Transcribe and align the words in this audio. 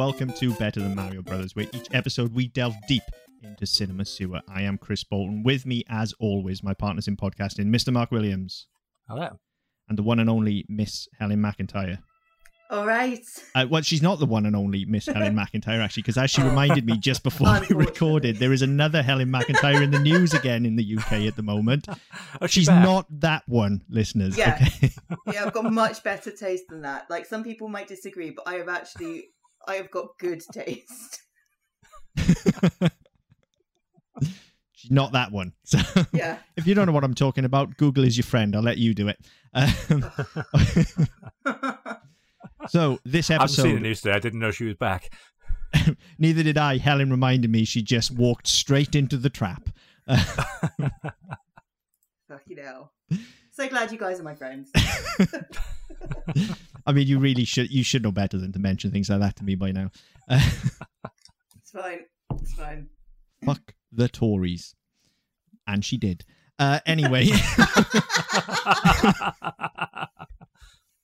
and 0.00 0.06
welcome 0.06 0.32
to 0.32 0.54
Better 0.54 0.80
Than 0.80 0.94
Mario 0.94 1.20
Brothers, 1.20 1.54
where 1.54 1.66
each 1.74 1.88
episode 1.92 2.34
we 2.34 2.48
delve 2.48 2.74
deep 2.88 3.02
into 3.42 3.66
cinema 3.66 4.06
sewer. 4.06 4.40
I 4.48 4.62
am 4.62 4.78
Chris 4.78 5.04
Bolton. 5.04 5.42
With 5.42 5.66
me, 5.66 5.84
as 5.90 6.14
always, 6.18 6.62
my 6.62 6.72
partners 6.72 7.06
in 7.06 7.16
podcasting, 7.16 7.66
Mr. 7.66 7.92
Mark 7.92 8.10
Williams 8.10 8.66
Hello. 9.08 9.38
and 9.90 9.98
the 9.98 10.02
one 10.02 10.18
and 10.18 10.30
only 10.30 10.64
Miss 10.70 11.06
Helen 11.18 11.40
McIntyre. 11.40 11.98
All 12.70 12.86
right. 12.86 13.20
Uh, 13.54 13.66
well, 13.68 13.82
she's 13.82 14.00
not 14.00 14.20
the 14.20 14.26
one 14.26 14.46
and 14.46 14.56
only 14.56 14.86
Miss 14.86 15.04
Helen 15.06 15.34
McIntyre, 15.36 15.84
actually, 15.84 16.02
because 16.04 16.16
as 16.16 16.30
she 16.30 16.40
reminded 16.40 16.86
me 16.86 16.96
just 16.96 17.22
before 17.24 17.60
we 17.68 17.76
recorded, 17.76 18.36
there 18.36 18.54
is 18.54 18.62
another 18.62 19.02
Helen 19.02 19.28
McIntyre 19.28 19.82
in 19.82 19.90
the 19.90 19.98
news 19.98 20.32
again 20.32 20.64
in 20.64 20.76
the 20.76 20.96
UK 20.96 21.12
at 21.26 21.36
the 21.36 21.42
moment. 21.42 21.86
Oh, 22.40 22.46
She's 22.46 22.68
back? 22.68 22.84
not 22.84 23.06
that 23.20 23.42
one, 23.48 23.82
listeners. 23.90 24.38
Yeah. 24.38 24.56
Okay. 24.62 24.92
Yeah, 25.32 25.44
I've 25.44 25.52
got 25.52 25.70
much 25.70 26.02
better 26.02 26.30
taste 26.30 26.64
than 26.70 26.82
that. 26.82 27.10
Like 27.10 27.26
some 27.26 27.44
people 27.44 27.68
might 27.68 27.88
disagree, 27.88 28.30
but 28.30 28.48
I 28.48 28.54
have 28.54 28.68
actually, 28.68 29.24
I 29.66 29.74
have 29.74 29.90
got 29.90 30.18
good 30.18 30.42
taste. 30.52 31.20
She's 34.74 34.90
not 34.90 35.12
that 35.12 35.30
one. 35.32 35.52
So 35.64 35.78
Yeah. 36.12 36.38
if 36.56 36.66
you 36.66 36.74
don't 36.74 36.86
know 36.86 36.92
what 36.92 37.04
I'm 37.04 37.14
talking 37.14 37.44
about, 37.44 37.76
Google 37.76 38.04
is 38.04 38.16
your 38.16 38.24
friend. 38.24 38.56
I'll 38.56 38.62
let 38.62 38.78
you 38.78 38.94
do 38.94 39.08
it. 39.08 39.18
Um, 39.54 40.04
so 42.68 42.98
this 43.04 43.30
episode. 43.30 43.32
I 43.32 43.32
haven't 43.32 43.48
seen 43.48 43.62
the 43.64 43.70
episode, 43.70 43.82
news 43.82 44.00
today. 44.00 44.14
I 44.14 44.18
didn't 44.18 44.38
know 44.40 44.50
she 44.50 44.64
was 44.64 44.74
back. 44.76 45.12
neither 46.18 46.42
did 46.42 46.58
I. 46.58 46.78
Helen 46.78 47.10
reminded 47.10 47.50
me 47.50 47.64
she 47.64 47.82
just 47.82 48.10
walked 48.10 48.46
straight 48.48 48.94
into 48.94 49.16
the 49.16 49.30
trap. 49.30 49.68
Fucking 52.28 52.58
hell. 52.62 52.92
So 53.60 53.68
glad 53.68 53.92
you 53.92 53.98
guys 53.98 54.18
are 54.18 54.22
my 54.22 54.34
friends. 54.34 54.70
I 56.86 56.92
mean, 56.92 57.06
you 57.06 57.18
really 57.18 57.44
should. 57.44 57.70
You 57.70 57.84
should 57.84 58.02
know 58.02 58.10
better 58.10 58.38
than 58.38 58.52
to 58.52 58.58
mention 58.58 58.90
things 58.90 59.10
like 59.10 59.20
that 59.20 59.36
to 59.36 59.44
me 59.44 59.54
by 59.54 59.70
now. 59.70 59.90
Uh, 60.30 60.40
It's 61.60 61.70
fine. 61.70 62.06
It's 62.40 62.54
fine. 62.54 62.88
fuck 63.44 63.74
the 63.92 64.08
Tories, 64.08 64.74
and 65.66 65.84
she 65.84 65.98
did. 65.98 66.24
Uh, 66.58 66.80
anyway, 66.86 67.26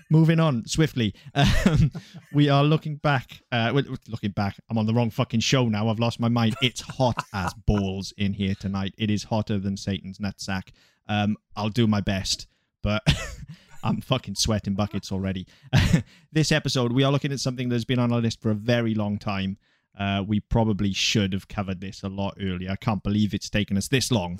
moving 0.09 0.39
on 0.39 0.65
swiftly. 0.65 1.13
Um, 1.35 1.91
we 2.33 2.49
are 2.49 2.63
looking 2.63 2.95
back. 2.95 3.41
Uh, 3.51 3.71
well, 3.73 3.83
looking 4.07 4.31
back. 4.31 4.59
I'm 4.69 4.77
on 4.77 4.85
the 4.85 4.93
wrong 4.93 5.09
fucking 5.09 5.41
show 5.41 5.67
now. 5.67 5.89
I've 5.89 5.99
lost 5.99 6.19
my 6.19 6.29
mind. 6.29 6.55
It's 6.61 6.81
hot 6.81 7.23
as 7.33 7.53
balls 7.65 8.13
in 8.17 8.33
here 8.33 8.55
tonight. 8.55 8.93
It 8.97 9.09
is 9.09 9.23
hotter 9.23 9.59
than 9.59 9.77
Satan's 9.77 10.19
nutsack. 10.19 10.69
Um, 11.07 11.37
I'll 11.55 11.69
do 11.69 11.87
my 11.87 12.01
best, 12.01 12.47
but 12.83 13.03
I'm 13.83 14.01
fucking 14.01 14.35
sweating 14.35 14.75
buckets 14.75 15.11
already. 15.11 15.47
this 16.31 16.51
episode, 16.51 16.91
we 16.91 17.03
are 17.03 17.11
looking 17.11 17.31
at 17.31 17.39
something 17.39 17.69
that's 17.69 17.85
been 17.85 17.99
on 17.99 18.11
our 18.11 18.21
list 18.21 18.41
for 18.41 18.51
a 18.51 18.55
very 18.55 18.93
long 18.93 19.17
time. 19.17 19.57
Uh, 19.97 20.23
we 20.25 20.39
probably 20.39 20.93
should 20.93 21.33
have 21.33 21.47
covered 21.47 21.81
this 21.81 22.03
a 22.03 22.09
lot 22.09 22.37
earlier. 22.39 22.71
I 22.71 22.75
can't 22.75 23.03
believe 23.03 23.33
it's 23.33 23.49
taken 23.49 23.77
us 23.77 23.87
this 23.87 24.11
long 24.11 24.39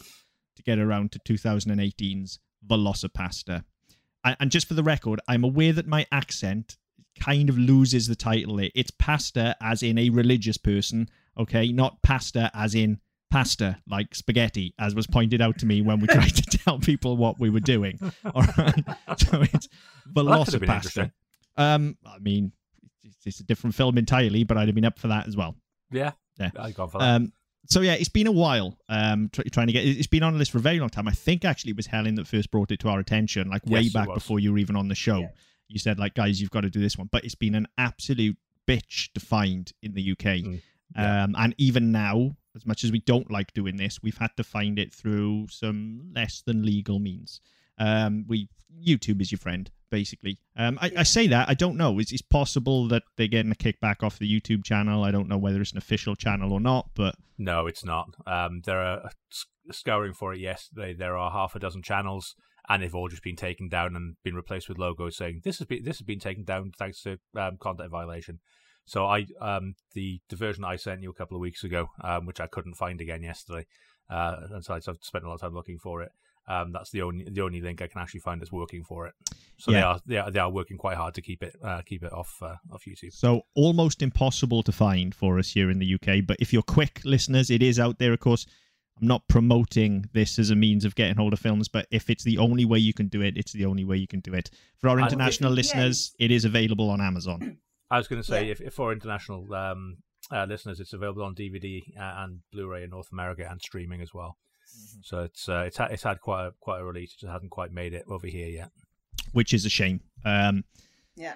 to 0.55 0.63
get 0.63 0.79
around 0.79 1.11
to 1.13 1.19
2018's 1.19 2.39
VelociPastor. 2.67 3.63
And, 4.23 4.37
and 4.39 4.51
just 4.51 4.67
for 4.67 4.73
the 4.73 4.83
record, 4.83 5.19
I'm 5.27 5.43
aware 5.43 5.73
that 5.73 5.87
my 5.87 6.05
accent 6.11 6.77
kind 7.19 7.49
of 7.49 7.57
loses 7.57 8.07
the 8.07 8.15
title. 8.15 8.55
there. 8.57 8.69
It's 8.75 8.91
pasta 8.91 9.55
as 9.61 9.83
in 9.83 9.97
a 9.97 10.09
religious 10.09 10.57
person, 10.57 11.09
okay? 11.37 11.71
Not 11.71 12.01
pasta 12.01 12.49
as 12.53 12.75
in 12.75 12.99
pasta, 13.31 13.77
like 13.87 14.15
spaghetti, 14.15 14.73
as 14.79 14.95
was 14.95 15.05
pointed 15.05 15.41
out 15.41 15.57
to 15.59 15.65
me 15.65 15.81
when 15.81 15.99
we 15.99 16.07
tried 16.17 16.35
to 16.35 16.57
tell 16.57 16.79
people 16.79 17.17
what 17.17 17.39
we 17.39 17.49
were 17.49 17.59
doing. 17.59 17.99
All 18.33 18.43
right. 18.57 18.83
So 19.17 19.41
it's 19.41 19.67
Well, 20.13 20.25
that 20.25 20.45
could 20.45 20.53
have 20.53 20.61
VelociPastor. 20.61 20.75
interesting. 20.75 21.11
Um, 21.57 21.97
I 22.05 22.19
mean, 22.19 22.51
it's, 23.03 23.17
it's 23.25 23.39
a 23.41 23.43
different 23.43 23.75
film 23.75 23.97
entirely, 23.97 24.43
but 24.45 24.57
I'd 24.57 24.67
have 24.67 24.75
been 24.75 24.85
up 24.85 24.97
for 24.99 25.09
that 25.09 25.27
as 25.27 25.35
well. 25.35 25.55
Yeah. 25.91 26.11
Yeah. 26.39 26.51
I've 26.57 26.73
gone 26.75 26.89
for 26.89 26.99
that. 26.99 27.15
Um, 27.15 27.33
so 27.69 27.81
yeah, 27.81 27.93
it's 27.93 28.09
been 28.09 28.27
a 28.27 28.31
while. 28.31 28.77
Um, 28.89 29.29
tr- 29.31 29.43
trying 29.51 29.67
to 29.67 29.73
get 29.73 29.85
it's 29.85 30.07
been 30.07 30.23
on 30.23 30.33
the 30.33 30.39
list 30.39 30.51
for 30.51 30.57
a 30.57 30.61
very 30.61 30.79
long 30.79 30.89
time. 30.89 31.07
I 31.07 31.11
think 31.11 31.45
actually 31.45 31.71
it 31.71 31.77
was 31.77 31.85
Helen 31.85 32.15
that 32.15 32.27
first 32.27 32.49
brought 32.49 32.71
it 32.71 32.79
to 32.81 32.89
our 32.89 32.99
attention, 32.99 33.49
like 33.49 33.65
way 33.65 33.81
Yes, 33.81 33.93
back 33.93 34.07
before 34.07 34.39
you 34.39 34.51
were 34.51 34.57
even 34.57 34.75
on 34.75 34.87
the 34.87 34.95
show. 34.95 35.19
Yeah. 35.19 35.29
You 35.67 35.79
said 35.79 35.99
like, 35.99 36.15
guys, 36.15 36.41
you've 36.41 36.49
got 36.49 36.61
to 36.61 36.69
do 36.69 36.79
this 36.79 36.97
one. 36.97 37.09
But 37.11 37.25
it's 37.25 37.35
been 37.35 37.53
an 37.53 37.67
absolute 37.77 38.37
bitch 38.67 39.13
to 39.13 39.19
find 39.19 39.71
in 39.83 39.93
the 39.93 40.11
UK. 40.11 40.17
Mm, 40.17 40.61
yeah. 40.95 41.23
Um, 41.23 41.35
and 41.37 41.53
even 41.59 41.91
now, 41.91 42.35
as 42.55 42.65
much 42.65 42.83
as 42.83 42.91
we 42.91 42.99
don't 43.01 43.29
like 43.29 43.53
doing 43.53 43.77
this, 43.77 44.01
we've 44.01 44.17
had 44.17 44.35
to 44.37 44.43
find 44.43 44.79
it 44.79 44.91
through 44.91 45.47
some 45.49 46.11
less 46.15 46.41
than 46.41 46.65
legal 46.65 46.97
means. 46.97 47.39
Um, 47.79 48.25
we 48.27 48.49
YouTube 48.85 49.21
is 49.21 49.31
your 49.31 49.39
friend, 49.39 49.69
basically. 49.89 50.39
Um, 50.55 50.77
I, 50.81 50.91
I 50.97 51.03
say 51.03 51.27
that 51.27 51.49
I 51.49 51.53
don't 51.53 51.77
know. 51.77 51.99
It's, 51.99 52.11
it's 52.11 52.21
possible 52.21 52.87
that 52.89 53.03
they're 53.17 53.27
getting 53.27 53.51
a 53.51 53.55
kickback 53.55 54.03
off 54.03 54.19
the 54.19 54.29
YouTube 54.29 54.63
channel. 54.63 55.03
I 55.03 55.11
don't 55.11 55.27
know 55.27 55.37
whether 55.37 55.61
it's 55.61 55.71
an 55.71 55.77
official 55.77 56.15
channel 56.15 56.53
or 56.53 56.59
not, 56.59 56.89
but 56.95 57.15
no, 57.37 57.67
it's 57.67 57.85
not. 57.85 58.15
Um, 58.27 58.61
there 58.65 58.79
are 58.81 59.09
sc- 59.31 59.47
scouring 59.71 60.13
for 60.13 60.33
it 60.33 60.39
yesterday. 60.39 60.93
There 60.93 61.17
are 61.17 61.31
half 61.31 61.55
a 61.55 61.59
dozen 61.59 61.81
channels, 61.81 62.35
and 62.67 62.83
they've 62.83 62.95
all 62.95 63.07
just 63.07 63.23
been 63.23 63.35
taken 63.35 63.69
down 63.69 63.95
and 63.95 64.15
been 64.23 64.35
replaced 64.35 64.69
with 64.69 64.77
logos 64.77 65.17
saying 65.17 65.41
this 65.43 65.57
has 65.59 65.67
been 65.67 65.83
this 65.83 65.97
has 65.97 66.05
been 66.05 66.19
taken 66.19 66.43
down 66.43 66.71
thanks 66.77 67.01
to 67.03 67.17
um, 67.35 67.57
content 67.57 67.91
violation. 67.91 68.39
So 68.85 69.05
I 69.05 69.25
um 69.39 69.75
the, 69.93 70.19
the 70.29 70.35
version 70.35 70.63
I 70.63 70.75
sent 70.75 71.03
you 71.03 71.09
a 71.09 71.13
couple 71.13 71.35
of 71.37 71.41
weeks 71.41 71.63
ago, 71.63 71.89
um, 72.03 72.25
which 72.25 72.39
I 72.39 72.47
couldn't 72.47 72.75
find 72.75 72.99
again 73.01 73.23
yesterday, 73.23 73.67
uh, 74.09 74.35
and 74.51 74.65
so 74.65 74.73
I've 74.73 74.83
spent 75.01 75.23
a 75.23 75.27
lot 75.27 75.35
of 75.35 75.41
time 75.41 75.53
looking 75.53 75.77
for 75.77 76.01
it. 76.01 76.11
Um, 76.49 76.71
that's 76.71 76.89
the 76.89 77.03
only 77.03 77.25
the 77.29 77.41
only 77.41 77.61
link 77.61 77.81
I 77.81 77.87
can 77.87 78.01
actually 78.01 78.21
find 78.21 78.41
that's 78.41 78.51
working 78.51 78.83
for 78.83 79.05
it. 79.07 79.13
So 79.59 79.71
they 79.71 79.81
are 79.81 79.99
they 80.05 80.17
are 80.17 80.31
they 80.31 80.39
are 80.39 80.49
working 80.49 80.77
quite 80.77 80.97
hard 80.97 81.13
to 81.13 81.21
keep 81.21 81.43
it 81.43 81.55
uh, 81.63 81.81
keep 81.85 82.03
it 82.03 82.11
off 82.11 82.37
uh, 82.41 82.55
off 82.73 82.83
YouTube. 82.87 83.13
So 83.13 83.43
almost 83.55 84.01
impossible 84.01 84.63
to 84.63 84.71
find 84.71 85.13
for 85.13 85.37
us 85.37 85.51
here 85.51 85.69
in 85.69 85.77
the 85.79 85.93
UK. 85.93 86.25
But 86.25 86.37
if 86.39 86.51
you're 86.51 86.63
quick 86.63 87.01
listeners, 87.05 87.49
it 87.51 87.61
is 87.61 87.79
out 87.79 87.99
there. 87.99 88.13
Of 88.13 88.19
course, 88.19 88.47
I'm 88.99 89.07
not 89.07 89.27
promoting 89.27 90.09
this 90.13 90.39
as 90.39 90.49
a 90.49 90.55
means 90.55 90.85
of 90.85 90.95
getting 90.95 91.17
hold 91.17 91.33
of 91.33 91.39
films, 91.39 91.67
but 91.67 91.85
if 91.91 92.09
it's 92.09 92.23
the 92.23 92.37
only 92.39 92.65
way 92.65 92.79
you 92.79 92.93
can 92.93 93.07
do 93.09 93.21
it, 93.21 93.37
it's 93.37 93.53
the 93.53 93.65
only 93.65 93.85
way 93.85 93.97
you 93.97 94.07
can 94.07 94.19
do 94.21 94.33
it. 94.33 94.49
For 94.79 94.89
our 94.89 94.99
I- 94.99 95.03
international 95.05 95.51
Yeah. 95.51 95.55
listeners, 95.57 96.15
it 96.19 96.31
is 96.31 96.45
available 96.45 96.89
on 96.89 96.99
Amazon. 96.99 97.59
I 97.91 97.97
was 97.97 98.07
going 98.07 98.21
to 98.21 98.27
say, 98.27 98.45
Yeah. 98.45 98.51
if, 98.53 98.61
if 98.61 98.73
for 98.73 98.91
international 98.91 99.53
um, 99.53 99.97
uh, 100.31 100.45
listeners, 100.49 100.79
it's 100.79 100.93
available 100.93 101.23
on 101.23 101.33
DVD 101.35 101.81
uh, 101.97 102.23
and 102.23 102.39
Blu-ray 102.51 102.83
in 102.83 102.89
North 102.89 103.11
America 103.11 103.47
and 103.49 103.61
streaming 103.61 104.01
as 104.01 104.13
well. 104.13 104.37
So 105.01 105.21
it's 105.21 105.47
uh, 105.49 105.63
it's 105.67 105.77
had 105.77 105.91
it's 105.91 106.03
had 106.03 106.19
quite 106.21 106.47
a, 106.47 106.53
quite 106.59 106.79
a 106.81 106.83
release. 106.85 107.13
It 107.13 107.19
just 107.21 107.31
hasn't 107.31 107.51
quite 107.51 107.71
made 107.71 107.93
it 107.93 108.05
over 108.09 108.27
here 108.27 108.47
yet. 108.47 108.69
which 109.33 109.53
is 109.53 109.65
a 109.65 109.69
shame. 109.69 110.01
Um, 110.25 110.63
Yeah. 111.15 111.35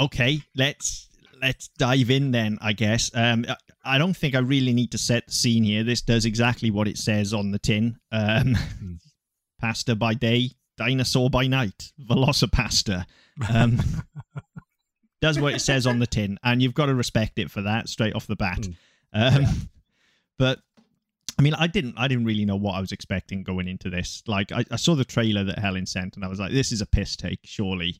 okay, 0.00 0.40
let's 0.54 1.08
let's 1.40 1.68
dive 1.78 2.10
in 2.10 2.30
then. 2.32 2.58
I 2.60 2.72
guess. 2.72 3.10
Um, 3.14 3.44
I- 3.48 3.56
I 3.88 3.98
don't 3.98 4.16
think 4.16 4.34
I 4.34 4.40
really 4.40 4.72
need 4.72 4.90
to 4.92 4.98
set 4.98 5.28
the 5.28 5.32
scene 5.32 5.62
here. 5.62 5.84
This 5.84 6.02
does 6.02 6.24
exactly 6.24 6.72
what 6.72 6.88
it 6.88 6.98
says 6.98 7.32
on 7.32 7.52
the 7.52 7.58
tin. 7.60 7.98
Um, 8.10 8.56
pasta 9.60 9.94
by 9.94 10.14
day, 10.14 10.50
dinosaur 10.76 11.30
by 11.30 11.46
night, 11.46 11.92
VelociPastor. 12.00 13.04
Um, 13.48 13.78
does 15.22 15.38
what 15.38 15.54
it 15.54 15.60
says 15.60 15.86
on 15.86 16.00
the 16.00 16.06
tin, 16.08 16.36
and 16.42 16.60
you've 16.60 16.74
got 16.74 16.86
to 16.86 16.96
respect 16.96 17.38
it 17.38 17.48
for 17.48 17.62
that 17.62 17.88
straight 17.88 18.14
off 18.16 18.26
the 18.26 18.34
bat. 18.34 18.58
Mm. 18.58 18.74
Um, 19.12 19.68
But 20.38 20.58
I 21.38 21.42
mean, 21.42 21.54
I 21.54 21.66
didn't, 21.66 21.94
I 21.98 22.08
didn't 22.08 22.24
really 22.24 22.44
know 22.46 22.56
what 22.56 22.72
I 22.76 22.80
was 22.80 22.92
expecting 22.92 23.42
going 23.42 23.68
into 23.68 23.90
this. 23.90 24.22
Like, 24.26 24.52
I, 24.52 24.64
I 24.70 24.76
saw 24.76 24.94
the 24.94 25.04
trailer 25.04 25.44
that 25.44 25.58
Helen 25.58 25.84
sent, 25.86 26.16
and 26.16 26.24
I 26.24 26.28
was 26.28 26.38
like, 26.40 26.52
"This 26.52 26.72
is 26.72 26.80
a 26.80 26.86
piss 26.86 27.14
take, 27.16 27.40
surely." 27.44 27.98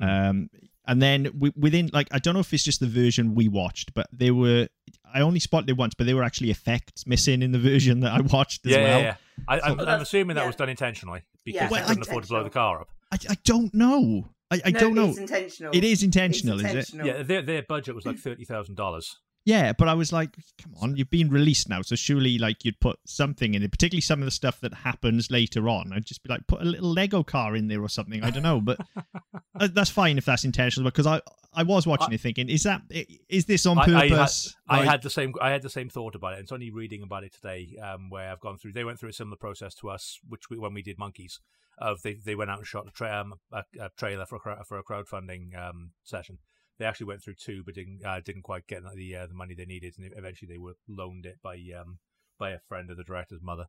Um, 0.00 0.48
and 0.86 1.02
then 1.02 1.24
w- 1.24 1.52
within, 1.56 1.90
like, 1.92 2.08
I 2.12 2.18
don't 2.18 2.32
know 2.34 2.40
if 2.40 2.54
it's 2.54 2.64
just 2.64 2.80
the 2.80 2.86
version 2.86 3.34
we 3.34 3.48
watched, 3.48 3.92
but 3.94 4.06
there 4.12 4.32
were, 4.32 4.68
I 5.12 5.20
only 5.20 5.40
spotted 5.40 5.68
it 5.68 5.76
once, 5.76 5.92
but 5.94 6.06
there 6.06 6.16
were 6.16 6.22
actually 6.22 6.50
effects 6.50 7.06
missing 7.06 7.42
in 7.42 7.52
the 7.52 7.58
version 7.58 8.00
that 8.00 8.12
I 8.12 8.20
watched 8.22 8.64
as 8.64 8.72
yeah, 8.72 8.82
well. 8.84 9.00
yeah, 9.00 9.04
yeah. 9.06 9.44
I, 9.48 9.60
I'm, 9.60 9.78
So- 9.78 9.86
I'm 9.86 10.00
assuming 10.00 10.36
that 10.36 10.42
Yeah. 10.42 10.46
was 10.46 10.56
done 10.56 10.68
intentionally 10.70 11.22
because 11.44 11.60
Yeah, 11.60 11.68
they 11.68 11.72
Well, 11.72 11.86
couldn't 11.88 12.02
afford 12.08 12.22
to 12.24 12.28
blow 12.30 12.42
the 12.44 12.50
car 12.50 12.80
up. 12.80 12.88
I, 13.12 13.18
I 13.28 13.36
don't 13.44 13.74
know. 13.74 14.30
I, 14.50 14.60
I 14.64 14.70
no, 14.70 14.80
don't 14.80 14.94
know. 14.94 15.08
It's 15.10 15.18
intentional. 15.18 15.72
It 15.76 15.84
is 15.84 16.02
intentional, 16.02 16.60
It's 16.64 16.74
is 16.90 16.94
it? 16.94 17.04
Yeah, 17.04 17.22
their 17.22 17.42
their 17.42 17.62
budget 17.62 17.94
was 17.94 18.06
like 18.06 18.16
thirty 18.18 18.44
thousand 18.46 18.76
dollars. 18.76 19.18
Yeah, 19.48 19.72
but 19.72 19.88
I 19.88 19.94
was 19.94 20.12
like, 20.12 20.36
come 20.62 20.74
on, 20.78 20.96
you've 20.98 21.08
been 21.08 21.30
released 21.30 21.70
now, 21.70 21.80
so 21.80 21.96
surely 21.96 22.36
like 22.36 22.66
you'd 22.66 22.80
put 22.80 22.98
something 23.06 23.54
in 23.54 23.62
it, 23.62 23.70
particularly 23.70 24.02
some 24.02 24.20
of 24.20 24.26
the 24.26 24.30
stuff 24.30 24.60
that 24.60 24.74
happens 24.74 25.30
later 25.30 25.70
on. 25.70 25.90
I'd 25.94 26.04
just 26.04 26.22
be 26.22 26.28
like, 26.28 26.46
put 26.46 26.60
a 26.60 26.64
little 26.66 26.92
Lego 26.92 27.22
car 27.22 27.56
in 27.56 27.68
there 27.68 27.80
or 27.80 27.88
something. 27.88 28.22
I 28.22 28.28
don't 28.28 28.42
know, 28.42 28.60
but 28.60 28.78
that's 29.72 29.88
fine 29.88 30.18
if 30.18 30.26
that's 30.26 30.44
intentional 30.44 30.90
because 30.90 31.06
I 31.06 31.22
I 31.54 31.62
was 31.62 31.86
watching 31.86 32.12
it 32.12 32.20
thinking, 32.20 32.50
is 32.50 32.64
that 32.64 32.82
is 33.30 33.46
this 33.46 33.64
on 33.64 33.78
I- 33.78 33.84
I 33.84 33.86
had- 33.86 34.10
purpose? 34.10 34.54
I 34.68 34.84
had 34.84 35.00
the 35.02 35.08
same. 35.08 35.32
I 35.40 35.48
had 35.48 35.62
the 35.62 35.70
same 35.70 35.88
thought 35.88 36.14
about 36.14 36.34
it. 36.34 36.40
It's 36.40 36.52
only 36.52 36.70
reading 36.70 37.02
about 37.02 37.24
it 37.24 37.32
today, 37.32 37.74
um, 37.82 38.10
where 38.10 38.30
I've 38.30 38.40
gone 38.40 38.58
through. 38.58 38.72
They 38.74 38.84
went 38.84 39.00
through 39.00 39.08
a 39.08 39.14
similar 39.14 39.38
process 39.38 39.74
to 39.76 39.88
us, 39.88 40.18
which 40.28 40.50
we, 40.50 40.58
when 40.58 40.74
we 40.74 40.82
did 40.82 40.98
Monkeys, 40.98 41.40
of 41.78 42.02
they 42.02 42.18
they 42.22 42.34
went 42.34 42.50
out 42.50 42.58
and 42.58 42.66
shot 42.66 42.86
a, 42.86 42.90
tra- 42.90 43.18
um, 43.18 43.32
a, 43.50 43.64
a 43.80 43.88
trailer 43.96 44.26
for 44.26 44.36
a, 44.44 44.62
for 44.66 44.76
a 44.78 44.84
crowdfunding 44.84 45.56
um, 45.58 45.92
session. 46.04 46.36
They 46.78 46.84
actually 46.84 47.06
went 47.06 47.22
through 47.22 47.34
two, 47.34 47.62
but 47.64 47.74
didn't 47.74 48.04
uh, 48.04 48.20
didn't 48.24 48.42
quite 48.42 48.66
get 48.66 48.82
the 48.94 49.16
uh, 49.16 49.26
the 49.26 49.34
money 49.34 49.54
they 49.54 49.64
needed, 49.64 49.94
and 49.98 50.12
eventually 50.16 50.48
they 50.52 50.58
were 50.58 50.74
loaned 50.88 51.26
it 51.26 51.38
by 51.42 51.56
um 51.78 51.98
by 52.38 52.50
a 52.50 52.58
friend 52.68 52.90
of 52.90 52.96
the 52.96 53.04
director's 53.04 53.42
mother. 53.42 53.66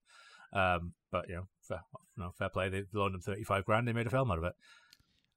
Um, 0.54 0.94
but 1.12 1.28
you 1.30 1.36
know, 1.36 1.48
fair, 1.62 1.82
you 2.18 2.24
know, 2.24 2.32
fair 2.38 2.50
play. 2.50 2.70
They 2.70 2.84
loaned 2.94 3.16
them 3.16 3.22
thirty 3.22 3.44
five 3.44 3.66
grand. 3.66 3.88
They 3.88 3.94
made 3.94 4.08
a 4.08 4.12
film 4.12 4.32
out 4.32 4.38
of 4.38 4.44
it. 4.44 4.54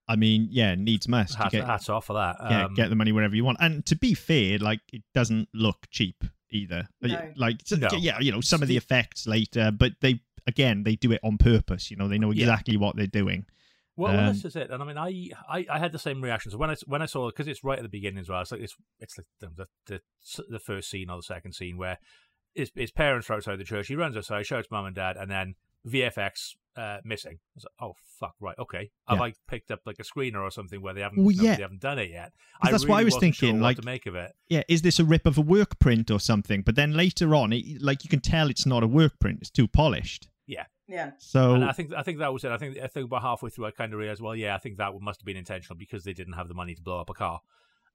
I 0.08 0.16
mean, 0.16 0.48
yeah, 0.50 0.74
needs 0.74 1.06
must. 1.08 1.36
Hats, 1.36 1.52
get, 1.52 1.64
hats 1.64 1.88
off 1.88 2.06
for 2.06 2.14
that. 2.14 2.36
yeah, 2.50 2.64
Um, 2.66 2.74
get 2.74 2.90
the 2.90 2.96
money 2.96 3.12
wherever 3.12 3.34
you 3.36 3.44
want. 3.44 3.58
And 3.60 3.86
to 3.86 3.96
be 3.96 4.14
fair, 4.14 4.58
like 4.58 4.80
it 4.92 5.02
doesn't 5.14 5.48
look 5.54 5.86
cheap 5.90 6.24
either. 6.50 6.88
No. 7.00 7.32
Like 7.36 7.60
so- 7.64 7.76
No. 7.76 7.88
yeah, 7.98 8.18
you 8.20 8.32
know, 8.32 8.40
some 8.40 8.62
of 8.62 8.68
the 8.68 8.76
effects 8.76 9.26
later, 9.26 9.70
but 9.70 9.92
they 10.00 10.20
again 10.46 10.82
they 10.82 10.96
do 10.96 11.12
it 11.12 11.20
on 11.22 11.38
purpose. 11.38 11.90
You 11.90 11.96
know, 11.96 12.08
they 12.08 12.18
know 12.18 12.32
Yeah. 12.32 12.42
exactly 12.42 12.76
what 12.76 12.96
they're 12.96 13.06
doing. 13.06 13.46
Well, 13.96 14.12
well, 14.14 14.28
Um, 14.28 14.32
this 14.32 14.44
is 14.44 14.56
it, 14.56 14.70
and 14.70 14.82
I 14.82 14.86
mean, 14.86 14.96
I, 14.96 15.28
I, 15.48 15.66
I 15.70 15.78
had 15.78 15.92
the 15.92 15.98
same 15.98 16.22
reaction. 16.22 16.50
So 16.50 16.58
when 16.58 16.70
I 16.70 16.76
when 16.86 17.02
I 17.02 17.06
saw 17.06 17.28
because 17.28 17.46
it's 17.48 17.62
right 17.62 17.78
at 17.78 17.82
the 17.82 17.88
beginning 17.90 18.20
as 18.20 18.28
well. 18.28 18.40
It's 18.40 18.52
like 18.52 18.62
it's 18.62 18.74
it's 19.00 19.14
the 19.14 19.24
the, 19.56 19.66
the 19.86 20.00
the 20.48 20.58
first 20.58 20.88
scene 20.90 21.10
or 21.10 21.16
the 21.18 21.22
second 21.22 21.52
scene 21.54 21.76
where 21.76 21.98
his 22.54 22.70
his 22.74 22.90
parents 22.90 23.28
are 23.28 23.34
outside 23.34 23.58
the 23.58 23.64
church. 23.64 23.88
He 23.88 23.94
runs 23.96 24.16
outside, 24.16 24.46
shouts 24.46 24.68
mum 24.70 24.86
and 24.86 24.94
dad, 24.96 25.16
and 25.18 25.30
then 25.30 25.54
VFX 25.86 26.54
uh, 26.76 26.98
missing. 27.04 27.32
I 27.34 27.50
was 27.56 27.64
like, 27.64 27.88
oh 27.90 27.94
fuck, 28.18 28.34
right, 28.40 28.58
okay. 28.58 28.90
Have 29.08 29.18
Yeah. 29.18 29.24
I 29.24 29.32
picked 29.46 29.70
up 29.70 29.80
like 29.84 29.96
a 29.98 30.04
screener 30.04 30.40
or 30.40 30.50
something 30.50 30.80
where 30.80 30.94
they 30.94 31.02
haven't 31.02 31.22
Well, 31.22 31.32
yeah. 31.32 31.56
they 31.56 31.62
haven't 31.62 31.80
done 31.82 31.98
it 31.98 32.10
yet? 32.10 32.32
that's 32.62 32.86
what 32.86 32.98
I 33.00 33.04
was 33.04 33.12
sure 33.14 33.20
thinking, 33.20 33.56
what 33.60 33.62
like- 33.62 33.76
to 33.78 33.84
make 33.84 34.06
of 34.06 34.14
it. 34.14 34.32
Yeah, 34.48 34.62
is 34.68 34.80
this 34.82 34.98
a 34.98 35.04
rip 35.04 35.26
of 35.26 35.36
a 35.36 35.42
work 35.42 35.78
print 35.78 36.10
or 36.10 36.18
something? 36.20 36.62
But 36.62 36.76
then 36.76 36.94
later 36.94 37.34
on, 37.34 37.52
it, 37.52 37.82
like 37.82 38.04
you 38.04 38.08
can 38.10 38.20
tell 38.20 38.48
it's 38.48 38.64
not 38.64 38.82
a 38.82 38.86
work 38.86 39.18
print; 39.18 39.38
it's 39.42 39.50
too 39.50 39.68
polished. 39.68 40.28
Yeah. 40.46 40.64
So 41.18 41.54
And 41.54 41.64
I 41.64 41.72
think 41.72 41.92
I 41.94 42.02
think 42.02 42.18
that 42.18 42.32
was 42.32 42.44
it. 42.44 42.50
I 42.50 42.56
think 42.58 42.78
I 42.78 42.86
think 42.86 43.06
about 43.06 43.22
halfway 43.22 43.50
through, 43.50 43.66
I 43.66 43.70
kind 43.70 43.92
of 43.92 43.98
realized, 43.98 44.20
well, 44.20 44.36
yeah, 44.36 44.54
I 44.54 44.58
think 44.58 44.76
that 44.78 44.92
must 45.00 45.20
have 45.20 45.26
been 45.26 45.36
intentional 45.36 45.76
because 45.76 46.04
they 46.04 46.12
didn't 46.12 46.34
have 46.34 46.48
the 46.48 46.54
money 46.54 46.74
to 46.74 46.82
blow 46.82 47.00
up 47.00 47.10
a 47.10 47.14
car. 47.14 47.40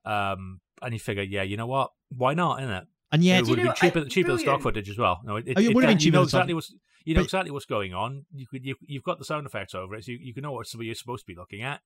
Um, 0.05 0.61
and 0.81 0.94
you 0.94 0.99
figure, 0.99 1.23
yeah, 1.23 1.44
you 1.44 1.57
know 1.57 1.67
what? 1.67 1.91
Why 2.09 2.33
not? 2.33 2.61
Isn't 2.61 2.71
it? 2.73 2.88
and 3.11 3.23
yeah, 3.23 3.38
it 3.38 3.47
would 3.47 3.57
you 3.57 3.65
have 3.67 3.75
been 3.79 3.89
cheaper, 3.89 3.99
I- 4.05 4.09
cheaper 4.09 4.29
than 4.29 4.39
stock 4.39 4.61
footage 4.61 4.89
as 4.89 4.97
well. 4.97 5.21
No, 5.23 5.38
it, 5.38 5.45
Oh, 5.55 5.61
it 5.61 5.73
would 5.73 5.83
have 5.85 5.97
been 5.97 6.05
you 6.05 6.11
know 6.11 6.19
cheaper 6.19 6.19
than 6.19 6.27
stock- 6.27 6.39
exactly 6.39 6.53
what's 6.53 6.75
you 7.05 7.13
know 7.13 7.19
but- 7.19 7.25
exactly 7.25 7.51
what's 7.51 7.65
going 7.65 7.94
on. 7.94 8.25
You 8.33 8.47
could 8.47 8.65
you, 8.65 8.75
you've 8.81 9.03
got 9.03 9.19
the 9.19 9.25
sound 9.25 9.45
effects 9.45 9.73
over 9.75 9.95
it, 9.95 10.03
so 10.05 10.11
you, 10.11 10.19
you 10.21 10.33
can 10.33 10.44
know 10.44 10.51
what 10.51 10.67
you're 10.73 10.95
supposed 10.95 11.25
to 11.25 11.31
be 11.33 11.35
looking 11.38 11.61
at. 11.61 11.81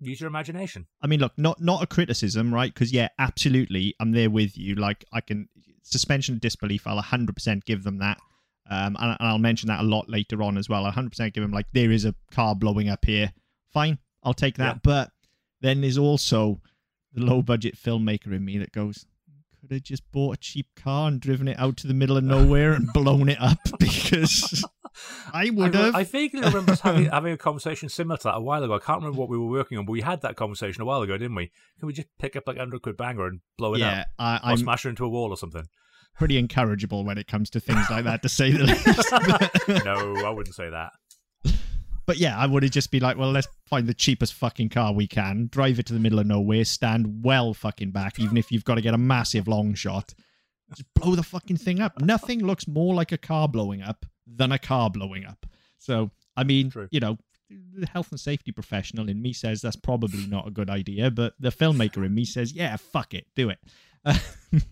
Use 0.00 0.20
your 0.20 0.28
imagination. 0.28 0.86
I 1.00 1.06
mean, 1.06 1.20
look, 1.20 1.32
not 1.38 1.60
not 1.60 1.82
a 1.82 1.86
criticism, 1.86 2.52
right? 2.52 2.72
Because 2.72 2.92
yeah, 2.92 3.08
absolutely, 3.18 3.94
I'm 4.00 4.12
there 4.12 4.28
with 4.28 4.58
you. 4.58 4.74
Like, 4.74 5.04
I 5.12 5.22
can 5.22 5.48
suspension 5.82 6.34
of 6.34 6.40
disbelief. 6.42 6.86
I'll 6.86 6.96
100 6.96 7.34
percent 7.34 7.64
give 7.64 7.82
them 7.82 7.98
that, 7.98 8.18
um, 8.70 8.96
and, 9.00 9.16
and 9.18 9.28
I'll 9.28 9.38
mention 9.38 9.68
that 9.68 9.80
a 9.80 9.84
lot 9.84 10.08
later 10.08 10.42
on 10.42 10.58
as 10.58 10.68
well. 10.68 10.80
I'll 10.80 10.86
100 10.86 11.10
percent 11.10 11.34
give 11.34 11.44
him 11.44 11.52
like 11.52 11.66
there 11.72 11.90
is 11.90 12.04
a 12.04 12.14
car 12.30 12.54
blowing 12.54 12.88
up 12.88 13.04
here. 13.04 13.32
Fine, 13.72 13.98
I'll 14.22 14.34
take 14.34 14.56
that. 14.56 14.76
Yeah. 14.76 14.80
But 14.82 15.10
then 15.60 15.80
there's 15.80 15.98
also 15.98 16.60
the 17.12 17.22
low 17.22 17.42
budget 17.42 17.76
filmmaker 17.76 18.32
in 18.32 18.44
me 18.44 18.58
that 18.58 18.72
goes, 18.72 19.06
could 19.66 19.74
have 19.74 19.82
just 19.82 20.10
bought 20.12 20.36
a 20.36 20.40
cheap 20.40 20.66
car 20.76 21.08
and 21.08 21.20
driven 21.20 21.48
it 21.48 21.58
out 21.58 21.76
to 21.78 21.86
the 21.86 21.94
middle 21.94 22.16
of 22.16 22.24
nowhere 22.24 22.72
and 22.72 22.92
blown 22.92 23.28
it 23.28 23.40
up 23.40 23.58
because 23.78 24.64
I 25.32 25.50
would 25.50 25.74
I, 25.74 25.82
have. 25.82 25.94
I 25.94 26.04
vaguely 26.04 26.40
remember 26.40 26.76
having, 26.82 27.06
having 27.06 27.32
a 27.32 27.36
conversation 27.36 27.88
similar 27.88 28.16
to 28.18 28.24
that 28.24 28.36
a 28.36 28.40
while 28.40 28.62
ago. 28.62 28.74
I 28.74 28.78
can't 28.78 29.00
remember 29.00 29.18
what 29.18 29.28
we 29.28 29.38
were 29.38 29.46
working 29.46 29.78
on, 29.78 29.86
but 29.86 29.92
we 29.92 30.02
had 30.02 30.22
that 30.22 30.36
conversation 30.36 30.82
a 30.82 30.84
while 30.84 31.02
ago, 31.02 31.16
didn't 31.16 31.34
we? 31.34 31.50
Can 31.78 31.86
we 31.86 31.92
just 31.92 32.08
pick 32.18 32.36
up 32.36 32.44
like 32.46 32.56
100 32.56 32.82
quid 32.82 32.96
banger 32.96 33.26
and 33.26 33.40
blow 33.58 33.74
it 33.74 33.80
yeah, 33.80 34.00
up? 34.00 34.06
I, 34.18 34.36
Or 34.36 34.40
I'm 34.52 34.56
smash 34.58 34.86
it 34.86 34.90
into 34.90 35.04
a 35.04 35.08
wall 35.08 35.30
or 35.30 35.36
something? 35.36 35.66
Pretty 36.16 36.38
incorrigible 36.38 37.04
when 37.04 37.18
it 37.18 37.26
comes 37.26 37.50
to 37.50 37.60
things 37.60 37.88
like 37.90 38.04
that, 38.04 38.22
to 38.22 38.28
say 38.28 38.50
the 38.50 38.64
least. 38.64 39.84
no, 39.84 40.26
I 40.26 40.30
wouldn't 40.30 40.54
say 40.54 40.70
that. 40.70 40.92
But 42.06 42.18
yeah, 42.18 42.38
I 42.38 42.46
would 42.46 42.62
have 42.62 42.72
just 42.72 42.92
been 42.92 43.02
like, 43.02 43.18
well, 43.18 43.32
let's 43.32 43.48
find 43.66 43.86
the 43.86 43.94
cheapest 43.94 44.34
fucking 44.34 44.68
car 44.68 44.92
we 44.92 45.08
can, 45.08 45.48
drive 45.50 45.80
it 45.80 45.86
to 45.86 45.92
the 45.92 45.98
middle 45.98 46.20
of 46.20 46.26
nowhere, 46.26 46.64
stand 46.64 47.24
well 47.24 47.52
fucking 47.52 47.90
back, 47.90 48.20
even 48.20 48.36
if 48.36 48.52
you've 48.52 48.64
got 48.64 48.76
to 48.76 48.80
get 48.80 48.94
a 48.94 48.98
massive 48.98 49.48
long 49.48 49.74
shot. 49.74 50.14
Just 50.70 50.84
blow 50.94 51.16
the 51.16 51.22
fucking 51.22 51.56
thing 51.56 51.80
up. 51.80 52.00
Nothing 52.00 52.44
looks 52.44 52.68
more 52.68 52.94
like 52.94 53.12
a 53.12 53.18
car 53.18 53.48
blowing 53.48 53.82
up 53.82 54.06
than 54.26 54.52
a 54.52 54.58
car 54.58 54.88
blowing 54.88 55.24
up. 55.24 55.46
So, 55.78 56.10
I 56.36 56.44
mean, 56.44 56.70
True. 56.70 56.88
you 56.90 57.00
know, 57.00 57.18
the 57.50 57.86
health 57.86 58.10
and 58.10 58.20
safety 58.20 58.52
professional 58.52 59.08
in 59.08 59.20
me 59.20 59.32
says 59.32 59.60
that's 59.60 59.76
probably 59.76 60.26
not 60.26 60.46
a 60.46 60.50
good 60.50 60.70
idea, 60.70 61.10
but 61.10 61.34
the 61.38 61.50
filmmaker 61.50 62.04
in 62.04 62.14
me 62.14 62.24
says, 62.24 62.52
yeah, 62.52 62.76
fuck 62.76 63.14
it, 63.14 63.26
do 63.34 63.50
it. 63.50 63.58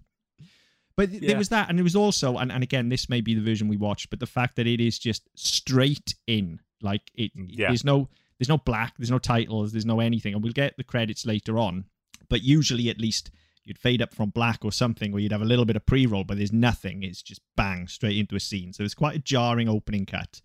but 0.97 1.11
th- 1.11 1.23
there 1.23 1.37
was 1.39 1.49
that, 1.51 1.69
and 1.69 1.79
it 1.79 1.83
was 1.83 1.97
also, 1.97 2.37
and, 2.39 2.53
and 2.53 2.63
again, 2.63 2.89
this 2.89 3.09
may 3.09 3.21
be 3.21 3.35
the 3.35 3.41
version 3.43 3.69
we 3.69 3.77
watched, 3.77 4.11
but 4.11 4.21
the 4.21 4.27
fact 4.27 4.57
that 4.57 4.67
it 4.67 4.81
is 4.81 4.99
just 4.99 5.29
straight 5.35 6.15
in, 6.27 6.61
like 6.83 7.03
it, 7.15 7.37
Mm, 7.37 7.47
yeah. 7.49 7.69
there's 7.69 7.85
no, 7.85 8.09
there's 8.39 8.49
no 8.49 8.59
black, 8.59 8.95
there's 8.99 9.11
no 9.11 9.19
titles, 9.19 9.73
there's 9.73 9.87
no 9.87 10.01
anything, 10.01 10.35
and 10.35 10.43
we'll 10.43 10.53
get 10.53 10.77
the 10.77 10.85
credits 10.85 11.25
later 11.27 11.59
on. 11.59 11.85
But 12.29 12.43
usually, 12.43 12.89
at 12.91 12.99
least, 13.01 13.31
you'd 13.65 13.79
fade 13.79 14.03
up 14.03 14.15
from 14.15 14.31
black 14.31 14.65
or 14.65 14.73
something, 14.73 15.13
or 15.13 15.19
you'd 15.21 15.33
have 15.33 15.43
a 15.43 15.47
little 15.47 15.65
bit 15.65 15.77
of 15.77 15.87
pre-roll, 15.87 16.25
but 16.25 16.37
there's 16.37 16.53
nothing. 16.53 17.03
It's 17.03 17.23
just 17.23 17.41
bang 17.57 17.87
straight 17.89 18.19
into 18.19 18.37
a 18.37 18.41
scene. 18.41 18.73
So 18.73 18.83
it's 18.85 18.95
quite 18.95 19.17
a 19.17 19.21
jarring 19.21 19.69
opening 19.69 20.07
cut, 20.07 20.41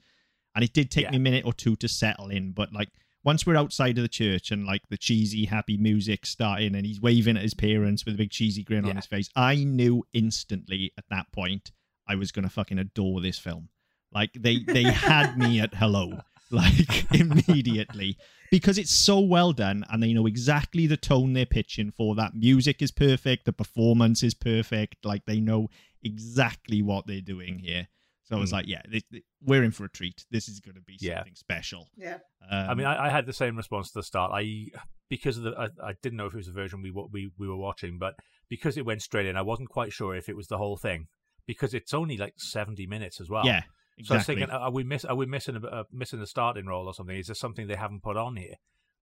and 0.55 0.63
it 0.63 0.73
did 0.73 0.89
take 0.91 1.05
Yeah. 1.05 1.11
me 1.11 1.17
a 1.17 1.21
minute 1.21 1.45
or 1.45 1.53
two 1.53 1.75
to 1.77 1.87
settle 1.87 2.29
in. 2.29 2.51
But 2.53 2.73
like 2.73 2.89
once 3.23 3.45
we're 3.45 3.57
outside 3.57 3.97
of 3.97 4.01
the 4.01 4.07
church 4.07 4.51
and 4.51 4.65
like 4.65 4.81
the 4.89 4.97
cheesy 4.97 5.45
happy 5.45 5.77
music 5.77 6.25
starting, 6.25 6.75
and 6.75 6.85
he's 6.85 7.01
waving 7.01 7.37
at 7.37 7.43
his 7.43 7.53
parents 7.53 8.05
with 8.05 8.15
a 8.15 8.17
big 8.17 8.31
cheesy 8.31 8.63
grin 8.63 8.85
on 8.85 8.95
his 8.95 9.05
face, 9.05 9.29
I 9.35 9.63
knew 9.63 10.05
instantly 10.13 10.93
at 10.97 11.05
that 11.09 11.31
point 11.31 11.71
I 12.07 12.15
was 12.15 12.31
gonna 12.31 12.49
fucking 12.49 12.79
adore 12.79 13.21
this 13.21 13.37
film. 13.37 13.69
Like 14.11 14.31
they 14.33 14.59
they 14.59 14.83
had 14.83 15.37
me 15.37 15.59
at 15.59 15.75
hello, 15.75 16.19
like 16.51 17.11
immediately 17.13 18.17
because 18.51 18.77
it's 18.77 18.91
so 18.91 19.19
well 19.19 19.53
done 19.53 19.85
and 19.89 20.01
they 20.01 20.13
know 20.13 20.25
exactly 20.25 20.87
the 20.87 20.97
tone 20.97 21.33
they're 21.33 21.45
pitching 21.45 21.91
for. 21.91 22.15
That 22.15 22.35
music 22.35 22.81
is 22.81 22.91
perfect, 22.91 23.45
the 23.45 23.53
performance 23.53 24.23
is 24.23 24.33
perfect. 24.33 25.05
Like 25.05 25.25
they 25.25 25.39
know 25.39 25.69
exactly 26.03 26.81
what 26.81 27.05
they're 27.05 27.21
doing 27.21 27.59
here. 27.59 27.87
So 28.29 28.37
I 28.37 28.39
was 28.39 28.51
Mm. 28.51 28.53
like, 28.53 28.67
yeah, 28.67 28.81
this, 28.87 29.03
this- 29.09 29.23
we're 29.41 29.63
in 29.63 29.71
for 29.71 29.85
a 29.85 29.89
treat. 29.89 30.23
This 30.29 30.47
is 30.47 30.59
going 30.59 30.75
to 30.75 30.81
be 30.81 30.97
Yeah. 30.99 31.17
something 31.17 31.35
special. 31.35 31.87
Yeah. 31.97 32.19
Um, 32.49 32.69
I 32.69 32.73
mean, 32.75 32.85
I, 32.85 33.05
I 33.07 33.09
had 33.09 33.25
the 33.25 33.33
same 33.33 33.57
response 33.57 33.91
to 33.91 33.99
the 33.99 34.03
start. 34.03 34.31
I 34.33 34.67
because 35.09 35.37
of 35.37 35.43
the 35.43 35.55
I, 35.57 35.89
I 35.89 35.93
didn't 36.03 36.17
know 36.17 36.27
if 36.27 36.33
it 36.33 36.37
was 36.37 36.45
the 36.45 36.53
version 36.53 36.81
we 36.83 36.91
wa- 36.91 37.07
we 37.11 37.31
we 37.37 37.47
were 37.47 37.57
watching, 37.57 37.97
but 37.97 38.13
because 38.47 38.77
it 38.77 38.85
went 38.85 39.01
straight 39.01 39.25
in, 39.25 39.35
I 39.35 39.41
wasn't 39.41 39.69
quite 39.69 39.91
sure 39.93 40.15
if 40.15 40.29
it 40.29 40.35
was 40.37 40.47
the 40.47 40.57
whole 40.59 40.77
thing 40.77 41.07
because 41.47 41.73
it's 41.73 41.93
only 41.93 42.17
like 42.17 42.35
seventy 42.37 42.85
minutes 42.85 43.19
as 43.19 43.29
well. 43.29 43.45
yeah, 43.45 43.63
Exactly. 43.97 44.03
So 44.05 44.13
I 44.13 44.17
was 44.17 44.25
thinking, 44.27 44.49
are 44.51 44.71
we 44.71 44.83
miss 44.83 45.05
are 45.05 45.15
we 45.15 45.25
missing 45.25 45.55
a, 45.55 45.67
uh, 45.67 45.83
missing 45.91 46.19
the 46.19 46.27
starting 46.27 46.67
role 46.67 46.85
or 46.87 46.93
something? 46.93 47.17
Is 47.17 47.27
there 47.27 47.35
something 47.35 47.65
they 47.67 47.75
haven't 47.75 48.03
put 48.03 48.15
on 48.17 48.35
here? 48.35 48.55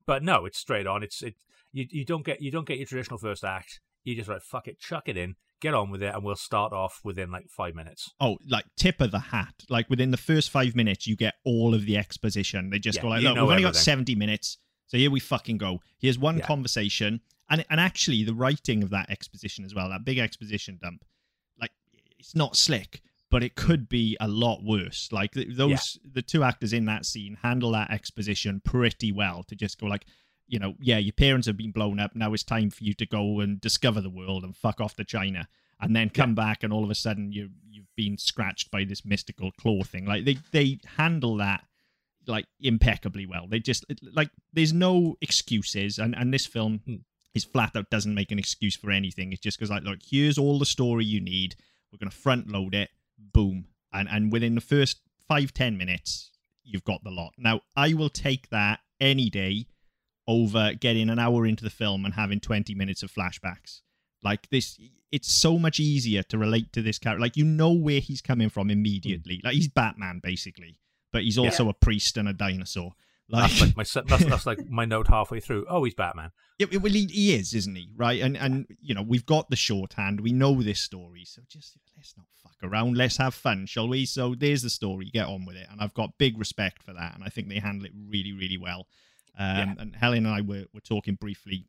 But 0.06 0.24
no, 0.24 0.46
it's 0.46 0.58
straight 0.58 0.88
on. 0.88 1.04
It's 1.04 1.22
it 1.22 1.36
you 1.74 1.86
you 1.92 2.06
don't 2.06 2.26
get 2.26 2.42
you 2.42 2.50
don't 2.52 2.68
get 2.68 2.78
your 2.78 2.88
traditional 2.88 3.18
first 3.20 3.44
act. 3.44 3.82
You 4.06 4.16
just 4.16 4.30
like 4.30 4.42
fuck 4.44 4.70
it, 4.70 4.80
chuck 4.80 5.10
it 5.10 5.18
in, 5.18 5.36
get 5.62 5.74
on 5.74 5.90
with 5.90 6.04
it, 6.04 6.14
and 6.14 6.24
we'll 6.24 6.36
start 6.36 6.74
off 6.74 7.00
within 7.04 7.32
like 7.32 7.50
five 7.50 7.76
minutes. 7.76 8.10
oh, 8.20 8.38
like 8.48 8.66
tip 8.78 9.02
of 9.02 9.12
the 9.12 9.20
hat. 9.20 9.54
Like 9.70 9.90
within 9.90 10.12
the 10.12 10.18
first 10.18 10.50
five 10.50 10.76
minutes, 10.76 11.08
you 11.08 11.16
get 11.16 11.36
all 11.46 11.74
of 11.74 11.86
the 11.86 11.98
exposition. 11.98 12.70
They 12.70 12.80
just 12.80 12.98
Yeah, 12.98 13.02
go 13.04 13.08
like, 13.10 13.24
look, 13.24 13.36
we've 13.36 13.44
only 13.50 13.64
got 13.64 13.76
70 13.76 14.16
minutes. 14.16 14.58
So 14.88 14.98
here 14.98 15.12
we 15.12 15.20
fucking 15.20 15.58
go. 15.58 15.82
Here's 16.00 16.18
one 16.20 16.38
Yeah. 16.38 16.46
conversation. 16.46 17.22
And 17.50 17.66
and 17.70 17.80
actually 17.80 18.24
the 18.24 18.34
writing 18.34 18.84
of 18.84 18.90
that 18.92 19.10
exposition 19.10 19.64
as 19.66 19.74
well, 19.74 19.90
that 19.90 20.04
big 20.06 20.18
exposition 20.18 20.80
dump, 20.82 21.04
like 21.60 21.72
it's 22.20 22.36
not 22.36 22.56
slick, 22.58 23.02
but 23.32 23.42
it 23.44 23.56
could 23.56 23.88
be 23.90 24.16
a 24.20 24.28
lot 24.28 24.64
worse. 24.64 25.10
Like 25.12 25.32
th- 25.32 25.48
those 25.56 25.98
the 26.04 26.22
two 26.22 26.44
actors 26.44 26.74
in 26.74 26.86
that 26.86 27.06
scene 27.06 27.38
handle 27.42 27.72
that 27.72 27.90
exposition 27.92 28.62
pretty 28.64 29.12
well 29.14 29.44
to 29.44 29.56
just 29.56 29.80
go 29.80 29.86
like, 29.88 30.06
you 30.48 30.60
know, 30.60 30.76
yeah, 30.80 30.98
your 30.98 31.14
parents 31.14 31.48
have 31.48 31.58
been 31.58 31.72
blown 31.72 32.00
up. 32.00 32.16
Now 32.16 32.34
it's 32.34 32.44
time 32.44 32.70
for 32.70 32.84
you 32.84 32.94
to 32.96 33.06
go 33.06 33.40
and 33.40 33.60
discover 33.60 34.02
the 34.02 34.10
world 34.10 34.44
and 34.44 34.56
fuck 34.56 34.80
off 34.82 34.96
to 34.96 35.04
China. 35.04 35.48
And 35.80 35.96
then 35.96 36.10
come 36.10 36.34
back 36.34 36.64
and 36.64 36.74
all 36.74 36.84
of 36.84 36.90
a 36.90 36.96
sudden 36.96 37.32
you 37.32 37.50
you've 37.70 37.94
been 37.96 38.18
scratched 38.18 38.72
by 38.72 38.84
this 38.84 39.06
mystical 39.06 39.52
claw 39.52 39.84
thing. 39.84 40.06
Like 40.06 40.26
they 40.26 40.38
they 40.52 40.80
handle 40.98 41.38
that 41.38 41.66
like 42.26 42.46
impeccably 42.60 43.26
well. 43.26 43.48
They 43.48 43.60
just 43.60 43.86
like 44.14 44.32
there's 44.54 44.74
no 44.74 45.18
excuses, 45.22 46.00
and 46.00 46.16
and 46.16 46.34
this 46.34 46.46
film 46.48 46.82
Hmm. 46.86 46.96
is 47.36 47.44
flat 47.44 47.76
out 47.76 47.90
doesn't 47.92 48.16
make 48.16 48.32
an 48.32 48.40
excuse 48.40 48.76
for 48.76 48.90
anything. 48.90 49.32
It's 49.32 49.42
just 49.42 49.60
goes 49.60 49.70
like, 49.70 49.84
look, 49.84 50.00
here's 50.10 50.38
all 50.40 50.58
the 50.58 50.66
story 50.66 51.06
you 51.06 51.22
need. 51.22 51.56
We're 51.92 52.00
gonna 52.00 52.12
front 52.12 52.50
load 52.50 52.74
it, 52.74 52.90
boom, 53.18 53.68
and 53.94 54.10
and 54.10 54.32
within 54.32 54.56
the 54.56 54.62
first 54.62 55.02
five 55.28 55.54
ten 55.54 55.78
minutes, 55.78 56.32
you've 56.64 56.86
got 56.86 57.04
the 57.04 57.12
lot. 57.12 57.34
Now 57.38 57.62
I 57.76 57.94
will 57.94 58.10
take 58.10 58.50
that 58.50 58.80
any 59.00 59.30
day 59.30 59.68
over 60.28 60.74
getting 60.74 61.10
an 61.10 61.20
hour 61.20 61.46
into 61.46 61.64
the 61.64 61.70
film 61.70 62.06
and 62.06 62.14
having 62.14 62.40
20 62.40 62.76
minutes 62.76 63.04
of 63.04 63.12
flashbacks. 63.12 63.82
Like 64.24 64.50
this, 64.50 64.80
it's 65.12 65.32
so 65.32 65.58
much 65.58 65.80
easier 65.80 66.24
to 66.24 66.38
relate 66.38 66.74
to 66.74 66.82
this 66.82 67.00
character. 67.00 67.22
Like 67.22 67.38
you 67.38 67.46
know 67.46 67.72
where 67.72 68.00
he's 68.00 68.22
coming 68.22 68.50
from 68.50 68.70
immediately. 68.70 69.38
Mm. 69.38 69.46
Like 69.46 69.54
he's 69.54 69.68
Batman 69.68 70.20
basically, 70.22 70.80
but 71.14 71.24
he's 71.24 71.38
also 71.38 71.70
a 71.70 71.74
priest 71.74 72.18
and 72.18 72.28
a 72.28 72.34
dinosaur. 72.34 72.94
Like, 73.30 73.50
That's 73.52 73.62
like 73.62 73.78
my 73.78 73.84
that's, 73.84 74.26
that's 74.30 74.46
like 74.46 74.70
my 74.70 74.86
note 74.86 75.08
halfway 75.08 75.40
through. 75.40 75.66
Oh, 75.70 75.84
he's 75.84 75.94
Batman. 75.94 76.32
Yeah, 76.60 76.68
well, 76.80 76.92
he, 76.92 77.06
he 77.06 77.36
is, 77.36 77.54
isn't 77.54 77.76
he? 77.76 77.90
Right, 77.96 78.22
and 78.22 78.38
and 78.38 78.68
you 78.82 78.96
know 78.96 79.02
we've 79.02 79.26
got 79.26 79.50
the 79.50 79.56
shorthand. 79.56 80.22
We 80.22 80.32
know 80.32 80.62
this 80.62 80.80
story, 80.80 81.26
so 81.26 81.42
just 81.50 81.78
let's 81.96 82.16
not 82.16 82.26
fuck 82.42 82.56
around. 82.64 82.96
Let's 82.96 83.18
have 83.18 83.36
fun, 83.36 83.66
shall 83.66 83.90
we? 83.90 84.06
So 84.06 84.34
there's 84.34 84.62
the 84.62 84.70
story. 84.70 85.10
Get 85.14 85.28
on 85.28 85.46
with 85.46 85.58
it. 85.58 85.68
And 85.70 85.82
I've 85.82 85.94
got 85.94 86.18
big 86.18 86.38
respect 86.38 86.84
for 86.84 86.94
that, 86.94 87.16
and 87.16 87.24
I 87.24 87.28
think 87.28 87.50
they 87.50 87.60
handle 87.60 87.86
it 87.86 87.92
really, 88.10 88.32
really 88.32 88.58
well. 88.58 88.88
Um, 89.38 89.58
Yeah. 89.58 89.76
And 89.80 89.96
Helen 89.96 90.26
and 90.26 90.36
I 90.36 90.42
were 90.42 90.66
were 90.74 90.82
talking 90.82 91.16
briefly 91.16 91.68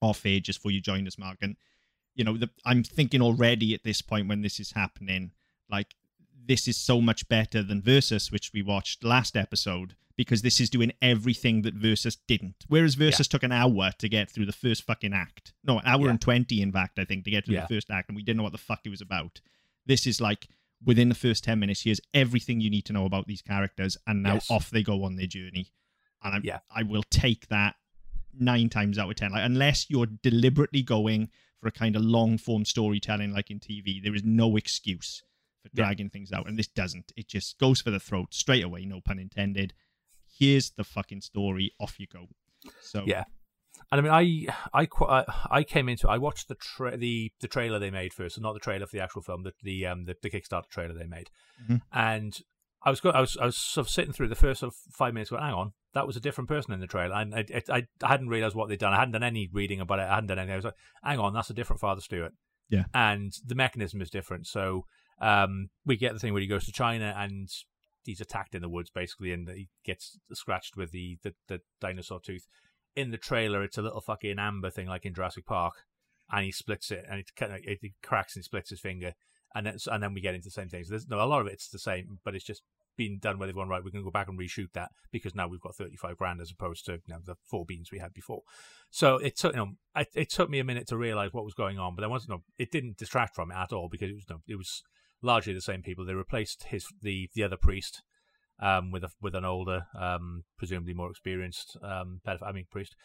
off 0.00 0.24
air 0.24 0.40
just 0.40 0.58
before 0.60 0.70
you 0.72 0.80
joined 0.80 1.06
us, 1.06 1.18
Mark. 1.18 1.38
And 1.42 1.56
you 2.14 2.24
know, 2.24 2.36
the, 2.36 2.50
I'm 2.64 2.82
thinking 2.82 3.22
already 3.22 3.72
at 3.74 3.84
this 3.84 4.02
point 4.02 4.28
when 4.28 4.42
this 4.42 4.58
is 4.58 4.72
happening, 4.72 5.30
like 5.70 5.94
this 6.46 6.66
is 6.66 6.76
so 6.76 7.00
much 7.00 7.28
better 7.28 7.62
than 7.62 7.80
Versus, 7.82 8.32
which 8.32 8.50
we 8.52 8.62
watched 8.62 9.04
last 9.04 9.36
episode, 9.36 9.94
because 10.16 10.42
this 10.42 10.58
is 10.58 10.68
doing 10.70 10.92
everything 11.00 11.62
that 11.62 11.74
Versus 11.74 12.16
didn't. 12.26 12.64
Whereas 12.68 12.94
Versus 12.96 13.28
took 13.28 13.42
an 13.44 13.52
hour 13.52 13.92
to 13.98 14.08
get 14.08 14.28
through 14.30 14.46
the 14.46 14.52
first 14.52 14.82
fucking 14.82 15.12
act. 15.12 15.52
No, 15.64 15.78
an 15.78 15.86
hour 15.86 16.04
Yeah. 16.06 16.10
and 16.10 16.20
20, 16.20 16.60
in 16.60 16.72
fact, 16.72 16.98
I 16.98 17.04
think, 17.04 17.24
to 17.24 17.30
get 17.30 17.44
through 17.46 17.54
Yeah. 17.54 17.66
the 17.68 17.74
first 17.74 17.90
act, 17.90 18.08
and 18.08 18.16
we 18.16 18.22
didn't 18.22 18.38
know 18.38 18.42
what 18.42 18.52
the 18.52 18.58
fuck 18.58 18.80
it 18.84 18.90
was 18.90 19.00
about. 19.00 19.40
This 19.86 20.06
is 20.06 20.20
like, 20.20 20.48
within 20.84 21.08
the 21.10 21.14
first 21.14 21.44
10 21.44 21.60
minutes, 21.60 21.82
here's 21.82 22.00
everything 22.12 22.60
you 22.60 22.70
need 22.70 22.86
to 22.86 22.92
know 22.92 23.04
about 23.04 23.26
these 23.28 23.42
characters, 23.42 23.96
and 24.06 24.22
now 24.22 24.34
Yes. 24.34 24.50
off 24.50 24.70
they 24.70 24.82
go 24.82 25.04
on 25.04 25.16
their 25.16 25.26
journey. 25.28 25.68
And 26.22 26.34
I, 26.36 26.40
Yeah. 26.42 26.58
I 26.74 26.82
will 26.82 27.02
take 27.10 27.48
that 27.48 27.76
nine 28.38 28.68
times 28.68 28.98
out 28.98 29.08
of 29.10 29.16
10. 29.16 29.32
Like, 29.32 29.44
unless 29.44 29.88
you're 29.90 30.06
deliberately 30.06 30.82
going 30.82 31.30
for 31.60 31.68
a 31.68 31.72
kind 31.72 31.96
of 31.96 32.02
long 32.02 32.38
form 32.38 32.64
storytelling 32.64 33.32
like 33.32 33.50
in 33.50 33.60
TV, 33.60 34.02
there 34.02 34.14
is 34.14 34.22
no 34.24 34.56
excuse 34.56 35.22
for 35.62 35.68
Yeah. 35.74 35.84
dragging 35.84 36.10
things 36.10 36.32
out. 36.32 36.46
And 36.48 36.58
this 36.58 36.68
doesn't. 36.68 37.12
It 37.16 37.28
just 37.28 37.58
goes 37.58 37.80
for 37.80 37.90
the 37.90 38.00
throat 38.00 38.32
straight 38.34 38.64
away, 38.64 38.84
no 38.84 39.00
pun 39.00 39.18
intended. 39.18 39.74
Here's 40.38 40.70
the 40.70 40.84
fucking 40.84 41.20
story. 41.22 41.72
Off 41.80 41.98
you 41.98 42.06
go. 42.06 42.28
So, 42.80 43.04
Yeah. 43.06 43.24
And 43.92 44.06
I 44.06 44.20
mean, 44.22 44.48
I 44.72 44.84
I 44.86 45.24
I 45.50 45.64
came 45.64 45.88
into 45.88 46.08
I 46.08 46.18
watched 46.18 46.46
the 46.48 46.54
tra- 46.54 46.96
the 46.96 47.32
the 47.40 47.48
trailer 47.48 47.78
they 47.78 47.90
made 47.90 48.12
first, 48.12 48.36
so 48.36 48.40
not 48.42 48.52
the 48.52 48.60
trailer 48.60 48.86
for 48.86 48.96
the 48.96 49.02
actual 49.02 49.22
film, 49.22 49.42
the 49.42 49.52
the 49.62 49.86
um 49.86 50.04
the, 50.04 50.16
the 50.22 50.30
Kickstarter 50.30 50.68
trailer 50.68 50.94
they 50.94 51.06
made, 51.06 51.30
Mhm. 51.66 51.80
and 51.92 52.40
I 52.82 52.90
was 52.90 53.00
go- 53.00 53.10
I 53.10 53.20
was 53.20 53.36
I 53.38 53.46
was 53.46 53.56
sort 53.56 53.86
of 53.86 53.90
sitting 53.90 54.12
through 54.12 54.28
the 54.28 54.34
first 54.36 54.60
sort 54.60 54.72
of 54.72 54.78
five 54.94 55.12
minutes, 55.14 55.30
going, 55.30 55.42
hang 55.42 55.54
on, 55.54 55.72
that 55.94 56.06
was 56.06 56.16
a 56.16 56.20
different 56.20 56.48
person 56.48 56.72
in 56.72 56.80
the 56.80 56.86
trailer, 56.86 57.14
and 57.14 57.34
I 57.34 57.44
I, 57.68 57.86
I 58.02 58.08
hadn't 58.08 58.28
realized 58.28 58.54
what 58.54 58.68
they'd 58.68 58.78
done. 58.78 58.92
I 58.92 58.98
hadn't 58.98 59.12
done 59.12 59.22
any 59.22 59.48
reading 59.52 59.80
about 59.80 59.98
it. 59.98 60.08
I 60.08 60.14
hadn't 60.14 60.28
done 60.28 60.38
anything. 60.38 60.52
I 60.52 60.56
was 60.56 60.64
like, 60.64 60.74
hang 61.02 61.18
on, 61.18 61.34
that's 61.34 61.50
a 61.50 61.54
different 61.54 61.80
Father 61.80 62.00
Stewart. 62.00 62.32
Yeah. 62.68 62.84
and 62.94 63.32
the 63.44 63.56
mechanism 63.56 64.00
is 64.00 64.10
different. 64.10 64.46
So 64.46 64.84
um, 65.20 65.70
we 65.84 65.96
get 65.96 66.12
the 66.12 66.20
thing 66.20 66.32
where 66.32 66.40
he 66.40 66.46
goes 66.46 66.66
to 66.66 66.72
China 66.72 67.12
and 67.18 67.48
he's 68.04 68.20
attacked 68.20 68.54
in 68.54 68.62
the 68.62 68.68
woods 68.68 68.90
basically, 68.90 69.32
and 69.32 69.48
he 69.48 69.68
gets 69.84 70.18
scratched 70.32 70.76
with 70.76 70.92
the 70.92 71.18
the, 71.22 71.34
the 71.48 71.60
dinosaur 71.80 72.20
tooth. 72.20 72.46
In 72.96 73.10
the 73.10 73.18
trailer, 73.18 73.62
it's 73.62 73.78
a 73.78 73.82
little 73.82 74.00
fucking 74.00 74.38
amber 74.38 74.70
thing 74.70 74.86
like 74.86 75.04
in 75.04 75.14
Jurassic 75.14 75.46
Park, 75.46 75.74
and 76.30 76.44
he 76.44 76.52
splits 76.52 76.90
it, 76.90 77.04
and 77.08 77.20
it 77.20 77.30
kind 77.36 77.52
of 77.52 77.60
it, 77.64 77.80
cracks 78.02 78.36
and 78.36 78.44
splits 78.44 78.70
his 78.70 78.80
finger, 78.80 79.14
and 79.54 79.66
then 79.66 79.76
and 79.90 80.02
then 80.02 80.14
we 80.14 80.20
get 80.20 80.34
into 80.34 80.46
the 80.46 80.52
same 80.52 80.68
things. 80.68 80.88
There's 80.88 81.08
no 81.08 81.20
a 81.20 81.26
lot 81.26 81.40
of 81.40 81.46
it's 81.46 81.68
the 81.68 81.78
same, 81.78 82.18
but 82.24 82.34
it's 82.34 82.44
just 82.44 82.62
been 83.00 83.18
done 83.18 83.38
where 83.38 83.46
they've 83.46 83.56
gone 83.56 83.70
right. 83.70 83.82
We're 83.82 83.90
going 83.90 84.04
to 84.04 84.10
go 84.10 84.10
back 84.10 84.28
and 84.28 84.38
reshoot 84.38 84.72
that 84.74 84.90
because 85.10 85.34
now 85.34 85.48
we've 85.48 85.60
got 85.60 85.74
35 85.74 86.18
grand 86.18 86.38
as 86.42 86.50
opposed 86.50 86.84
to 86.84 86.92
you 86.92 87.14
know 87.14 87.20
the 87.24 87.36
four 87.46 87.64
beans 87.64 87.90
we 87.90 87.98
had 87.98 88.12
before. 88.12 88.42
So 88.90 89.16
it 89.16 89.38
took 89.38 89.54
you 89.54 89.58
know 89.58 89.70
it, 89.96 90.08
it 90.14 90.30
took 90.30 90.50
me 90.50 90.58
a 90.58 90.64
minute 90.64 90.86
to 90.88 90.98
realize 90.98 91.32
what 91.32 91.46
was 91.46 91.54
going 91.54 91.78
on, 91.78 91.94
but 91.94 92.02
there 92.02 92.10
was 92.10 92.28
no 92.28 92.42
it 92.58 92.70
didn't 92.70 92.98
distract 92.98 93.34
from 93.34 93.50
it 93.50 93.56
at 93.56 93.72
all 93.72 93.88
because 93.90 94.10
it 94.10 94.16
was 94.16 94.28
no 94.28 94.42
it 94.46 94.56
was 94.56 94.82
largely 95.22 95.54
the 95.54 95.62
same 95.62 95.82
people. 95.82 96.04
They 96.04 96.12
replaced 96.12 96.64
his 96.64 96.86
the 97.00 97.30
the 97.34 97.42
other 97.42 97.56
priest 97.56 98.02
um, 98.60 98.90
with 98.90 99.04
a 99.04 99.10
with 99.22 99.34
an 99.34 99.46
older, 99.46 99.86
um, 99.98 100.44
presumably 100.58 100.92
more 100.92 101.10
experienced 101.10 101.78
um, 101.82 102.20
pedoph- 102.26 102.46
I 102.46 102.52
mean 102.52 102.66
priest. 102.70 102.96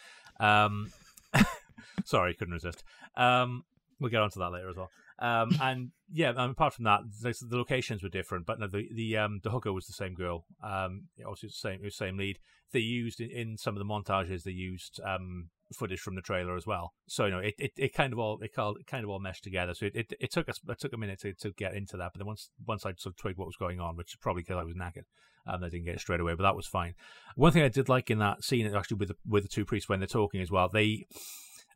Um, 0.41 0.91
sorry, 2.05 2.33
couldn't 2.33 2.53
resist. 2.53 2.83
Um, 3.15 3.63
we'll 4.01 4.11
get 4.11 4.21
onto 4.21 4.39
that 4.39 4.51
later 4.51 4.69
as 4.69 4.75
well. 4.75 4.89
Um, 5.19 5.51
and 5.61 5.91
yeah, 6.11 6.29
um, 6.29 6.51
apart 6.51 6.73
from 6.73 6.85
that, 6.85 7.01
the, 7.21 7.33
the 7.47 7.57
locations 7.57 8.03
were 8.03 8.09
different, 8.09 8.45
but 8.45 8.59
no, 8.59 8.67
the 8.67 8.89
the 8.93 9.17
um, 9.17 9.39
the 9.43 9.49
hooker 9.49 9.71
was 9.71 9.87
the 9.87 9.93
same 9.93 10.13
girl. 10.13 10.45
Um, 10.63 11.07
obviously, 11.25 11.49
the 11.49 11.53
same 11.53 11.73
it 11.75 11.83
was 11.83 11.97
the 11.97 12.05
same 12.05 12.17
lead. 12.17 12.39
They 12.73 12.79
used 12.79 13.21
in, 13.21 13.29
in 13.29 13.57
some 13.57 13.75
of 13.75 13.79
the 13.79 13.85
montages, 13.85 14.43
they 14.43 14.51
used 14.51 14.99
um, 15.05 15.49
footage 15.73 15.99
from 15.99 16.15
the 16.15 16.21
trailer 16.21 16.55
as 16.55 16.67
well. 16.67 16.93
So 17.07 17.25
you 17.25 17.31
know, 17.31 17.39
it, 17.39 17.55
it, 17.57 17.71
it 17.77 17.93
kind 17.93 18.11
of 18.11 18.19
all 18.19 18.39
it 18.41 18.53
kind 18.53 18.75
it 18.79 18.87
kind 18.87 19.03
of 19.03 19.09
all 19.09 19.19
meshed 19.19 19.43
together. 19.43 19.73
So 19.73 19.85
it, 19.85 19.95
it, 19.95 20.13
it 20.19 20.31
took 20.31 20.49
us 20.49 20.59
it 20.67 20.79
took 20.79 20.93
a 20.93 20.97
minute 20.97 21.21
to, 21.21 21.33
to 21.33 21.51
get 21.51 21.75
into 21.75 21.95
that, 21.97 22.11
but 22.13 22.19
then 22.19 22.27
once 22.27 22.49
once 22.65 22.85
I 22.85 22.89
sort 22.97 23.13
of 23.13 23.17
twigged 23.17 23.37
what 23.37 23.47
was 23.47 23.57
going 23.57 23.79
on, 23.79 23.95
which 23.95 24.13
is 24.13 24.19
probably 24.21 24.43
because 24.43 24.57
I 24.57 24.63
was 24.63 24.75
knackered, 24.75 25.05
um, 25.47 25.63
I 25.63 25.69
didn't 25.69 25.85
get 25.85 25.95
it 25.95 26.01
straight 26.01 26.19
away. 26.19 26.35
But 26.35 26.43
that 26.43 26.55
was 26.55 26.67
fine. 26.67 26.93
One 27.35 27.53
thing 27.53 27.63
I 27.63 27.69
did 27.69 27.87
like 27.87 28.11
in 28.11 28.19
that 28.19 28.43
scene, 28.43 28.73
actually 28.75 28.97
with 28.97 29.09
the, 29.09 29.15
with 29.25 29.43
the 29.43 29.49
two 29.49 29.65
priests 29.65 29.87
when 29.87 29.99
they're 29.99 30.07
talking 30.07 30.41
as 30.41 30.51
well, 30.51 30.67
they 30.67 31.07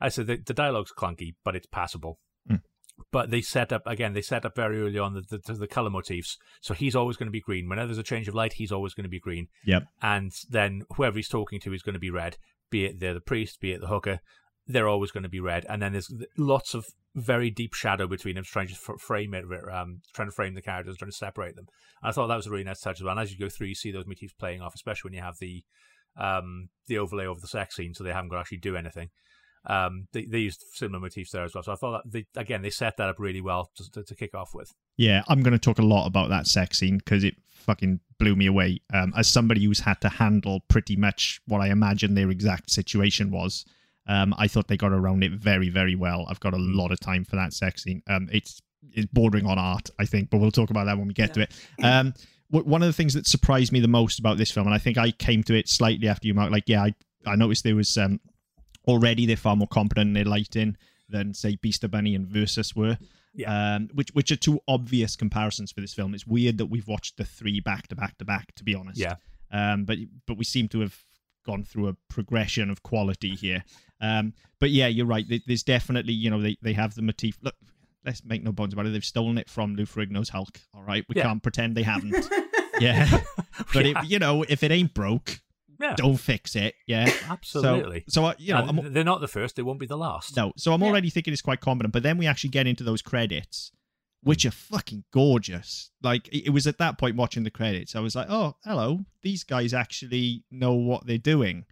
I 0.01 0.09
said 0.09 0.27
the, 0.27 0.37
the 0.37 0.53
dialogue's 0.53 0.93
clunky, 0.93 1.35
but 1.43 1.55
it's 1.55 1.67
passable. 1.67 2.19
But 3.11 3.31
they 3.31 3.41
set 3.41 3.71
up 3.71 3.83
again. 3.85 4.13
They 4.13 4.21
set 4.21 4.45
up 4.45 4.55
very 4.55 4.81
early 4.81 4.99
on 4.99 5.13
the 5.13 5.21
the, 5.21 5.53
the 5.53 5.67
color 5.67 5.89
motifs. 5.89 6.37
So 6.61 6.73
he's 6.73 6.95
always 6.95 7.17
going 7.17 7.27
to 7.27 7.31
be 7.31 7.41
green. 7.41 7.69
Whenever 7.69 7.87
there's 7.87 7.97
a 7.97 8.03
change 8.03 8.27
of 8.27 8.35
light, 8.35 8.53
he's 8.53 8.71
always 8.71 8.93
going 8.93 9.03
to 9.03 9.09
be 9.09 9.19
green. 9.19 9.47
Yep. 9.65 9.83
And 10.01 10.31
then 10.49 10.83
whoever 10.95 11.17
he's 11.17 11.29
talking 11.29 11.59
to 11.61 11.73
is 11.73 11.81
going 11.81 11.93
to 11.93 11.99
be 11.99 12.09
red. 12.09 12.37
Be 12.69 12.85
it 12.85 12.99
they're 12.99 13.13
the 13.13 13.21
priest, 13.21 13.59
be 13.59 13.71
it 13.71 13.81
the 13.81 13.87
hooker, 13.87 14.19
they're 14.67 14.87
always 14.87 15.11
going 15.11 15.23
to 15.23 15.29
be 15.29 15.39
red. 15.39 15.65
And 15.67 15.81
then 15.81 15.93
there's 15.93 16.13
lots 16.37 16.73
of 16.73 16.85
very 17.15 17.49
deep 17.49 17.73
shadow 17.73 18.07
between 18.07 18.35
them, 18.35 18.43
trying 18.43 18.67
to 18.67 18.75
frame 18.75 19.33
it, 19.33 19.45
um, 19.71 20.01
trying 20.13 20.27
to 20.27 20.35
frame 20.35 20.53
the 20.53 20.61
characters, 20.61 20.97
trying 20.97 21.11
to 21.11 21.17
separate 21.17 21.55
them. 21.55 21.65
And 22.01 22.09
I 22.09 22.11
thought 22.11 22.27
that 22.27 22.35
was 22.35 22.47
a 22.47 22.51
really 22.51 22.63
nice 22.63 22.81
touch 22.81 22.99
as 22.99 23.03
well. 23.03 23.11
And 23.11 23.19
as 23.19 23.31
you 23.31 23.39
go 23.39 23.49
through, 23.49 23.67
you 23.67 23.75
see 23.75 23.91
those 23.91 24.05
motifs 24.05 24.33
playing 24.33 24.61
off, 24.61 24.75
especially 24.75 25.09
when 25.09 25.15
you 25.15 25.23
have 25.23 25.37
the 25.39 25.63
um, 26.17 26.69
the 26.87 26.97
overlay 26.97 27.25
over 27.25 27.39
the 27.39 27.47
sex 27.47 27.75
scene, 27.75 27.93
so 27.93 28.03
they 28.03 28.11
haven't 28.11 28.29
got 28.29 28.35
to 28.35 28.41
actually 28.41 28.57
do 28.57 28.75
anything. 28.75 29.09
Um, 29.65 30.07
they, 30.13 30.25
they 30.25 30.39
used 30.39 30.63
similar 30.73 30.99
motifs 30.99 31.31
there 31.31 31.43
as 31.43 31.53
well. 31.53 31.63
So 31.63 31.73
I 31.73 31.75
thought 31.75 32.03
that 32.03 32.11
they, 32.11 32.39
again 32.39 32.61
they 32.61 32.69
set 32.69 32.97
that 32.97 33.09
up 33.09 33.19
really 33.19 33.41
well 33.41 33.71
to, 33.75 33.91
to, 33.91 34.03
to 34.03 34.15
kick 34.15 34.33
off 34.33 34.53
with. 34.53 34.73
Yeah, 34.97 35.23
I'm 35.27 35.43
going 35.43 35.53
to 35.53 35.59
talk 35.59 35.79
a 35.79 35.85
lot 35.85 36.07
about 36.07 36.29
that 36.29 36.47
sex 36.47 36.79
scene 36.79 36.97
because 36.97 37.23
it 37.23 37.35
fucking 37.51 37.99
blew 38.19 38.35
me 38.35 38.45
away. 38.45 38.81
Um, 38.93 39.13
as 39.17 39.27
somebody 39.27 39.63
who's 39.63 39.81
had 39.81 40.01
to 40.01 40.09
handle 40.09 40.61
pretty 40.69 40.95
much 40.95 41.41
what 41.47 41.61
I 41.61 41.67
imagine 41.69 42.15
their 42.15 42.29
exact 42.29 42.71
situation 42.71 43.31
was, 43.31 43.65
um, 44.07 44.33
I 44.37 44.47
thought 44.47 44.67
they 44.67 44.77
got 44.77 44.91
around 44.91 45.23
it 45.23 45.33
very, 45.33 45.69
very 45.69 45.95
well. 45.95 46.25
I've 46.29 46.39
got 46.39 46.53
a 46.53 46.57
lot 46.57 46.91
of 46.91 46.99
time 46.99 47.25
for 47.25 47.35
that 47.35 47.53
sex 47.53 47.83
scene. 47.83 48.01
Um, 48.07 48.27
it's 48.31 48.61
it's 48.93 49.07
bordering 49.11 49.45
on 49.45 49.59
art, 49.59 49.89
I 49.99 50.05
think, 50.05 50.29
but 50.29 50.37
we'll 50.37 50.51
talk 50.51 50.69
about 50.69 50.85
that 50.85 50.97
when 50.97 51.07
we 51.07 51.13
get 51.13 51.33
to 51.33 51.41
it. 51.41 51.53
Um, 51.83 52.13
one 52.49 52.81
of 52.81 52.87
the 52.87 52.93
things 52.93 53.13
that 53.13 53.27
surprised 53.27 53.71
me 53.71 53.79
the 53.79 53.87
most 53.87 54.19
about 54.19 54.37
this 54.37 54.49
film, 54.49 54.65
and 54.65 54.73
I 54.73 54.79
think 54.79 54.97
I 54.97 55.11
came 55.11 55.43
to 55.43 55.53
it 55.53 55.69
slightly 55.69 56.07
after 56.07 56.27
you, 56.27 56.33
Mark. 56.33 56.51
Like, 56.51 56.63
yeah, 56.67 56.83
I 56.83 56.95
I 57.25 57.35
noticed 57.35 57.63
there 57.63 57.75
was 57.75 57.95
um 57.97 58.19
already 58.89 59.25
they're 59.25 59.37
far 59.37 59.55
more 59.55 59.67
competent 59.67 60.07
in 60.09 60.13
their 60.13 60.25
lighting 60.25 60.75
than 61.07 61.33
say 61.33 61.55
Beaster 61.57 61.89
Bunny 61.89 62.15
and 62.15 62.27
Versus 62.27 62.75
were 62.75 62.97
Yeah. 63.33 63.75
um, 63.75 63.89
which 63.93 64.09
which 64.13 64.31
are 64.31 64.35
two 64.35 64.59
obvious 64.67 65.15
comparisons 65.15 65.71
for 65.71 65.81
this 65.81 65.93
film. 65.93 66.13
It's 66.13 66.27
weird 66.27 66.57
that 66.57 66.65
we've 66.67 66.87
watched 66.87 67.17
the 67.17 67.25
three 67.25 67.59
back 67.59 67.87
to 67.87 67.95
back 67.95 68.17
to 68.17 68.25
back, 68.25 68.53
to 68.55 68.63
be 68.63 68.75
honest. 68.75 68.99
Yeah. 68.99 69.15
Um, 69.51 69.85
but 69.85 69.97
but 70.27 70.37
we 70.37 70.43
seem 70.43 70.67
to 70.69 70.81
have 70.81 70.95
gone 71.45 71.63
through 71.63 71.87
a 71.87 71.95
progression 72.09 72.69
of 72.69 72.83
quality 72.83 73.35
here. 73.35 73.63
Um, 74.01 74.33
but 74.59 74.69
yeah, 74.71 74.87
you're 74.87 75.05
right. 75.07 75.25
There's 75.47 75.63
definitely 75.63 76.13
you 76.13 76.29
know 76.29 76.41
they 76.41 76.57
they 76.61 76.73
have 76.73 76.93
the 76.95 77.01
motif. 77.01 77.37
Look, 77.41 77.55
let's 78.05 78.23
make 78.23 78.43
no 78.43 78.51
bones 78.51 78.73
about 78.73 78.85
it. 78.85 78.93
They've 78.93 79.03
stolen 79.03 79.37
it 79.37 79.49
from 79.49 79.75
Lou 79.75 79.85
Ferrigno's 79.85 80.29
Hulk. 80.29 80.59
All 80.75 80.83
right, 80.83 81.03
we 81.09 81.15
Yeah. 81.15 81.23
can't 81.23 81.41
pretend 81.41 81.75
they 81.75 81.83
haven't. 81.83 82.27
yeah, 82.79 83.21
but 83.73 83.85
Yeah. 83.85 84.01
It, 84.03 84.09
you 84.09 84.19
know 84.19 84.43
if 84.47 84.61
it 84.63 84.71
ain't 84.71 84.93
broke, 84.93 85.39
Yeah, 85.79 85.95
don't 85.95 86.17
fix 86.17 86.55
it. 86.55 86.75
Yeah. 86.87 87.09
absolutely. 87.29 88.03
So 88.09 88.21
so 88.21 88.25
uh, 88.27 88.33
you 88.37 88.53
know 88.53 88.59
And 88.67 88.79
I'm, 88.81 88.93
they're 88.93 89.03
not 89.03 89.21
the 89.21 89.27
first; 89.27 89.55
they 89.55 89.61
won't 89.61 89.79
be 89.79 89.85
the 89.85 89.97
last. 89.97 90.35
no, 90.35 90.51
so 90.57 90.73
I'm 90.73 90.81
Yeah. 90.81 90.87
already 90.87 91.09
thinking 91.09 91.31
it's 91.33 91.41
quite 91.41 91.61
competent, 91.61 91.93
but 91.93 92.03
then 92.03 92.17
we 92.17 92.27
actually 92.27 92.49
get 92.51 92.67
into 92.67 92.83
those 92.83 93.01
credits, 93.01 93.71
which 94.21 94.45
are 94.45 94.51
fucking 94.51 95.05
gorgeous. 95.11 95.91
Like 96.03 96.27
it 96.29 96.47
it 96.47 96.49
was 96.49 96.67
at 96.67 96.77
that 96.79 96.97
point 96.97 97.15
watching 97.15 97.43
the 97.43 97.51
credits, 97.51 97.95
I 97.95 97.99
was 98.01 98.15
like, 98.15 98.27
oh, 98.29 98.55
hello, 98.65 99.05
these 99.23 99.43
guys 99.43 99.73
actually 99.73 100.43
know 100.51 100.73
what 100.73 101.05
they're 101.07 101.17
doing. 101.17 101.65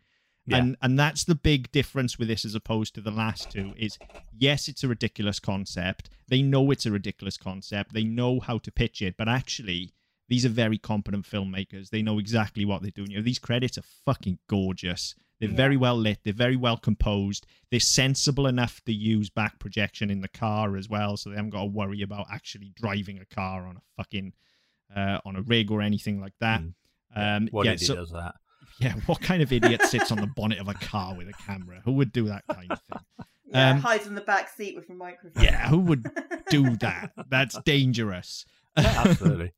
Yeah. 0.50 0.60
And 0.60 0.78
and 0.82 0.98
that's 0.98 1.26
the 1.26 1.36
big 1.36 1.70
difference 1.74 2.18
with 2.18 2.30
this 2.30 2.46
as 2.46 2.56
opposed 2.56 2.96
to 2.96 3.02
the 3.02 3.12
last 3.12 3.52
two 3.52 3.74
is 3.76 3.98
yes, 4.38 4.70
it's 4.70 4.82
a 4.86 4.88
ridiculous 4.88 5.42
concept. 5.42 6.10
They 6.30 6.42
know 6.42 6.72
it's 6.72 6.86
a 6.86 6.92
ridiculous 6.92 7.36
concept. 7.38 7.92
They 7.94 8.06
know 8.06 8.40
how 8.40 8.58
to 8.60 8.72
pitch 8.72 9.02
it, 9.02 9.16
but 9.18 9.28
actually 9.28 9.92
these 10.30 10.46
are 10.46 10.50
very 10.50 10.78
competent 10.78 11.26
filmmakers. 11.26 11.90
They 11.90 12.02
know 12.02 12.20
exactly 12.20 12.66
what 12.66 12.82
they're 12.82 12.92
doing. 12.92 13.12
You 13.12 13.18
know, 13.18 13.24
these 13.24 13.40
credits 13.40 13.78
are 13.78 13.84
fucking 14.06 14.40
gorgeous. 14.48 15.16
They're 15.40 15.50
Yeah. 15.50 15.56
very 15.56 15.78
well 15.78 15.96
lit. 15.96 16.20
They're 16.24 16.34
very 16.34 16.56
well 16.56 16.78
composed. 16.78 17.46
They're 17.70 17.80
sensible 17.80 18.48
enough 18.48 18.82
to 18.86 18.94
use 18.94 19.30
back 19.30 19.60
projection 19.60 20.10
in 20.10 20.22
the 20.22 20.28
car 20.28 20.76
as 20.78 20.90
well, 20.90 21.16
so 21.16 21.30
they 21.30 21.36
haven't 21.36 21.52
got 21.52 21.62
to 21.62 21.66
worry 21.68 22.02
about 22.02 22.26
actually 22.32 22.74
driving 22.76 23.20
a 23.20 23.26
car 23.26 23.68
on 23.68 23.78
a 23.78 23.82
fucking 23.96 24.34
uh, 24.96 25.20
on 25.26 25.36
a 25.36 25.42
rig 25.42 25.70
or 25.70 25.82
anything 25.82 26.20
like 26.22 26.34
that. 26.40 26.62
Mm. 26.62 26.74
Um, 27.16 27.48
What 27.52 27.66
yeah, 27.66 27.74
idiot 27.74 27.88
so- 27.88 27.96
does 27.96 28.12
that? 28.12 28.36
yeah, 28.80 28.94
what 29.06 29.22
kind 29.22 29.42
of 29.44 29.52
idiot 29.54 29.82
sits 29.84 30.12
on 30.12 30.18
the 30.20 30.28
bonnet 30.28 30.60
of 30.60 30.68
a 30.68 30.74
car 30.74 31.16
with 31.16 31.28
a 31.30 31.34
camera? 31.34 31.82
Who 31.86 31.92
would 31.94 32.12
do 32.12 32.26
that 32.28 32.44
kind 32.52 32.72
of 32.72 32.82
thing? 32.82 33.00
Yeah, 33.50 33.70
Um, 33.72 33.80
hides 33.80 34.06
in 34.08 34.14
the 34.16 34.20
back 34.22 34.50
seat 34.50 34.76
with 34.76 34.90
a 34.90 34.94
microphone. 34.94 35.42
Yeah, 35.42 35.70
who 35.70 35.78
would 35.78 36.04
do 36.50 36.76
that? 36.78 37.12
That's 37.30 37.58
dangerous. 37.62 38.46
Yeah, 38.78 39.04
absolutely. 39.06 39.54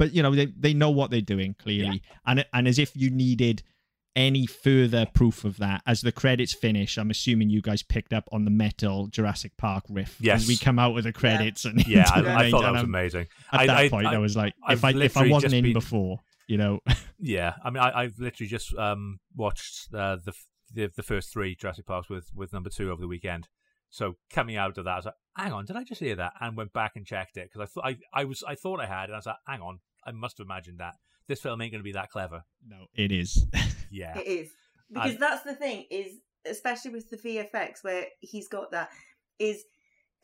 But 0.00 0.12
you 0.14 0.22
know 0.22 0.34
they, 0.34 0.46
they 0.46 0.74
know 0.74 0.90
what 0.90 1.10
they're 1.12 1.20
doing 1.20 1.54
clearly 1.58 2.02
and 2.26 2.44
and 2.52 2.66
as 2.66 2.78
if 2.78 2.90
you 2.96 3.08
needed 3.10 3.62
any 4.16 4.44
further 4.46 5.06
proof 5.14 5.44
of 5.44 5.58
that 5.58 5.82
as 5.86 6.00
the 6.00 6.10
credits 6.10 6.52
finish 6.52 6.98
i'm 6.98 7.10
assuming 7.10 7.48
you 7.48 7.62
guys 7.62 7.82
picked 7.84 8.12
up 8.12 8.24
on 8.32 8.44
the 8.44 8.50
metal 8.50 9.06
jurassic 9.06 9.52
park 9.56 9.84
riff 9.88 10.16
Yes. 10.20 10.48
we 10.48 10.56
come 10.56 10.80
out 10.80 10.96
of 10.98 11.04
the 11.04 11.12
credits 11.12 11.64
and 11.64 11.86
Yeah, 11.86 12.06
I, 12.14 12.46
I 12.46 12.50
thought 12.50 12.62
that 12.62 12.72
was 12.72 12.82
amazing. 12.82 13.26
at 13.52 13.60
I- 13.60 13.66
that 13.66 13.76
I- 13.76 13.88
point 13.88 14.06
i, 14.08 14.18
was 14.18 14.36
like 14.36 14.54
I've 14.66 14.78
if 14.78 14.84
i 14.84 14.90
if 14.90 15.16
i 15.16 15.28
wasn't 15.28 15.54
in 15.54 15.62
been- 15.62 15.72
before 15.74 16.18
you 16.48 16.56
know 16.58 16.80
Yeah, 17.22 17.52
I 17.62 17.68
mean, 17.70 17.82
I, 17.82 18.00
I've 18.00 18.18
literally 18.18 18.48
just 18.48 18.74
um, 18.78 19.20
watched 19.36 19.92
uh, 19.94 20.16
the, 20.24 20.32
the 20.72 20.90
the 20.96 21.02
first 21.02 21.30
three 21.30 21.54
Jurassic 21.54 21.84
Parks 21.84 22.08
with 22.08 22.30
with 22.34 22.50
number 22.54 22.70
two 22.70 22.90
over 22.90 22.98
the 23.02 23.06
weekend. 23.06 23.46
So 23.90 24.14
coming 24.32 24.56
out 24.56 24.78
of 24.78 24.84
that, 24.86 24.90
I 24.90 24.96
was 24.96 25.04
like, 25.04 25.14
"Hang 25.36 25.52
on, 25.52 25.66
did 25.66 25.76
I 25.76 25.84
just 25.84 26.00
hear 26.00 26.16
that?" 26.16 26.32
And 26.40 26.56
went 26.56 26.72
back 26.72 26.92
and 26.96 27.04
checked 27.04 27.36
it 27.36 27.50
because 27.52 27.60
I 27.60 27.66
thought 27.66 27.84
I, 27.86 28.20
I 28.22 28.24
was 28.24 28.42
I 28.48 28.54
thought 28.54 28.80
I 28.80 28.86
had, 28.86 29.04
and 29.10 29.12
I 29.12 29.18
was 29.18 29.26
like, 29.26 29.36
"Hang 29.46 29.60
on, 29.60 29.80
I 30.04 30.12
must 30.12 30.38
have 30.38 30.46
imagined 30.46 30.78
that. 30.78 30.94
This 31.26 31.40
film 31.40 31.60
ain't 31.60 31.72
going 31.72 31.80
to 31.80 31.84
be 31.84 31.92
that 31.92 32.10
clever." 32.10 32.44
No, 32.66 32.86
it 32.94 33.12
is. 33.12 33.46
Yeah, 33.92 34.16
It 34.16 34.26
is 34.28 34.50
because 34.88 35.16
that's 35.16 35.42
the 35.42 35.54
thing 35.54 35.84
is 35.90 36.18
especially 36.46 36.92
with 36.92 37.10
the 37.10 37.16
VFX 37.16 37.82
where 37.82 38.06
he's 38.20 38.48
got 38.48 38.70
that 38.70 38.90
is 39.38 39.64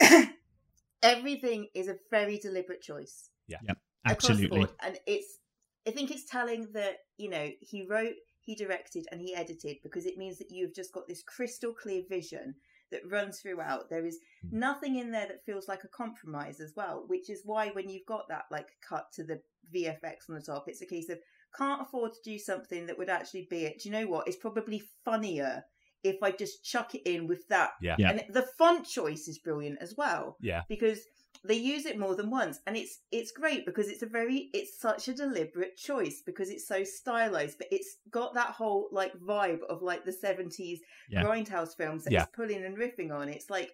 everything 1.03 1.69
is 1.75 1.89
a 1.89 1.97
very 2.11 2.39
deliberate 2.39 2.83
choice. 2.83 3.31
Yeah. 3.49 3.59
the 3.63 3.77
Absolutely. 4.05 4.67
And 4.83 4.99
it's, 5.07 5.39
I 5.87 5.91
think 5.91 6.11
it's 6.11 6.25
telling 6.25 6.69
that, 6.73 6.99
you 7.17 7.31
know, 7.31 7.49
he 7.61 7.87
wrote, 7.87 8.15
he 8.41 8.55
directed, 8.55 9.07
and 9.11 9.21
he 9.21 9.35
edited 9.35 9.79
because 9.83 10.07
it 10.07 10.17
means 10.17 10.39
that 10.39 10.51
you've 10.51 10.75
just 10.75 10.93
got 10.93 11.07
this 11.09 11.23
crystal 11.23 11.73
clear 11.73 12.03
vision 12.09 12.55
that 12.91 13.11
runs 13.11 13.41
throughout. 13.41 13.89
There 13.91 14.07
is 14.07 14.19
Hmm. 14.43 14.59
nothing 14.61 14.97
in 14.97 15.11
there 15.11 15.27
that 15.27 15.45
feels 15.45 15.69
like 15.69 15.85
a 15.85 15.89
compromise 15.89 16.61
as 16.61 16.75
well, 16.77 17.05
which 17.07 17.29
is 17.31 17.43
why 17.45 17.71
when 17.71 17.89
you've 17.89 18.07
got 18.07 18.29
that 18.29 18.45
like 18.51 18.69
cut 18.81 19.13
to 19.15 19.25
the 19.25 19.41
VFX 19.75 20.29
on 20.29 20.37
the 20.37 20.43
top, 20.43 20.69
it's 20.69 20.83
a 20.83 20.87
case 20.87 21.09
of 21.09 21.19
can't 21.57 21.83
afford 21.83 22.13
to 22.13 22.21
do 22.23 22.39
something 22.39 22.87
that 22.87 22.99
would 22.99 23.09
actually 23.09 23.47
be 23.49 23.65
it. 23.65 23.81
Do 23.81 23.89
you 23.89 23.93
know 23.93 24.07
what? 24.07 24.29
It's 24.29 24.37
probably 24.37 24.83
funnier 25.05 25.65
if 26.05 26.23
I 26.23 26.31
just 26.31 26.63
chuck 26.63 26.95
it 26.95 27.03
in 27.11 27.27
with 27.27 27.49
that. 27.49 27.71
Yeah. 27.81 27.97
Yeah. 27.99 28.11
And 28.11 28.25
the 28.35 28.47
font 28.59 28.87
choice 28.87 29.27
is 29.27 29.39
brilliant 29.39 29.79
as 29.81 29.95
well 29.97 30.37
yeah, 30.41 30.63
because 30.69 31.01
they 31.45 31.55
use 31.55 31.87
it 31.87 31.99
more 31.99 32.15
than 32.15 32.31
once 32.31 32.61
and 32.67 32.77
it's 32.77 33.01
it's 33.13 33.31
great 33.33 33.65
because 33.67 33.89
it's 33.89 34.03
a 34.03 34.07
very 34.07 34.51
it's 34.53 34.79
such 34.81 35.09
a 35.09 35.15
deliberate 35.15 35.77
choice 35.77 36.23
because 36.25 36.51
it's 36.51 36.67
so 36.67 36.83
stylized 36.85 37.59
but 37.59 37.69
it's 37.71 37.97
got 38.11 38.35
that 38.35 38.49
whole 38.49 38.89
like 38.93 39.13
vibe 39.21 39.63
of 39.69 39.83
like 39.83 40.05
the 40.05 40.13
70s 40.13 40.79
Yeah. 41.09 41.23
grindhouse 41.25 41.77
films 41.77 42.05
that 42.05 42.13
Yeah. 42.13 42.23
it's 42.25 42.35
pulling 42.35 42.65
and 42.65 42.77
riffing 42.77 43.13
on 43.13 43.29
it's 43.29 43.51
like 43.51 43.73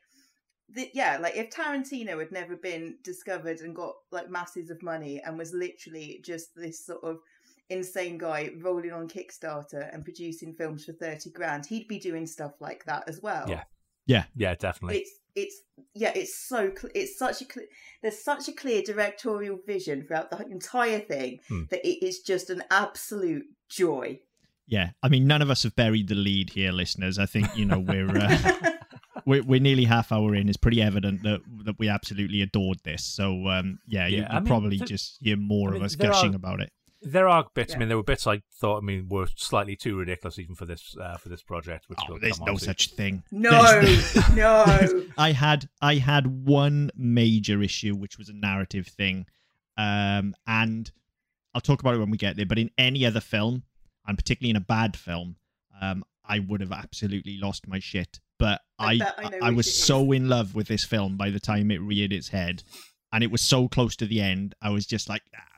the, 0.68 0.90
yeah 0.94 1.18
like 1.20 1.36
if 1.36 1.50
tarantino 1.50 2.18
had 2.18 2.32
never 2.32 2.56
been 2.56 2.96
discovered 3.02 3.60
and 3.60 3.74
got 3.76 3.94
like 4.10 4.30
masses 4.30 4.70
of 4.70 4.82
money 4.82 5.20
and 5.24 5.36
was 5.38 5.52
literally 5.52 6.20
just 6.24 6.54
this 6.56 6.84
sort 6.86 7.02
of 7.04 7.18
insane 7.68 8.18
guy 8.18 8.50
rolling 8.60 8.92
on 8.92 9.08
kickstarter 9.08 9.92
and 9.94 10.04
producing 10.04 10.52
films 10.54 10.84
for 10.84 10.92
30 10.92 11.30
grand 11.30 11.64
he'd 11.66 11.88
be 11.88 11.98
doing 11.98 12.26
stuff 12.26 12.52
like 12.60 12.84
that 12.84 13.04
as 13.08 13.20
well 13.22 13.46
Yeah. 13.48 13.64
Yeah. 14.06 14.24
yeah, 14.34 14.54
definitely. 14.56 14.98
it's 14.98 15.12
it's 15.34 15.56
yeah 15.94 16.12
it's 16.14 16.34
so 16.34 16.70
cl- 16.78 16.92
it's 16.94 17.18
such 17.18 17.40
a 17.42 17.44
cl- 17.52 17.66
there's 18.02 18.18
such 18.22 18.48
a 18.48 18.52
clear 18.52 18.82
directorial 18.82 19.58
vision 19.66 20.04
throughout 20.06 20.30
the 20.30 20.38
entire 20.46 20.98
thing 21.00 21.38
Hmm. 21.48 21.62
that 21.70 21.86
it 21.86 22.04
is 22.04 22.20
just 22.20 22.50
an 22.50 22.62
absolute 22.70 23.44
joy 23.68 24.20
Yeah, 24.66 24.90
I 25.02 25.08
mean, 25.08 25.26
none 25.26 25.42
of 25.42 25.50
us 25.50 25.64
have 25.64 25.74
buried 25.76 26.08
the 26.08 26.14
lead 26.14 26.50
here, 26.50 26.72
listeners. 26.72 27.18
I 27.18 27.26
think 27.26 27.46
you 27.56 27.64
know 27.66 27.80
we're 27.80 28.08
uh, 28.16 28.70
we're, 29.26 29.42
we're 29.42 29.60
nearly 29.60 29.84
half 29.84 30.12
hour 30.12 30.34
in. 30.34 30.48
It's 30.48 30.56
pretty 30.56 30.80
evident 30.80 31.22
that 31.24 31.40
that 31.66 31.76
we 31.78 31.88
absolutely 31.88 32.40
adored 32.42 32.78
this. 32.84 33.04
So 33.04 33.48
um, 33.48 33.78
yeah, 33.86 34.06
you, 34.06 34.18
Yeah, 34.18 34.28
I 34.30 34.34
you 34.34 34.40
mean, 34.40 34.46
probably 34.46 34.78
th- 34.78 34.88
just 34.88 35.18
hear 35.20 35.36
more 35.36 35.70
I 35.70 35.72
of 35.72 35.80
mean, 35.80 35.84
us 35.86 35.96
gushing 35.96 36.32
are- 36.34 36.36
about 36.36 36.60
it. 36.60 36.70
There 37.02 37.28
are 37.28 37.46
bits. 37.54 37.74
I 37.74 37.78
mean, 37.78 37.88
there 37.88 37.96
were 37.96 38.02
bits 38.02 38.26
I 38.26 38.42
thought. 38.60 38.78
I 38.78 38.80
mean, 38.80 39.08
were 39.08 39.26
slightly 39.36 39.76
too 39.76 39.96
ridiculous 39.96 40.38
even 40.38 40.54
for 40.54 40.64
this 40.66 40.94
uh, 41.00 41.16
for 41.16 41.28
this 41.28 41.42
project. 41.42 41.86
Which 41.88 41.98
Oh, 42.02 42.12
we'll 42.12 42.20
there's 42.20 42.40
no 42.40 42.54
to. 42.54 42.64
such 42.64 42.90
thing. 42.92 43.22
no 43.30 43.80
no 44.34 45.04
I 45.18 45.32
had 45.32 45.68
I 45.80 45.96
had 45.96 46.26
one 46.46 46.90
major 46.96 47.62
issue, 47.62 47.94
which 47.94 48.18
was 48.18 48.28
a 48.28 48.34
narrative 48.34 48.86
thing, 48.86 49.26
um, 49.76 50.34
and 50.46 50.90
I'll 51.54 51.60
talk 51.60 51.80
about 51.80 51.94
it 51.94 51.98
when 51.98 52.10
we 52.10 52.18
get 52.18 52.36
there. 52.36 52.46
But 52.46 52.58
in 52.58 52.70
any 52.78 53.04
other 53.04 53.20
film, 53.20 53.64
and 54.06 54.16
particularly 54.16 54.50
in 54.50 54.56
a 54.56 54.60
bad 54.60 54.96
film, 54.96 55.36
um, 55.80 56.04
I 56.24 56.38
would 56.38 56.60
have 56.60 56.72
absolutely 56.72 57.36
lost 57.38 57.66
my 57.66 57.78
shit. 57.80 58.20
But 58.38 58.60
I 58.78 59.00
I 59.02 59.12
I 59.24 59.38
I, 59.42 59.50
was 59.50 59.66
it 59.66 59.70
is. 59.70 59.82
so 59.84 60.12
in 60.12 60.28
love 60.28 60.54
with 60.54 60.68
this 60.68 60.84
film 60.84 61.16
by 61.16 61.30
the 61.30 61.40
time 61.40 61.70
it 61.70 61.80
reared 61.80 62.12
its 62.12 62.28
head, 62.28 62.62
and 63.12 63.24
it 63.24 63.30
was 63.30 63.42
so 63.42 63.68
close 63.68 63.96
to 63.96 64.06
the 64.06 64.20
end. 64.20 64.54
I 64.62 64.70
was 64.70 64.86
just 64.86 65.08
like, 65.08 65.22
ah, 65.36 65.51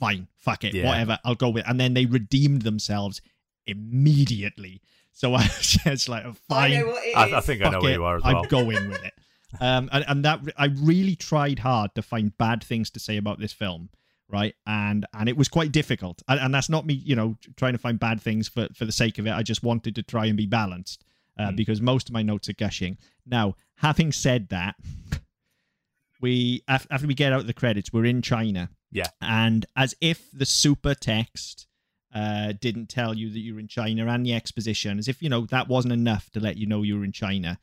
fine, 0.00 0.26
fuck 0.36 0.64
it, 0.64 0.74
Yeah. 0.74 0.86
whatever, 0.88 1.18
I'll 1.24 1.36
go 1.36 1.50
with. 1.50 1.64
it. 1.64 1.70
And 1.70 1.78
then 1.78 1.94
they 1.94 2.06
redeemed 2.06 2.62
themselves 2.62 3.20
immediately. 3.66 4.80
So 5.12 5.34
I 5.34 5.42
was 5.42 5.78
just 5.84 6.08
like, 6.08 6.24
i 6.26 6.32
fine, 6.48 6.72
know 6.80 6.86
what 6.86 7.04
it 7.04 7.08
is. 7.10 7.16
I, 7.16 7.36
I 7.36 7.40
think 7.40 7.60
I 7.62 7.66
know 7.66 7.72
fuck 7.72 7.82
where 7.82 7.92
it, 7.92 7.96
you 7.96 8.04
are 8.04 8.16
as 8.16 8.22
well. 8.24 8.36
I'm 8.38 8.48
going 8.48 8.88
with 8.88 9.04
it. 9.04 9.14
Um, 9.60 9.88
and, 9.92 10.04
and 10.08 10.24
that 10.24 10.40
I 10.56 10.66
really 10.66 11.14
tried 11.16 11.58
hard 11.60 11.94
to 11.96 12.02
find 12.02 12.36
bad 12.38 12.62
things 12.64 12.88
to 12.90 13.00
say 13.00 13.16
about 13.16 13.38
this 13.40 13.52
film, 13.52 13.90
right? 14.28 14.54
And 14.64 15.04
and 15.12 15.28
it 15.28 15.36
was 15.36 15.48
quite 15.48 15.72
difficult. 15.72 16.22
And, 16.28 16.38
and 16.38 16.54
that's 16.54 16.68
not 16.68 16.86
me, 16.86 16.94
you 16.94 17.16
know, 17.16 17.36
trying 17.56 17.72
to 17.72 17.78
find 17.78 17.98
bad 17.98 18.20
things 18.20 18.48
for 18.48 18.68
for 18.74 18.84
the 18.84 18.92
sake 18.92 19.18
of 19.18 19.26
it. 19.26 19.32
I 19.32 19.42
just 19.42 19.62
wanted 19.64 19.96
to 19.96 20.02
try 20.04 20.26
and 20.26 20.36
be 20.36 20.46
balanced 20.46 21.04
uh, 21.38 21.48
Mm. 21.48 21.56
because 21.56 21.80
most 21.80 22.08
of 22.08 22.12
my 22.12 22.22
notes 22.22 22.48
are 22.48 22.52
gushing. 22.54 22.96
Now, 23.26 23.56
having 23.76 24.12
said 24.12 24.50
that, 24.50 24.76
we 26.20 26.62
after 26.68 27.06
we 27.06 27.14
get 27.14 27.32
out 27.32 27.46
the 27.48 27.52
credits, 27.52 27.92
we're 27.92 28.04
in 28.04 28.22
China. 28.22 28.70
Yeah. 28.92 29.08
And 29.20 29.66
as 29.76 29.94
if 30.00 30.30
the 30.32 30.46
super 30.46 30.94
text 30.94 31.66
uh, 32.14 32.52
didn't 32.60 32.88
tell 32.88 33.14
you 33.14 33.30
that 33.30 33.38
you 33.38 33.54
were 33.54 33.60
in 33.60 33.68
China 33.68 34.06
and 34.06 34.26
the 34.26 34.34
exposition, 34.34 34.98
as 34.98 35.08
if, 35.08 35.22
you 35.22 35.28
know, 35.28 35.46
that 35.46 35.68
wasn't 35.68 35.92
enough 35.92 36.30
to 36.30 36.40
let 36.40 36.56
you 36.56 36.66
know 36.66 36.82
you 36.82 36.98
were 36.98 37.04
in 37.04 37.12
China, 37.12 37.58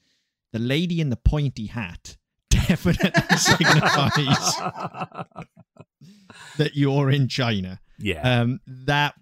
the 0.53 0.59
lady 0.59 1.01
in 1.01 1.09
the 1.09 1.17
pointy 1.17 1.65
hat 1.67 2.17
definitely 2.49 3.11
signifies 3.37 4.55
that 6.57 6.75
you're 6.75 7.09
in 7.11 7.27
China. 7.27 7.79
yeah, 7.99 8.41
Um, 8.41 8.59
that 8.65 9.15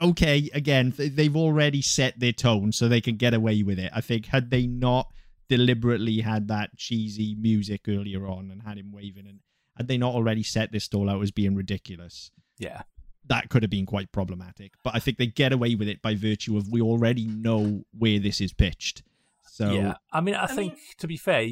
okay, 0.00 0.48
again, 0.54 0.94
they've 0.96 1.36
already 1.36 1.82
set 1.82 2.18
their 2.18 2.32
tone, 2.32 2.72
so 2.72 2.88
they 2.88 3.00
can 3.00 3.16
get 3.16 3.34
away 3.34 3.62
with 3.62 3.78
it. 3.78 3.90
I 3.94 4.00
think 4.00 4.26
had 4.26 4.50
they 4.50 4.66
not 4.66 5.08
deliberately 5.48 6.20
had 6.20 6.48
that 6.48 6.76
cheesy 6.76 7.34
music 7.34 7.82
earlier 7.88 8.26
on 8.26 8.50
and 8.50 8.62
had 8.62 8.78
him 8.78 8.92
waving, 8.92 9.26
and 9.26 9.40
had 9.78 9.88
they 9.88 9.96
not 9.96 10.14
already 10.14 10.42
set 10.42 10.72
this 10.72 10.84
stall 10.84 11.08
out 11.08 11.22
as 11.22 11.30
being 11.30 11.54
ridiculous, 11.54 12.30
yeah, 12.58 12.82
that 13.28 13.48
could 13.48 13.62
have 13.62 13.70
been 13.70 13.86
quite 13.86 14.12
problematic. 14.12 14.72
But 14.84 14.94
I 14.94 14.98
think 14.98 15.16
they 15.16 15.26
get 15.26 15.52
away 15.52 15.74
with 15.74 15.88
it 15.88 16.02
by 16.02 16.14
virtue 16.14 16.56
of 16.56 16.70
we 16.70 16.82
already 16.82 17.26
know 17.26 17.84
where 17.96 18.18
this 18.18 18.40
is 18.40 18.52
pitched. 18.52 19.02
So 19.44 19.70
yeah. 19.70 19.94
I 20.12 20.20
mean, 20.20 20.34
I, 20.34 20.44
I 20.44 20.46
think 20.46 20.74
mean- 20.74 20.82
to 20.98 21.06
be 21.06 21.16
fair, 21.16 21.48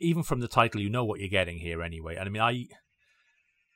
even 0.00 0.22
from 0.22 0.40
the 0.40 0.48
title, 0.48 0.80
you 0.80 0.90
know 0.90 1.04
what 1.04 1.18
you're 1.18 1.28
getting 1.28 1.58
here 1.58 1.82
anyway. 1.82 2.16
And 2.16 2.28
I 2.28 2.30
mean, 2.30 2.42
I. 2.42 2.66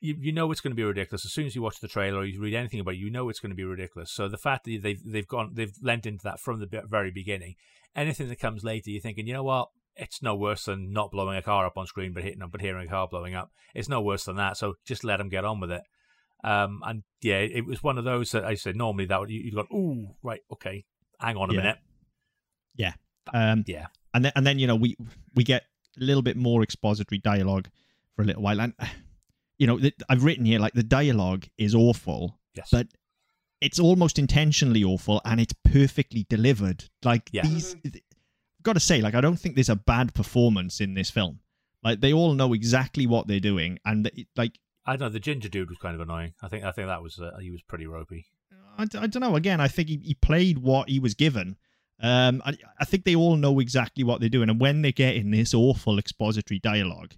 You, 0.03 0.17
you 0.19 0.33
know 0.33 0.51
it's 0.51 0.63
going 0.63 0.71
to 0.71 0.77
be 0.77 0.83
ridiculous 0.83 1.27
as 1.27 1.33
soon 1.35 1.45
as 1.45 1.55
you 1.55 1.61
watch 1.61 1.81
the 1.81 1.87
trailer 1.87 2.21
or 2.21 2.25
you 2.25 2.41
read 2.41 2.55
anything 2.55 2.81
about 2.81 2.95
it. 2.95 3.01
You 3.01 3.11
know 3.11 3.29
it's 3.29 3.39
going 3.39 3.51
to 3.51 3.55
be 3.57 3.65
ridiculous. 3.65 4.11
So 4.11 4.29
the 4.29 4.39
fact 4.39 4.65
that 4.65 4.81
they've 4.83 5.03
they've 5.05 5.29
gone 5.29 5.51
they've 5.53 5.75
lent 5.83 6.07
into 6.07 6.23
that 6.25 6.41
from 6.41 6.59
the 6.59 6.85
very 6.89 7.11
beginning. 7.11 7.57
Anything 7.95 8.29
that 8.29 8.41
comes 8.41 8.65
later, 8.65 8.91
you're 8.91 9.03
thinking, 9.03 9.27
you 9.27 9.35
know 9.35 9.43
what? 9.43 9.69
It's 10.01 10.23
no 10.23 10.35
worse 10.35 10.65
than 10.65 10.93
not 10.93 11.11
blowing 11.13 11.37
a 11.37 11.43
car 11.43 11.67
up 11.67 11.77
on 11.77 11.87
screen, 11.87 12.13
but 12.13 12.23
hitting 12.25 12.41
but 12.51 12.61
hearing 12.61 12.87
a 12.87 12.91
car 12.91 13.07
blowing 13.09 13.35
up. 13.35 13.51
It's 13.75 13.89
no 13.89 14.01
worse 14.01 14.25
than 14.25 14.37
that. 14.37 14.57
So 14.57 14.75
just 14.85 15.05
let 15.05 15.19
them 15.19 15.29
get 15.29 15.45
on 15.45 15.61
with 15.61 15.71
it. 15.71 15.83
Um, 16.43 16.81
and 16.85 17.03
yeah, 17.21 17.39
it 17.41 17.67
was 17.67 17.83
one 17.83 17.99
of 17.99 18.05
those 18.05 18.31
that 18.33 18.45
I 18.45 18.55
said 18.55 18.75
normally 18.77 19.05
that 19.07 19.21
would, 19.21 19.31
you- 19.31 19.43
you'd 19.43 19.55
go, 19.55 19.67
ooh, 19.77 20.15
right, 20.23 20.41
okay, 20.51 20.85
hang 21.21 21.37
on 21.37 21.51
a 21.51 21.53
Yeah. 21.53 21.59
minute, 21.61 21.79
Yeah, 22.75 22.93
um, 23.35 23.65
yeah, 23.67 23.89
and 24.15 24.25
then 24.25 24.33
and 24.37 24.47
then 24.47 24.59
you 24.59 24.67
know 24.67 24.77
we 24.77 24.97
we 25.35 25.45
get 25.45 25.65
a 26.01 26.05
little 26.05 26.23
bit 26.23 26.37
more 26.37 26.63
expository 26.63 27.19
dialogue 27.19 27.69
for 28.17 28.23
a 28.23 28.25
little 28.25 28.43
while, 28.43 28.59
and 28.61 28.73
you 29.59 29.67
know 29.67 29.79
th- 29.79 29.95
I've 30.09 30.25
written 30.25 30.47
here 30.47 30.59
like 30.61 30.73
the 30.73 30.83
dialogue 30.83 31.47
is 31.59 31.75
awful, 31.75 32.39
yes, 32.55 32.69
but 32.73 32.87
it's 33.61 33.79
almost 33.79 34.19
intentionally 34.19 34.83
awful 34.83 35.21
and 35.27 35.39
it's 35.39 35.53
perfectly 35.65 36.25
delivered. 36.31 36.85
Like 37.05 37.29
Yeah. 37.33 37.43
these, 37.43 37.77
got 38.63 38.75
to 38.75 38.81
say, 38.81 39.01
like 39.01 39.15
I 39.15 39.21
don't 39.21 39.37
think 39.39 39.55
there's 39.55 39.69
a 39.69 39.77
bad 39.77 40.15
performance 40.15 40.81
in 40.81 40.95
this 40.95 41.11
film. 41.11 41.41
Like 41.83 42.01
they 42.01 42.13
all 42.13 42.35
know 42.35 42.53
exactly 42.53 43.07
what 43.07 43.27
they're 43.27 43.41
doing, 43.41 43.79
and 43.85 44.07
it- 44.09 44.29
like 44.37 44.59
I 44.87 44.93
don't 44.93 45.01
know. 45.01 45.09
The 45.11 45.21
ginger 45.21 45.49
dude 45.49 45.69
was 45.69 45.79
kind 45.79 45.95
of 45.95 46.01
annoying. 46.01 46.35
I 46.43 46.49
think 46.49 46.65
I 46.65 46.73
think 46.73 46.89
that 46.89 47.03
was 47.03 47.19
uh, 47.19 47.39
he 47.41 47.51
was 47.51 47.63
pretty 47.63 47.87
ropey. 47.87 48.27
I, 48.79 48.83
I 48.83 49.07
don't 49.07 49.21
know. 49.21 49.37
Again, 49.37 49.61
I 49.61 49.69
think 49.69 49.89
he, 49.89 50.01
he 50.03 50.15
played 50.15 50.59
what 50.59 50.89
he 50.89 50.99
was 50.99 51.15
given. 51.15 51.57
Um, 52.03 52.41
I, 52.47 52.55
I 52.79 52.85
think 52.87 53.05
they 53.05 53.15
all 53.15 53.37
know 53.37 53.61
exactly 53.61 54.05
what 54.05 54.21
they're 54.21 54.31
doing, 54.31 54.49
and 54.49 54.59
when 54.61 54.81
they 54.83 54.93
get 54.93 55.17
in 55.17 55.31
this 55.31 55.53
awful 55.55 55.99
expository 55.99 56.59
dialogue, 56.59 57.13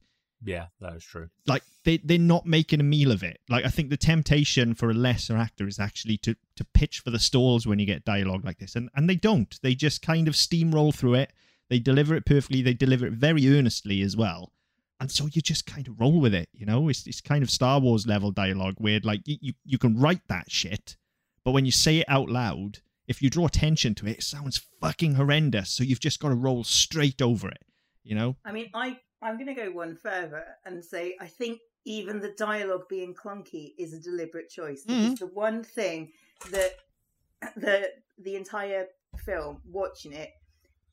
Yeah, 0.44 0.66
that 0.80 0.94
is 0.96 1.04
true. 1.04 1.28
like 1.46 1.62
they 1.84 1.98
they're 1.98 2.18
not 2.18 2.46
making 2.46 2.80
a 2.80 2.84
meal 2.84 3.12
of 3.12 3.22
it. 3.22 3.40
Like 3.48 3.64
I 3.64 3.68
think 3.68 3.90
the 3.90 3.96
temptation 3.96 4.74
for 4.74 4.90
a 4.90 4.94
lesser 4.94 5.36
actor 5.36 5.66
is 5.68 5.78
actually 5.78 6.16
to 6.18 6.34
to 6.56 6.64
pitch 6.64 7.00
for 7.00 7.10
the 7.10 7.18
stalls 7.18 7.66
when 7.66 7.78
you 7.78 7.86
get 7.86 8.04
dialogue 8.04 8.44
like 8.44 8.58
this, 8.58 8.74
and 8.76 8.88
and 8.94 9.08
they 9.08 9.16
don't. 9.16 9.58
They 9.62 9.74
just 9.74 10.02
kind 10.02 10.28
of 10.28 10.34
steamroll 10.34 10.94
through 10.94 11.14
it. 11.14 11.32
They 11.70 11.78
deliver 11.78 12.14
it 12.14 12.26
perfectly. 12.26 12.62
They 12.62 12.74
deliver 12.74 13.06
it 13.06 13.12
very 13.12 13.48
earnestly 13.56 14.02
as 14.02 14.16
well. 14.16 14.52
And 15.00 15.10
so 15.10 15.26
you 15.32 15.42
just 15.42 15.66
kind 15.66 15.88
of 15.88 15.98
roll 15.98 16.20
with 16.20 16.34
it, 16.34 16.48
you 16.52 16.66
know. 16.66 16.88
It's 16.88 17.06
it's 17.06 17.20
kind 17.20 17.42
of 17.42 17.50
Star 17.50 17.80
Wars 17.80 18.06
level 18.06 18.30
dialogue 18.30 18.74
where 18.78 19.00
like 19.02 19.22
you, 19.26 19.36
you 19.40 19.52
you 19.64 19.78
can 19.78 19.98
write 19.98 20.26
that 20.28 20.50
shit, 20.50 20.96
but 21.44 21.52
when 21.52 21.64
you 21.64 21.72
say 21.72 21.98
it 21.98 22.06
out 22.08 22.28
loud, 22.28 22.78
if 23.08 23.22
you 23.22 23.30
draw 23.30 23.46
attention 23.46 23.94
to 23.96 24.06
it, 24.06 24.18
it 24.18 24.22
sounds 24.22 24.60
fucking 24.80 25.14
horrendous. 25.14 25.70
So 25.70 25.82
you've 25.84 26.00
just 26.00 26.20
got 26.20 26.28
to 26.28 26.34
roll 26.34 26.62
straight 26.64 27.20
over 27.20 27.48
it, 27.48 27.62
you 28.04 28.14
know. 28.14 28.36
I 28.44 28.52
mean, 28.52 28.70
I 28.74 28.98
I'm 29.22 29.36
going 29.36 29.46
to 29.46 29.54
go 29.54 29.70
one 29.70 29.96
further 29.96 30.44
and 30.64 30.84
say 30.84 31.16
I 31.20 31.26
think 31.26 31.60
even 31.84 32.20
the 32.20 32.32
dialogue 32.36 32.88
being 32.88 33.14
clunky 33.14 33.72
is 33.78 33.92
a 33.92 34.00
deliberate 34.00 34.48
choice. 34.48 34.84
Mhm. 34.84 35.12
It's 35.12 35.20
the 35.20 35.26
one 35.26 35.62
thing 35.64 36.12
that 36.50 36.72
the 37.56 37.90
the 38.18 38.36
entire 38.36 38.86
film 39.24 39.60
watching 39.64 40.12
it, 40.12 40.30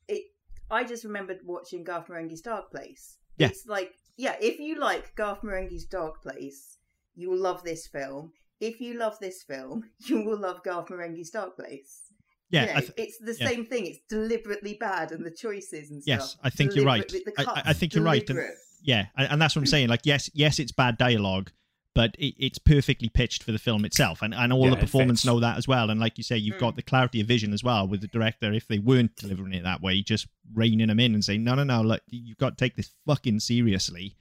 it 0.08 0.24
I 0.70 0.84
just 0.84 1.04
remembered 1.04 1.40
watching 1.44 1.84
Garth 1.84 2.08
Marenghi's 2.08 2.40
Dark 2.40 2.70
Place. 2.70 3.18
Yeah. 3.36 3.48
It's 3.48 3.66
like, 3.66 3.92
yeah, 4.16 4.36
if 4.40 4.58
you 4.58 4.78
like 4.78 5.14
Garth 5.16 5.42
Marenghi's 5.42 5.84
Dark 5.84 6.22
Place, 6.22 6.78
you 7.14 7.30
will 7.30 7.38
love 7.38 7.62
this 7.64 7.86
film. 7.86 8.32
If 8.60 8.80
you 8.80 8.94
love 8.94 9.18
this 9.20 9.42
film, 9.42 9.84
you 9.98 10.22
will 10.22 10.38
love 10.38 10.62
Garth 10.62 10.88
Marenghi's 10.88 11.30
Dark 11.30 11.56
Place. 11.56 12.09
Yeah, 12.50 12.62
You 12.62 12.74
know, 12.74 12.80
th- 12.80 12.92
it's 12.96 13.18
the 13.18 13.36
yeah. 13.40 13.48
same 13.48 13.64
thing. 13.66 13.86
It's 13.86 14.00
deliberately 14.08 14.74
bad, 14.74 15.12
and 15.12 15.24
the 15.24 15.30
choices 15.30 15.90
and 15.90 16.02
stuff. 16.02 16.18
Yes, 16.20 16.36
I 16.42 16.50
think 16.50 16.74
you're 16.74 16.84
right. 16.84 17.06
The 17.08 17.22
I- 17.38 17.44
I- 17.44 17.62
I 17.66 17.72
think 17.72 17.94
you're 17.94 18.04
right, 18.04 18.28
and- 18.28 18.40
yeah, 18.82 19.06
and, 19.16 19.32
and 19.32 19.42
that's 19.42 19.54
what 19.54 19.60
I'm 19.62 19.66
saying. 19.66 19.88
Like, 19.88 20.00
yes, 20.04 20.28
yes, 20.34 20.58
it's 20.58 20.72
bad 20.72 20.98
dialogue, 20.98 21.52
but 21.94 22.16
it, 22.18 22.34
it's 22.38 22.58
perfectly 22.58 23.08
pitched 23.08 23.42
for 23.44 23.52
the 23.52 23.58
film 23.58 23.84
itself, 23.84 24.20
and 24.22 24.34
and 24.34 24.52
all 24.52 24.64
Yeah, 24.64 24.70
the 24.70 24.78
it 24.78 24.80
performance 24.80 25.24
know 25.24 25.38
that 25.38 25.58
as 25.58 25.68
well. 25.68 25.90
And 25.90 26.00
like 26.00 26.18
you 26.18 26.24
say, 26.24 26.36
you've 26.38 26.58
got 26.58 26.72
Mm. 26.72 26.76
the 26.76 26.82
clarity 26.82 27.20
of 27.20 27.26
vision 27.28 27.52
as 27.52 27.62
well 27.62 27.86
with 27.86 28.00
the 28.00 28.08
director. 28.08 28.52
If 28.52 28.66
they 28.66 28.78
weren't 28.80 29.14
delivering 29.16 29.52
it 29.54 29.62
that 29.64 29.80
way, 29.80 30.02
just 30.02 30.26
reining 30.52 30.88
them 30.88 30.98
in 30.98 31.14
and 31.14 31.24
saying, 31.24 31.44
no, 31.44 31.54
no, 31.54 31.62
no, 31.64 31.82
like 31.82 32.02
you've 32.08 32.38
got 32.38 32.56
to 32.58 32.64
take 32.64 32.74
this 32.76 32.90
fucking 33.06 33.38
seriously. 33.40 34.16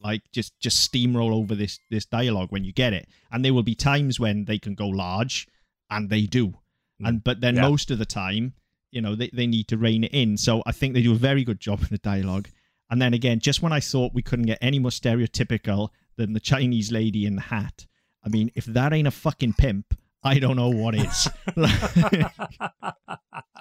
Like, 0.00 0.22
just 0.32 0.58
just 0.60 0.92
steamroll 0.92 1.32
over 1.32 1.54
this 1.56 1.78
this 1.90 2.04
dialogue 2.04 2.50
when 2.52 2.64
you 2.64 2.72
get 2.72 2.92
it. 2.92 3.08
And 3.32 3.44
there 3.44 3.54
will 3.54 3.62
be 3.64 3.74
times 3.74 4.20
when 4.20 4.44
they 4.44 4.58
can 4.58 4.74
go 4.74 4.88
large, 4.88 5.48
and 5.90 6.10
they 6.10 6.22
do. 6.26 6.54
And 7.04 7.24
but 7.24 7.40
then 7.40 7.56
Yeah. 7.56 7.62
most 7.68 7.90
of 7.90 7.98
the 7.98 8.06
time, 8.06 8.54
you 8.90 9.00
know, 9.00 9.14
they, 9.14 9.30
they 9.32 9.46
need 9.46 9.68
to 9.68 9.78
rein 9.78 10.04
it 10.04 10.12
in. 10.12 10.36
So 10.36 10.62
I 10.66 10.72
think 10.72 10.94
they 10.94 11.02
do 11.02 11.12
a 11.12 11.16
very 11.16 11.44
good 11.44 11.60
job 11.60 11.80
in 11.82 11.88
the 11.90 11.98
dialogue. 11.98 12.48
And 12.90 13.00
then 13.00 13.14
again, 13.14 13.40
just 13.40 13.62
when 13.62 13.72
I 13.72 13.80
thought 13.80 14.12
we 14.14 14.22
couldn't 14.22 14.46
get 14.46 14.58
any 14.60 14.78
more 14.78 14.90
stereotypical 14.90 15.88
than 16.16 16.34
the 16.34 16.40
Chinese 16.40 16.92
lady 16.92 17.24
in 17.24 17.36
the 17.36 17.42
hat, 17.42 17.86
I 18.24 18.28
mean, 18.28 18.50
if 18.54 18.66
that 18.66 18.92
ain't 18.92 19.08
a 19.08 19.12
fucking 19.12 19.54
pimp, 19.54 19.94
I 20.22 20.38
don't 20.38 20.56
know 20.56 20.68
what 20.68 20.94
is. 20.94 21.28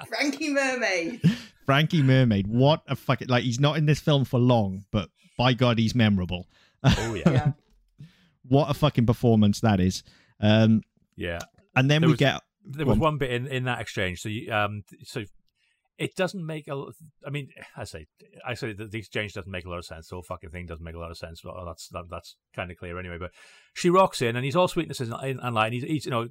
Frankie 0.08 0.50
Mermaid. 0.50 1.22
Frankie 1.66 2.04
Mermaid, 2.04 2.48
what 2.48 2.84
a 2.88 2.96
fucking 2.96 3.28
like 3.30 3.44
he's 3.44 3.60
not 3.60 3.78
in 3.78 3.86
this 3.86 4.00
film 4.00 4.26
for 4.26 4.40
long, 4.40 4.86
but 4.92 5.10
by 5.38 5.54
God, 5.54 5.80
he's 5.80 5.96
memorable. 5.96 6.48
oh 6.84 7.14
yeah, 7.16 7.30
Yeah. 7.32 7.52
What 8.48 8.70
a 8.70 8.74
fucking 8.74 9.06
performance 9.06 9.62
that 9.62 9.80
is. 9.80 10.04
Um, 10.40 10.82
yeah. 11.16 11.40
and 11.76 11.90
then 11.90 12.02
There 12.02 12.10
we 12.10 12.14
was- 12.14 12.20
get 12.20 12.42
There 12.66 12.86
was 12.86 12.98
one 12.98 13.18
bit 13.18 13.32
in, 13.32 13.48
in 13.48 13.64
that 13.66 13.82
exchange. 13.82 14.22
So 14.22 14.30
you, 14.30 14.52
um, 14.52 14.84
so 15.04 15.24
it 15.98 16.16
doesn't 16.16 16.46
make 16.46 16.68
a. 16.68 16.72
l- 16.72 16.92
I 17.26 17.30
mean, 17.30 17.50
I 17.78 17.84
say, 17.84 18.08
I 18.46 18.54
say 18.54 18.74
that 18.74 18.92
the 18.92 18.98
exchange 19.00 19.34
doesn't 19.34 19.52
make 19.52 19.66
a 19.66 19.70
lot 19.70 19.78
of 19.80 19.86
sense. 19.86 20.08
The 20.10 20.16
whole 20.16 20.24
fucking 20.24 20.50
thing 20.50 20.66
doesn't 20.66 20.84
make 20.84 20.96
a 20.96 21.00
lot 21.00 21.12
of 21.12 21.18
sense. 21.18 21.44
Well, 21.44 21.64
that's 21.66 21.88
that, 21.90 22.06
that's 22.10 22.36
kind 22.56 22.72
of 22.72 22.78
clear 22.78 22.98
anyway. 23.00 23.18
But 23.20 23.32
she 23.74 23.90
rocks 23.90 24.22
in, 24.22 24.36
and 24.36 24.46
he's 24.46 24.56
all 24.56 24.68
sweetnesses 24.68 25.12
and, 25.12 25.14
and, 25.14 25.40
and 25.42 25.56
light. 25.56 25.74
He's, 25.74 25.84
he's 25.84 26.06
you 26.06 26.12
know 26.12 26.28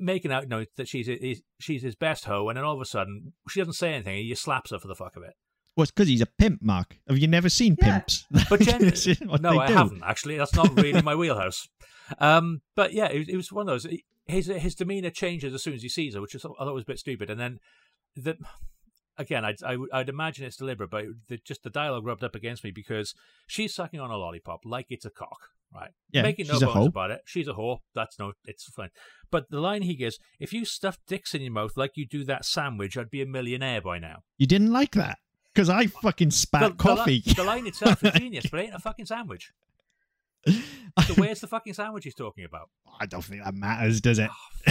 making 0.00 0.30
out 0.32 0.42
you 0.44 0.48
know 0.50 0.64
that 0.76 0.88
she's 0.88 1.06
he's, 1.06 1.42
she's 1.58 1.82
his 1.82 1.94
best 1.96 2.24
hoe, 2.26 2.48
and 2.48 2.56
then 2.56 2.64
all 2.64 2.74
of 2.74 2.80
a 2.80 2.84
sudden 2.86 3.32
she 3.48 3.60
doesn't 3.60 3.74
say 3.74 3.92
anything. 3.94 4.16
He 4.18 4.28
just 4.28 4.42
slaps 4.42 4.70
her 4.70 4.78
for 4.78 4.88
the 4.88 4.94
fuck 4.94 5.16
of 5.16 5.22
it. 5.22 5.32
well, 5.76 5.82
it's 5.84 5.90
because 5.90 6.08
he's 6.08 6.20
a 6.20 6.26
pimp, 6.26 6.60
Mark. 6.62 6.98
Have 7.08 7.18
you 7.18 7.28
never 7.28 7.48
seen 7.48 7.76
Yeah. 7.80 7.98
pimps? 8.00 8.26
But 8.50 8.60
Jen, 8.60 8.80
This 8.90 9.06
is 9.06 9.20
what 9.20 9.40
no, 9.40 9.58
I 9.58 9.66
do. 9.68 9.72
haven't 9.74 10.02
actually. 10.04 10.36
That's 10.36 10.54
not 10.54 10.76
really 10.78 11.00
my 11.02 11.14
wheelhouse. 11.14 11.66
Um, 12.18 12.60
but 12.76 12.92
yeah, 12.92 13.06
it, 13.06 13.28
it 13.30 13.36
was 13.36 13.50
one 13.50 13.66
of 13.68 13.72
those. 13.82 13.86
His 14.26 14.46
his 14.46 14.74
demeanor 14.74 15.10
changes 15.10 15.52
as 15.54 15.62
soon 15.62 15.74
as 15.74 15.82
he 15.82 15.88
sees 15.88 16.14
her, 16.14 16.20
which 16.20 16.34
is, 16.34 16.44
I 16.44 16.48
thought 16.64 16.74
was 16.74 16.84
a 16.84 16.86
bit 16.86 16.98
stupid. 16.98 17.28
And 17.30 17.40
then 17.40 17.58
the 18.16 18.36
again, 19.18 19.44
I'd 19.44 19.62
I, 19.64 19.76
would- 19.76 19.90
I'd 19.92 20.08
imagine 20.08 20.44
it's 20.46 20.56
deliberate, 20.56 20.90
but 20.90 21.04
the, 21.28 21.38
just 21.44 21.62
the 21.64 21.70
dialogue 21.70 22.06
rubbed 22.06 22.24
up 22.24 22.34
against 22.34 22.62
me 22.64 22.70
because 22.70 23.14
she's 23.46 23.74
sucking 23.74 24.00
on 24.00 24.10
a 24.10 24.16
lollipop 24.16 24.60
like 24.64 24.86
it's 24.90 25.04
a 25.04 25.10
cock, 25.10 25.38
right? 25.74 25.90
Yeah, 26.12 26.22
making 26.22 26.46
no 26.46 26.60
bones 26.60 26.86
about 26.86 27.10
it. 27.10 27.22
She's 27.26 27.48
a 27.48 27.52
whore. 27.54 27.78
That's 27.94 28.18
no, 28.18 28.32
it's 28.44 28.64
fine. 28.72 28.90
But 29.30 29.50
the 29.50 29.60
line 29.60 29.82
he 29.82 29.94
gives, 29.96 30.18
if 30.38 30.52
you 30.52 30.64
stuffed 30.64 31.00
dicks 31.08 31.34
in 31.34 31.42
your 31.42 31.52
mouth 31.52 31.76
like 31.76 31.92
you 31.96 32.06
do 32.06 32.24
that 32.24 32.44
sandwich, 32.44 32.96
I'd 32.96 33.10
be 33.10 33.22
a 33.22 33.26
millionaire 33.26 33.80
by 33.82 33.98
now. 33.98 34.22
You 34.38 34.46
didn't 34.46 34.72
like 34.72 34.92
that 34.92 35.18
because 35.52 35.68
I 35.68 35.86
fucking 35.88 36.30
spat 36.30 36.62
The, 36.62 36.68
the, 36.70 36.74
coffee. 36.76 37.22
li- 37.26 37.32
the 37.34 37.44
line 37.44 37.66
itself 37.66 38.02
is 38.04 38.12
genius, 38.12 38.46
but 38.50 38.60
it 38.60 38.64
ain't 38.66 38.74
a 38.74 38.78
fucking 38.78 39.06
sandwich. 39.06 39.50
So 41.06 41.14
where's 41.14 41.40
the 41.40 41.46
fucking 41.46 41.74
sandwich 41.74 42.04
he's 42.04 42.14
talking 42.14 42.44
about? 42.44 42.68
I 43.00 43.06
don't 43.06 43.24
think 43.24 43.42
that 43.44 43.54
matters, 43.54 44.00
does 44.00 44.18
it? 44.18 44.30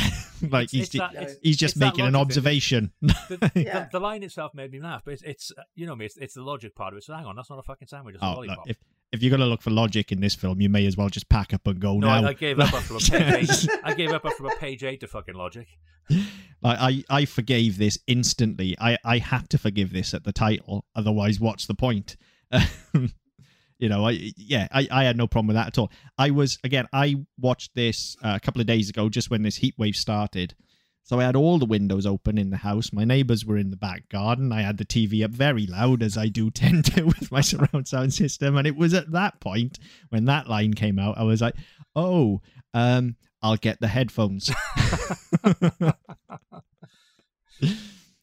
like 0.49 0.65
It's- 0.65 0.71
he's 0.71 0.81
it's 0.81 0.97
that- 0.97 1.13
No. 1.13 1.21
it's- 1.21 1.37
he's 1.43 1.57
just 1.57 1.77
making 1.77 2.05
an 2.05 2.15
observation. 2.15 2.91
The, 3.01 3.51
Yeah. 3.55 3.83
the, 3.85 3.89
the 3.93 3.99
line 3.99 4.23
itself 4.23 4.53
made 4.53 4.71
me 4.71 4.79
laugh, 4.79 5.01
but 5.05 5.13
it's, 5.15 5.23
it's 5.23 5.51
uh, 5.57 5.63
you 5.75 5.85
know 5.85 5.95
me, 5.95 6.05
it's, 6.05 6.17
it's 6.17 6.33
the 6.35 6.43
logic 6.43 6.75
part 6.75 6.93
of 6.93 6.97
it. 6.97 7.03
So 7.03 7.13
hang 7.13 7.25
on, 7.25 7.35
that's 7.35 7.49
not 7.49 7.59
a 7.59 7.63
fucking 7.63 7.87
sandwich, 7.87 8.15
it's 8.15 8.23
a 8.23 8.27
oh, 8.27 8.41
look, 8.41 8.59
if 8.67 8.77
if 9.11 9.21
you're 9.21 9.31
gonna 9.31 9.45
look 9.45 9.61
for 9.61 9.71
logic 9.71 10.11
in 10.11 10.21
this 10.21 10.35
film, 10.35 10.61
you 10.61 10.69
may 10.69 10.85
as 10.85 10.95
well 10.95 11.09
just 11.09 11.27
pack 11.29 11.53
up 11.53 11.65
and 11.67 11.79
go 11.79 11.97
no, 11.97 12.07
now. 12.07 12.27
I, 12.27 12.29
I 12.29 12.33
gave 12.33 12.59
up 12.59 12.73
after 12.73 12.95
a 12.95 12.99
page 12.99 13.49
eight. 13.49 13.69
I 13.83 13.93
gave 13.93 14.11
up 14.11 14.25
after 14.25 14.45
a 14.45 14.55
page 14.57 14.83
eight 14.83 14.99
to 15.01 15.07
fucking 15.07 15.35
logic. 15.35 15.67
I, 16.09 16.23
I 16.63 17.03
I 17.09 17.25
forgave 17.25 17.77
this 17.77 17.97
instantly. 18.07 18.75
I 18.79 18.97
I 19.03 19.17
had 19.17 19.49
to 19.51 19.57
forgive 19.57 19.91
this 19.93 20.13
at 20.13 20.23
the 20.23 20.31
title, 20.31 20.85
otherwise, 20.95 21.39
what's 21.39 21.65
the 21.65 21.75
point? 21.75 22.15
You 23.81 23.89
know, 23.89 24.07
I 24.07 24.31
yeah, 24.37 24.67
I, 24.71 24.87
I 24.91 25.03
had 25.03 25.17
no 25.17 25.27
problem 25.27 25.47
with 25.47 25.55
that 25.55 25.67
at 25.67 25.77
all. 25.79 25.91
I 26.17 26.29
was 26.29 26.59
again, 26.63 26.87
I 26.93 27.15
watched 27.39 27.73
this 27.73 28.15
uh, 28.23 28.33
a 28.35 28.39
couple 28.39 28.61
of 28.61 28.67
days 28.67 28.89
ago, 28.89 29.09
just 29.09 29.31
when 29.31 29.41
this 29.41 29.57
heat 29.57 29.73
wave 29.77 29.95
started. 29.95 30.53
So 31.03 31.19
I 31.19 31.23
had 31.23 31.35
all 31.35 31.57
the 31.57 31.65
windows 31.65 32.05
open 32.05 32.37
in 32.37 32.51
the 32.51 32.57
house. 32.57 32.93
My 32.93 33.03
neighbors 33.05 33.43
were 33.43 33.57
in 33.57 33.71
the 33.71 33.75
back 33.75 34.07
garden. 34.09 34.51
I 34.51 34.61
had 34.61 34.77
the 34.77 34.85
TV 34.85 35.25
up 35.25 35.31
very 35.31 35.65
loud, 35.65 36.03
as 36.03 36.15
I 36.15 36.27
do 36.27 36.51
tend 36.51 36.85
to 36.93 37.05
with 37.05 37.31
my 37.31 37.41
surround 37.41 37.87
sound 37.87 38.13
system. 38.13 38.55
And 38.55 38.67
it 38.67 38.77
was 38.77 38.93
at 38.93 39.11
that 39.11 39.39
point 39.39 39.79
when 40.09 40.25
that 40.25 40.47
line 40.47 40.75
came 40.75 40.99
out, 40.99 41.17
I 41.17 41.23
was 41.23 41.41
like, 41.41 41.55
"Oh, 41.95 42.41
um, 42.75 43.15
I'll 43.41 43.57
get 43.57 43.81
the 43.81 43.87
headphones." 43.87 44.51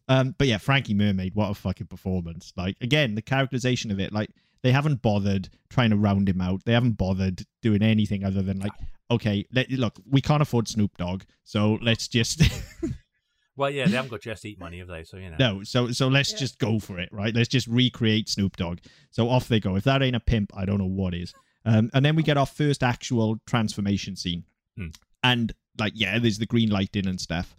um, 0.08 0.36
but 0.38 0.46
yeah, 0.46 0.58
Frankie 0.58 0.94
Mermaid, 0.94 1.34
what 1.34 1.50
a 1.50 1.54
fucking 1.54 1.88
performance! 1.88 2.52
Like 2.56 2.76
again, 2.80 3.16
the 3.16 3.22
characterization 3.22 3.90
of 3.90 3.98
it, 3.98 4.12
like 4.12 4.30
they 4.62 4.72
haven't 4.72 5.02
bothered 5.02 5.48
trying 5.70 5.90
to 5.90 5.96
round 5.96 6.28
him 6.28 6.40
out. 6.40 6.64
They 6.64 6.72
haven't 6.72 6.92
bothered 6.98 7.42
doing 7.62 7.82
anything 7.82 8.24
other 8.24 8.42
than 8.42 8.58
like, 8.60 8.72
okay, 9.10 9.44
let, 9.52 9.70
look, 9.70 9.98
we 10.10 10.20
can't 10.20 10.42
afford 10.42 10.68
Snoop 10.68 10.96
Dogg, 10.98 11.22
so 11.44 11.78
let's 11.82 12.08
just 12.08 12.42
Well, 13.56 13.70
yeah, 13.70 13.86
they 13.86 13.96
haven't 13.96 14.12
got 14.12 14.20
just 14.20 14.44
eat 14.44 14.60
money, 14.60 14.78
have 14.78 14.86
they? 14.86 15.02
So 15.02 15.16
you 15.16 15.30
know. 15.30 15.36
no, 15.38 15.62
so 15.64 15.90
so 15.90 16.06
let's 16.06 16.30
Yeah. 16.32 16.38
just 16.38 16.58
go 16.60 16.78
for 16.78 17.00
it, 17.00 17.08
right? 17.12 17.34
Let's 17.34 17.48
just 17.48 17.66
recreate 17.66 18.28
Snoop 18.28 18.56
Dogg. 18.56 18.78
So 19.10 19.28
off 19.28 19.48
they 19.48 19.58
go. 19.58 19.74
If 19.74 19.82
that 19.84 20.00
ain't 20.00 20.14
a 20.14 20.20
pimp, 20.20 20.52
I 20.56 20.64
don't 20.64 20.78
know 20.78 20.86
what 20.86 21.12
is. 21.14 21.34
Um, 21.64 21.90
and 21.92 22.04
then 22.04 22.14
we 22.14 22.22
get 22.22 22.36
our 22.38 22.46
first 22.46 22.82
actual 22.84 23.40
transformation 23.46 24.14
scene, 24.14 24.44
Hmm. 24.76 24.88
and 25.24 25.52
like, 25.78 25.92
yeah, 25.96 26.18
there's 26.20 26.38
the 26.38 26.46
green 26.46 26.70
lighting 26.70 27.06
and 27.08 27.20
stuff. 27.20 27.56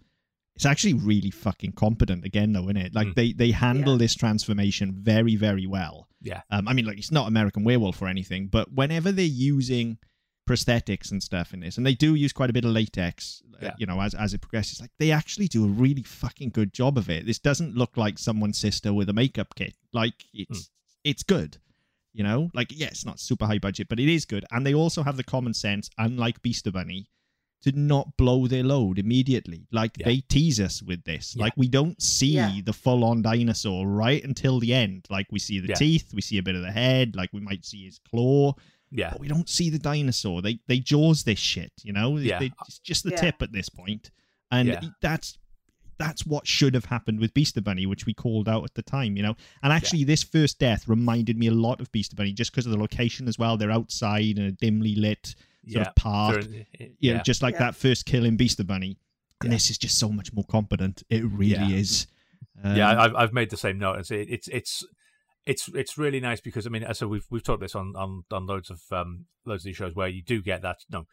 It's 0.60 0.66
actually 0.66 0.92
really 0.94 1.30
fucking 1.30 1.72
competent 1.72 2.24
again, 2.26 2.52
though, 2.52 2.64
isn't 2.64 2.76
it? 2.76 2.94
Like 2.94 3.08
Hmm. 3.08 3.12
they 3.16 3.32
they 3.32 3.50
handle 3.50 3.94
Yeah. 3.94 3.98
this 4.04 4.14
transformation 4.14 4.92
very 4.92 5.34
very 5.36 5.66
well. 5.66 6.06
Yeah. 6.20 6.42
Um, 6.50 6.68
I 6.68 6.74
mean, 6.74 6.84
like 6.84 6.98
it's 6.98 7.10
not 7.10 7.28
American 7.28 7.64
Werewolf 7.64 8.02
or 8.02 8.08
anything, 8.08 8.48
but 8.48 8.70
whenever 8.70 9.10
they're 9.10 9.24
using 9.54 9.96
prosthetics 10.48 11.10
and 11.10 11.22
stuff 11.22 11.54
in 11.54 11.60
this, 11.60 11.76
and 11.76 11.86
they 11.86 11.94
do 11.94 12.14
use 12.14 12.32
quite 12.32 12.50
a 12.50 12.52
bit 12.52 12.64
of 12.64 12.72
latex, 12.72 13.42
uh, 13.62 13.70
you 13.78 13.86
know, 13.86 14.00
as 14.00 14.14
as 14.14 14.34
it 14.34 14.40
progresses, 14.42 14.80
like 14.80 14.90
they 14.98 15.10
actually 15.12 15.48
do 15.48 15.64
a 15.64 15.68
really 15.68 16.02
fucking 16.02 16.50
good 16.50 16.72
job 16.74 16.98
of 16.98 17.08
it. 17.08 17.24
This 17.24 17.38
doesn't 17.38 17.74
look 17.74 17.96
like 17.96 18.18
someone's 18.18 18.58
sister 18.58 18.92
with 18.92 19.08
a 19.08 19.12
makeup 19.14 19.54
kit. 19.54 19.74
Like 19.92 20.26
it's 20.34 20.70
it's 21.04 21.22
good. 21.22 21.56
You 22.12 22.24
know, 22.24 22.50
like 22.52 22.68
yeah, 22.76 22.88
it's 22.88 23.06
not 23.06 23.20
super 23.20 23.46
high 23.46 23.58
budget, 23.60 23.88
but 23.88 24.00
it 24.00 24.08
is 24.08 24.24
good. 24.26 24.44
And 24.50 24.66
they 24.66 24.74
also 24.74 25.04
have 25.04 25.16
the 25.16 25.24
common 25.24 25.54
sense, 25.54 25.88
unlike 25.96 26.42
Beaster 26.42 26.72
Bunny, 26.72 27.08
to 27.62 27.72
not 27.72 28.16
blow 28.16 28.46
their 28.46 28.62
load 28.64 28.98
immediately. 28.98 29.66
Like 29.70 29.96
Yeah. 29.98 30.06
they 30.06 30.20
tease 30.20 30.58
us 30.60 30.82
with 30.82 31.04
this. 31.04 31.34
Yeah. 31.36 31.44
Like 31.44 31.56
we 31.56 31.68
don't 31.68 32.00
see 32.00 32.34
Yeah. 32.34 32.60
the 32.64 32.72
full 32.72 33.04
on 33.04 33.22
dinosaur 33.22 33.86
right 33.86 34.22
until 34.24 34.60
the 34.60 34.72
end. 34.72 35.06
Like 35.10 35.26
we 35.30 35.38
see 35.38 35.60
the 35.60 35.68
Yeah. 35.68 35.74
teeth, 35.74 36.14
we 36.14 36.22
see 36.22 36.38
a 36.38 36.42
bit 36.42 36.54
of 36.54 36.62
the 36.62 36.72
head, 36.72 37.16
like 37.16 37.32
we 37.32 37.40
might 37.40 37.64
see 37.66 37.84
his 37.84 37.98
claw, 37.98 38.54
Yeah. 38.90 39.10
but 39.10 39.20
we 39.20 39.28
don't 39.28 39.48
see 39.48 39.68
the 39.70 39.78
dinosaur. 39.78 40.40
They 40.42 40.60
they 40.68 40.78
jaws 40.80 41.24
this 41.24 41.38
shit, 41.38 41.72
you 41.82 41.92
know? 41.92 42.16
Yeah. 42.16 42.38
they- 42.38 42.52
it's 42.66 42.78
just 42.78 43.04
the 43.04 43.10
Yeah. 43.10 43.16
tip 43.20 43.42
at 43.42 43.52
this 43.52 43.68
point. 43.68 44.10
And 44.50 44.68
Yeah. 44.68 44.80
that's 45.02 45.36
that's 45.98 46.24
what 46.24 46.46
should 46.46 46.72
have 46.72 46.86
happened 46.86 47.20
with 47.20 47.34
Beaster 47.34 47.62
Bunny, 47.62 47.84
which 47.84 48.06
we 48.06 48.14
called 48.14 48.48
out 48.48 48.64
at 48.64 48.72
the 48.72 48.80
time, 48.80 49.18
you 49.18 49.22
know. 49.22 49.36
And 49.62 49.70
actually, 49.70 50.02
this 50.04 50.22
first 50.22 50.58
death 50.58 50.88
reminded 50.88 51.36
me 51.36 51.48
a 51.48 51.52
lot 51.52 51.78
of 51.78 51.92
Beaster 51.92 52.16
Bunny, 52.16 52.32
just 52.32 52.50
because 52.52 52.64
of 52.64 52.72
the 52.72 52.78
location 52.78 53.28
as 53.28 53.38
well. 53.38 53.58
They're 53.58 53.70
outside 53.70 54.38
in 54.38 54.44
a 54.46 54.50
dimly 54.52 54.94
lit 54.94 55.34
sort 55.68 55.84
Yeah. 55.84 55.88
of 55.88 55.94
park, 55.94 56.42
They're 56.42 56.66
in- 56.78 56.96
you 56.98 57.10
know, 57.12 57.16
yeah. 57.18 57.22
just 57.22 57.42
like 57.42 57.54
Yeah. 57.54 57.58
that 57.60 57.76
first 57.76 58.06
kill 58.06 58.24
in 58.24 58.36
Beaster 58.36 58.66
Bunny. 58.66 58.98
And 59.42 59.50
Yeah. 59.50 59.56
this 59.56 59.70
is 59.70 59.78
just 59.78 59.98
so 59.98 60.10
much 60.10 60.32
more 60.32 60.44
competent. 60.44 61.02
It 61.08 61.24
really 61.24 61.52
Yeah. 61.52 61.68
is. 61.70 62.06
Um, 62.62 62.76
yeah, 62.76 63.00
I've 63.00 63.14
I've 63.14 63.32
made 63.32 63.50
the 63.50 63.56
same 63.56 63.78
note. 63.78 63.98
It's 64.00 64.10
it's 64.10 64.48
it's 64.48 64.84
it's 65.46 65.68
it's 65.68 65.96
really 65.96 66.20
nice 66.20 66.40
because 66.40 66.66
I 66.66 66.70
mean, 66.70 66.84
so 66.92 67.08
we've 67.08 67.26
we've 67.30 67.42
talked 67.42 67.60
this 67.62 67.74
on 67.74 67.96
on 67.96 68.24
on 68.30 68.46
loads 68.46 68.68
of 68.70 68.82
um 68.90 69.26
loads 69.46 69.62
of 69.62 69.66
these 69.66 69.76
shows 69.76 69.94
where 69.94 70.08
you 70.08 70.22
do 70.22 70.42
get 70.42 70.60
that 70.62 70.84
no, 70.90 71.06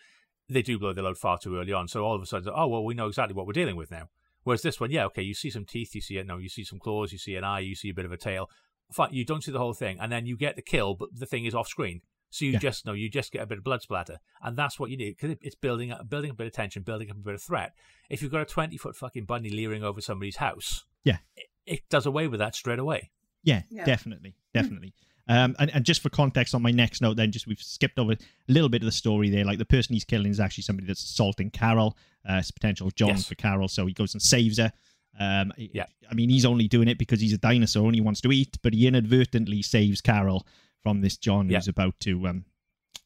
they 0.50 0.62
do 0.62 0.78
blow 0.78 0.92
the 0.94 1.02
load 1.02 1.18
far 1.18 1.38
too 1.38 1.58
early 1.58 1.72
on. 1.72 1.88
So 1.88 2.04
all 2.06 2.16
of 2.16 2.22
a 2.22 2.26
sudden, 2.26 2.52
oh 2.54 2.68
well, 2.68 2.84
we 2.84 2.94
know 2.96 3.08
exactly 3.08 3.34
what 3.34 3.46
we're 3.48 3.54
dealing 3.54 3.78
with 3.78 3.92
now. 3.92 4.10
Whereas 4.44 4.62
this 4.62 4.80
one, 4.80 4.92
yeah, 4.92 5.06
okay, 5.06 5.22
you 5.22 5.34
see 5.34 5.50
some 5.50 5.66
teeth, 5.66 5.94
you 5.96 6.02
see 6.02 6.18
it, 6.18 6.26
no, 6.28 6.38
you 6.38 6.48
see 6.50 6.64
some 6.66 6.80
claws, 6.80 7.12
you 7.12 7.18
see 7.18 7.36
an 7.36 7.44
eye, 7.46 7.60
you 7.60 7.76
see 7.76 7.90
a 7.90 7.94
bit 7.94 8.06
of 8.06 8.12
a 8.12 8.18
tail. 8.18 8.50
Fine, 8.94 9.14
you 9.14 9.26
don't 9.26 9.44
see 9.44 9.52
the 9.52 9.60
whole 9.60 9.74
thing, 9.74 9.98
and 10.00 10.10
then 10.12 10.26
you 10.26 10.38
get 10.38 10.56
the 10.56 10.62
kill, 10.62 10.96
but 10.96 11.10
the 11.14 11.26
thing 11.26 11.44
is 11.46 11.54
off 11.56 11.68
screen. 11.68 12.02
So 12.30 12.46
you 12.46 12.52
Yeah. 12.52 12.60
just 12.60 12.86
know 12.86 12.94
you 12.94 13.10
just 13.10 13.32
get 13.32 13.42
a 13.42 13.46
bit 13.46 13.58
of 13.58 13.64
blood 13.64 13.82
splatter, 13.82 14.20
and 14.42 14.58
that's 14.58 14.80
what 14.80 14.90
you 14.92 14.98
need 14.98 15.16
because 15.18 15.38
it's 15.42 15.56
building 15.56 15.92
up, 15.92 16.10
building 16.10 16.32
a 16.32 16.34
bit 16.34 16.48
of 16.48 16.54
tension, 16.54 16.84
building 16.84 17.10
up 17.10 17.18
a 17.18 17.20
bit 17.22 17.36
of 17.36 17.42
threat. 17.42 17.74
If 18.10 18.22
you've 18.22 18.32
got 18.32 18.42
a 18.42 18.46
twenty 18.46 18.78
foot 18.78 18.96
fucking 18.96 19.26
bunny 19.26 19.50
leering 19.50 19.84
over 19.84 20.02
somebody's 20.02 20.38
house, 20.38 20.86
Yeah. 21.04 21.18
it, 21.36 21.48
it 21.66 21.90
does 21.90 22.06
away 22.06 22.28
with 22.28 22.40
that 22.40 22.56
straight 22.56 22.80
away. 22.80 23.12
Yeah, 23.44 23.64
Yeah. 23.70 23.86
definitely, 23.86 24.36
definitely. 24.54 24.94
Um, 25.30 25.56
and, 25.60 25.70
and 25.74 25.84
just 25.86 26.02
for 26.02 26.10
context 26.10 26.56
on 26.56 26.62
my 26.62 26.72
next 26.72 27.02
note, 27.02 27.18
then 27.18 27.32
just 27.34 27.48
we've 27.48 27.60
skipped 27.62 28.00
over 28.00 28.14
a 28.14 28.18
little 28.48 28.70
bit 28.70 28.82
of 28.82 28.86
the 28.86 28.92
story 28.94 29.30
there. 29.30 29.44
Like 29.44 29.58
the 29.58 29.66
person 29.66 29.94
he's 29.94 30.06
killing 30.06 30.32
is 30.32 30.40
actually 30.40 30.64
somebody 30.64 30.88
that's 30.88 31.04
assaulting 31.04 31.50
Carol. 31.52 31.98
Uh, 32.30 32.36
it's 32.36 32.52
potential 32.52 32.90
John 32.92 33.10
Yes. 33.10 33.28
for 33.28 33.36
Carol, 33.36 33.68
so 33.68 33.86
he 33.86 33.94
goes 33.94 34.14
and 34.14 34.22
saves 34.22 34.58
her. 34.58 34.72
Um, 35.20 35.52
Yeah. 35.58 35.86
I 36.10 36.14
mean, 36.14 36.30
he's 36.30 36.46
only 36.46 36.68
doing 36.70 36.88
it 36.88 36.98
because 36.98 37.20
he's 37.20 37.34
a 37.34 37.38
dinosaur 37.38 37.86
and 37.88 37.96
he 37.96 38.00
wants 38.02 38.22
to 38.22 38.32
eat, 38.32 38.58
but 38.62 38.74
he 38.74 38.88
inadvertently 38.88 39.62
saves 39.64 40.00
Carol 40.00 40.48
from 40.88 41.02
this 41.02 41.18
John 41.18 41.50
Yeah. 41.50 41.58
who's 41.58 41.68
about 41.68 42.00
to 42.02 42.28
um, 42.28 42.46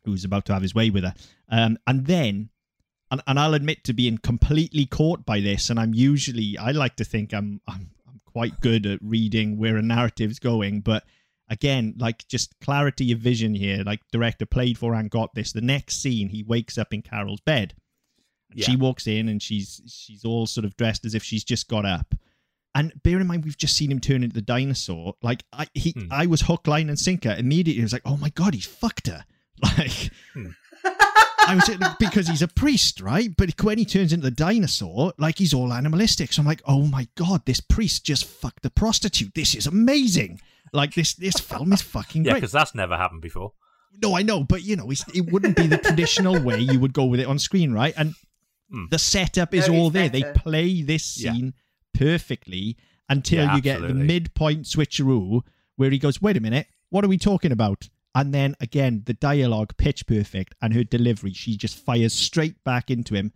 who's 0.06 0.24
about 0.24 0.46
to 0.46 0.54
have 0.54 0.62
his 0.62 0.76
way 0.76 0.92
with 0.92 1.04
her. 1.04 1.16
Um, 1.50 1.78
and 1.88 2.06
then, 2.06 2.50
and, 3.10 3.22
and 3.26 3.40
I'll 3.40 3.56
admit 3.56 3.84
to 3.86 3.94
being 3.94 4.20
completely 4.20 4.86
caught 4.86 5.26
by 5.26 5.40
this, 5.40 5.70
and 5.72 5.80
I'm 5.80 5.94
usually 5.96 6.58
I 6.60 6.72
like 6.72 6.96
to 6.98 7.04
think 7.04 7.34
I'm 7.34 7.60
I'm, 7.68 7.90
I'm 8.08 8.22
quite 8.24 8.60
good 8.62 8.86
at 8.86 9.00
reading 9.02 9.58
where 9.58 9.78
a 9.78 9.82
narrative's 9.82 10.38
going, 10.38 10.82
but 10.82 11.04
again, 11.50 11.96
like 11.98 12.28
just 12.28 12.54
clarity 12.62 13.12
of 13.12 13.20
vision 13.20 13.56
here. 13.56 13.84
Like 13.84 14.02
director 14.12 14.46
played 14.46 14.78
for 14.78 14.94
and 14.94 15.10
got 15.10 15.34
this. 15.34 15.52
The 15.52 15.62
next 15.62 16.02
scene, 16.04 16.30
he 16.30 16.44
wakes 16.44 16.78
up 16.78 16.94
in 16.94 17.02
Carol's 17.02 17.42
bed. 17.42 17.74
Yeah. 18.54 18.66
She 18.68 18.76
walks 18.76 19.08
in 19.08 19.28
and 19.28 19.42
she's 19.42 19.82
she's 19.88 20.24
all 20.24 20.46
sort 20.46 20.66
of 20.66 20.78
dressed 20.78 21.04
as 21.06 21.16
if 21.16 21.24
she's 21.24 21.44
just 21.44 21.68
got 21.68 21.86
up. 21.86 22.14
And 22.74 22.94
bear 23.04 23.20
in 23.20 23.28
mind, 23.28 23.44
we've 23.44 23.58
just 23.58 23.76
seen 23.76 23.92
him 23.92 24.00
turn 24.00 24.24
into 24.24 24.34
the 24.34 24.42
dinosaur. 24.42 25.16
Like 25.22 25.44
I, 25.52 25.68
he, 25.74 25.92
Hmm. 25.92 26.08
I 26.12 26.26
was 26.26 26.42
hook, 26.42 26.68
line, 26.68 26.88
and 26.90 26.98
sinker 26.98 27.36
immediately. 27.38 27.82
I 27.82 27.86
was 27.86 27.94
like, 27.94 28.02
"Oh 28.06 28.18
my 28.18 28.30
god, 28.30 28.54
he's 28.54 28.66
fucked 28.66 29.08
her!" 29.08 29.26
Like, 29.78 30.10
Hmm. 30.34 30.48
I 31.48 31.56
was 31.56 31.70
because 32.00 32.28
he's 32.28 32.42
a 32.42 32.48
priest, 32.48 33.02
right? 33.02 33.30
But 33.36 33.60
when 33.62 33.78
he 33.78 33.84
turns 33.86 34.14
into 34.14 34.24
the 34.24 34.32
dinosaur, 34.32 35.12
like 35.18 35.38
he's 35.40 35.54
all 35.54 35.74
animalistic. 35.74 36.32
So 36.32 36.42
I'm 36.42 36.46
like, 36.48 36.62
"Oh 36.66 36.86
my 36.88 37.08
god, 37.16 37.46
this 37.46 37.60
priest 37.60 38.06
just 38.06 38.26
fucked 38.26 38.66
a 38.66 38.70
prostitute. 38.70 39.34
This 39.36 39.54
is 39.56 39.68
amazing!" 39.68 40.40
Like 40.74 40.94
this, 40.94 41.14
this 41.16 41.36
film 41.36 41.74
is 41.74 41.82
fucking 41.82 42.24
Yeah, 42.26 42.32
great. 42.34 42.42
because 42.42 42.54
that's 42.54 42.74
never 42.74 42.96
happened 42.96 43.22
before. 43.22 43.52
No, 44.02 44.16
I 44.16 44.22
know, 44.22 44.44
but 44.46 44.64
you 44.64 44.78
know, 44.78 44.90
it's, 44.90 45.06
it 45.14 45.30
wouldn't 45.32 45.58
be 45.58 45.68
the 45.68 45.78
traditional 45.78 46.42
way 46.42 46.60
you 46.60 46.80
would 46.80 46.94
go 46.94 47.04
with 47.06 47.20
it 47.20 47.28
on 47.28 47.38
screen, 47.40 47.74
right? 47.74 47.94
And 47.98 48.16
Hmm. 48.70 48.86
the 48.90 48.98
setup 49.00 49.54
is 49.54 49.68
No, 49.68 49.76
all 49.76 49.88
it's 49.88 49.94
there. 49.96 50.08
They 50.10 50.24
play 50.34 50.82
this 50.82 51.22
Yeah. 51.22 51.34
Perfectly 51.94 52.78
until 53.10 53.46
Yeah, 53.46 53.56
you 53.56 53.62
get 53.62 53.82
the 53.82 53.94
midpoint 53.94 54.64
switcheroo 54.64 55.42
where 55.76 55.90
he 55.90 55.98
goes, 55.98 56.22
"Wait 56.22 56.38
a 56.38 56.42
minute, 56.42 56.68
what 56.90 57.04
are 57.04 57.10
we 57.10 57.18
talking 57.18 57.52
about?" 57.52 57.90
And 58.14 58.34
then 58.34 58.56
again, 58.60 59.04
the 59.06 59.14
dialogue 59.14 59.78
pitch 59.78 60.06
perfect 60.06 60.56
and 60.62 60.74
her 60.74 60.84
delivery, 60.84 61.34
she 61.34 61.56
just 61.56 61.78
fires 61.78 62.14
straight 62.14 62.62
back 62.64 62.92
into 62.92 63.16
him. 63.16 63.32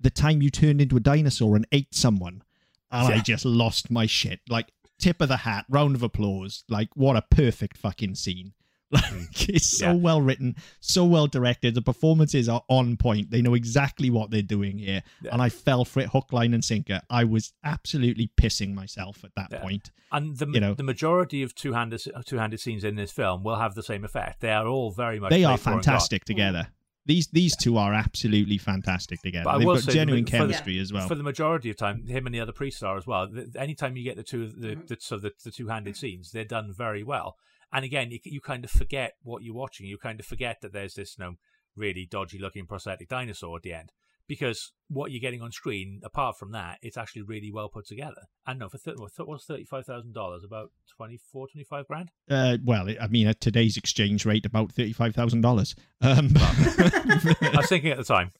The 0.00 0.10
time 0.10 0.42
you 0.42 0.50
turned 0.50 0.80
into 0.80 0.96
a 0.96 1.00
dinosaur 1.00 1.56
and 1.56 1.66
ate 1.72 1.94
someone, 1.94 2.42
and 2.90 3.14
I 3.14 3.20
just 3.20 3.44
lost 3.44 3.90
my 3.90 4.06
shit. 4.06 4.40
Like 4.48 4.72
tip 4.98 5.20
of 5.20 5.28
the 5.28 5.38
hat, 5.38 5.64
round 5.68 5.94
of 5.94 6.02
applause. 6.02 6.64
Like 6.68 6.90
what 6.94 7.16
a 7.16 7.22
perfect 7.22 7.76
fucking 7.78 8.14
scene. 8.16 8.52
Like 8.92 9.04
mm. 9.04 9.48
it's 9.50 9.78
so 9.78 9.86
Yeah. 9.88 9.92
well 9.92 10.22
written, 10.22 10.56
so 10.80 11.04
well 11.04 11.26
directed. 11.26 11.74
The 11.74 11.82
performances 11.82 12.48
are 12.48 12.62
on 12.68 12.96
point. 12.96 13.30
They 13.30 13.42
know 13.42 13.52
exactly 13.54 14.08
what 14.08 14.30
they're 14.30 14.40
doing 14.40 14.78
here. 14.78 15.02
Yeah. 15.22 15.30
And 15.32 15.42
I 15.42 15.50
fell 15.50 15.84
for 15.84 16.00
it 16.00 16.08
hook, 16.08 16.32
line, 16.32 16.54
and 16.54 16.64
sinker. 16.64 17.02
I 17.10 17.24
was 17.24 17.52
absolutely 17.64 18.30
pissing 18.40 18.72
myself 18.74 19.24
at 19.24 19.32
that 19.36 19.48
Yeah. 19.52 19.60
point. 19.60 19.90
And 20.10 20.38
the 20.38 20.46
You 20.46 20.60
know. 20.60 20.72
the 20.74 20.82
majority 20.84 21.42
of 21.42 21.54
two 21.54 21.74
handed 21.74 22.00
two 22.24 22.38
handed 22.38 22.60
scenes 22.60 22.82
in 22.82 22.94
this 22.96 23.12
film 23.12 23.42
will 23.44 23.56
have 23.56 23.74
the 23.74 23.82
same 23.82 24.04
effect. 24.04 24.40
They 24.40 24.52
are 24.52 24.66
all 24.66 24.90
very 24.90 25.20
much 25.20 25.30
They 25.30 25.44
are 25.44 25.58
for 25.58 25.70
and 25.70 25.76
got. 25.78 25.84
fantastic 25.84 26.24
together. 26.24 26.68
These 27.04 27.26
these 27.28 27.56
two 27.56 27.76
are 27.76 27.92
absolutely 27.92 28.56
fantastic 28.58 29.20
together. 29.22 29.44
But 29.44 29.58
They've 29.58 29.66
got 29.66 29.82
genuine 29.92 30.24
the- 30.24 30.30
chemistry 30.30 30.78
as 30.78 30.92
well. 30.94 31.08
For 31.08 31.14
the 31.14 31.22
majority 31.22 31.68
of 31.70 31.76
time, 31.76 32.06
him 32.06 32.24
and 32.26 32.34
the 32.34 32.40
other 32.40 32.52
priests 32.52 32.82
are 32.82 32.96
as 32.96 33.06
well. 33.06 33.28
Th- 33.28 33.48
Anytime 33.56 33.96
you 33.98 34.04
get 34.04 34.16
the 34.16 34.22
two, 34.22 34.46
the, 34.48 34.76
the 34.86 34.96
so 34.98 35.18
the, 35.18 35.32
the 35.44 35.50
two 35.50 35.68
handed 35.68 35.96
scenes, 35.96 36.30
they're 36.32 36.44
done 36.44 36.72
very 36.72 37.02
well. 37.02 37.36
And 37.72 37.84
again, 37.84 38.10
you, 38.10 38.18
you 38.24 38.40
kind 38.40 38.64
of 38.64 38.70
forget 38.70 39.14
what 39.22 39.42
you're 39.42 39.54
watching. 39.54 39.86
You 39.86 39.98
kind 39.98 40.18
of 40.20 40.26
forget 40.26 40.58
that 40.62 40.72
there's 40.72 40.94
this, 40.94 41.16
you 41.18 41.24
know, 41.24 41.34
really 41.76 42.06
dodgy 42.10 42.38
looking 42.38 42.66
prosthetic 42.66 43.08
dinosaur 43.08 43.56
at 43.56 43.62
the 43.62 43.72
end. 43.74 43.92
Because 44.26 44.72
what 44.88 45.10
you're 45.10 45.20
getting 45.20 45.40
on 45.40 45.52
screen, 45.52 46.00
apart 46.04 46.36
from 46.38 46.52
that, 46.52 46.78
it's 46.82 46.98
actually 46.98 47.22
really 47.22 47.50
well 47.50 47.70
put 47.70 47.86
together. 47.86 48.22
And 48.46 48.58
no, 48.58 48.68
for 48.68 48.76
th- 48.76 48.98
what 48.98 49.26
was 49.26 49.44
thirty 49.46 49.64
five 49.64 49.86
thousand 49.86 50.12
dollars, 50.12 50.44
about 50.44 50.70
24, 50.98 51.48
25 51.48 51.86
grand. 51.86 52.10
uh, 52.30 52.58
well, 52.62 52.88
I 53.00 53.06
mean, 53.06 53.26
at 53.26 53.40
today's 53.40 53.78
exchange 53.78 54.26
rate, 54.26 54.44
about 54.44 54.72
thirty-five 54.72 55.14
thousand 55.14 55.40
dollars. 55.40 55.74
Um, 56.02 56.32
I 56.36 57.52
was 57.56 57.68
thinking 57.70 57.90
at 57.92 57.96
the 57.96 58.04
time. 58.04 58.32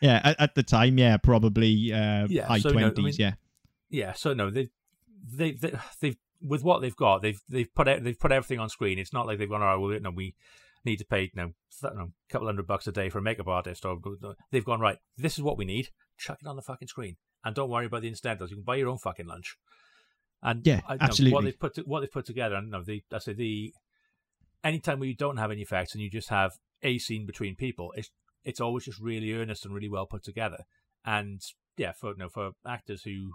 yeah, 0.00 0.20
at, 0.24 0.40
at 0.40 0.54
the 0.54 0.62
time, 0.62 0.98
yeah, 0.98 1.16
probably 1.18 1.92
uh, 1.92 2.26
Yeah, 2.28 2.46
high 2.46 2.58
so, 2.60 2.70
no, 2.70 2.78
I 2.78 2.90
twenties. 2.90 3.18
mean- 3.18 3.26
yeah, 3.28 3.34
yeah 3.90 4.12
so 4.14 4.32
no 4.34 4.50
they 4.50 4.68
they 5.22 5.52
they 5.52 5.72
they've 6.00 6.16
with 6.40 6.62
what 6.62 6.80
they've 6.80 6.96
got 6.96 7.22
they've 7.22 7.40
they've 7.48 7.72
put 7.74 7.88
out, 7.88 8.02
they've 8.04 8.18
put 8.18 8.32
everything 8.32 8.58
on 8.58 8.68
screen. 8.68 8.98
It's 8.98 9.12
not 9.12 9.26
like 9.26 9.38
they've 9.38 9.48
gone 9.48 9.62
all 9.62 9.68
right 9.68 9.76
well 9.80 9.92
you 9.92 10.00
know, 10.00 10.10
we 10.10 10.34
need 10.84 10.96
to 10.98 11.04
pay 11.04 11.22
you 11.22 11.30
know, 11.34 11.52
th- 11.80 11.92
you 11.92 11.98
know, 11.98 12.04
a 12.28 12.32
couple 12.32 12.46
hundred 12.48 12.66
bucks 12.66 12.86
a 12.86 12.92
day 12.92 13.08
for 13.08 13.18
a 13.18 13.22
makeup 13.22 13.48
artist 13.48 13.84
or 13.84 13.98
they've 14.50 14.64
gone 14.64 14.80
right 14.80 14.98
this 15.16 15.36
is 15.36 15.42
what 15.42 15.58
we 15.58 15.64
need. 15.64 15.88
Chuck 16.18 16.38
it 16.40 16.46
on 16.48 16.56
the 16.56 16.62
fucking 16.62 16.88
screen. 16.88 17.16
And 17.44 17.54
don't 17.54 17.70
worry 17.70 17.86
about 17.86 18.02
the 18.02 18.08
incidentals. 18.08 18.50
You 18.50 18.56
can 18.56 18.64
buy 18.64 18.76
your 18.76 18.88
own 18.88 18.98
fucking 18.98 19.26
lunch. 19.26 19.56
And 20.42 20.66
Yeah, 20.66 20.80
I- 20.88 20.94
you 20.94 20.98
know, 20.98 21.04
absolutely. 21.04 21.34
what 21.34 21.44
they've 21.44 21.58
put 21.58 21.74
to, 21.74 21.82
what 21.82 22.00
they've 22.00 22.10
put 22.12 22.26
together 22.26 22.54
and 22.56 22.66
you 22.66 22.72
know, 22.72 22.82
the 22.84 23.02
I 23.12 23.18
say 23.18 23.32
the 23.32 23.72
anytime 24.64 24.98
where 25.00 25.08
you 25.08 25.14
don't 25.16 25.36
have 25.36 25.50
any 25.50 25.62
effects 25.62 25.94
and 25.94 26.02
you 26.02 26.10
just 26.10 26.28
have 26.28 26.52
a 26.82 26.98
scene 26.98 27.24
between 27.26 27.54
people 27.56 27.92
it's 27.96 28.10
it's 28.44 28.60
always 28.60 28.84
just 28.84 29.00
really 29.00 29.32
earnest 29.32 29.64
and 29.64 29.74
really 29.74 29.88
well 29.88 30.06
put 30.06 30.22
together. 30.24 30.64
And 31.04 31.40
yeah 31.76 31.92
for 31.92 32.10
you 32.10 32.16
know, 32.18 32.28
for 32.28 32.52
actors 32.66 33.02
who 33.02 33.32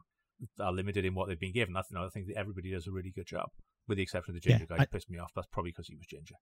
are 0.59 0.71
limited 0.73 1.05
in 1.05 1.13
what 1.15 1.27
they've 1.27 1.39
been 1.39 1.53
given. 1.53 1.75
I, 1.77 1.81
th- 1.81 1.99
I 1.99 2.09
think 2.09 2.27
that 2.27 2.37
everybody 2.37 2.71
does 2.71 2.87
a 2.87 2.91
really 2.91 3.11
good 3.11 3.25
job, 3.27 3.49
with 3.87 3.97
the 3.97 4.03
exception 4.03 4.35
of 4.35 4.41
the 4.41 4.49
Yeah, 4.49 4.57
ginger 4.57 4.67
guy. 4.67 4.75
I- 4.75 4.79
who 4.79 4.85
pissed 4.87 5.09
me 5.09 5.17
off. 5.19 5.31
That's 5.35 5.47
probably 5.51 5.71
because 5.71 5.87
he 5.87 5.95
was 5.95 6.05
ginger. 6.07 6.35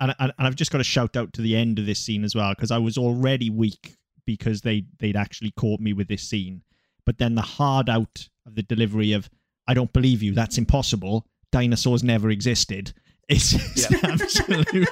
and, 0.00 0.14
and 0.18 0.32
and 0.38 0.46
I've 0.46 0.56
just 0.56 0.70
got 0.70 0.78
to 0.78 0.84
shout 0.84 1.16
out 1.16 1.32
to 1.34 1.42
the 1.42 1.56
end 1.56 1.78
of 1.78 1.86
this 1.86 2.00
scene 2.00 2.24
as 2.24 2.34
well 2.34 2.52
because 2.54 2.70
I 2.70 2.78
was 2.78 2.98
already 2.98 3.50
weak 3.50 3.96
because 4.26 4.62
they 4.62 4.84
they'd 4.98 5.16
actually 5.16 5.50
caught 5.52 5.80
me 5.80 5.92
with 5.92 6.08
this 6.08 6.22
scene, 6.28 6.62
but 7.06 7.18
then 7.18 7.34
the 7.34 7.42
hard 7.42 7.88
out 7.90 8.28
of 8.46 8.54
the 8.54 8.62
delivery 8.62 9.12
of 9.12 9.28
"I 9.68 9.74
don't 9.74 9.92
believe 9.92 10.22
you, 10.22 10.32
that's 10.34 10.58
impossible. 10.58 11.26
Dinosaurs 11.52 12.02
never 12.02 12.30
existed." 12.30 12.92
It's 13.28 13.52
Yeah. 13.90 13.98
absolutely 14.02 14.84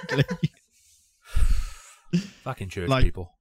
Fucking 2.44 2.68
church 2.70 2.88
Like- 2.88 3.04
people. 3.04 3.32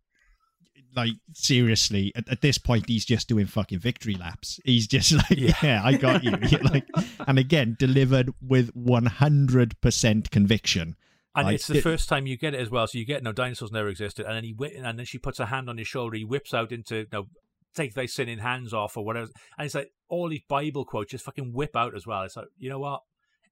Like 0.96 1.14
seriously. 1.34 2.12
At, 2.16 2.30
at 2.30 2.42
this 2.42 2.58
point, 2.58 2.86
he's 2.88 3.06
just 3.06 3.28
doing 3.28 3.46
fucking 3.46 3.80
victory 3.80 4.16
laps. 4.16 4.60
He's 4.66 4.88
just 4.88 5.12
like, 5.30 5.32
Yeah. 5.32 5.54
"Yeah, 5.62 5.82
I 5.84 5.94
got 5.98 6.24
you." 6.24 6.34
You're 6.50 6.62
like, 6.64 6.88
and 7.28 7.38
again, 7.40 7.76
delivered 7.80 8.32
with 8.42 8.70
one 8.76 9.06
hundred 9.06 9.80
percent 9.82 10.32
conviction. 10.32 10.96
And 11.34 11.46
Like, 11.48 11.56
it's 11.56 11.68
the 11.68 11.78
it- 11.78 11.84
first 11.84 12.10
time 12.10 12.28
you 12.28 12.38
get 12.38 12.54
it 12.54 12.60
as 12.60 12.70
well. 12.70 12.88
So 12.88 12.98
you 12.98 13.06
get 13.06 13.24
no 13.24 13.32
dinosaurs 13.32 13.72
never 13.72 13.88
existed, 13.90 14.26
and 14.26 14.36
then 14.36 14.44
he 14.44 14.52
whi- 14.52 14.74
and 14.76 14.98
then 15.00 15.06
she 15.06 15.18
puts 15.18 15.40
a 15.40 15.46
hand 15.48 15.70
on 15.70 15.78
his 15.78 15.88
shoulder. 15.88 16.18
He 16.18 16.26
whips 16.26 16.54
out 16.54 16.72
into 16.72 16.98
you 16.98 17.08
know, 17.14 17.28
take 17.76 17.94
thy 17.94 18.06
sinning 18.06 18.40
hands 18.40 18.74
off 18.74 18.98
or 18.98 19.06
whatever. 19.06 19.28
And 19.58 19.66
it's 19.66 19.76
like 19.76 19.92
all 20.10 20.28
these 20.30 20.42
Bible 20.50 20.84
quotes 20.86 21.12
just 21.12 21.24
fucking 21.26 21.54
whip 21.54 21.76
out 21.76 21.96
as 21.96 22.06
well. 22.06 22.24
It's 22.24 22.36
like 22.36 22.48
you 22.58 22.70
know 22.70 22.80
what? 22.80 23.02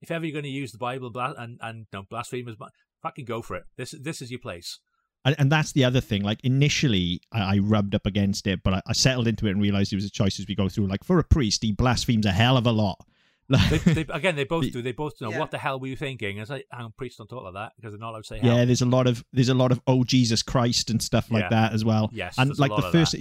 If 0.01 0.11
ever 0.11 0.25
you're 0.25 0.33
going 0.33 0.43
to 0.43 0.49
use 0.49 0.71
the 0.73 0.77
Bible 0.77 1.11
and 1.17 1.57
and 1.61 1.77
you 1.79 1.85
know, 1.99 2.03
blasphemers, 2.09 2.55
fucking 3.01 3.25
go 3.25 3.41
for 3.41 3.55
it. 3.55 3.63
This 3.77 3.91
this 4.01 4.21
is 4.21 4.29
your 4.29 4.41
place. 4.41 4.79
And, 5.25 5.35
and 5.37 5.51
that's 5.51 5.73
the 5.73 5.83
other 5.83 5.99
thing. 6.01 6.23
Like 6.23 6.39
initially, 6.43 7.21
I, 7.31 7.55
I 7.55 7.57
rubbed 7.59 7.93
up 7.95 8.05
against 8.05 8.47
it, 8.47 8.61
but 8.63 8.73
I, 8.75 8.81
I 8.87 8.93
settled 8.93 9.27
into 9.27 9.47
it 9.47 9.51
and 9.51 9.61
realized 9.61 9.91
it 9.91 9.97
was 9.97 10.05
a 10.05 10.09
choice 10.09 10.39
as 10.39 10.47
we 10.47 10.55
go 10.55 10.69
through. 10.69 10.87
Like 10.87 11.03
for 11.03 11.19
a 11.19 11.23
priest, 11.23 11.61
he 11.63 11.71
blasphemes 11.71 12.25
a 12.25 12.31
hell 12.31 12.57
of 12.57 12.65
a 12.65 12.71
lot. 12.71 13.05
They, 13.71 13.77
they, 13.79 14.05
again, 14.13 14.35
they 14.35 14.43
both 14.43 14.71
do. 14.71 14.83
They 14.83 14.91
both 14.91 15.19
know 15.19 15.31
Yeah. 15.31 15.39
what 15.39 15.49
the 15.49 15.57
hell 15.57 15.79
were 15.79 15.87
you 15.87 15.95
thinking? 15.95 16.37
It's 16.37 16.51
like, 16.51 16.67
hang 16.71 16.85
on, 16.85 16.91
priests 16.95 17.17
don't 17.17 17.27
talk 17.27 17.43
like 17.43 17.55
that 17.55 17.71
because 17.75 17.91
they're 17.93 17.99
not 17.99 18.11
allowed 18.11 18.19
to 18.19 18.27
say 18.27 18.39
yeah, 18.43 18.63
there's 18.63 18.83
a 18.83 18.85
lot 18.85 19.07
of 19.07 19.25
there's 19.33 19.49
a 19.49 19.55
lot 19.55 19.71
of 19.71 19.81
oh 19.87 20.03
Jesus 20.03 20.43
Christ 20.43 20.91
and 20.91 21.01
stuff 21.01 21.31
like 21.31 21.41
Yeah. 21.45 21.49
that 21.49 21.73
as 21.73 21.83
well. 21.83 22.11
Yes, 22.13 22.35
and 22.37 22.47
there's 22.49 22.59
a 22.59 22.61
like 22.61 22.69
lot 22.69 22.81
the 22.81 22.85
of 22.87 22.91
first, 22.93 23.15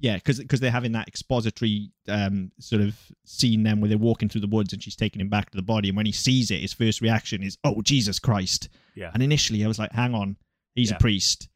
yeah, 0.00 0.16
because 0.16 0.38
because 0.40 0.58
they're 0.58 0.72
having 0.72 0.90
that 0.92 1.06
expository 1.06 1.92
um 2.08 2.50
sort 2.58 2.82
of 2.82 2.96
scene 3.24 3.62
then 3.62 3.80
where 3.80 3.88
they're 3.88 3.98
walking 3.98 4.28
through 4.28 4.40
the 4.40 4.48
woods 4.48 4.72
and 4.72 4.82
she's 4.82 4.96
taking 4.96 5.20
him 5.20 5.28
back 5.28 5.48
to 5.50 5.56
the 5.56 5.62
body, 5.62 5.88
and 5.90 5.96
when 5.96 6.06
he 6.06 6.12
sees 6.12 6.50
it, 6.50 6.60
his 6.60 6.72
first 6.72 7.00
reaction 7.00 7.44
is 7.44 7.56
oh 7.62 7.80
Jesus 7.82 8.18
Christ. 8.18 8.68
Yeah. 8.96 9.12
And 9.14 9.22
initially, 9.22 9.64
I 9.64 9.68
was 9.68 9.78
like, 9.78 9.92
hang 9.92 10.12
on, 10.12 10.36
he's 10.74 10.90
Yeah. 10.90 10.96
a 10.96 11.00
priest, 11.00 11.48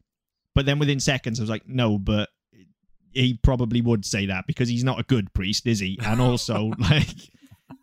but 0.55 0.65
then 0.65 0.79
within 0.79 0.99
seconds, 0.99 1.39
I 1.39 1.43
was 1.43 1.49
like, 1.49 1.67
no, 1.67 1.97
but 1.97 2.29
he 3.13 3.39
probably 3.43 3.81
would 3.81 4.05
say 4.05 4.25
that 4.27 4.45
because 4.47 4.67
he's 4.69 4.83
not 4.83 4.99
a 4.99 5.03
good 5.03 5.31
priest, 5.33 5.67
is 5.67 5.79
he? 5.79 5.99
And 6.03 6.19
also, 6.19 6.71
like, 6.79 7.07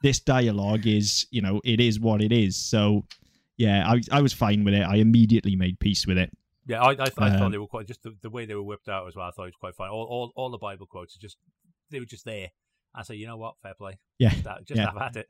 this 0.03 0.19
dialogue 0.21 0.87
is, 0.87 1.27
you 1.31 1.41
know, 1.41 1.61
it 1.65 1.81
is 1.81 2.01
what 2.01 2.21
it 2.23 2.33
is. 2.33 2.57
So, 2.57 3.05
yeah, 3.57 3.89
I 3.89 4.01
I 4.11 4.23
was 4.23 4.33
fine 4.33 4.65
with 4.65 4.75
it. 4.75 4.83
I 4.83 4.97
immediately 4.97 5.55
made 5.57 5.79
peace 5.79 6.07
with 6.07 6.19
it. 6.19 6.31
Yeah, 6.67 6.83
I, 6.83 6.91
I, 6.91 6.95
th- 6.95 7.13
I 7.19 7.31
Um, 7.31 7.39
thought 7.39 7.53
they 7.53 7.59
were 7.59 7.67
quite 7.67 7.87
just 7.87 8.03
the, 8.03 8.15
the 8.23 8.31
way 8.31 8.45
they 8.47 8.55
were 8.55 8.63
whipped 8.63 8.89
out 8.89 9.07
as 9.09 9.17
well. 9.17 9.27
I 9.27 9.31
thought 9.31 9.45
it 9.45 9.55
was 9.55 9.55
quite 9.61 9.75
fine. 9.75 9.91
All, 9.91 10.05
all, 10.05 10.33
all 10.37 10.51
the 10.51 10.59
Bible 10.59 10.87
quotes 10.87 11.17
are 11.17 11.21
just 11.21 11.37
they 11.91 11.99
were 12.01 12.07
just 12.07 12.25
there. 12.25 12.49
I 12.95 13.03
say, 13.03 13.15
you 13.17 13.27
know 13.27 13.37
what, 13.37 13.55
fair 13.63 13.75
play. 13.75 13.99
Yeah, 14.19 14.31
Just, 14.31 14.47
have- 14.47 14.65
just 14.65 14.79
Yeah. 14.79 14.87
have 14.87 14.97
at 14.99 15.17
it. 15.17 15.27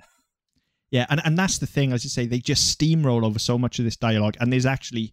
yeah, 0.91 1.07
and 1.11 1.21
and 1.25 1.37
that's 1.39 1.59
the 1.59 1.67
thing. 1.67 1.93
As 1.93 2.05
you 2.05 2.11
say, 2.11 2.27
they 2.27 2.39
just 2.39 2.79
steamroll 2.79 3.25
over 3.25 3.39
so 3.39 3.59
much 3.59 3.79
of 3.79 3.85
this 3.85 3.97
dialogue, 3.97 4.37
and 4.41 4.53
there's 4.53 4.67
actually 4.67 5.13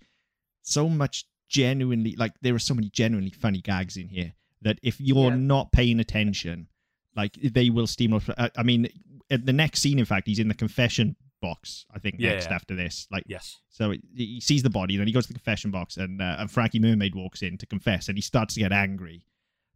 so 0.67 0.89
much 0.89 1.25
genuinely 1.49 2.13
like 2.17 2.33
there 2.41 2.53
are 2.53 2.59
so 2.59 2.73
many 2.73 2.89
genuinely 2.89 3.31
funny 3.31 3.61
gags 3.61 3.95
in 3.95 4.09
here 4.09 4.33
that 4.61 4.79
if 4.83 4.99
you're 4.99 5.29
Yeah. 5.29 5.35
not 5.37 5.71
paying 5.71 5.99
attention, 5.99 6.67
like 7.15 7.33
they 7.41 7.69
will 7.69 7.87
steamroll. 7.87 8.21
I, 8.37 8.51
I 8.57 8.63
mean, 8.63 8.89
at 9.29 9.45
the 9.45 9.53
next 9.53 9.81
scene, 9.81 9.97
in 9.99 10.05
fact, 10.05 10.27
he's 10.27 10.39
in 10.39 10.49
the 10.49 10.53
confession 10.53 11.15
box. 11.41 11.85
I 11.93 11.99
think 11.99 12.15
Yeah, 12.19 12.31
next 12.33 12.47
yeah. 12.49 12.55
after 12.55 12.75
this, 12.75 13.07
like 13.11 13.23
Yes. 13.27 13.57
so 13.69 13.91
he- 13.91 14.01
he 14.15 14.41
sees 14.41 14.63
the 14.63 14.69
body, 14.69 14.97
then 14.97 15.07
he 15.07 15.13
goes 15.13 15.27
to 15.27 15.33
the 15.33 15.39
confession 15.39 15.71
box, 15.71 15.95
and, 15.95 16.21
uh, 16.21 16.35
and 16.39 16.51
Frankie 16.51 16.79
Mermaid 16.79 17.15
walks 17.15 17.41
in 17.41 17.57
to 17.59 17.65
confess, 17.65 18.09
and 18.09 18.17
he 18.17 18.21
starts 18.21 18.55
to 18.55 18.59
get 18.59 18.71
angry. 18.73 19.23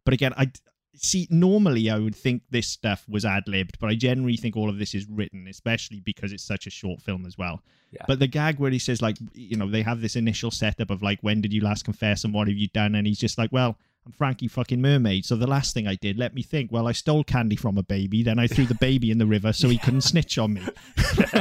But 0.04 0.14
again, 0.14 0.34
I 0.36 0.50
see. 0.94 1.26
Normally, 1.30 1.90
I 1.90 1.98
would 1.98 2.14
think 2.16 2.42
this 2.50 2.66
stuff 2.66 3.04
was 3.08 3.24
ad 3.24 3.44
libbed, 3.46 3.78
but 3.80 3.88
I 3.88 3.94
generally 3.94 4.36
think 4.36 4.56
all 4.56 4.68
of 4.68 4.78
this 4.78 4.94
is 4.94 5.06
written, 5.08 5.46
especially 5.48 6.00
because 6.00 6.32
it's 6.32 6.44
such 6.44 6.66
a 6.66 6.70
short 6.70 7.00
film 7.00 7.26
as 7.26 7.36
well. 7.38 7.62
Yeah. 7.92 8.04
But 8.08 8.18
the 8.18 8.26
gag 8.26 8.58
where 8.58 8.70
he 8.70 8.78
says, 8.78 9.02
like, 9.02 9.16
you 9.34 9.56
know, 9.56 9.68
they 9.70 9.82
have 9.82 10.00
this 10.00 10.16
initial 10.16 10.50
setup 10.50 10.90
of 10.90 11.02
like, 11.02 11.18
when 11.22 11.40
did 11.40 11.52
you 11.52 11.60
last 11.62 11.84
confess, 11.84 12.24
and 12.24 12.32
what 12.32 12.48
have 12.48 12.56
you 12.56 12.68
done? 12.68 12.94
And 12.94 13.06
he's 13.06 13.18
just 13.18 13.38
like, 13.38 13.52
well. 13.52 13.76
I'm 14.04 14.10
Frankie 14.10 14.48
fucking 14.48 14.82
Mermaid. 14.82 15.24
So 15.24 15.36
the 15.36 15.46
last 15.46 15.74
thing 15.74 15.86
I 15.86 15.94
did, 15.94 16.18
let 16.18 16.34
me 16.34 16.42
think. 16.42 16.72
Well, 16.72 16.88
I 16.88 16.92
stole 16.92 17.22
candy 17.22 17.54
from 17.54 17.78
a 17.78 17.84
baby, 17.84 18.24
then 18.24 18.36
I 18.36 18.48
threw 18.48 18.64
the 18.66 18.74
baby 18.74 19.12
in 19.12 19.18
the 19.18 19.26
river 19.26 19.52
so 19.52 19.68
he 19.68 19.78
couldn't 19.78 20.00
snitch 20.00 20.38
on 20.38 20.54
me. 20.54 20.62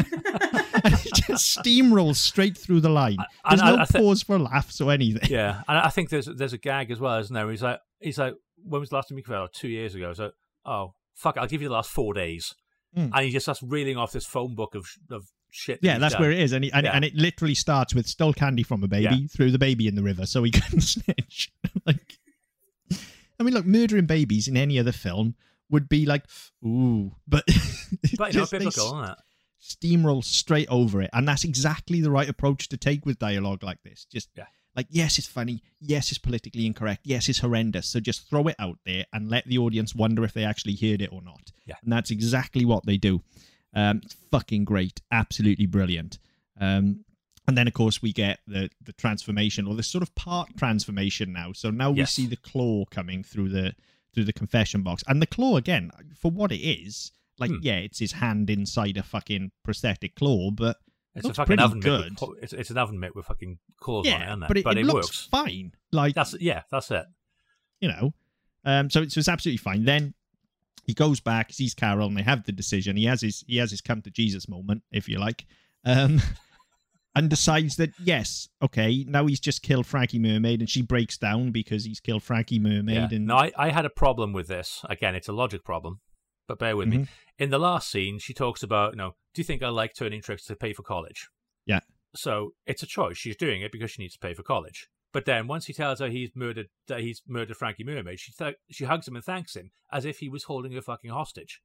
and 0.83 0.95
he 0.95 1.09
just 1.11 1.57
steamrolls 1.57 2.17
straight 2.17 2.55
through 2.55 2.81
the 2.81 2.89
line. 2.89 3.17
There's 3.49 3.61
I- 3.61 3.71
no 3.75 3.81
I 3.81 3.85
thi- 3.85 3.97
pause 3.99 4.21
for 4.21 4.37
laughs 4.37 4.79
or 4.79 4.91
anything. 4.91 5.27
Yeah, 5.29 5.63
and 5.67 5.77
I 5.77 5.89
think 5.89 6.09
there's 6.09 6.25
there's 6.27 6.53
a 6.53 6.59
gag 6.59 6.91
as 6.91 6.99
well, 6.99 7.17
isn't 7.19 7.33
there? 7.33 7.49
He's 7.49 7.63
like 7.63 7.79
he's 7.99 8.19
like, 8.19 8.35
when 8.63 8.79
was 8.81 8.89
the 8.89 8.95
last 8.95 9.09
time 9.09 9.17
you 9.17 9.23
confessed? 9.23 9.53
Two 9.53 9.67
years 9.69 9.95
ago. 9.95 10.13
So 10.13 10.31
oh 10.65 10.93
fuck, 11.15 11.37
I'll 11.37 11.47
give 11.47 11.61
you 11.61 11.67
the 11.67 11.73
last 11.73 11.89
four 11.89 12.13
days, 12.13 12.53
Mm. 12.97 13.11
and 13.13 13.25
he 13.25 13.31
just 13.31 13.45
starts 13.45 13.61
reeling 13.63 13.97
off 13.97 14.11
this 14.11 14.25
phone 14.25 14.55
book 14.55 14.75
of 14.75 14.85
of 15.09 15.25
shit. 15.49 15.79
Yeah, 15.81 15.97
that's 15.97 16.13
done. 16.13 16.21
where 16.21 16.31
it 16.31 16.39
is, 16.39 16.51
and, 16.53 16.63
he, 16.63 16.71
and, 16.71 16.85
Yeah. 16.85 16.91
and 16.95 17.03
it 17.05 17.13
literally 17.15 17.55
starts 17.55 17.93
with 17.95 18.07
stole 18.07 18.33
candy 18.33 18.63
from 18.63 18.83
a 18.83 18.87
baby, 18.87 19.15
Yeah. 19.15 19.27
threw 19.29 19.51
the 19.51 19.59
baby 19.59 19.87
in 19.87 19.95
the 19.95 20.03
river 20.03 20.25
so 20.25 20.43
he 20.43 20.51
couldn't 20.51 20.81
snitch. 20.81 21.51
like, 21.85 22.17
I 23.39 23.43
mean, 23.43 23.53
look, 23.53 23.65
murdering 23.65 24.05
babies 24.05 24.47
in 24.47 24.55
any 24.57 24.77
other 24.79 24.91
film 24.91 25.35
would 25.69 25.89
be 25.89 26.05
like, 26.05 26.25
ooh, 26.65 27.15
but 27.27 27.43
But 28.17 28.33
you 28.33 28.39
know, 28.39 28.45
just- 28.45 28.51
they 28.51 28.57
biblical, 28.59 28.99
isn't 29.01 29.11
it? 29.11 29.17
steamroll 29.63 30.23
straight 30.23 30.67
over 30.69 31.01
it, 31.01 31.09
and 31.13 31.27
that's 31.27 31.43
exactly 31.43 32.01
the 32.01 32.11
right 32.11 32.27
approach 32.29 32.67
to 32.69 32.77
take 32.77 33.05
with 33.05 33.19
dialogue 33.19 33.61
like 33.63 33.81
this. 33.83 34.05
Just 34.11 34.29
Yeah. 34.35 34.45
Like, 34.75 34.87
yes, 34.89 35.17
it's 35.17 35.27
funny, 35.27 35.61
yes, 35.79 36.09
it's 36.11 36.17
politically 36.17 36.65
incorrect, 36.65 37.01
yes, 37.03 37.27
it's 37.29 37.39
horrendous. 37.39 37.87
So 37.87 37.99
just 37.99 38.29
throw 38.29 38.47
it 38.47 38.55
out 38.59 38.79
there 38.85 39.05
and 39.13 39.29
let 39.29 39.45
the 39.45 39.57
audience 39.57 39.93
wonder 39.95 40.23
if 40.23 40.33
they 40.33 40.43
actually 40.45 40.75
heard 40.75 41.01
it 41.01 41.11
or 41.11 41.21
not. 41.21 41.51
Yeah. 41.65 41.75
and 41.83 41.91
that's 41.91 42.11
exactly 42.11 42.65
what 42.65 42.85
they 42.85 42.97
do. 42.97 43.21
Um, 43.73 44.01
it's 44.03 44.15
fucking 44.31 44.65
great, 44.65 44.99
absolutely 45.11 45.65
brilliant. 45.65 46.19
Um, 46.59 47.05
and 47.47 47.57
then 47.57 47.67
of 47.67 47.73
course 47.73 48.01
we 48.01 48.13
get 48.13 48.39
the 48.47 48.69
the 48.83 48.93
transformation 48.93 49.65
or 49.67 49.75
the 49.75 49.83
sort 49.83 50.03
of 50.03 50.13
part 50.15 50.49
transformation 50.57 51.33
now. 51.33 51.53
So 51.53 51.69
now 51.71 51.89
we 51.91 52.05
see 52.05 52.27
the 52.27 52.35
claw 52.37 52.85
coming 52.85 53.23
through 53.23 53.49
the 53.49 53.73
through 54.13 54.25
the 54.25 54.33
confession 54.33 54.83
box, 54.83 55.03
and 55.07 55.21
the 55.21 55.25
claw 55.27 55.55
again 55.57 55.89
for 56.15 56.29
what 56.31 56.51
it 56.51 56.59
is. 56.59 57.11
Like, 57.39 57.49
Hmm. 57.49 57.57
yeah, 57.61 57.77
it's 57.77 57.99
his 57.99 58.11
hand 58.11 58.49
inside 58.49 58.97
a 58.97 59.03
fucking 59.03 59.51
prosthetic 59.63 60.15
claw, 60.15 60.51
but 60.51 60.77
It's 61.15 61.25
Looks 61.25 61.37
a 61.37 61.41
fucking 61.41 61.59
oven 61.59 61.79
mitt. 61.79 61.83
good. 61.83 62.17
With, 62.21 62.43
it's, 62.43 62.53
it's 62.53 62.69
an 62.69 62.77
oven 62.77 62.99
mitt 62.99 63.15
with 63.15 63.25
fucking 63.25 63.57
claws 63.79 64.07
on 64.07 64.13
it, 64.13 64.15
yeah, 64.17 64.27
isn't 64.29 64.43
it? 64.43 64.47
but 64.63 64.77
it, 64.77 64.81
it 64.81 64.85
looks 64.85 65.07
works. 65.07 65.27
fine. 65.29 65.73
Like, 65.91 66.15
That's 66.15 66.35
yeah, 66.39 66.61
that's 66.71 66.89
it. 66.91 67.05
you 67.81 67.89
know, 67.89 68.13
um, 68.63 68.89
so, 68.89 69.05
so 69.07 69.19
it's 69.19 69.27
absolutely 69.27 69.57
fine. 69.57 69.83
Then 69.83 70.13
he 70.85 70.93
goes 70.93 71.19
back, 71.19 71.51
sees 71.51 71.73
Carol, 71.73 72.07
and 72.07 72.15
they 72.17 72.21
have 72.21 72.45
the 72.45 72.51
decision. 72.53 72.95
He 72.95 73.05
has 73.05 73.21
his 73.21 73.43
he 73.45 73.57
has 73.57 73.71
his 73.71 73.81
come 73.81 74.01
to 74.03 74.09
Jesus 74.09 74.47
moment, 74.47 74.83
if 74.91 75.09
you 75.09 75.19
like, 75.19 75.45
um, 75.83 76.21
and 77.15 77.29
decides 77.29 77.75
that 77.75 77.91
yes, 78.01 78.47
okay, 78.63 79.03
now 79.05 79.25
he's 79.27 79.41
just 79.41 79.61
killed 79.63 79.85
Frankie 79.85 80.17
Mermaid, 80.19 80.61
and 80.61 80.69
she 80.69 80.81
breaks 80.81 81.17
down 81.17 81.51
because 81.51 81.83
he's 81.83 81.99
killed 81.99 82.23
Frankie 82.23 82.57
Mermaid, 82.59 82.95
Yeah. 82.95 83.07
and 83.11 83.25
No, 83.27 83.35
I, 83.35 83.51
I 83.57 83.69
had 83.71 83.85
a 83.85 83.89
problem 83.89 84.31
with 84.31 84.47
this. 84.47 84.85
Again, 84.89 85.13
it's 85.15 85.27
a 85.27 85.33
logic 85.33 85.65
problem, 85.65 85.99
but 86.51 86.59
bear 86.59 86.75
with 86.75 86.89
me. 86.89 86.97
Mhm. 86.97 87.07
In 87.39 87.49
the 87.49 87.57
last 87.59 87.89
scene, 87.89 88.19
she 88.19 88.33
talks 88.33 88.61
about, 88.61 88.91
you 88.93 88.97
know, 88.97 89.15
do 89.33 89.39
you 89.39 89.43
think 89.45 89.63
I 89.63 89.69
like 89.69 89.93
turning 89.95 90.21
tricks 90.21 90.45
to 90.45 90.55
pay 90.55 90.73
for 90.73 90.83
college? 90.83 91.29
Yeah. 91.65 91.79
So 92.13 92.53
it's 92.65 92.83
a 92.83 92.85
choice. 92.85 93.17
She's 93.17 93.37
doing 93.37 93.61
it 93.61 93.71
because 93.71 93.91
she 93.91 94.01
needs 94.01 94.13
to 94.15 94.19
pay 94.19 94.33
for 94.33 94.43
college. 94.43 94.89
But 95.13 95.23
then 95.25 95.47
once 95.47 95.65
he 95.67 95.73
tells 95.73 95.99
her 95.99 96.09
he's 96.09 96.31
murdered 96.35 96.67
that 96.87 96.99
he's 97.01 97.21
murdered 97.27 97.55
Frankie 97.57 97.83
Mermaid, 97.85 98.19
she 98.19 98.31
th- 98.33 98.55
she 98.69 98.83
hugs 98.85 99.07
him 99.07 99.15
and 99.15 99.23
thanks 99.23 99.55
him 99.55 99.71
as 99.93 100.03
if 100.05 100.19
he 100.19 100.27
was 100.29 100.43
holding 100.43 100.73
her 100.73 100.81
fucking 100.81 101.09
hostage. 101.11 101.61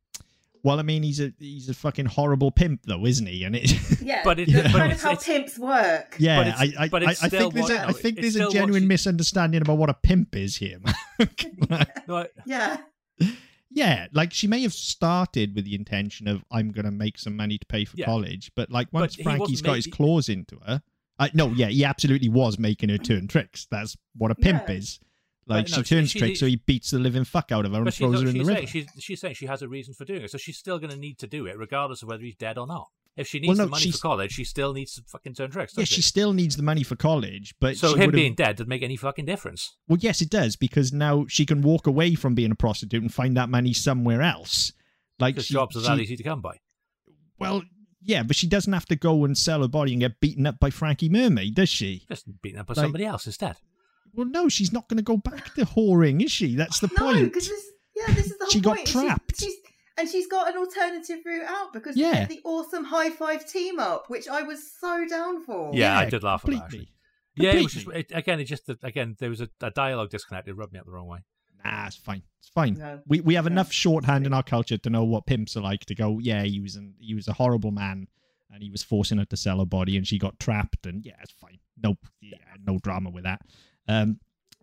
well, 0.62 0.79
I 0.81 0.83
mean, 0.83 1.03
he's 1.05 1.20
a 1.20 1.33
he's 1.38 1.68
a 1.68 1.75
fucking 1.75 2.07
horrible 2.07 2.51
pimp, 2.51 2.81
though, 2.85 3.05
isn't 3.07 3.27
he? 3.27 3.42
And 3.44 3.55
it. 3.57 3.70
Yeah, 4.03 4.22
But 4.25 4.38
it- 4.40 4.53
that's 4.53 4.72
but 4.72 4.79
kind 4.79 4.92
of 4.92 5.03
how 5.03 5.11
it's- 5.12 5.25
pimps 5.27 5.59
work. 5.59 6.16
Yeah, 6.20 6.37
But 6.38 6.46
it's- 6.46 6.75
I, 6.79 6.85
I, 6.85 6.88
but 6.88 7.03
I, 7.05 7.11
it's 7.11 7.22
I 7.25 7.29
still 7.29 7.40
think 7.51 7.55
there's 7.55 7.70
what- 7.79 7.87
a, 7.87 7.88
I 7.88 7.92
think 7.92 8.20
there's 8.20 8.37
a 8.37 8.49
genuine 8.51 8.83
she- 8.83 8.87
misunderstanding 8.88 9.62
about 9.62 9.79
what 9.79 9.90
a 9.90 9.94
pimp 9.94 10.35
is 10.37 10.57
here. 10.57 10.79
man. 11.68 11.87
No, 12.09 12.16
I- 12.18 12.29
Yeah, 12.46 12.79
yeah, 13.77 14.07
like 14.12 14.33
she 14.33 14.47
may 14.47 14.62
have 14.62 14.73
started 14.73 15.55
with 15.55 15.67
the 15.67 15.75
intention 15.75 16.27
of 16.27 16.43
I'm 16.51 16.71
gonna 16.73 16.91
make 16.91 17.19
some 17.19 17.37
money 17.37 17.59
to 17.59 17.67
pay 17.67 17.85
for 17.85 17.97
Yeah. 17.97 18.07
college, 18.07 18.51
but 18.57 18.71
like 18.71 18.89
once 18.93 19.15
he 19.17 19.23
Frankie's 19.23 19.61
got 19.62 19.77
his 19.77 19.87
claws 19.87 20.29
into 20.31 20.59
her, 20.67 20.83
I, 21.19 21.31
no, 21.35 21.49
yeah, 21.51 21.69
he 21.69 21.85
absolutely 21.85 22.31
was 22.31 22.59
making 22.59 22.89
her 22.89 22.99
turn 22.99 23.29
tricks. 23.29 23.67
That's 23.71 23.97
what 24.17 24.31
a 24.31 24.35
pimp 24.35 24.65
Yeah. 24.69 24.75
is. 24.77 24.99
Like 25.47 25.69
she 25.69 25.77
no, 25.77 25.83
she- 25.83 25.95
turns 25.95 26.11
she- 26.11 26.19
tricks, 26.19 26.41
so 26.41 26.47
he 26.47 26.57
beats 26.57 26.91
the 26.91 26.99
living 26.99 27.25
fuck 27.25 27.53
out 27.53 27.67
of 27.67 27.73
her 27.73 27.77
and 27.79 27.85
but 27.85 27.95
throws 27.95 28.23
her 28.23 28.29
in 28.29 28.33
the 28.39 28.41
she's, 28.41 28.49
river. 28.49 28.67
she's, 28.67 28.87
she's 28.99 29.21
saying 29.21 29.35
she 29.35 29.47
has 29.47 29.61
a 29.62 29.69
reason 29.69 29.93
for 29.95 30.05
doing 30.07 30.23
it, 30.23 30.31
so 30.31 30.39
she's 30.39 30.57
still 30.57 30.79
going 30.79 30.91
to 30.91 30.97
need 30.97 31.19
to 31.19 31.27
do 31.27 31.47
it, 31.47 31.57
regardless 31.59 32.03
of 32.03 32.09
whether 32.09 32.23
he's 32.25 32.35
dead 32.35 32.59
or 32.59 32.67
not. 32.67 32.89
If 33.16 33.29
she 33.29 33.38
needs 33.38 33.48
Well, 33.48 33.57
no, 33.57 33.64
the 33.64 33.70
money 33.70 33.83
she's- 33.85 33.96
for 33.96 34.02
college, 34.02 34.33
she 34.33 34.44
still 34.44 34.74
needs 34.74 34.94
to 34.96 35.02
fucking 35.07 35.35
turn 35.35 35.50
tricks. 35.50 35.72
yeah, 35.74 35.83
doesn't 35.83 35.94
she 35.94 36.02
still 36.02 36.33
needs 36.35 36.57
the 36.57 36.62
money 36.62 36.83
for 36.83 36.96
college, 36.96 37.55
but 37.61 37.76
So 37.79 37.94
him 37.94 38.00
would've- 38.00 38.12
being 38.12 38.35
dead 38.35 38.57
doesn't 38.57 38.68
make 38.68 38.83
any 38.83 38.96
fucking 38.96 39.24
difference. 39.24 39.74
Well, 39.88 39.98
yes, 40.00 40.20
it 40.20 40.29
does 40.29 40.55
because 40.57 40.92
now 40.92 41.24
she 41.29 41.46
can 41.46 41.62
walk 41.62 41.87
away 41.87 42.14
from 42.14 42.35
being 42.35 42.50
a 42.50 42.55
prostitute 42.55 43.00
and 43.02 43.12
find 43.12 43.37
that 43.37 43.48
money 43.48 43.72
somewhere 43.72 44.20
else. 44.20 44.72
Like 45.18 45.40
she, 45.40 45.55
jobs 45.55 45.76
are 45.76 45.81
that 45.81 45.96
she- 45.96 46.02
easy 46.02 46.16
to 46.16 46.22
come 46.22 46.42
by. 46.42 46.59
Well, 47.38 47.62
yeah, 48.02 48.22
but 48.22 48.37
she 48.37 48.46
doesn't 48.46 48.72
have 48.72 48.87
to 48.87 48.96
go 48.96 49.24
and 49.24 49.37
sell 49.37 49.62
her 49.62 49.68
body 49.68 49.92
and 49.92 50.00
get 50.00 50.20
beaten 50.20 50.46
up 50.46 50.59
by 50.61 50.68
Frankie 50.70 51.09
Mermaid, 51.09 51.55
does 51.55 51.68
she? 51.70 52.05
Just 52.09 52.26
beaten 52.42 52.61
up 52.61 52.66
by 52.66 52.74
Like- 52.74 52.85
somebody 52.85 53.05
else 53.07 53.26
instead. 53.26 53.57
Well, 54.12 54.26
no, 54.26 54.48
she's 54.48 54.72
not 54.72 54.88
going 54.88 54.98
to 54.98 55.02
go 55.02 55.16
back 55.16 55.55
to 55.55 55.64
whoring, 55.66 56.22
is 56.22 56.31
she? 56.33 56.55
That's 56.55 56.83
oh, 56.83 56.87
the 56.87 56.94
no, 56.98 57.12
point. 57.12 57.24
because 57.33 57.48
this, 57.48 57.64
yeah, 57.96 58.14
this 58.14 58.26
is 58.26 58.38
the 58.38 58.44
whole 58.44 58.50
She 58.50 58.61
got 58.61 58.76
point. 58.76 58.88
trapped. 58.88 59.40
she's, 59.40 59.55
and 59.98 60.09
she's 60.09 60.26
got 60.26 60.48
an 60.50 60.56
alternative 60.56 61.18
route 61.24 61.46
out 61.46 61.72
because 61.72 61.96
Yeah. 61.96 62.12
yeah. 62.12 62.26
the 62.26 62.40
awesome 62.44 62.85
high 62.85 63.11
five 63.11 63.46
team 63.46 63.78
up, 63.78 64.09
which 64.09 64.28
I 64.28 64.42
was 64.42 64.70
so 64.80 65.06
down 65.09 65.42
for. 65.44 65.72
Yeah, 65.74 65.98
I 65.98 66.04
did 66.09 66.22
laugh 66.22 66.44
at 66.44 66.50
that, 66.50 66.61
completely. 66.61 66.88
Yeah, 67.37 67.52
it 67.52 67.62
was 67.64 67.72
just 67.74 67.88
it, 67.88 68.12
again. 68.14 68.40
It 68.40 68.44
just 68.44 68.70
again 68.82 69.16
there 69.18 69.28
was 69.30 69.40
a, 69.40 69.48
a 69.61 69.70
dialogue 69.70 70.11
disconnect. 70.11 70.48
It 70.48 70.54
rubbed 70.54 70.72
me 70.72 70.78
up 70.78 70.87
the 70.87 70.92
wrong 70.92 71.06
way. 71.09 71.18
Nah, 71.64 71.87
it's 71.87 71.96
fine. 71.96 72.22
It's 72.38 72.48
fine. 72.48 72.74
No. 72.74 73.00
We 73.06 73.20
we 73.20 73.35
have 73.35 73.44
No. 73.44 73.52
enough 73.52 73.72
shorthand 73.72 74.24
in 74.26 74.32
our 74.32 74.42
culture 74.42 74.78
to 74.78 74.90
know 74.90 75.04
what 75.04 75.26
pimps 75.26 75.56
are 75.56 75.61
like. 75.62 75.85
To 75.87 75.94
go, 75.94 76.18
yeah, 76.18 76.44
he 76.44 76.61
was 76.61 76.76
an, 76.76 76.94
he 76.98 77.14
was 77.14 77.28
a 77.28 77.32
horrible 77.35 77.72
man, 77.72 78.06
and 78.50 78.62
he 78.62 78.70
was 78.70 78.82
forcing 78.82 79.18
her 79.18 79.24
to 79.26 79.37
sell 79.37 79.59
her 79.59 79.66
body, 79.66 79.96
and 79.98 80.06
she 80.06 80.18
got 80.18 80.38
trapped, 80.40 80.87
and 80.87 81.04
yeah, 81.04 81.16
it's 81.22 81.32
fine. 81.32 81.59
No, 81.82 81.96
yeah, 82.22 82.38
no 82.66 82.78
drama 82.78 83.11
with 83.11 83.24
that. 83.24 83.40
Um, 83.88 84.20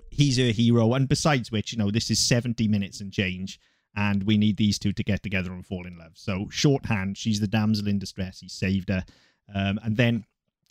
he's 0.09 0.39
a 0.39 0.51
hero, 0.51 0.93
and 0.93 1.07
besides 1.07 1.51
which, 1.51 1.73
you 1.73 1.77
know, 1.77 1.91
this 1.91 2.09
is 2.09 2.19
seventy 2.19 2.67
minutes 2.67 3.01
and 3.01 3.11
change, 3.13 3.59
and 3.95 4.23
we 4.23 4.38
need 4.38 4.58
these 4.58 4.79
two 4.79 4.93
to 4.93 5.03
get 5.03 5.23
together 5.23 5.51
and 5.51 5.65
fall 5.65 5.86
in 5.86 5.97
love. 5.97 6.13
So 6.15 6.47
shorthand, 6.49 7.17
she's 7.17 7.39
the 7.39 7.47
damsel 7.47 7.88
in 7.88 7.99
distress. 7.99 8.39
He 8.39 8.49
saved 8.49 8.89
her, 8.89 9.03
um, 9.53 9.79
and 9.84 9.97
then, 9.97 10.25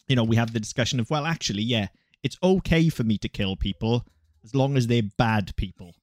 you 0.08 0.16
know, 0.16 0.24
we 0.24 0.36
have 0.36 0.52
the 0.52 0.60
discussion 0.60 1.00
of 1.00 1.10
well, 1.10 1.26
actually, 1.26 1.62
yeah, 1.62 1.88
it's 2.22 2.38
okay 2.42 2.88
for 2.88 3.04
me 3.04 3.18
to 3.18 3.28
kill 3.28 3.56
people 3.56 4.06
as 4.44 4.54
long 4.54 4.76
as 4.76 4.86
they're 4.86 5.02
bad 5.18 5.54
people. 5.56 5.94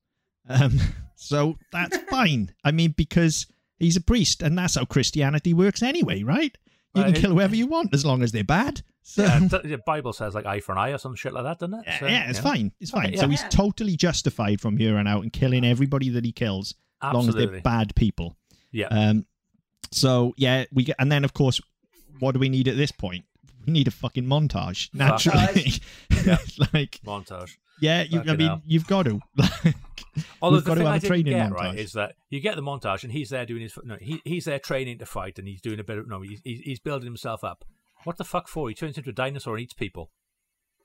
Um, 0.47 0.79
so 1.15 1.57
that's 1.71 1.97
fine. 2.09 2.53
I 2.63 2.71
mean, 2.71 2.93
because 2.95 3.47
he's 3.77 3.97
a 3.97 4.01
priest, 4.01 4.41
and 4.41 4.57
that's 4.57 4.75
how 4.75 4.85
Christianity 4.85 5.53
works 5.53 5.83
anyway, 5.83 6.23
right? 6.23 6.57
You 6.95 7.03
can 7.03 7.13
kill 7.13 7.31
whoever 7.31 7.55
you 7.55 7.67
want 7.67 7.93
as 7.93 8.03
long 8.05 8.23
as 8.23 8.31
they're 8.31 8.43
bad. 8.43 8.81
So 9.03 9.23
Yeah, 9.23 9.39
yeah, 9.51 9.59
the 9.61 9.81
Bible 9.85 10.11
says 10.11 10.35
like 10.35 10.45
eye 10.45 10.59
for 10.59 10.73
an 10.73 10.79
eye 10.79 10.91
or 10.91 10.97
some 10.97 11.15
shit 11.15 11.33
like 11.33 11.43
that, 11.43 11.59
doesn't 11.59 11.79
it? 11.79 11.85
So, 11.99 12.07
yeah, 12.07 12.29
it's 12.29 12.39
know, 12.39 12.49
fine. 12.49 12.71
It's 12.79 12.91
fine. 12.91 13.07
Okay, 13.07 13.17
So 13.17 13.27
he's 13.27 13.43
totally 13.49 13.95
justified 13.95 14.59
from 14.59 14.77
here 14.77 14.97
on 14.97 15.07
out 15.07 15.23
in 15.23 15.29
killing 15.29 15.65
everybody 15.65 16.09
that 16.09 16.25
he 16.25 16.31
kills, 16.31 16.75
as 17.01 17.13
long 17.13 17.27
as 17.29 17.35
they're 17.35 17.61
bad 17.61 17.95
people. 17.95 18.35
Yeah. 18.71 18.87
Um. 18.87 19.25
So 19.91 20.33
yeah, 20.37 20.65
we 20.71 20.83
get, 20.83 20.95
and 20.99 21.11
then 21.11 21.23
of 21.25 21.33
course, 21.33 21.59
what 22.19 22.33
do 22.33 22.39
we 22.39 22.49
need 22.49 22.67
at 22.67 22.77
this 22.77 22.91
point? 22.91 23.25
We 23.65 23.73
need 23.73 23.87
a 23.87 23.91
fucking 23.91 24.25
montage. 24.25 24.89
Naturally, 24.93 25.73
like 26.73 26.99
Montage. 27.05 27.57
yeah, 27.81 28.03
you, 28.03 28.21
I 28.21 28.35
mean, 28.35 28.47
hell. 28.47 28.61
you've 28.65 28.87
got 28.87 29.03
to. 29.03 29.19
Although 30.41 30.57
We've 30.57 30.63
the 30.63 30.69
got 30.69 30.75
to 30.75 30.79
thing 30.79 30.85
have 30.85 30.93
I 30.93 30.95
a 30.95 30.99
didn't 30.99 31.07
training 31.09 31.33
get 31.33 31.49
montage. 31.51 31.55
right 31.55 31.77
is 31.77 31.93
that 31.93 32.15
you 32.29 32.39
get 32.39 32.55
the 32.55 32.61
montage 32.61 33.03
and 33.03 33.11
he's 33.11 33.29
there 33.29 33.45
doing 33.45 33.61
his 33.61 33.77
no, 33.83 33.97
he, 34.01 34.21
he's 34.25 34.45
there 34.45 34.59
training 34.59 34.97
to 34.99 35.05
fight 35.05 35.39
and 35.39 35.47
he's 35.47 35.61
doing 35.61 35.79
a 35.79 35.83
bit 35.83 35.97
of 35.97 36.07
no, 36.07 36.21
he's, 36.21 36.41
he's 36.43 36.59
he's 36.61 36.79
building 36.79 37.05
himself 37.05 37.43
up. 37.43 37.63
What 38.03 38.17
the 38.17 38.23
fuck 38.23 38.47
for? 38.47 38.69
He 38.69 38.75
turns 38.75 38.97
into 38.97 39.09
a 39.09 39.13
dinosaur 39.13 39.55
and 39.55 39.63
eats 39.63 39.73
people. 39.73 40.11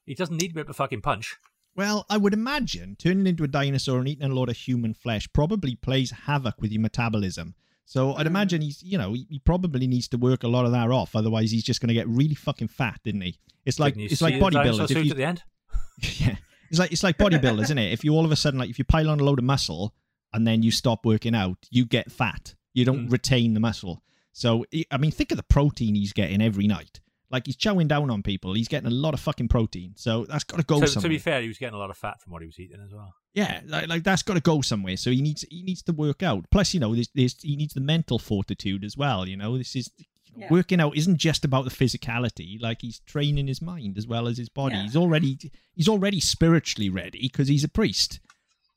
He 0.04 0.14
doesn't 0.14 0.36
need 0.36 0.48
to 0.48 0.54
be 0.54 0.60
able 0.60 0.68
to 0.68 0.74
fucking 0.74 1.00
punch. 1.00 1.36
Well, 1.76 2.06
I 2.08 2.16
would 2.16 2.32
imagine 2.34 2.96
turning 2.98 3.26
into 3.26 3.42
a 3.44 3.48
dinosaur 3.48 3.98
and 3.98 4.08
eating 4.08 4.30
a 4.30 4.34
lot 4.34 4.48
of 4.48 4.56
human 4.56 4.94
flesh 4.94 5.28
probably 5.32 5.74
plays 5.74 6.10
havoc 6.12 6.60
with 6.60 6.70
your 6.72 6.80
metabolism. 6.80 7.54
So 7.84 8.14
I'd 8.14 8.24
Mm. 8.24 8.30
imagine 8.30 8.62
he's, 8.62 8.82
you 8.82 8.96
know, 8.96 9.12
he, 9.12 9.26
he 9.28 9.38
probably 9.40 9.86
needs 9.86 10.08
to 10.08 10.16
work 10.16 10.42
a 10.44 10.48
lot 10.48 10.64
of 10.66 10.72
that 10.72 10.90
off. 10.90 11.14
Otherwise, 11.16 11.50
he's 11.50 11.64
just 11.64 11.80
going 11.80 11.88
to 11.88 11.94
get 11.94 12.08
really 12.08 12.34
fucking 12.34 12.68
fat, 12.68 13.00
didn't 13.04 13.20
he? 13.22 13.38
It's 13.64 13.78
like 13.78 13.96
it's 13.96 14.22
like 14.22 14.34
bodybuilders. 14.36 14.90
If 14.90 15.04
you, 15.04 15.10
at 15.10 15.16
the 15.16 15.24
end. 15.24 15.42
yeah, 16.20 16.36
it's 16.70 16.78
like 16.78 16.92
it's 16.92 17.02
like 17.02 17.18
bodybuilders, 17.18 17.62
isn't 17.64 17.78
it? 17.78 17.92
If 17.92 18.04
you 18.04 18.12
all 18.14 18.24
of 18.24 18.32
a 18.32 18.36
sudden 18.36 18.58
like 18.58 18.70
if 18.70 18.78
you 18.78 18.84
pile 18.84 19.10
on 19.10 19.20
a 19.20 19.24
load 19.24 19.38
of 19.38 19.44
muscle 19.44 19.94
and 20.32 20.46
then 20.46 20.62
you 20.62 20.70
stop 20.70 21.04
working 21.04 21.34
out, 21.34 21.58
you 21.70 21.84
get 21.86 22.10
fat. 22.12 22.54
You 22.72 22.84
don't 22.84 23.08
Mm. 23.08 23.12
retain 23.12 23.54
the 23.54 23.60
muscle. 23.60 24.02
So 24.32 24.64
I 24.90 24.96
mean, 24.98 25.10
think 25.10 25.30
of 25.30 25.36
the 25.36 25.42
protein 25.44 25.94
he's 25.94 26.12
getting 26.12 26.40
every 26.42 26.66
night. 26.66 27.00
Like 27.34 27.46
he's 27.46 27.56
chowing 27.56 27.88
down 27.88 28.12
on 28.12 28.22
people. 28.22 28.54
He's 28.54 28.68
getting 28.68 28.86
a 28.86 28.94
lot 28.94 29.12
of 29.12 29.18
fucking 29.18 29.48
protein. 29.48 29.94
So 29.96 30.24
that's 30.24 30.44
got 30.44 30.58
to 30.58 30.62
go 30.62 30.78
So, 30.78 30.86
somewhere. 30.86 31.02
to 31.02 31.08
be 31.08 31.18
fair, 31.18 31.42
he 31.42 31.48
was 31.48 31.58
getting 31.58 31.74
a 31.74 31.78
lot 31.78 31.90
of 31.90 31.96
fat 31.96 32.20
from 32.22 32.32
what 32.32 32.42
he 32.42 32.46
was 32.46 32.60
eating 32.60 32.80
as 32.80 32.94
well. 32.94 33.12
Yeah, 33.32 33.60
like, 33.66 33.88
like 33.88 34.02
that's 34.04 34.22
got 34.22 34.34
to 34.34 34.40
go 34.40 34.60
somewhere. 34.60 34.96
So 34.96 35.10
he 35.10 35.20
needs 35.20 35.44
he 35.50 35.64
needs 35.64 35.82
to 35.82 35.92
work 35.92 36.22
out. 36.22 36.44
Plus, 36.52 36.72
you 36.74 36.78
know, 36.78 36.94
there's, 36.94 37.08
there's 37.12 37.42
he 37.42 37.56
needs 37.56 37.74
the 37.74 37.80
mental 37.80 38.20
fortitude 38.20 38.84
as 38.84 38.96
well. 38.96 39.26
You 39.26 39.36
know, 39.36 39.58
this 39.58 39.74
is 39.74 39.90
Yeah. 40.36 40.46
working 40.48 40.80
out 40.80 40.96
isn't 40.96 41.16
just 41.16 41.44
about 41.44 41.64
the 41.64 41.72
physicality. 41.72 42.62
Like 42.62 42.82
he's 42.82 43.00
training 43.00 43.48
his 43.48 43.60
mind 43.60 43.98
as 43.98 44.06
well 44.06 44.28
as 44.28 44.38
his 44.38 44.48
body. 44.48 44.76
Yeah. 44.76 44.82
He's 44.84 44.96
already 44.96 45.36
he's 45.74 45.88
already 45.88 46.20
spiritually 46.20 46.88
ready 46.88 47.22
because 47.22 47.48
he's 47.48 47.64
a 47.64 47.68
priest, 47.68 48.20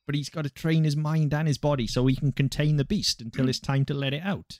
but 0.07 0.15
he's 0.15 0.29
got 0.29 0.45
to 0.45 0.49
train 0.49 0.83
his 0.83 0.95
mind 0.95 1.31
and 1.31 1.47
his 1.47 1.59
body 1.59 1.85
so 1.85 2.07
he 2.07 2.15
can 2.15 2.31
contain 2.31 2.77
the 2.77 2.85
beast 2.85 3.21
until 3.21 3.43
hmm. 3.43 3.49
it's 3.49 3.59
time 3.59 3.85
to 3.85 3.93
let 3.93 4.15
it 4.15 4.23
out. 4.23 4.59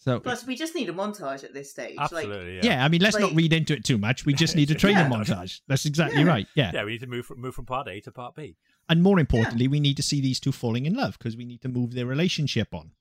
So 0.00 0.20
Plus, 0.20 0.46
we 0.46 0.54
just 0.54 0.76
need 0.76 0.88
a 0.88 0.92
montage 0.92 1.42
at 1.42 1.52
this 1.52 1.70
stage. 1.72 1.96
Like, 1.96 2.04
Absolutely, 2.26 2.56
yeah. 2.56 2.60
yeah. 2.64 2.84
I 2.84 2.88
mean, 2.88 3.00
let's 3.00 3.18
not 3.18 3.32
read 3.34 3.52
into 3.52 3.74
it 3.74 3.84
too 3.84 3.98
much. 3.98 4.24
We 4.24 4.32
just 4.32 4.54
need 4.60 4.70
a 4.70 4.74
training 4.76 4.98
Yeah. 4.98 5.08
montage. 5.10 5.60
That's 5.66 5.86
exactly 5.86 6.20
Yeah. 6.22 6.26
right. 6.28 6.46
Yeah. 6.54 6.70
Yeah, 6.72 6.84
we 6.84 6.92
need 6.92 7.00
to 7.00 7.08
move 7.08 7.26
from, 7.26 7.40
move 7.40 7.54
from 7.56 7.66
part 7.66 7.88
A 7.88 8.00
to 8.02 8.12
part 8.12 8.36
B. 8.36 8.56
and 8.88 9.02
more 9.02 9.18
importantly, 9.18 9.66
we 9.68 9.80
need 9.80 9.96
to 9.96 10.02
see 10.04 10.20
these 10.20 10.38
two 10.38 10.52
falling 10.52 10.86
in 10.86 10.94
love 10.94 11.18
because 11.18 11.36
we 11.36 11.44
need 11.44 11.60
to 11.62 11.68
move 11.68 11.94
their 11.94 12.06
relationship 12.06 12.72
on. 12.72 12.92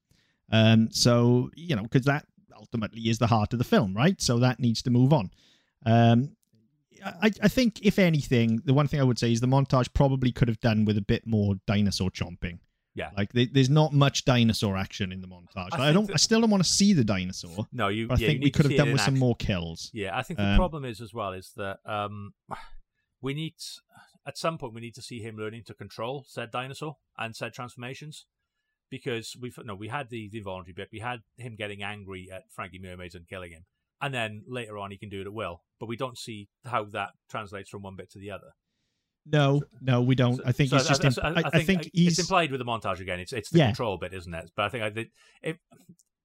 Um, 0.52 0.90
so 0.92 1.52
you 1.56 1.76
know, 1.76 1.84
because 1.84 2.06
that 2.06 2.26
ultimately 2.58 3.02
is 3.10 3.20
the 3.20 3.28
heart 3.28 3.54
of 3.54 3.60
the 3.60 3.66
film, 3.66 3.94
right? 3.96 4.20
So 4.20 4.40
that 4.40 4.60
needs 4.60 4.82
to 4.82 4.90
move 4.90 5.14
on. 5.14 5.30
Um, 5.86 6.32
I, 7.06 7.32
I 7.44 7.48
think, 7.48 7.80
if 7.86 8.00
anything, 8.00 8.62
the 8.66 8.74
one 8.74 8.88
thing 8.88 9.00
I 9.00 9.04
would 9.04 9.20
say 9.20 9.32
is 9.32 9.40
the 9.40 9.46
montage 9.48 9.94
probably 9.94 10.32
could 10.32 10.48
have 10.48 10.60
done 10.62 10.84
with 10.84 10.98
a 10.98 11.02
bit 11.02 11.28
more 11.28 11.56
dinosaur 11.68 12.10
chomping. 12.10 12.58
Yeah. 12.98 13.12
like 13.16 13.32
there- 13.32 13.46
there's 13.52 13.70
not 13.70 13.94
much 13.94 14.26
dinosaur 14.26 14.76
action 14.76 15.12
in 15.12 15.22
the 15.22 15.28
montage. 15.28 15.70
I, 15.72 15.78
think 15.78 15.94
don't. 15.94 16.08
that- 16.08 16.14
I 16.14 16.18
still 16.18 16.42
don't 16.42 16.50
want 16.50 16.64
to 16.64 16.70
see 16.70 16.94
the 16.94 17.04
dinosaur. 17.04 17.68
No, 17.72 17.90
you. 17.90 18.08
I 18.10 18.16
think 18.16 18.44
we 18.44 18.50
could 18.52 18.66
have 18.66 18.76
done 18.76 18.92
with 18.92 19.02
some 19.02 19.20
more 19.20 19.36
kills. 19.36 19.92
Yeah, 19.94 20.18
I 20.18 20.24
think 20.24 20.40
the 20.40 20.46
Um, 20.48 20.58
problem 20.58 20.84
is 20.84 21.00
as 21.00 21.14
well 21.14 21.32
is 21.34 21.52
that 21.58 21.78
um, 21.86 22.34
we 23.22 23.34
need 23.36 23.54
at 24.26 24.38
some 24.38 24.58
point 24.58 24.74
we 24.74 24.82
need 24.82 24.96
to 24.96 25.02
see 25.02 25.20
him 25.20 25.38
learning 25.38 25.64
to 25.66 25.74
control 25.74 26.26
said 26.28 26.52
dinosaur 26.52 26.98
and 27.18 27.36
said 27.36 27.54
transformations 27.54 28.26
because 28.90 29.36
we've 29.40 29.58
no 29.64 29.76
we 29.76 29.88
had 29.90 30.10
the, 30.10 30.28
the 30.30 30.40
involuntary 30.40 30.74
bit 30.74 30.90
we 30.92 31.00
had 31.00 31.22
him 31.38 31.56
getting 31.56 31.82
angry 31.84 32.30
at 32.32 32.44
Frankie 32.52 32.80
Mermaids 32.80 33.16
and 33.16 33.28
killing 33.28 33.52
him 33.52 33.66
and 34.02 34.14
then 34.14 34.44
later 34.48 34.78
on 34.78 34.92
he 34.92 34.98
can 34.98 35.10
do 35.10 35.22
it 35.22 35.28
at 35.28 35.34
will 35.34 35.64
but 35.80 35.86
we 35.88 35.96
don't 35.96 36.18
see 36.18 36.50
how 36.66 36.84
that 36.84 37.12
translates 37.30 37.70
from 37.70 37.84
one 37.84 37.96
bit 37.96 38.10
to 38.12 38.20
the 38.20 38.32
other. 38.32 38.52
No, 39.32 39.62
no, 39.82 40.02
we 40.02 40.16
don't. 40.16 40.38
So- 40.38 40.44
I 40.46 40.52
think 40.52 40.70
so 40.70 40.78
it's 40.78 40.88
just. 41.00 41.20
I, 41.20 41.28
I- 41.30 41.32
I, 41.32 41.42
I 41.42 41.50
I 41.54 41.64
think 41.64 41.90
it's 41.94 42.20
implied 42.20 42.52
with 42.52 42.60
the 42.60 42.66
montage 42.66 43.00
again. 43.00 43.20
It's 43.20 43.34
it's 43.34 43.50
the 43.50 43.60
Yeah. 43.60 43.66
control 43.68 43.98
bit, 43.98 44.14
isn't 44.14 44.34
it? 44.34 44.52
But 44.56 44.66
I 44.66 44.70
think 44.70 44.84
I 44.84 44.90
did 44.90 45.10
it. 45.42 45.58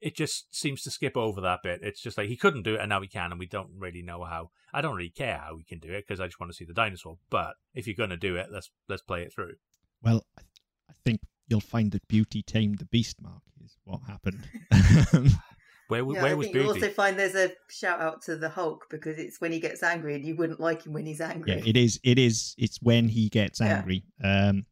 It 0.01 0.17
just 0.17 0.53
seems 0.55 0.83
to 0.83 0.91
skip 0.91 1.17
over 1.17 1.41
that 1.43 1.61
bit. 1.63 1.79
It's 1.83 2.01
just 2.03 2.19
like 2.19 2.29
he 2.29 2.37
couldn't 2.37 2.65
do 2.65 2.75
it, 2.75 2.81
and 2.81 2.89
now 2.89 3.01
he 3.01 3.07
can, 3.07 3.31
and 3.31 3.39
we 3.39 3.47
don't 3.47 3.71
really 3.79 4.03
know 4.03 4.25
how. 4.25 4.51
I 4.75 4.81
don't 4.81 4.97
really 4.97 5.11
care 5.11 5.39
how 5.39 5.57
he 5.59 5.65
can 5.65 5.79
do 5.79 5.93
it 5.93 6.05
because 6.07 6.19
I 6.21 6.27
just 6.27 6.41
want 6.41 6.51
to 6.51 6.57
see 6.57 6.65
the 6.65 6.73
dinosaur. 6.75 7.19
But 7.31 7.55
if 7.75 7.87
you're 7.87 7.95
going 7.97 8.11
to 8.11 8.17
do 8.17 8.35
it, 8.37 8.49
let's 8.51 8.71
let's 8.89 9.03
play 9.03 9.23
it 9.23 9.33
through. 9.33 9.55
Well, 10.03 10.27
I, 10.37 10.43
I 10.91 10.95
think 11.05 11.21
you'll 11.47 11.61
find 11.61 11.93
that 11.93 12.09
beauty 12.09 12.43
tamed 12.43 12.79
the 12.79 12.87
beast. 12.87 13.23
Mark 13.23 13.43
is 13.65 13.77
what 13.85 14.01
happened. 14.09 14.49
Where 15.89 16.01
Yeah, 16.01 16.23
where 16.23 16.33
I 16.33 16.35
was 16.35 16.47
think 16.47 16.57
you 16.57 16.63
also 16.67 16.89
find 16.89 17.19
there's 17.19 17.35
a 17.35 17.53
shout 17.69 18.01
out 18.01 18.23
to 18.23 18.37
the 18.37 18.49
Hulk 18.49 18.87
because 18.91 19.19
it's 19.19 19.41
when 19.41 19.53
he 19.53 19.61
gets 19.61 19.83
angry 19.83 20.15
and 20.15 20.25
you 20.25 20.37
wouldn't 20.37 20.61
like 20.61 20.85
him 20.87 20.93
when 20.93 21.07
he's 21.07 21.21
angry. 21.21 21.53
yeah, 21.53 21.63
it 21.65 21.77
is. 21.77 22.01
It 22.03 22.19
is. 22.19 22.55
It's 22.59 22.81
when 22.81 23.09
he 23.09 23.29
gets 23.29 23.61
Yeah. 23.61 23.79
angry. 23.79 24.05
Um. 24.23 24.67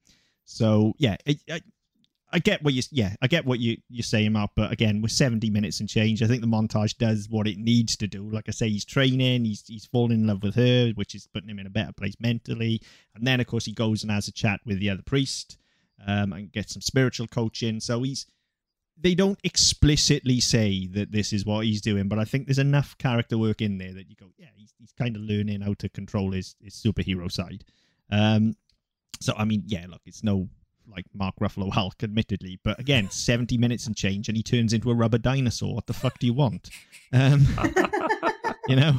So 0.45 0.95
yeah, 0.99 1.17
it, 1.27 1.39
I, 1.51 1.61
I 2.33 2.39
get 2.39 2.63
what 2.63 2.75
you. 2.75 2.83
Yeah, 2.91 3.15
I 3.21 3.27
get 3.27 3.45
what 3.45 3.59
you 3.61 3.77
you're 3.89 4.03
saying, 4.03 4.33
Mark. 4.33 4.53
But 4.57 4.73
again, 4.73 5.03
with 5.03 5.13
70 5.13 5.51
minutes 5.51 5.81
and 5.81 5.89
change, 5.89 6.23
I 6.23 6.27
think 6.27 6.41
the 6.41 6.47
montage 6.47 6.97
does 6.97 7.29
what 7.29 7.47
it 7.47 7.59
needs 7.59 7.97
to 7.97 8.07
do. 8.07 8.29
Like 8.31 8.49
I 8.49 8.53
say, 8.53 8.69
he's 8.69 8.85
training. 8.85 9.45
He's 9.45 9.65
he's 9.67 9.87
falling 9.87 10.21
in 10.21 10.27
love 10.27 10.43
with 10.43 10.55
her, 10.55 10.91
which 10.95 11.15
is 11.15 11.27
putting 11.27 11.51
him 11.51 11.59
in 11.59 11.67
a 11.67 11.71
better 11.71 11.93
place 11.93 12.15
mentally. 12.21 12.81
And 13.15 13.27
then 13.27 13.41
of 13.41 13.47
course 13.47 13.65
he 13.65 13.73
goes 13.73 14.03
and 14.03 14.11
has 14.11 14.29
a 14.29 14.33
chat 14.33 14.61
with 14.65 14.81
the 14.81 14.91
other 14.91 15.03
priest, 15.03 15.59
um, 16.07 16.33
and 16.33 16.53
gets 16.53 16.73
some 16.73 16.83
spiritual 16.83 17.27
coaching. 17.27 17.81
So 17.81 18.03
he's 18.03 18.27
they 19.03 19.15
don't 19.15 19.39
explicitly 19.45 20.41
say 20.41 20.87
that 20.89 21.13
this 21.13 21.33
is 21.33 21.45
what 21.47 21.65
he's 21.65 21.81
doing, 21.81 22.09
but 22.09 22.19
I 22.19 22.25
think 22.25 22.47
there's 22.47 22.59
enough 22.59 22.97
character 22.99 23.39
work 23.39 23.63
in 23.63 23.79
there 23.79 23.93
that 23.95 24.09
you 24.09 24.17
go, 24.17 24.27
yeah, 24.37 24.49
he's, 24.57 24.73
he's 24.79 24.93
kind 24.93 25.17
of 25.17 25.23
learning 25.23 25.63
how 25.63 25.75
to 25.75 25.89
control 25.89 26.33
his, 26.33 26.55
his 26.63 26.75
superhero 26.75 27.31
side. 27.31 27.65
Um, 28.11 28.57
so 29.21 29.35
I 29.37 29.45
mean, 29.45 29.63
yeah, 29.67 29.87
look, 29.89 30.03
it's 30.07 30.23
no 30.23 30.49
like 30.89 31.05
Mark 31.15 31.37
Ruffalo 31.41 31.73
Hulk, 31.73 32.03
admittedly, 32.03 32.59
but 32.65 32.79
again, 32.81 33.11
70 33.11 33.57
minutes 33.59 33.87
and 33.87 33.97
change, 33.97 34.29
and 34.29 34.37
he 34.37 34.43
turns 34.43 34.73
into 34.73 34.91
a 34.91 34.95
rubber 34.95 35.19
dinosaur. 35.19 35.75
What 35.75 35.87
the 35.87 35.95
fuck 35.95 36.19
do 36.19 36.27
you 36.27 36.35
want? 36.35 36.71
Um, 37.13 37.47
you 38.69 38.77
know. 38.77 38.95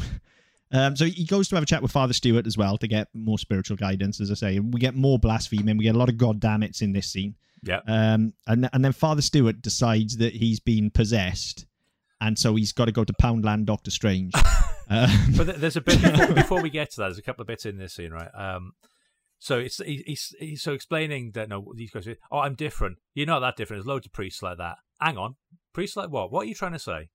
Um, 0.73 0.95
so 0.95 1.03
he 1.03 1.25
goes 1.25 1.49
to 1.49 1.55
have 1.55 1.63
a 1.63 1.65
chat 1.65 1.81
with 1.81 1.91
Father 1.91 2.13
Stewart 2.13 2.47
as 2.47 2.57
well 2.57 2.77
to 2.77 2.87
get 2.87 3.09
more 3.13 3.37
spiritual 3.37 3.75
guidance. 3.75 4.21
As 4.21 4.31
I 4.31 4.35
say, 4.35 4.59
we 4.59 4.79
get 4.79 4.95
more 4.95 5.19
blaspheming. 5.19 5.75
We 5.75 5.83
get 5.83 5.95
a 5.95 5.99
lot 5.99 6.07
of 6.07 6.15
goddammits 6.15 6.81
in 6.81 6.93
this 6.93 7.11
scene. 7.11 7.35
Yeah. 7.63 7.81
Um, 7.87 8.33
and 8.47 8.69
and 8.73 8.83
then 8.83 8.91
Father 8.91 9.21
Stewart 9.21 9.61
decides 9.61 10.17
that 10.17 10.33
he's 10.33 10.59
been 10.59 10.89
possessed, 10.89 11.65
and 12.19 12.37
so 12.37 12.55
he's 12.55 12.71
got 12.71 12.85
to 12.85 12.91
go 12.91 13.03
to 13.03 13.13
Poundland 13.13 13.65
Doctor 13.65 13.91
Strange. 13.91 14.33
um, 14.89 15.09
but 15.37 15.59
there's 15.59 15.75
a 15.75 15.81
bit 15.81 16.01
before, 16.01 16.27
before 16.33 16.61
we 16.61 16.69
get 16.69 16.91
to 16.91 16.97
that. 16.97 17.07
There's 17.07 17.17
a 17.19 17.23
couple 17.23 17.41
of 17.41 17.47
bits 17.47 17.65
in 17.65 17.77
this 17.77 17.93
scene, 17.93 18.11
right? 18.11 18.29
Um, 18.35 18.73
so 19.39 19.59
it's 19.59 19.77
he, 19.77 20.03
he's, 20.05 20.35
he's 20.39 20.61
so 20.61 20.73
explaining 20.73 21.31
that 21.31 21.49
no, 21.49 21.71
these 21.75 21.91
guys. 21.91 22.07
Oh, 22.31 22.39
I'm 22.39 22.55
different. 22.55 22.97
You're 23.13 23.27
not 23.27 23.39
that 23.39 23.57
different. 23.57 23.79
There's 23.79 23.87
loads 23.87 24.05
of 24.05 24.13
priests 24.13 24.41
like 24.41 24.57
that. 24.57 24.77
Hang 24.99 25.17
on, 25.17 25.35
priests 25.73 25.95
like 25.95 26.09
what? 26.09 26.31
What 26.31 26.41
are 26.41 26.47
you 26.47 26.55
trying 26.55 26.73
to 26.73 26.79
say? 26.79 27.09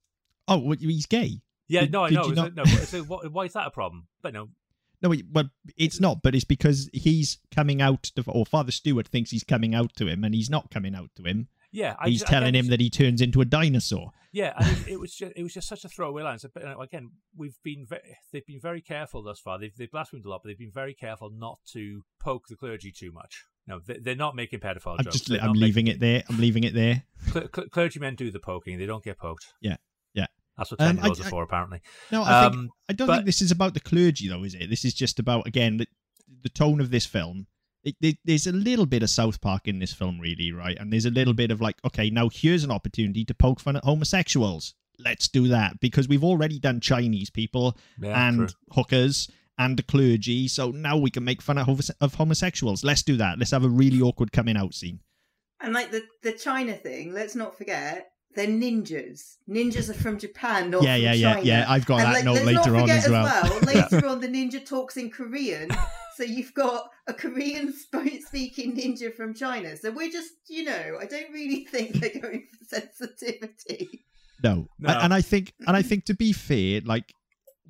oh, 0.49 0.59
what, 0.59 0.79
he's 0.79 1.07
gay. 1.07 1.41
Yeah, 1.69 1.83
Did- 1.83 1.93
no, 1.93 2.05
I 2.05 2.11
know. 2.11 2.29
not- 2.29 2.55
no, 2.55 2.65
so 2.65 3.03
what, 3.03 3.31
why 3.33 3.45
is 3.45 3.53
that 3.55 3.67
a 3.67 3.71
problem? 3.71 4.07
But 4.23 4.33
no, 4.35 4.51
No, 5.03 5.15
well, 5.33 5.51
it's 5.77 6.01
not, 6.01 6.23
but 6.23 6.35
it's 6.35 6.45
because 6.45 6.89
he's 6.93 7.39
coming 7.55 7.83
out 7.83 8.05
to, 8.15 8.25
or 8.29 8.47
Father 8.47 8.73
Stewart 8.73 9.07
thinks 9.09 9.31
he's 9.31 9.45
coming 9.45 9.75
out 9.75 9.95
to 9.97 10.07
him, 10.07 10.25
and 10.25 10.35
he's 10.35 10.51
not 10.51 10.71
coming 10.71 10.95
out 10.95 11.11
to 11.17 11.23
him. 11.25 11.49
yeah, 11.73 11.97
I, 11.99 12.09
he's 12.09 12.23
telling 12.25 12.55
him 12.55 12.69
that 12.69 12.81
he 12.81 12.89
turns 12.91 13.21
into 13.21 13.41
a 13.41 13.45
dinosaur. 13.45 14.13
Yeah, 14.33 14.53
I 14.57 14.65
mean, 14.67 14.77
it 14.89 15.01
was 15.01 15.15
just 15.15 15.33
it 15.37 15.43
was 15.43 15.53
just 15.55 15.69
such 15.69 15.85
a 15.85 15.89
throwaway 15.89 16.23
line. 16.23 16.39
So, 16.39 16.49
but, 16.53 16.63
you 16.63 16.69
know, 16.71 16.81
again, 16.81 17.11
we've 17.37 17.59
been 17.63 17.87
ve- 17.89 17.97
they've 18.33 18.47
been 18.47 18.61
very 18.61 18.81
careful 18.81 19.23
thus 19.23 19.39
far. 19.41 19.59
They've 19.59 19.75
they've 19.77 19.91
blasphemed 19.91 20.25
a 20.25 20.29
lot, 20.29 20.41
but 20.43 20.49
they've 20.49 20.59
been 20.59 20.71
very 20.73 20.95
careful 20.95 21.31
not 21.31 21.59
to 21.73 22.03
poke 22.21 22.49
the 22.49 22.57
clergy 22.57 22.93
too 22.93 23.13
much. 23.13 23.45
No, 23.67 23.81
they, 23.85 23.99
they're 23.99 24.15
not 24.15 24.37
making 24.37 24.61
pedophile 24.61 24.97
I'm 24.99 25.05
jokes. 25.05 25.17
just, 25.19 25.29
They're 25.29 25.41
I'm 25.43 25.53
leaving 25.55 25.87
making- 25.87 25.97
it 25.97 26.01
there. 26.01 26.23
I'm 26.29 26.39
leaving 26.39 26.65
it 26.65 26.73
there. 26.75 27.03
Cl- 27.33 27.49
cl- 27.55 27.69
clergymen 27.69 28.15
do 28.15 28.31
the 28.31 28.39
poking; 28.41 28.79
they 28.79 28.87
don't 28.87 29.03
get 29.05 29.19
poked. 29.19 29.47
Yeah. 29.61 29.77
That's 30.59 30.71
what 30.71 30.81
Um, 30.81 30.87
ten 30.89 30.97
year 30.97 31.07
olds 31.07 31.21
I- 31.21 31.27
are 31.27 31.31
for, 31.31 31.43
apparently. 31.43 31.81
No, 32.11 32.23
I 32.23 32.45
think 32.45 32.55
Um, 32.55 32.71
I 32.89 32.93
don't 32.93 33.07
but- 33.09 33.15
think 33.17 33.27
this 33.27 33.43
is 33.43 33.51
about 33.51 33.75
the 33.75 33.81
clergy, 33.81 34.29
though, 34.29 34.45
is 34.45 34.55
it? 34.55 34.71
This 34.71 34.85
is 34.85 34.95
just 34.95 35.19
about 35.19 35.47
again 35.47 35.77
the, 35.79 35.87
the 36.43 36.49
tone 36.49 36.81
of 36.81 36.91
this 36.91 37.07
film. 37.07 37.47
It, 37.85 37.95
it, 38.01 38.17
there's 38.25 38.47
a 38.49 38.53
little 38.53 38.87
bit 38.87 39.03
of 39.05 39.11
South 39.11 39.41
Park 39.41 39.69
in 39.69 39.79
this 39.79 39.93
film, 39.93 40.19
really, 40.19 40.51
right? 40.51 40.77
And 40.79 40.93
there's 40.93 41.05
a 41.07 41.11
little 41.11 41.35
bit 41.35 41.53
of 41.53 41.61
like, 41.61 41.77
okay, 41.85 42.11
now 42.11 42.29
here's 42.29 42.65
an 42.65 42.71
opportunity 42.73 43.25
to 43.25 43.35
poke 43.35 43.61
fun 43.61 43.77
at 43.77 43.85
homosexuals. 43.85 44.75
Let's 44.99 45.29
do 45.29 45.47
that 45.49 45.79
because 45.79 46.09
we've 46.09 46.25
already 46.25 46.59
done 46.59 46.81
Chinese 46.81 47.31
people 47.31 47.77
Yeah, 48.01 48.29
and 48.29 48.49
true. 48.49 48.59
hookers 48.73 49.31
and 49.59 49.77
the 49.79 49.83
clergy. 49.85 50.49
So 50.49 50.71
now 50.73 50.97
we 50.97 51.11
can 51.11 51.23
make 51.23 51.41
fun 51.43 51.59
of, 51.59 51.67
homose- 51.69 51.91
of 52.01 52.15
homosexuals. 52.15 52.83
Let's 52.83 53.03
do 53.05 53.17
that. 53.19 53.39
Let's 53.39 53.53
have 53.53 53.63
a 53.65 53.69
really 53.69 54.01
awkward 54.01 54.33
coming 54.33 54.57
out 54.57 54.75
scene. 54.75 55.01
And 55.61 55.73
like 55.73 55.91
the 55.93 56.03
the 56.23 56.33
China 56.33 56.75
thing, 56.75 57.13
let's 57.15 57.35
not 57.37 57.57
forget 57.57 58.09
they're 58.37 58.47
ninjas. 58.47 59.39
Ninjas 59.49 59.91
are 59.91 59.95
from 59.95 60.19
Japan, 60.19 60.71
not 60.71 60.83
yeah, 60.83 60.95
from 60.95 61.03
yeah, 61.03 61.13
yeah, 61.13 61.35
China. 61.35 61.47
yeah. 61.47 61.65
I've 61.69 61.87
got 61.87 62.01
and 62.01 62.07
that 62.07 62.15
like, 62.15 62.25
note 62.25 62.35
let's 62.35 62.47
later 62.47 62.71
not 62.71 62.75
on 62.75 62.81
forget 62.83 63.05
as 63.05 63.11
well. 63.11 63.45
Yeah. 63.45 63.89
later 63.91 64.07
on, 64.07 64.21
the 64.21 64.29
ninja 64.29 64.65
talks 64.65 64.97
in 64.97 65.11
Korean, 65.11 65.71
so 66.17 66.23
you've 66.23 66.55
got 66.55 66.91
a 67.07 67.15
Korean 67.15 67.73
speaking 68.27 68.77
ninja 68.77 69.13
from 69.15 69.35
China. 69.35 69.77
So 69.77 69.91
we're 69.91 70.11
just, 70.11 70.33
you 70.49 70.65
know, 70.65 70.99
I 71.01 71.07
don't 71.07 71.33
really 71.33 71.65
think 71.65 71.95
they're 71.95 72.21
going 72.21 72.47
for 72.51 72.65
sensitivity. 72.65 74.05
No. 74.43 74.69
No. 74.79 74.91
And 74.91 75.13
I 75.13 75.21
think 75.21 75.53
and 75.67 75.77
I 75.77 75.83
think 75.91 76.05
to 76.05 76.15
be 76.15 76.33
fair, 76.33 76.81
like 76.85 77.13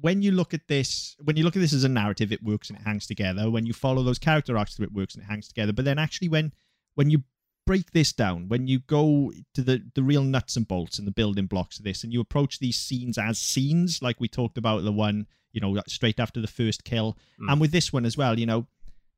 when 0.01 0.21
you 0.21 0.33
look 0.33 0.53
at 0.53 0.69
this 0.69 1.17
when 1.25 1.37
you 1.37 1.45
look 1.45 1.57
at 1.57 1.61
this 1.61 1.73
as 1.73 1.85
a 1.85 1.89
narrative, 1.89 2.33
it 2.33 2.43
works 2.43 2.71
and 2.71 2.79
it 2.79 2.83
hangs 2.83 3.07
together. 3.07 3.51
When 3.51 3.67
you 3.67 3.73
follow 3.73 4.03
those 4.03 4.19
character 4.19 4.59
arcs 4.59 4.77
through 4.77 4.87
it 4.87 4.93
works 4.93 5.15
and 5.15 5.23
it 5.23 5.27
hangs 5.27 5.49
together. 5.49 5.73
But 5.73 5.85
then 5.85 5.99
actually 5.99 6.29
when 6.29 6.53
when 6.95 7.11
you 7.11 7.23
break 7.67 7.91
this 7.93 8.13
down, 8.13 8.49
when 8.49 8.67
you 8.67 8.79
go 8.79 9.33
to 9.55 9.63
the 9.63 9.83
the 9.95 10.03
real 10.03 10.23
nuts 10.23 10.57
and 10.57 10.67
bolts 10.67 10.99
and 10.99 11.07
the 11.07 11.13
building 11.13 11.47
blocks 11.47 11.79
of 11.79 11.85
this 11.85 12.03
and 12.05 12.13
you 12.13 12.21
approach 12.21 12.59
these 12.59 12.79
scenes 12.79 13.19
as 13.19 13.39
scenes, 13.39 14.01
like 14.01 14.19
we 14.21 14.29
talked 14.29 14.57
about 14.57 14.85
the 14.85 14.93
one, 14.93 15.27
you 15.53 15.61
know, 15.61 15.77
straight 15.87 16.19
after 16.19 16.41
the 16.41 16.47
first 16.47 16.85
kill. 16.85 17.19
Mm. 17.41 17.53
And 17.53 17.61
with 17.61 17.73
this 17.73 17.93
one 17.93 18.07
as 18.07 18.17
well, 18.17 18.39
you 18.39 18.47
know, 18.47 18.67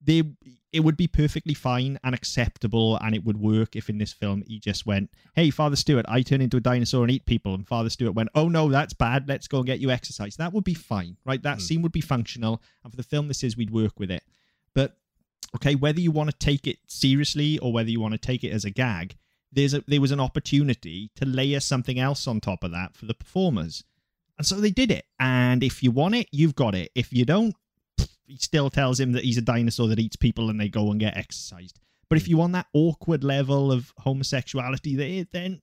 they 0.02 0.22
it 0.72 0.80
would 0.80 0.96
be 0.96 1.06
perfectly 1.08 1.54
fine 1.54 1.98
and 2.04 2.14
acceptable 2.14 2.96
and 3.02 3.14
it 3.14 3.24
would 3.24 3.40
work 3.40 3.74
if 3.74 3.88
in 3.88 3.98
this 3.98 4.12
film 4.12 4.44
he 4.46 4.60
just 4.60 4.86
went 4.86 5.10
hey 5.34 5.50
father 5.50 5.74
stewart 5.74 6.04
i 6.08 6.22
turn 6.22 6.40
into 6.40 6.58
a 6.58 6.60
dinosaur 6.60 7.02
and 7.02 7.10
eat 7.10 7.24
people 7.26 7.54
and 7.54 7.66
father 7.66 7.90
stewart 7.90 8.14
went 8.14 8.28
oh 8.34 8.48
no 8.48 8.68
that's 8.68 8.92
bad 8.92 9.26
let's 9.26 9.48
go 9.48 9.56
and 9.58 9.66
get 9.66 9.80
you 9.80 9.90
exercise 9.90 10.36
that 10.36 10.52
would 10.52 10.62
be 10.64 10.74
fine 10.74 11.16
right 11.24 11.42
that 11.42 11.54
Hmm. 11.54 11.62
scene 11.62 11.82
would 11.82 11.90
be 11.90 12.00
functional 12.00 12.62
and 12.84 12.92
for 12.92 12.96
the 12.96 13.02
film 13.02 13.26
this 13.26 13.42
is 13.42 13.56
we'd 13.56 13.70
work 13.72 13.98
with 13.98 14.10
it 14.10 14.22
but 14.74 14.96
okay 15.54 15.74
whether 15.74 16.00
you 16.00 16.10
want 16.10 16.30
to 16.30 16.36
take 16.36 16.66
it 16.66 16.78
seriously 16.86 17.58
or 17.58 17.72
whether 17.72 17.90
you 17.90 18.00
want 18.00 18.12
to 18.12 18.18
take 18.18 18.44
it 18.44 18.50
as 18.50 18.64
a 18.64 18.70
gag 18.70 19.16
there's 19.52 19.74
a, 19.74 19.82
there 19.86 20.00
was 20.00 20.10
an 20.10 20.20
opportunity 20.20 21.10
to 21.16 21.26
layer 21.26 21.60
something 21.60 21.98
else 21.98 22.26
on 22.26 22.40
top 22.40 22.64
of 22.64 22.70
that 22.72 22.96
for 22.96 23.06
the 23.06 23.14
performers. 23.14 23.84
And 24.36 24.46
so 24.46 24.56
they 24.56 24.70
did 24.70 24.90
it. 24.90 25.06
And 25.18 25.62
if 25.62 25.82
you 25.82 25.90
want 25.90 26.14
it, 26.14 26.28
you've 26.30 26.54
got 26.54 26.74
it. 26.74 26.90
If 26.94 27.12
you 27.12 27.24
don't, 27.24 27.54
he 28.26 28.36
still 28.36 28.70
tells 28.70 29.00
him 29.00 29.12
that 29.12 29.24
he's 29.24 29.38
a 29.38 29.42
dinosaur 29.42 29.88
that 29.88 29.98
eats 29.98 30.16
people 30.16 30.50
and 30.50 30.60
they 30.60 30.68
go 30.68 30.90
and 30.90 31.00
get 31.00 31.16
exercised. 31.16 31.80
But 32.08 32.18
if 32.18 32.28
you 32.28 32.36
want 32.36 32.52
that 32.52 32.66
awkward 32.72 33.24
level 33.24 33.72
of 33.72 33.92
homosexuality 33.98 34.96
there, 34.96 35.26
then 35.32 35.60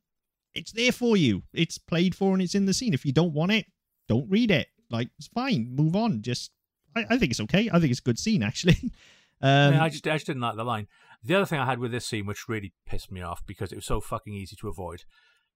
it's 0.54 0.72
there 0.72 0.92
for 0.92 1.16
you. 1.16 1.44
It's 1.54 1.78
played 1.78 2.16
for 2.16 2.34
and 2.34 2.42
it's 2.42 2.56
in 2.56 2.66
the 2.66 2.74
scene. 2.74 2.94
If 2.94 3.06
you 3.06 3.12
don't 3.12 3.34
want 3.34 3.52
it, 3.52 3.66
don't 4.08 4.30
read 4.30 4.52
it. 4.52 4.68
Like, 4.90 5.10
it's 5.18 5.28
fine. 5.28 5.76
Move 5.76 5.96
on. 5.96 6.22
Just, 6.22 6.52
I, 6.96 7.06
I 7.10 7.18
think 7.18 7.32
it's 7.32 7.40
okay. 7.42 7.70
I 7.72 7.80
think 7.80 7.92
it's 7.92 8.00
a 8.00 8.04
good 8.04 8.20
scene, 8.20 8.44
actually. 8.44 8.92
um, 9.42 9.74
yeah, 9.74 9.84
I 9.84 9.90
just, 9.90 10.08
I 10.08 10.14
just 10.14 10.28
didn't 10.28 10.42
like 10.42 10.56
the 10.56 10.64
line. 10.64 10.88
The 11.24 11.36
other 11.36 11.46
thing 11.46 11.60
I 11.60 11.66
had 11.66 11.80
with 11.80 11.92
this 11.92 12.06
scene, 12.06 12.26
which 12.26 12.48
really 12.48 12.74
pissed 12.86 13.12
me 13.12 13.22
off 13.22 13.44
because 13.46 13.72
it 13.72 13.76
was 13.76 13.86
so 13.86 14.00
fucking 14.00 14.34
easy 14.34 14.56
to 14.58 14.68
avoid, 14.68 15.04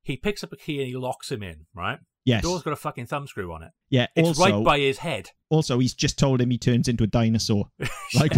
he 0.01 0.17
picks 0.17 0.43
up 0.43 0.51
a 0.51 0.57
key 0.57 0.79
and 0.79 0.87
he 0.87 0.95
locks 0.95 1.31
him 1.31 1.43
in, 1.43 1.65
right? 1.75 1.99
yes. 2.25 2.41
The 2.41 2.47
door's 2.47 2.63
got 2.63 2.73
a 2.73 2.77
fucking 2.77 3.07
thumbscrew 3.07 3.51
on 3.53 3.63
it. 3.63 3.71
Yeah. 3.89 4.07
It's 4.15 4.27
also, 4.27 4.43
right 4.43 4.63
by 4.63 4.79
his 4.79 4.99
head. 4.99 5.29
also, 5.49 5.79
he's 5.79 5.93
just 5.93 6.17
told 6.17 6.41
him 6.41 6.49
he 6.49 6.57
turns 6.57 6.87
into 6.87 7.03
a 7.03 7.07
dinosaur. 7.07 7.69
Like, 8.15 8.33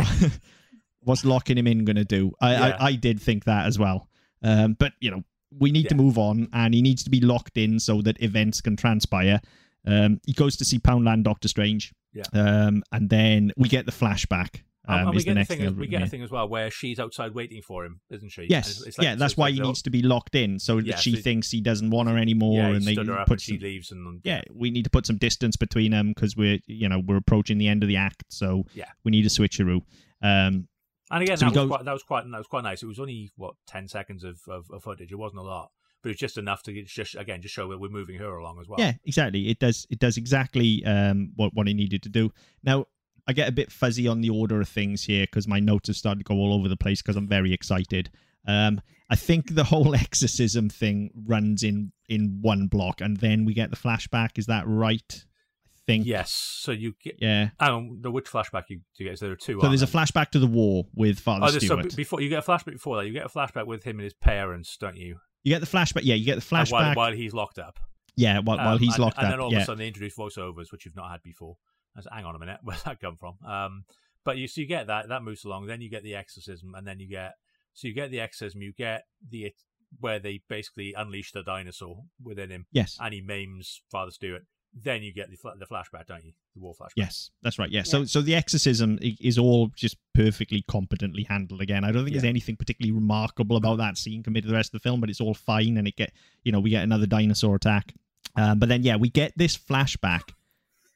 what's 0.99 1.23
locking 1.23 1.57
him 1.57 1.65
in 1.65 1.85
going 1.85 1.95
to 1.95 2.03
do? 2.03 2.33
I, 2.41 2.51
Yeah. 2.51 2.77
I, 2.79 2.85
I 2.87 2.95
did 2.95 3.21
think 3.21 3.45
that 3.45 3.67
as 3.67 3.79
well. 3.79 4.09
Um, 4.43 4.75
but, 4.77 4.91
you 4.99 5.09
know, 5.11 5.23
we 5.57 5.71
need 5.71 5.87
to 5.89 5.95
move 5.95 6.17
on 6.17 6.49
and 6.51 6.73
he 6.73 6.81
needs 6.81 7.03
to 7.03 7.09
be 7.09 7.21
locked 7.21 7.57
in 7.57 7.79
so 7.79 8.01
that 8.01 8.21
events 8.21 8.59
can 8.59 8.75
transpire. 8.75 9.39
Um, 9.87 10.19
he 10.25 10.33
goes 10.33 10.57
to 10.57 10.65
see 10.65 10.77
Poundland 10.77 11.23
Doctor 11.23 11.47
Strange. 11.47 11.93
Yeah. 12.13 12.23
Um, 12.33 12.83
and 12.91 13.09
then 13.09 13.53
we 13.55 13.69
get 13.69 13.85
the 13.85 13.93
flashback. 13.93 14.63
Um, 14.87 15.07
and 15.07 15.15
we 15.15 15.23
get 15.23 15.35
the 15.35 15.45
thing. 15.45 15.59
thing. 15.59 15.77
we 15.77 15.85
get 15.87 16.01
a 16.01 16.07
thing 16.07 16.23
as 16.23 16.31
well 16.31 16.49
where 16.49 16.71
she's 16.71 16.99
outside 16.99 17.35
waiting 17.35 17.61
for 17.61 17.85
him, 17.85 18.01
isn't 18.09 18.29
she? 18.29 18.47
Yes, 18.49 18.83
like- 18.83 18.95
yeah, 18.99 19.13
that's 19.15 19.37
why 19.37 19.45
like 19.45 19.53
he 19.53 19.59
needs 19.59 19.83
to 19.83 19.91
be 19.91 20.01
locked 20.01 20.33
in 20.33 20.57
so 20.57 20.77
that 20.77 20.85
Yeah, 20.87 20.95
she 20.95 21.15
so- 21.15 21.21
thinks 21.21 21.51
he 21.51 21.61
doesn't 21.61 21.91
want 21.91 22.09
her 22.09 22.17
anymore, 22.17 22.57
Yeah, 22.57 22.67
and 22.69 22.83
they 22.83 22.95
her 22.95 23.03
put 23.27 23.33
and 23.33 23.41
she 23.41 23.57
some, 23.57 23.63
leaves, 23.63 23.91
and 23.91 24.21
yeah, 24.23 24.41
we 24.51 24.71
need 24.71 24.83
to 24.85 24.89
put 24.89 25.05
some 25.05 25.17
distance 25.17 25.55
between 25.55 25.91
them 25.91 26.13
because 26.15 26.35
we're 26.35 26.57
you 26.65 26.89
know 26.89 26.99
we're 26.99 27.17
approaching 27.17 27.59
the 27.59 27.67
end 27.67 27.83
of 27.83 27.89
the 27.89 27.97
act, 27.97 28.23
so 28.29 28.63
Yeah. 28.73 28.85
we 29.03 29.11
need 29.11 29.25
a 29.25 29.29
switcheroo. 29.29 29.81
Um, 30.21 30.67
And 31.11 31.23
again, 31.23 31.37
So 31.37 31.45
that, 31.45 31.49
was 31.51 31.55
goes- 31.55 31.67
quite, 31.69 31.85
that 31.85 31.93
was 31.93 32.03
quite 32.03 32.23
that 32.31 32.37
was 32.37 32.47
quite 32.47 32.63
nice. 32.63 32.81
It 32.81 32.87
was 32.87 32.99
only 32.99 33.29
what 33.35 33.53
ten 33.67 33.87
seconds 33.87 34.23
of, 34.23 34.39
of, 34.47 34.65
of 34.71 34.81
footage. 34.83 35.11
It 35.11 35.15
wasn't 35.17 35.41
a 35.41 35.43
lot, 35.43 35.69
but 36.01 36.09
it's 36.09 36.19
just 36.19 36.37
enough 36.39 36.63
to 36.63 36.83
just 36.85 37.15
again 37.15 37.41
just 37.43 37.53
show 37.53 37.69
that 37.69 37.79
we're 37.79 37.89
moving 37.89 38.17
her 38.17 38.35
along 38.37 38.59
as 38.61 38.67
well. 38.67 38.79
Yeah, 38.79 38.93
exactly. 39.05 39.49
It 39.49 39.59
does. 39.59 39.85
It 39.91 39.99
does 39.99 40.17
exactly 40.17 40.83
um, 40.85 41.33
what 41.35 41.53
what 41.53 41.67
it 41.67 41.75
needed 41.75 42.01
to 42.03 42.09
do. 42.09 42.31
Now, 42.63 42.85
I 43.27 43.33
get 43.33 43.47
a 43.47 43.51
bit 43.51 43.71
fuzzy 43.71 44.07
on 44.07 44.21
the 44.21 44.29
order 44.29 44.59
of 44.61 44.67
things 44.69 45.03
here 45.03 45.23
because 45.25 45.47
my 45.47 45.59
notes 45.59 45.87
have 45.87 45.95
started 45.95 46.19
to 46.19 46.23
go 46.23 46.35
all 46.35 46.53
over 46.53 46.67
the 46.67 46.77
place 46.77 47.01
because 47.01 47.15
I'm 47.15 47.27
very 47.27 47.53
excited. 47.53 48.09
Um, 48.47 48.81
I 49.09 49.15
think 49.15 49.55
the 49.55 49.63
whole 49.71 49.93
exorcism 49.95 50.69
thing 50.69 51.11
runs 51.27 51.63
in 51.63 51.91
in 52.09 52.39
one 52.41 52.67
block, 52.67 53.01
and 53.01 53.17
then 53.17 53.45
we 53.45 53.53
get 53.53 53.69
the 53.69 53.77
flashback. 53.77 54.37
Is 54.37 54.47
that 54.47 54.63
right? 54.67 55.01
I 55.13 55.79
think. 55.85 56.05
Yes. 56.05 56.31
So 56.61 56.71
you 56.71 56.93
get. 57.03 57.15
Yeah. 57.19 57.49
Um, 57.59 57.99
the 58.01 58.09
which 58.11 58.25
flashback 58.25 58.63
you 58.69 58.81
do 58.97 59.03
get? 59.05 59.19
So 59.19 59.25
there 59.25 59.33
are 59.33 59.37
two. 59.37 59.59
So 59.61 59.67
there's 59.67 59.81
a 59.81 59.87
flashback 59.87 60.29
to 60.31 60.39
the 60.39 60.47
war 60.47 60.85
with 60.95 61.19
Father 61.19 61.45
Oh, 61.45 61.49
so 61.49 61.59
Stewart. 61.59 61.89
b- 61.89 61.95
before 61.95 62.21
you 62.21 62.29
get 62.29 62.39
a 62.39 62.47
flashback 62.47 62.73
before 62.73 62.97
that, 62.97 63.05
you 63.07 63.13
get 63.13 63.25
a 63.25 63.29
flashback 63.29 63.65
with 63.67 63.83
him 63.83 63.97
and 63.97 64.03
his 64.03 64.13
parents, 64.13 64.77
don't 64.77 64.95
you? 64.97 65.17
you 65.43 65.49
get 65.53 65.59
the 65.59 65.65
flashback. 65.67 66.01
Yeah, 66.03 66.15
you 66.15 66.25
get 66.25 66.35
the 66.35 66.41
flashback. 66.41 66.71
while, 66.71 66.93
while 66.95 67.13
he's 67.13 67.33
locked 67.33 67.57
up. 67.59 67.79
yeah, 68.15 68.39
while, 68.39 68.57
while 68.57 68.73
Um, 68.75 68.79
he's 68.79 68.93
and, 68.95 69.03
locked 69.03 69.17
and 69.17 69.25
up. 69.27 69.31
And 69.33 69.39
then 69.39 69.39
all 69.43 69.51
yeah. 69.51 69.57
of 69.57 69.63
a 69.63 69.65
sudden 69.65 69.79
they 69.79 69.87
introduce 69.87 70.15
voiceovers, 70.15 70.71
which 70.71 70.85
you've 70.85 70.95
not 70.95 71.09
had 71.09 71.23
before. 71.23 71.57
I 71.97 72.01
said, 72.01 72.11
hang 72.13 72.25
on 72.25 72.35
a 72.35 72.39
minute, 72.39 72.59
where's 72.63 72.83
that 72.83 72.99
come 72.99 73.17
from? 73.17 73.35
Um, 73.45 73.83
but 74.23 74.37
you 74.37 74.47
so 74.47 74.61
you 74.61 74.67
get 74.67 74.87
that 74.87 75.09
that 75.09 75.23
moves 75.23 75.43
along. 75.43 75.65
Then 75.65 75.81
you 75.81 75.89
get 75.89 76.03
the 76.03 76.15
exorcism, 76.15 76.75
and 76.75 76.85
then 76.85 76.99
you 76.99 77.07
get 77.09 77.33
so 77.73 77.87
you 77.87 77.93
get 77.93 78.11
the 78.11 78.19
exorcism. 78.19 78.61
You 78.61 78.73
get 78.73 79.03
the 79.29 79.53
where 79.99 80.19
they 80.19 80.41
basically 80.47 80.93
unleash 80.95 81.31
the 81.31 81.43
dinosaur 81.43 82.03
within 82.23 82.49
him, 82.49 82.65
yes. 82.71 82.97
and 83.01 83.13
he 83.13 83.21
maims 83.21 83.81
Father 83.91 84.11
Stewart. 84.11 84.43
Then 84.73 85.03
you 85.03 85.13
get 85.13 85.29
the 85.29 85.37
the 85.59 85.65
flashback, 85.65 86.05
don't 86.07 86.23
you? 86.23 86.31
The 86.53 86.61
war 86.61 86.73
flashback. 86.79 86.91
Yes, 86.95 87.31
that's 87.41 87.59
right. 87.59 87.69
Yeah. 87.69 87.83
So 87.83 87.99
Yeah. 87.99 88.05
so 88.05 88.21
the 88.21 88.35
exorcism 88.35 88.99
is 89.01 89.37
all 89.37 89.69
just 89.75 89.97
perfectly 90.13 90.63
competently 90.67 91.23
handled 91.27 91.59
again. 91.59 91.83
I 91.83 91.91
don't 91.91 92.05
think 92.05 92.15
Yeah. 92.15 92.21
there's 92.21 92.29
anything 92.29 92.55
particularly 92.55 92.93
remarkable 92.93 93.57
about 93.57 93.79
that 93.79 93.97
scene 93.97 94.23
compared 94.23 94.43
to 94.43 94.49
the 94.49 94.55
rest 94.55 94.69
of 94.73 94.81
the 94.81 94.83
film, 94.87 95.01
but 95.01 95.09
it's 95.09 95.19
all 95.19 95.33
fine 95.33 95.77
and 95.77 95.87
it 95.89 95.97
get 95.97 96.13
you 96.43 96.51
know, 96.53 96.59
we 96.61 96.69
get 96.69 96.83
another 96.83 97.05
dinosaur 97.05 97.55
attack. 97.55 97.93
Um, 98.37 98.59
but 98.59 98.69
then 98.69 98.83
yeah, 98.83 98.95
we 98.95 99.09
get 99.09 99.33
this 99.35 99.57
flashback 99.57 100.29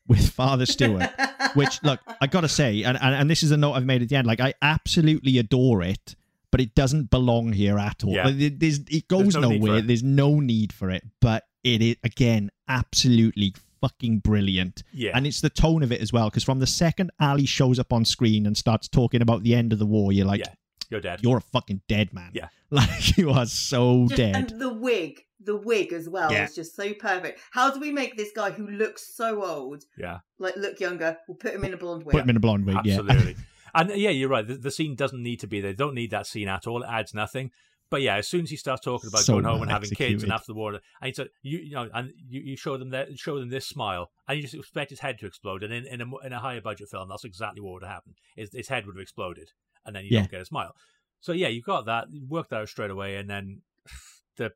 with 0.07 0.29
Father 0.29 0.65
Stewart. 0.65 1.09
which 1.55 1.81
look, 1.83 1.99
I 2.21 2.27
gotta 2.27 2.49
say, 2.49 2.83
and, 2.83 2.97
and 3.01 3.15
and 3.15 3.29
this 3.29 3.43
is 3.43 3.51
a 3.51 3.57
note 3.57 3.73
I've 3.73 3.85
made 3.85 4.01
at 4.01 4.09
the 4.09 4.15
end. 4.15 4.27
Like, 4.27 4.39
I 4.39 4.53
absolutely 4.61 5.37
adore 5.37 5.81
it, 5.83 6.15
but 6.51 6.61
it 6.61 6.75
doesn't 6.75 7.09
belong 7.09 7.53
here 7.53 7.77
at 7.77 8.03
all. 8.03 8.11
Yeah. 8.11 8.25
Like, 8.25 8.35
it, 8.39 8.59
there's, 8.59 8.79
it 8.89 9.07
goes 9.07 9.35
no 9.35 9.49
nowhere. 9.49 9.81
There's 9.81 10.03
no 10.03 10.39
need 10.39 10.73
for 10.73 10.89
it, 10.89 11.03
but 11.21 11.43
it 11.63 11.81
is 11.81 11.95
again 12.03 12.51
absolutely 12.67 13.53
fucking 13.81 14.19
brilliant. 14.19 14.83
Yeah. 14.93 15.11
And 15.13 15.27
it's 15.27 15.41
the 15.41 15.49
tone 15.49 15.83
of 15.83 15.91
it 15.91 16.01
as 16.01 16.11
well, 16.11 16.29
because 16.29 16.43
from 16.43 16.59
the 16.59 16.67
second 16.67 17.11
Ali 17.19 17.45
shows 17.45 17.79
up 17.79 17.93
on 17.93 18.05
screen 18.05 18.45
and 18.45 18.57
starts 18.57 18.87
talking 18.87 19.21
about 19.21 19.43
the 19.43 19.55
end 19.55 19.73
of 19.73 19.79
the 19.79 19.85
war, 19.85 20.11
you're 20.11 20.25
like, 20.25 20.39
Yeah. 20.41 20.53
You're 20.89 21.01
dead. 21.01 21.19
you're 21.23 21.37
a 21.37 21.41
fucking 21.41 21.81
dead 21.87 22.13
man. 22.13 22.31
Yeah. 22.33 22.49
Like 22.71 23.17
you 23.17 23.29
are 23.29 23.45
so 23.45 24.05
Just- 24.09 24.17
dead. 24.17 24.35
And 24.35 24.59
the 24.59 24.73
wig, 24.73 25.21
the 25.39 25.55
wig 25.55 25.93
as 25.93 26.09
well 26.09 26.31
Yeah. 26.31 26.45
is 26.45 26.55
just 26.55 26.75
so 26.75 26.93
perfect. 26.93 27.39
How 27.51 27.71
do 27.71 27.79
we 27.79 27.91
make 27.91 28.17
this 28.17 28.31
guy 28.35 28.51
who 28.51 28.67
looks 28.67 29.15
so 29.15 29.45
old, 29.45 29.83
yeah. 29.97 30.19
like 30.39 30.55
look 30.57 30.79
younger? 30.79 31.17
We'll 31.27 31.37
put 31.37 31.53
him 31.53 31.63
in 31.63 31.73
a 31.73 31.77
blonde 31.77 32.03
wig. 32.03 32.11
Put 32.13 32.23
him 32.23 32.31
in 32.31 32.37
a 32.37 32.39
blonde 32.41 32.65
wig, 32.65 32.77
yeah. 32.83 32.99
Absolutely. 32.99 33.35
and 33.75 33.89
yeah, 33.91 34.09
you're 34.09 34.29
right. 34.29 34.45
The, 34.45 34.55
the 34.55 34.71
scene 34.71 34.95
doesn't 34.95 35.21
need 35.21 35.39
to 35.41 35.47
be 35.47 35.61
there. 35.61 35.71
They 35.71 35.75
don't 35.77 35.93
need 35.95 36.11
that 36.11 36.27
scene 36.27 36.49
at 36.49 36.67
all. 36.67 36.83
It 36.83 36.89
adds 36.89 37.13
nothing. 37.13 37.51
But 37.91 38.01
yeah, 38.01 38.15
as 38.15 38.27
soon 38.27 38.41
as 38.41 38.49
he 38.49 38.57
starts 38.57 38.83
talking 38.83 39.07
about 39.07 39.21
So 39.21 39.33
going 39.33 39.45
home 39.45 39.61
and 39.61 39.71
having 39.71 39.91
kids 39.91 40.23
and 40.23 40.31
after 40.31 40.47
the 40.47 40.55
war, 40.55 40.73
and 40.73 40.81
he's 41.03 41.19
like, 41.19 41.29
you, 41.43 41.59
you 41.59 41.71
know, 41.75 41.87
and 41.93 42.11
you, 42.27 42.41
you 42.41 42.57
show 42.57 42.77
them 42.77 42.89
that, 42.89 43.17
show 43.17 43.39
them 43.39 43.49
this 43.49 43.67
smile, 43.67 44.09
and 44.27 44.37
you 44.37 44.41
just 44.41 44.55
expect 44.55 44.89
his 44.89 44.99
head 44.99 45.19
to 45.19 45.27
explode. 45.27 45.61
And 45.63 45.71
in, 45.71 45.85
in 45.85 46.01
a 46.01 46.25
in 46.25 46.33
a 46.33 46.39
higher 46.39 46.61
budget 46.61 46.89
film, 46.89 47.09
that's 47.09 47.23
exactly 47.23 47.61
what 47.61 47.73
would 47.73 47.83
have 47.83 47.91
happened. 47.91 48.15
His, 48.35 48.49
his 48.51 48.67
head 48.69 48.87
would 48.87 48.95
have 48.95 49.01
exploded, 49.03 49.51
and 49.85 49.95
then 49.95 50.03
you 50.03 50.09
Yeah. 50.11 50.19
don't 50.21 50.31
get 50.31 50.41
a 50.41 50.45
smile. 50.45 50.75
So 51.21 51.31
yeah, 51.31 51.47
you've 51.47 51.65
got 51.65 51.85
that, 51.87 52.11
you 52.11 52.25
worked 52.27 52.51
that 52.51 52.61
out 52.61 52.69
straight 52.69 52.91
away, 52.91 53.17
and 53.17 53.29
then 53.29 53.61
the 54.37 54.51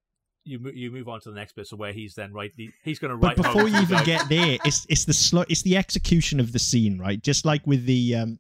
you 0.46 0.60
you 0.74 0.92
move 0.92 1.08
on 1.08 1.20
to 1.22 1.30
the 1.30 1.36
next 1.36 1.54
bit, 1.56 1.68
so 1.68 1.76
where 1.78 1.94
he's 1.94 2.16
then 2.16 2.34
right, 2.34 2.52
the, 2.56 2.70
he's 2.84 3.00
going 3.00 3.12
to 3.12 3.18
But 3.18 3.36
before 3.36 3.68
you 3.68 3.80
even 3.82 4.04
get 4.04 4.28
there, 4.30 4.58
it's 4.66 4.86
it's 4.90 5.06
the 5.06 5.14
sl- 5.14 5.44
it's 5.50 5.62
the 5.64 5.78
execution 5.78 6.40
of 6.40 6.52
the 6.52 6.60
scene, 6.60 6.98
right? 6.98 7.22
Just 7.22 7.46
like 7.46 7.66
with 7.68 7.86
the 7.86 8.16
um, 8.16 8.40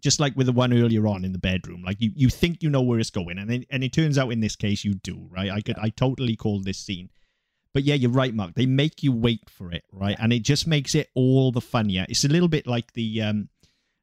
just 0.00 0.20
like 0.20 0.36
with 0.36 0.46
the 0.46 0.52
one 0.52 0.72
earlier 0.72 1.06
on 1.06 1.24
in 1.24 1.32
the 1.32 1.38
bedroom. 1.38 1.82
Like 1.84 2.00
you, 2.00 2.10
you 2.14 2.28
think 2.28 2.62
you 2.62 2.70
know 2.70 2.82
where 2.82 2.98
it's 2.98 3.10
going, 3.10 3.38
and 3.38 3.50
it, 3.50 3.66
and 3.70 3.84
it 3.84 3.92
turns 3.92 4.18
out 4.18 4.32
in 4.32 4.40
this 4.40 4.56
case 4.56 4.84
you 4.84 4.94
do, 4.94 5.28
right? 5.30 5.50
I 5.50 5.60
could 5.60 5.78
I 5.78 5.90
totally 5.90 6.36
call 6.36 6.60
this 6.60 6.78
scene. 6.78 7.10
But 7.74 7.84
yeah, 7.84 7.94
you're 7.94 8.10
right, 8.10 8.34
Mark. 8.34 8.54
They 8.54 8.66
make 8.66 9.02
you 9.02 9.12
wait 9.12 9.48
for 9.48 9.72
it, 9.72 9.84
right? 9.92 10.16
And 10.18 10.32
it 10.32 10.40
just 10.40 10.66
makes 10.66 10.94
it 10.94 11.08
all 11.14 11.52
the 11.52 11.60
funnier. 11.62 12.04
It's 12.08 12.24
a 12.24 12.28
little 12.28 12.48
bit 12.48 12.66
like 12.66 12.92
the 12.92 13.22
um 13.22 13.48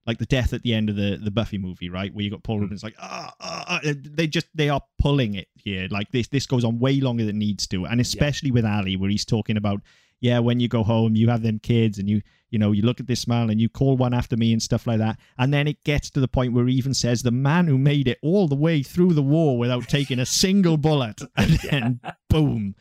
like 0.10 0.18
the 0.18 0.26
death 0.26 0.54
at 0.54 0.64
the 0.64 0.74
end 0.74 0.90
of 0.90 0.96
the 0.96 1.20
the 1.22 1.30
Buffy 1.32 1.58
movie, 1.60 1.90
right? 1.90 2.12
Where 2.14 2.24
you 2.26 2.32
got 2.32 2.42
Paul 2.44 2.60
Reubens 2.62 2.84
like, 2.84 2.96
ah, 3.00 3.32
ah, 3.40 3.66
ah, 3.68 3.80
they 4.18 4.26
just 4.28 4.48
they 4.56 4.70
are 4.70 4.82
pulling 4.98 5.36
it 5.36 5.48
here. 5.56 5.88
Like 5.92 6.10
this 6.12 6.28
this 6.28 6.46
goes 6.48 6.66
on 6.66 6.80
way 6.80 7.00
longer 7.00 7.26
than 7.26 7.36
it 7.36 7.46
needs 7.48 7.68
to, 7.68 7.86
and 7.86 8.02
especially 8.02 8.52
with 8.52 8.66
Ali, 8.66 8.96
where 8.96 9.10
he's 9.10 9.26
talking 9.26 9.56
about, 9.58 9.82
yeah, 10.20 10.40
when 10.40 10.60
you 10.60 10.68
go 10.68 10.84
home, 10.84 11.16
you 11.16 11.30
have 11.30 11.44
them 11.44 11.60
kids, 11.60 12.00
and 12.00 12.10
you 12.10 12.22
you 12.50 12.58
know 12.58 12.72
you 12.72 12.82
look 12.82 13.00
at 13.00 13.06
this 13.08 13.20
smile 13.22 13.52
and 13.52 13.62
you 13.62 13.70
call 13.70 13.96
one 13.98 14.14
after 14.16 14.36
me 14.36 14.52
and 14.52 14.64
stuff 14.64 14.88
like 14.88 14.98
that, 14.98 15.20
and 15.38 15.54
then 15.54 15.68
it 15.68 15.84
gets 15.84 16.10
to 16.10 16.20
the 16.20 16.28
point 16.28 16.54
where 16.54 16.66
he 16.66 16.74
even 16.74 16.96
says 16.96 17.22
the 17.22 17.32
man 17.32 17.68
who 17.68 17.78
made 17.78 18.08
it 18.08 18.18
all 18.24 18.48
the 18.48 18.56
way 18.56 18.82
through 18.82 19.14
the 19.14 19.22
war 19.36 19.58
without 19.60 19.88
taking 19.88 20.20
a 20.20 20.26
single 20.26 20.78
bullet, 20.88 21.22
and 21.38 21.52
then 21.70 22.02
boom, 22.30 22.74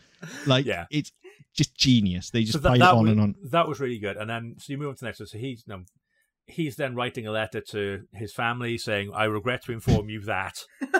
like 0.46 0.64
Yeah. 0.64 0.86
it's 0.90 1.12
just 1.54 1.74
genius. 1.76 2.30
They 2.30 2.42
just 2.42 2.52
So 2.52 2.58
that, 2.60 2.68
pile 2.68 2.78
that 2.78 2.94
it 2.94 2.96
on 2.96 3.02
was, 3.02 3.12
and 3.12 3.20
on. 3.20 3.34
That 3.50 3.68
was 3.68 3.80
really 3.80 3.98
good. 3.98 4.16
And 4.16 4.30
then 4.30 4.54
so 4.58 4.72
you 4.72 4.78
move 4.78 4.88
on 4.88 4.94
to 4.94 5.00
the 5.00 5.06
next 5.06 5.18
one. 5.20 5.26
So 5.26 5.38
he's 5.38 5.64
you 5.66 5.74
know, 5.74 5.82
he's 6.48 6.76
then 6.76 6.94
writing 6.94 7.26
a 7.26 7.30
letter 7.30 7.60
to 7.60 8.02
his 8.12 8.32
family 8.32 8.78
saying, 8.78 9.12
"I 9.14 9.24
regret 9.24 9.64
to 9.66 9.72
inform 9.72 10.08
you 10.08 10.20
that." 10.22 10.62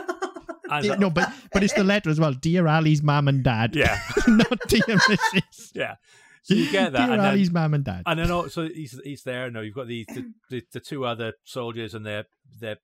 And 0.71 0.83
Dear- 0.85 0.97
no, 0.99 1.09
but 1.09 1.33
but 1.51 1.65
it's 1.65 1.73
the 1.73 1.83
letter 1.83 2.11
as 2.11 2.21
well. 2.21 2.35
Dear 2.35 2.67
Ali's 2.69 3.03
mum 3.03 3.27
and 3.27 3.43
dad. 3.43 3.75
yeah, 3.75 3.99
not 4.29 4.61
dear 4.69 4.83
Mrs. 4.83 5.71
yeah. 5.75 5.95
So 6.43 6.53
you 6.55 6.71
get 6.71 6.93
that, 6.93 7.07
Dear 7.07 7.15
and 7.15 7.23
then, 7.23 7.31
Ali's 7.31 7.51
mum 7.51 7.73
and 7.73 7.83
dad. 7.85 8.03
and 8.05 8.19
then 8.19 8.31
also 8.31 8.69
he's 8.69 9.01
he's 9.03 9.23
there. 9.23 9.51
No, 9.51 9.63
you've 9.63 9.75
got 9.75 9.87
the 9.87 10.05
the, 10.09 10.31
the 10.51 10.63
the 10.75 10.81
two 10.81 11.07
other 11.07 11.33
soldiers, 11.45 11.95
and 11.95 12.05
they're 12.05 12.27
they're 12.61 12.77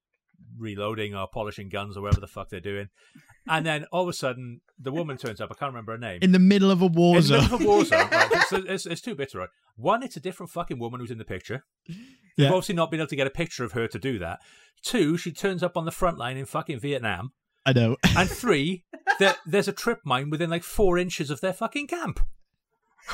reloading 0.59 1.15
or 1.15 1.27
polishing 1.27 1.69
guns 1.69 1.97
or 1.97 2.03
whatever 2.03 2.21
the 2.21 2.27
fuck 2.27 2.49
they're 2.49 2.61
doing. 2.61 2.89
And 3.49 3.67
then 3.67 3.85
all 3.93 4.03
of 4.03 4.09
a 4.09 4.13
sudden, 4.13 4.61
the 4.79 4.93
woman 4.93 5.17
turns 5.17 5.41
up. 5.41 5.51
I 5.51 5.55
can't 5.55 5.73
remember 5.73 5.93
her 5.93 5.99
name. 5.99 6.21
in 6.23 6.33
the 6.33 6.39
middle 6.39 6.71
of 6.71 6.81
a 6.81 6.87
war 6.87 7.21
zone. 7.21 7.45
In 7.45 7.51
the 7.51 7.51
middle 7.51 7.57
of 7.57 7.63
a 7.63 7.67
war 7.67 7.85
zone. 7.85 8.09
Right? 8.11 8.31
It's, 8.33 8.53
it's, 8.53 8.87
it's 8.87 9.01
two 9.01 9.15
bits, 9.15 9.35
right? 9.35 9.49
One, 9.77 10.03
it's 10.03 10.17
a 10.17 10.21
different 10.21 10.51
fucking 10.51 10.79
woman 10.79 11.01
who's 11.01 11.11
in 11.11 11.19
the 11.19 11.25
picture. 11.25 11.65
You've 12.37 12.51
obviously 12.51 12.75
not 12.75 12.91
been 12.91 13.01
able 13.01 13.09
to 13.09 13.17
get 13.17 13.27
a 13.27 13.31
picture 13.31 13.65
of 13.65 13.73
her 13.73 13.87
to 13.89 13.99
do 13.99 14.19
that. 14.19 14.41
Two, 14.83 15.17
she 15.17 15.33
turns 15.33 15.63
up 15.63 15.77
on 15.77 15.85
the 15.85 15.91
front 15.91 16.19
line 16.19 16.37
in 16.37 16.47
fucking 16.47 16.81
Vietnam. 16.81 17.33
I 17.67 17.73
know. 17.73 17.97
And 18.17 18.29
three, 18.29 18.85
there, 19.19 19.35
there's 19.47 19.69
a 19.69 19.73
trip 19.73 20.01
mine 20.05 20.31
within 20.31 20.51
like 20.51 20.63
four 20.63 20.99
inches 20.99 21.31
of 21.31 21.41
their 21.41 21.53
fucking 21.53 21.87
camp. 21.89 22.21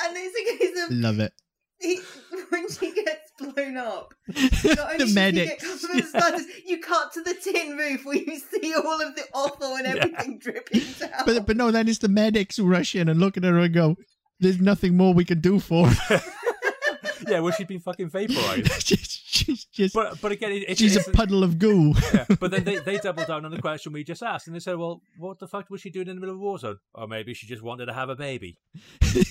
and 0.00 0.16
it's 0.16 0.36
a 0.36 0.58
case 0.58 0.84
of 0.84 0.90
Love 0.96 1.18
it. 1.18 1.32
He, 1.80 2.00
when 2.50 2.68
she 2.70 2.92
gets 2.94 3.30
blown 3.38 3.76
up, 3.76 4.14
not 4.28 4.36
the 4.62 4.94
does 4.98 5.08
he 5.10 5.14
medics. 5.14 5.48
get 5.48 5.60
covered 5.60 5.90
in 5.96 6.02
splatters, 6.12 6.44
you 6.66 6.80
cut 6.80 7.12
to 7.12 7.22
the 7.22 7.34
tin 7.34 7.76
roof 7.76 8.04
where 8.04 8.16
you 8.16 8.38
see 8.38 8.74
all 8.74 9.00
of 9.00 9.14
the 9.14 9.22
offal 9.34 9.74
and 9.76 9.86
Yeah. 9.86 9.94
everything 9.96 10.38
dripping 10.38 10.82
down. 10.98 11.10
But 11.24 11.46
but 11.46 11.56
no, 11.56 11.70
then 11.70 11.88
it's 11.88 11.98
the 11.98 12.08
medics 12.08 12.56
who 12.56 12.66
rush 12.66 12.94
in 12.94 13.08
and 13.08 13.20
look 13.20 13.36
at 13.36 13.44
her 13.44 13.58
and 13.58 13.72
go, 13.72 13.96
"There's 14.40 14.60
nothing 14.60 14.96
more 14.96 15.14
we 15.14 15.24
can 15.24 15.40
do 15.40 15.58
for 15.60 15.86
her." 15.88 16.22
yeah, 17.28 17.40
well, 17.40 17.52
she'd 17.52 17.68
been 17.68 17.80
fucking 17.80 18.10
vaporized. 18.10 18.82
she's, 18.86 19.20
she's 19.26 19.64
just 19.66 19.94
But 19.94 20.20
but 20.20 20.32
again, 20.32 20.52
it, 20.52 20.64
it's, 20.68 20.80
she's 20.80 20.96
it's, 20.96 21.06
a 21.08 21.10
puddle 21.12 21.42
of 21.44 21.58
goo. 21.58 21.94
yeah. 22.14 22.24
But 22.40 22.50
then 22.50 22.64
they, 22.64 22.76
they 22.78 22.98
double 22.98 23.24
down 23.24 23.44
on 23.44 23.50
the 23.50 23.60
question 23.60 23.92
we 23.92 24.04
just 24.04 24.22
asked, 24.22 24.46
and 24.46 24.56
they 24.56 24.60
said, 24.60 24.76
"Well, 24.76 25.00
what 25.16 25.38
the 25.38 25.46
fuck 25.46 25.70
was 25.70 25.80
she 25.80 25.90
doing 25.90 26.08
in 26.08 26.16
the 26.16 26.20
middle 26.20 26.34
of 26.34 26.40
a 26.40 26.44
war 26.44 26.58
zone? 26.58 26.78
Or 26.94 27.06
maybe 27.06 27.34
she 27.34 27.46
just 27.46 27.62
wanted 27.62 27.86
to 27.86 27.92
have 27.92 28.08
a 28.08 28.16
baby." 28.16 28.58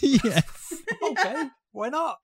yeah, 0.01 0.41
Okay, 1.11 1.43
why 1.71 1.89
not? 1.89 2.17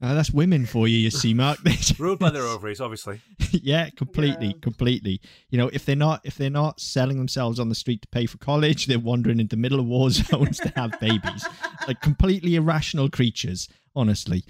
Uh, 0.00 0.14
that's 0.14 0.32
women 0.32 0.66
for 0.66 0.88
you. 0.88 0.98
You 0.98 1.10
see, 1.10 1.32
Mark. 1.32 1.58
Ruled 1.98 2.18
by 2.18 2.30
their 2.30 2.42
ovaries, 2.42 2.80
obviously. 2.80 3.20
yeah, 3.52 3.88
completely, 3.90 4.48
Yeah. 4.48 4.52
completely. 4.60 5.20
You 5.50 5.58
know, 5.58 5.68
if 5.72 5.84
they're 5.86 5.94
not 5.94 6.20
if 6.24 6.36
they're 6.36 6.50
not 6.50 6.80
selling 6.80 7.18
themselves 7.18 7.60
on 7.60 7.68
the 7.68 7.74
street 7.76 8.02
to 8.02 8.08
pay 8.08 8.26
for 8.26 8.36
college, 8.38 8.86
they're 8.86 8.98
wandering 8.98 9.38
into 9.38 9.56
middle 9.56 9.78
of 9.78 9.86
war 9.86 10.10
zones 10.10 10.58
to 10.58 10.72
have 10.74 10.98
babies. 10.98 11.46
Like 11.86 12.00
completely 12.00 12.56
irrational 12.56 13.08
creatures, 13.10 13.68
honestly. 13.94 14.44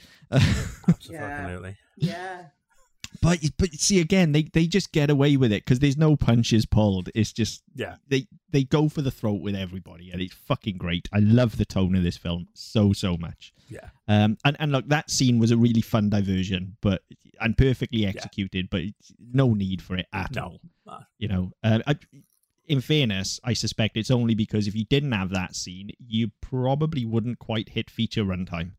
Absolutely. 0.89 1.77
yeah. 1.99 2.45
But 3.23 3.39
but 3.57 3.73
see 3.75 4.01
again, 4.01 4.33
they 4.33 4.43
they 4.43 4.67
just 4.67 4.93
get 4.93 5.09
away 5.09 5.37
with 5.39 5.53
it 5.53 5.65
because 5.65 5.79
there's 5.79 5.97
no 5.97 6.17
punches 6.17 6.67
pulled. 6.67 7.09
It's 7.15 7.33
just 7.33 7.63
Yeah. 7.75 7.95
they 8.09 8.27
they 8.51 8.65
go 8.65 8.89
for 8.89 9.01
the 9.01 9.11
throat 9.13 9.41
with 9.41 9.55
everybody, 9.55 10.11
and 10.11 10.21
it's 10.21 10.35
fucking 10.35 10.77
great. 10.77 11.09
I 11.13 11.21
love 11.21 11.57
the 11.57 11.65
tone 11.65 11.95
of 11.95 12.03
this 12.03 12.17
film 12.19 12.49
so 12.53 12.93
so 12.93 13.17
much. 13.17 13.55
Yeah. 13.69 13.89
Um, 14.09 14.37
and 14.45 14.57
and 14.59 14.73
look, 14.73 14.89
that 14.89 15.09
scene 15.11 15.39
was 15.39 15.53
a 15.53 15.57
really 15.57 15.81
fun 15.81 16.11
diversion, 16.11 16.77
but 16.83 17.03
and 17.41 17.57
perfectly 17.57 18.05
executed, 18.07 18.69
but 18.71 18.83
no 19.19 19.55
need 19.55 19.81
for 19.83 19.97
it 19.97 20.07
at 20.13 20.35
No. 20.35 20.43
all. 20.43 20.61
No. 20.87 20.99
You 21.19 21.29
know, 21.29 21.53
uh, 21.65 21.79
I, 21.87 21.97
in 22.67 22.81
fairness, 22.81 23.41
I 23.45 23.53
suspect 23.55 23.97
it's 23.97 24.11
only 24.11 24.35
because 24.35 24.67
if 24.67 24.75
you 24.75 24.85
didn't 24.85 25.13
have 25.13 25.31
that 25.31 25.57
scene, 25.57 25.91
you 25.99 26.31
probably 26.41 27.05
wouldn't 27.05 27.39
quite 27.39 27.71
hit 27.71 27.91
feature 27.91 28.25
runtime. 28.25 28.73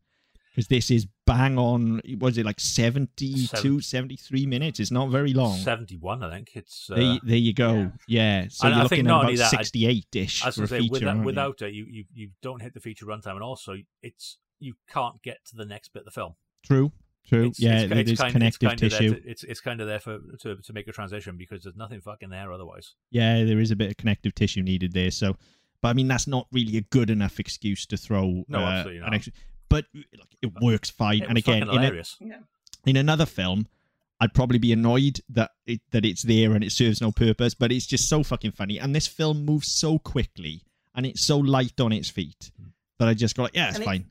Because 0.54 0.68
this 0.68 0.88
is 0.88 1.08
bang 1.26 1.58
on, 1.58 2.00
was 2.20 2.38
it 2.38 2.46
like 2.46 2.60
72, 2.60 3.46
Seven- 3.46 3.80
73 3.82 4.46
minutes? 4.46 4.78
It's 4.78 4.92
not 4.92 5.10
very 5.10 5.32
long. 5.32 5.56
Seventy-one, 5.58 6.22
I 6.22 6.30
think 6.30 6.50
it's. 6.54 6.88
Uh, 6.88 6.94
There, 6.94 7.18
there 7.24 7.36
you 7.36 7.52
go. 7.52 7.90
Yeah. 8.06 8.46
So 8.50 8.66
And 8.68 8.74
you're 8.76 8.80
I 8.80 8.82
looking 8.84 9.06
at 9.06 9.12
about 9.12 9.32
68-ish 9.32 10.44
I 10.44 10.48
was 10.48 10.56
for 10.56 10.62
a 10.64 10.68
say, 10.68 10.78
feature. 10.78 10.92
without, 10.92 11.16
you? 11.16 11.22
without 11.24 11.62
it, 11.62 11.74
you, 11.74 11.86
you 11.90 12.04
you 12.14 12.30
don't 12.40 12.62
hit 12.62 12.72
the 12.74 12.80
feature 12.80 13.04
runtime, 13.06 13.32
and 13.32 13.42
also 13.42 13.76
it's 14.02 14.38
you 14.60 14.74
can't 14.88 15.20
get 15.22 15.44
to 15.46 15.56
the 15.56 15.64
next 15.64 15.92
bit 15.92 16.00
of 16.00 16.04
the 16.06 16.10
film. 16.12 16.34
True. 16.64 16.92
True. 17.26 17.46
It's, 17.46 17.58
yeah, 17.58 17.80
it's, 17.80 17.92
it 17.92 18.08
it's 18.10 18.20
kind, 18.20 18.32
connective 18.32 18.70
it's 18.72 18.80
kind 18.82 18.92
tissue. 18.92 19.12
Of 19.16 19.22
to, 19.24 19.28
it's 19.30 19.42
it's 19.44 19.60
kind 19.60 19.80
of 19.80 19.86
there 19.88 19.98
for 19.98 20.18
to 20.42 20.56
to 20.56 20.72
make 20.72 20.86
a 20.88 20.92
transition 20.92 21.36
because 21.36 21.64
there's 21.64 21.74
nothing 21.76 22.00
fucking 22.00 22.28
there 22.30 22.52
otherwise. 22.52 22.94
yeah, 23.10 23.42
there 23.44 23.58
is 23.58 23.70
a 23.70 23.76
bit 23.76 23.90
of 23.90 23.96
connective 23.96 24.34
tissue 24.34 24.62
needed 24.62 24.92
there. 24.92 25.10
So, 25.10 25.36
but 25.80 25.88
I 25.88 25.92
mean, 25.94 26.06
that's 26.06 26.26
not 26.28 26.46
really 26.52 26.76
a 26.76 26.82
good 26.82 27.10
enough 27.10 27.40
excuse 27.40 27.86
to 27.86 27.96
throw. 27.96 28.44
No, 28.46 28.60
uh, 28.60 28.62
absolutely 28.68 28.98
an 28.98 29.04
not. 29.04 29.14
extra- 29.14 29.32
but 29.74 29.86
look, 29.92 30.28
it 30.40 30.52
works 30.60 30.88
fine. 30.90 31.22
It 31.22 31.28
and 31.28 31.36
again, 31.38 31.62
in, 31.62 31.68
a, 31.68 31.72
hilarious. 31.72 32.16
in 32.86 32.96
another 32.96 33.26
film, 33.26 33.66
I'd 34.20 34.32
probably 34.34 34.58
be 34.58 34.72
annoyed 34.72 35.20
that 35.30 35.50
it, 35.66 35.80
that 35.90 36.04
it's 36.04 36.22
there 36.22 36.52
and 36.52 36.62
it 36.62 36.70
serves 36.70 37.00
no 37.00 37.10
purpose. 37.10 37.54
But 37.54 37.72
it's 37.72 37.86
just 37.86 38.08
so 38.08 38.22
fucking 38.22 38.52
funny, 38.52 38.78
and 38.78 38.94
this 38.94 39.08
film 39.08 39.44
moves 39.44 39.72
so 39.72 39.98
quickly 39.98 40.62
and 40.94 41.04
it's 41.04 41.22
so 41.22 41.38
light 41.38 41.80
on 41.80 41.92
its 41.92 42.08
feet 42.08 42.52
Hmm. 42.56 42.68
that 43.00 43.08
I 43.08 43.14
just 43.14 43.36
go 43.36 43.42
like, 43.42 43.56
yeah, 43.56 43.68
it's 43.68 43.76
And 43.78 43.84
fine. 43.84 44.10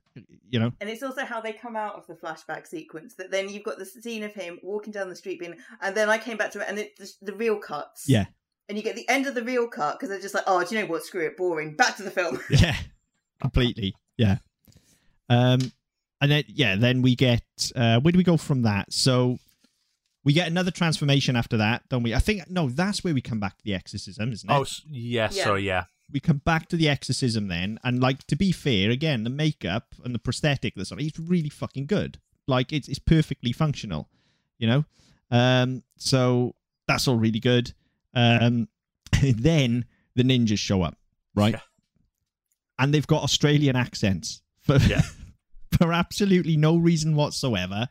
You 0.50 0.60
know, 0.60 0.72
And 0.82 0.90
it's 0.90 1.02
also 1.02 1.24
how 1.26 1.40
they 1.42 1.54
come 1.54 1.76
out 1.78 1.96
of 1.96 2.06
the 2.06 2.14
flashback 2.14 2.68
sequence 2.68 3.16
that 3.16 3.32
then 3.32 3.50
you've 3.50 3.64
got 3.64 3.80
the 3.80 3.86
scene 3.86 4.22
of 4.24 4.34
him 4.34 4.60
walking 4.62 4.92
down 4.92 5.10
the 5.10 5.16
street 5.16 5.40
being, 5.40 5.56
and 5.82 5.96
then 5.96 6.10
I 6.10 6.18
came 6.20 6.38
back 6.38 6.52
to 6.52 6.60
it 6.60 6.68
and 6.70 6.78
it, 6.78 6.98
the, 6.98 7.12
the 7.22 7.34
real 7.34 7.58
cuts. 7.58 8.08
Yeah. 8.08 8.26
And 8.70 8.78
you 8.78 8.84
get 8.84 8.96
the 8.96 9.08
end 9.10 9.26
of 9.28 9.34
the 9.34 9.44
real 9.44 9.68
cut 9.68 9.94
because 9.98 10.10
they're 10.10 10.20
just 10.22 10.36
like, 10.36 10.44
oh, 10.46 10.64
do 10.64 10.76
you 10.76 10.82
know 10.82 10.88
what? 10.88 11.04
Screw 11.04 11.26
it, 11.26 11.38
boring. 11.38 11.76
Back 11.76 11.96
to 11.98 12.04
the 12.04 12.12
film. 12.12 12.40
yeah, 12.50 12.76
completely, 13.42 13.96
yeah. 14.18 14.38
Um, 15.34 15.72
and 16.22 16.32
then 16.32 16.44
yeah, 16.48 16.76
then 16.76 17.02
we 17.02 17.16
get 17.16 17.44
uh, 17.76 18.00
where 18.00 18.12
do 18.12 18.18
we 18.18 18.24
go 18.24 18.38
from 18.38 18.62
that? 18.64 18.92
So 18.94 19.40
we 20.24 20.32
get 20.34 20.48
another 20.48 20.72
transformation 20.72 21.36
after 21.36 21.58
that, 21.58 21.84
don't 21.90 22.04
we? 22.04 22.14
I 22.16 22.20
think 22.20 22.50
no, 22.50 22.70
that's 22.70 23.04
where 23.04 23.14
we 23.14 23.22
come 23.22 23.40
back 23.40 23.58
to 23.58 23.64
the 23.64 23.74
exorcism, 23.74 24.32
isn't 24.32 24.50
it? 24.50 24.54
Oh, 24.54 24.62
s- 24.62 24.82
yes, 24.90 25.36
Yeah. 25.36 25.44
sorry, 25.44 25.64
yeah, 25.66 25.84
we 26.12 26.20
come 26.20 26.38
back 26.46 26.70
to 26.70 26.78
the 26.78 26.88
exorcism 26.88 27.48
then, 27.50 27.78
and 27.84 28.00
like 28.02 28.26
to 28.28 28.36
be 28.38 28.52
fair, 28.54 28.90
again, 28.90 29.24
the 29.26 29.30
makeup 29.30 29.96
and 30.04 30.16
the 30.16 30.20
prosthetic 30.20 30.76
that's 30.76 30.92
on 30.92 31.00
it 31.00 31.06
is 31.08 31.20
really 31.20 31.50
fucking 31.50 31.88
good. 31.88 32.20
Like 32.48 32.72
it's 32.72 32.88
it's 32.88 33.00
perfectly 33.00 33.52
functional, 33.52 34.08
you 34.60 34.68
know. 34.68 34.86
Um, 35.32 35.84
so 35.98 36.56
that's 36.88 37.08
all 37.08 37.18
really 37.18 37.40
good. 37.40 37.74
Um, 38.14 38.68
then 39.22 39.86
the 40.16 40.24
ninjas 40.24 40.60
show 40.60 40.84
up, 40.84 40.98
right? 41.36 41.54
Yeah. 41.56 41.60
And 42.80 42.94
they've 42.94 43.08
got 43.08 43.24
Australian 43.24 43.76
accents 43.76 44.42
for 44.62 44.78
Yeah. 44.78 45.02
for 45.78 45.94
absolutely 45.94 46.58
no 46.58 46.78
reason 46.78 47.16
whatsoever, 47.16 47.88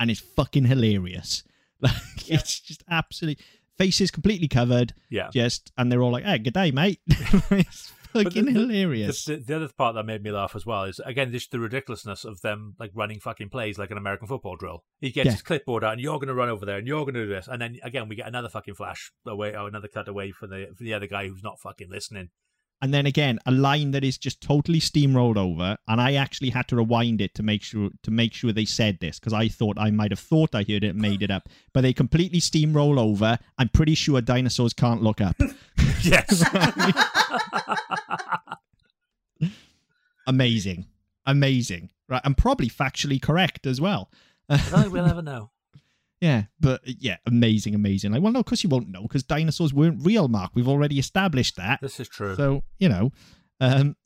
and 0.00 0.10
it's 0.10 0.20
fucking 0.20 0.64
hilarious. 0.66 1.42
Like 1.80 1.92
Yeah. 2.26 2.36
it's 2.36 2.58
just 2.60 2.82
absolutely 2.90 3.44
faces 3.76 4.10
completely 4.10 4.48
covered 4.48 4.94
yeah. 5.10 5.28
just 5.30 5.70
and 5.76 5.92
they're 5.92 6.00
all 6.02 6.10
like, 6.12 6.24
"Hey, 6.24 6.38
good 6.38 6.54
day, 6.54 6.70
mate." 6.70 7.00
it's 7.06 7.92
fucking 8.14 8.46
the- 8.46 8.52
hilarious. 8.52 9.26
The, 9.26 9.36
the, 9.36 9.42
the 9.44 9.56
other 9.56 9.68
part 9.76 9.94
that 9.94 10.04
made 10.06 10.22
me 10.22 10.30
laugh 10.30 10.56
as 10.56 10.64
well 10.64 10.84
is 10.84 10.98
again 11.04 11.32
just 11.32 11.50
the 11.50 11.60
ridiculousness 11.60 12.24
of 12.24 12.40
them 12.40 12.74
like 12.78 12.92
running 12.94 13.20
fucking 13.20 13.50
plays 13.50 13.76
like 13.78 13.90
an 13.90 13.98
American 13.98 14.26
football 14.26 14.56
drill. 14.56 14.84
He 15.00 15.10
gets 15.10 15.26
Yeah. 15.26 15.32
his 15.32 15.42
clipboard 15.42 15.84
out 15.84 15.92
and 15.92 16.00
you're 16.00 16.16
going 16.18 16.28
to 16.28 16.34
run 16.34 16.48
over 16.48 16.64
there 16.64 16.78
and 16.78 16.86
you're 16.86 17.04
going 17.04 17.12
to 17.14 17.24
do 17.26 17.28
this, 17.28 17.46
and 17.46 17.60
then 17.60 17.76
again 17.82 18.08
we 18.08 18.16
get 18.16 18.26
another 18.26 18.48
fucking 18.48 18.74
flash 18.74 19.12
away 19.26 19.54
or 19.54 19.68
another 19.68 19.88
cut 19.88 20.08
away 20.08 20.30
from 20.32 20.48
the 20.48 20.68
from 20.74 20.86
the 20.86 20.94
other 20.94 21.06
guy 21.06 21.28
who's 21.28 21.42
not 21.42 21.60
fucking 21.60 21.90
listening. 21.90 22.30
And 22.82 22.92
then 22.92 23.06
again, 23.06 23.38
a 23.46 23.50
line 23.50 23.92
that 23.92 24.04
is 24.04 24.18
just 24.18 24.40
totally 24.40 24.80
steamrolled 24.80 25.38
over, 25.38 25.78
and 25.88 26.00
I 26.00 26.14
actually 26.14 26.50
had 26.50 26.68
to 26.68 26.76
rewind 26.76 27.20
it 27.20 27.34
to 27.34 27.42
make 27.42 27.62
sure 27.62 27.88
to 28.02 28.10
make 28.10 28.34
sure 28.34 28.52
they 28.52 28.66
said 28.66 28.98
this 29.00 29.18
because 29.18 29.32
I 29.32 29.48
thought 29.48 29.78
I 29.78 29.90
might 29.90 30.10
have 30.10 30.20
thought 30.20 30.54
I 30.54 30.58
heard 30.58 30.84
it 30.84 30.90
and 30.90 31.00
made 31.00 31.22
it 31.22 31.30
up, 31.30 31.48
but 31.72 31.80
they 31.80 31.92
completely 31.92 32.40
steamroll 32.40 32.98
over. 32.98 33.38
I'm 33.58 33.70
pretty 33.70 33.94
sure 33.94 34.20
dinosaurs 34.20 34.74
can't 34.74 35.02
look 35.02 35.20
up. 35.22 35.36
yes, 36.02 36.44
amazing, 40.26 40.86
amazing, 41.24 41.90
right? 42.08 42.22
And 42.24 42.36
probably 42.36 42.68
factually 42.68 43.20
correct 43.20 43.66
as 43.66 43.80
well. 43.80 44.10
I 44.50 44.86
we'll 44.88 45.06
ever 45.06 45.22
know. 45.22 45.50
Yeah, 46.20 46.44
but 46.58 46.80
uh, 46.88 46.92
yeah, 46.98 47.16
amazing, 47.26 47.74
amazing. 47.74 48.12
Like, 48.12 48.22
well, 48.22 48.32
no, 48.32 48.42
because 48.42 48.62
you 48.62 48.70
won't 48.70 48.88
know 48.88 49.02
because 49.02 49.22
dinosaurs 49.22 49.74
weren't 49.74 50.04
real, 50.04 50.28
Mark. 50.28 50.52
We've 50.54 50.68
already 50.68 50.98
established 50.98 51.56
that. 51.56 51.80
This 51.82 52.00
is 52.00 52.08
true. 52.08 52.34
So 52.36 52.62
you 52.78 52.88
know, 52.88 53.12
um, 53.60 53.96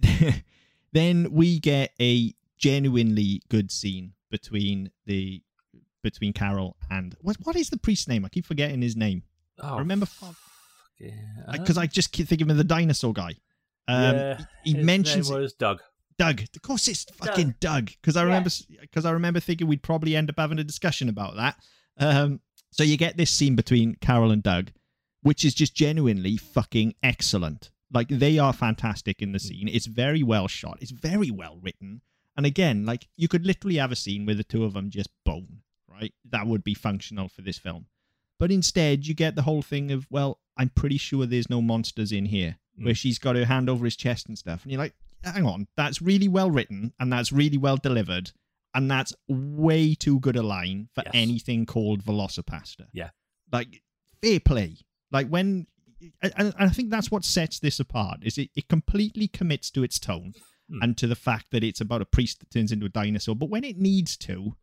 then 0.92 1.28
we 1.32 1.58
get 1.58 1.92
a 2.00 2.34
genuinely 2.58 3.42
good 3.48 3.70
scene 3.70 4.12
between 4.30 4.90
the 5.06 5.42
between 6.02 6.32
Carol 6.32 6.76
and 6.90 7.16
what 7.20 7.36
what 7.42 7.56
is 7.56 7.70
the 7.70 7.78
priest's 7.78 8.06
name? 8.06 8.24
I 8.24 8.28
keep 8.28 8.46
forgetting 8.46 8.82
his 8.82 8.96
name 8.96 9.24
oh, 9.60 9.78
remember- 9.78 10.06
fuck 10.06 10.36
yeah. 10.98 11.10
because 11.52 11.76
I 11.76 11.86
just 11.86 12.12
keep 12.12 12.28
thinking 12.28 12.50
of 12.50 12.56
the 12.56 12.64
dinosaur 12.64 13.12
guy. 13.12 13.34
Um, 13.86 14.16
yeah, 14.16 14.44
he 14.64 14.72
his 14.74 14.84
mentions 14.84 15.30
was 15.30 15.52
Doug. 15.52 15.80
Doug. 16.18 16.42
Of 16.42 16.62
course, 16.62 16.88
it's 16.88 17.04
fucking 17.04 17.54
Doug. 17.60 17.86
Because 18.00 18.16
I 18.16 18.22
remember, 18.22 18.50
because 18.80 19.04
I 19.04 19.10
remember 19.10 19.40
thinking 19.40 19.66
we'd 19.66 19.82
probably 19.82 20.16
end 20.16 20.30
up 20.30 20.36
having 20.38 20.58
a 20.58 20.64
discussion 20.64 21.08
about 21.08 21.36
that. 21.36 21.56
Um, 21.98 22.40
so 22.70 22.82
you 22.82 22.96
get 22.96 23.16
this 23.16 23.30
scene 23.30 23.54
between 23.56 23.94
Carol 23.96 24.30
and 24.30 24.42
Doug, 24.42 24.70
which 25.22 25.44
is 25.44 25.54
just 25.54 25.74
genuinely 25.74 26.36
fucking 26.36 26.94
excellent. 27.02 27.70
Like 27.92 28.08
they 28.08 28.38
are 28.38 28.52
fantastic 28.52 29.22
in 29.22 29.32
the 29.32 29.38
scene. 29.38 29.68
It's 29.68 29.86
very 29.86 30.22
well 30.22 30.48
shot. 30.48 30.78
It's 30.80 30.90
very 30.90 31.30
well 31.30 31.58
written. 31.62 32.00
And 32.36 32.44
again, 32.46 32.84
like 32.84 33.06
you 33.16 33.28
could 33.28 33.46
literally 33.46 33.76
have 33.76 33.92
a 33.92 33.96
scene 33.96 34.26
where 34.26 34.34
the 34.34 34.42
two 34.44 34.64
of 34.64 34.72
them 34.74 34.90
just 34.90 35.10
bone, 35.24 35.60
right? 35.88 36.12
That 36.30 36.46
would 36.48 36.64
be 36.64 36.74
functional 36.74 37.28
for 37.28 37.42
this 37.42 37.58
film. 37.58 37.86
But 38.40 38.50
instead, 38.50 39.06
you 39.06 39.14
get 39.14 39.36
the 39.36 39.42
whole 39.42 39.62
thing 39.62 39.92
of, 39.92 40.08
well, 40.10 40.40
I'm 40.56 40.70
pretty 40.70 40.98
sure 40.98 41.24
there's 41.26 41.48
no 41.50 41.62
monsters 41.62 42.10
in 42.12 42.26
here, 42.26 42.56
Mm. 42.76 42.86
where 42.86 42.94
she's 42.94 43.20
got 43.20 43.36
her 43.36 43.44
hand 43.44 43.70
over 43.70 43.84
his 43.84 43.94
chest 43.94 44.26
and 44.26 44.36
stuff. 44.36 44.64
And 44.64 44.72
you're 44.72 44.80
like, 44.80 44.94
hang 45.24 45.46
on, 45.46 45.66
that's 45.76 46.00
really 46.02 46.28
well 46.28 46.50
written 46.50 46.92
and 46.98 47.12
that's 47.12 47.32
really 47.32 47.58
well 47.58 47.76
delivered. 47.76 48.32
And 48.74 48.90
that's 48.90 49.12
way 49.28 49.94
too 49.94 50.18
good 50.18 50.34
a 50.36 50.42
line 50.42 50.88
for 50.94 51.02
Yes. 51.06 51.12
anything 51.14 51.64
called 51.64 52.02
VelociPastor. 52.04 52.86
Yeah. 52.92 53.10
Like, 53.52 53.82
fair 54.22 54.40
play. 54.40 54.78
Like, 55.12 55.28
when. 55.28 55.66
And 56.36 56.52
I 56.58 56.68
think 56.68 56.90
that's 56.90 57.10
what 57.10 57.24
sets 57.24 57.60
this 57.60 57.78
apart 57.80 58.18
is 58.24 58.36
it, 58.36 58.50
it 58.54 58.68
completely 58.68 59.26
commits 59.28 59.70
to 59.70 59.82
its 59.84 59.98
tone 59.98 60.34
Hmm. 60.68 60.82
and 60.82 60.96
to 60.98 61.06
the 61.06 61.14
fact 61.14 61.46
that 61.52 61.62
it's 61.62 61.80
about 61.80 62.02
a 62.02 62.06
priest 62.06 62.40
that 62.40 62.50
turns 62.50 62.72
into 62.72 62.86
a 62.86 62.90
dinosaur. 62.90 63.34
But 63.36 63.48
when 63.50 63.64
it 63.64 63.78
needs 63.78 64.16
to, 64.18 64.56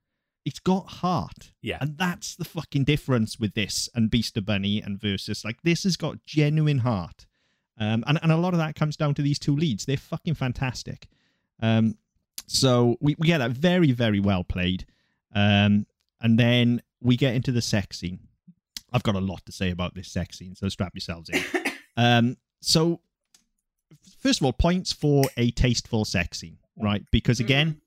it's 0.45 0.59
got 0.59 0.87
heart. 0.89 1.53
Yeah. 1.61 1.77
And 1.79 1.97
that's 1.97 2.35
the 2.35 2.45
fucking 2.45 2.83
difference 2.83 3.39
with 3.39 3.53
this 3.53 3.87
and 3.95 4.09
Beast 4.11 4.35
of 4.37 4.45
Bunny 4.45 4.81
and 4.81 4.99
Versus. 4.99 5.45
Like, 5.45 5.61
this 5.63 5.83
has 5.83 5.95
got 5.97 6.25
genuine 6.25 6.79
heart. 6.79 7.27
Um, 7.79 8.03
and, 8.07 8.19
and 8.21 8.31
a 8.31 8.37
lot 8.37 8.53
of 8.53 8.59
that 8.59 8.75
comes 8.75 8.95
down 8.97 9.13
to 9.15 9.21
these 9.21 9.39
two 9.39 9.55
leads. 9.55 9.85
They're 9.85 9.97
fucking 9.97 10.35
fantastic. 10.35 11.07
Um, 11.61 11.97
so 12.47 12.97
we, 13.01 13.15
we 13.17 13.27
get 13.27 13.39
that 13.39 13.51
very, 13.51 13.91
very 13.91 14.19
well 14.19 14.43
played. 14.43 14.85
Um, 15.33 15.85
and 16.21 16.37
then 16.37 16.81
we 17.01 17.17
get 17.17 17.33
into 17.35 17.51
the 17.51 17.61
sex 17.61 17.99
scene. 17.99 18.19
I've 18.93 19.03
got 19.03 19.15
a 19.15 19.19
lot 19.21 19.45
to 19.45 19.51
say 19.51 19.71
about 19.71 19.95
this 19.95 20.09
sex 20.11 20.37
scene, 20.37 20.53
so 20.55 20.67
strap 20.69 20.93
yourselves 20.93 21.29
in. 21.29 21.43
um, 21.97 22.37
so, 22.61 22.99
first 24.19 24.41
of 24.41 24.45
all, 24.45 24.53
points 24.53 24.91
for 24.91 25.23
a 25.37 25.51
tasteful 25.51 26.03
sex 26.05 26.39
scene, 26.39 26.57
right? 26.77 27.03
Because 27.11 27.39
again, 27.39 27.79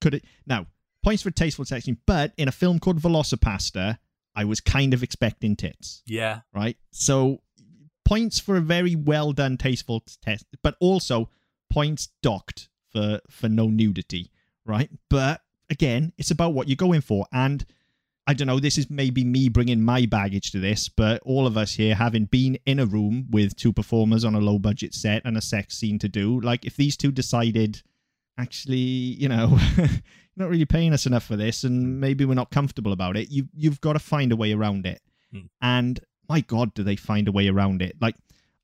could 0.00 0.14
it 0.14 0.24
now 0.46 0.66
points 1.04 1.22
for 1.22 1.28
a 1.28 1.32
tasteful 1.32 1.64
sex 1.64 1.84
scene, 1.84 1.98
but 2.04 2.32
in 2.36 2.48
a 2.48 2.52
film 2.52 2.80
called 2.80 3.00
VelociPastor, 3.00 3.98
I 4.34 4.44
was 4.44 4.60
kind 4.60 4.92
of 4.92 5.02
expecting 5.02 5.56
tits, 5.56 6.02
Yeah. 6.06 6.40
right? 6.52 6.76
So, 6.90 7.40
points 8.08 8.40
for 8.40 8.56
a 8.56 8.60
very 8.62 8.96
well 8.96 9.32
done, 9.32 9.58
tasteful 9.58 10.02
test, 10.22 10.46
but 10.62 10.76
also 10.80 11.28
points 11.70 12.08
docked 12.22 12.70
for 12.90 13.20
for 13.28 13.50
no 13.50 13.66
nudity, 13.66 14.32
right? 14.64 14.90
But 15.10 15.42
again, 15.68 16.14
it's 16.16 16.30
about 16.30 16.54
what 16.54 16.68
you're 16.68 16.76
going 16.76 17.02
for, 17.02 17.26
and 17.32 17.66
I 18.26 18.32
don't 18.32 18.46
know. 18.46 18.60
This 18.60 18.78
is 18.78 18.88
maybe 18.88 19.24
me 19.24 19.50
bringing 19.50 19.82
my 19.82 20.06
baggage 20.06 20.52
to 20.52 20.58
this, 20.58 20.88
but 20.88 21.20
all 21.22 21.46
of 21.46 21.58
us 21.58 21.74
here, 21.74 21.94
having 21.94 22.24
been 22.24 22.58
in 22.64 22.78
a 22.78 22.86
room 22.86 23.26
with 23.30 23.56
two 23.56 23.74
performers 23.74 24.24
on 24.24 24.34
a 24.34 24.40
low 24.40 24.58
budget 24.58 24.94
set 24.94 25.20
and 25.26 25.36
a 25.36 25.42
sex 25.42 25.76
scene 25.76 25.98
to 25.98 26.08
do, 26.08 26.40
like 26.40 26.64
if 26.64 26.76
these 26.76 26.96
two 26.96 27.12
decided, 27.12 27.82
actually, 28.38 28.78
you 28.78 29.28
know, 29.28 29.58
you're 29.76 29.88
not 30.34 30.48
really 30.48 30.64
paying 30.64 30.94
us 30.94 31.04
enough 31.04 31.24
for 31.24 31.36
this, 31.36 31.62
and 31.62 32.00
maybe 32.00 32.24
we're 32.24 32.32
not 32.32 32.50
comfortable 32.50 32.92
about 32.92 33.18
it, 33.18 33.30
you 33.30 33.48
you've 33.54 33.82
got 33.82 33.92
to 33.92 33.98
find 33.98 34.32
a 34.32 34.36
way 34.36 34.52
around 34.52 34.86
it. 34.86 35.02
Hmm. 35.30 35.40
And 35.60 36.00
my 36.28 36.40
God, 36.40 36.74
do 36.74 36.82
they 36.82 36.96
find 36.96 37.28
a 37.28 37.32
way 37.32 37.48
around 37.48 37.82
it? 37.82 37.96
Like, 38.00 38.16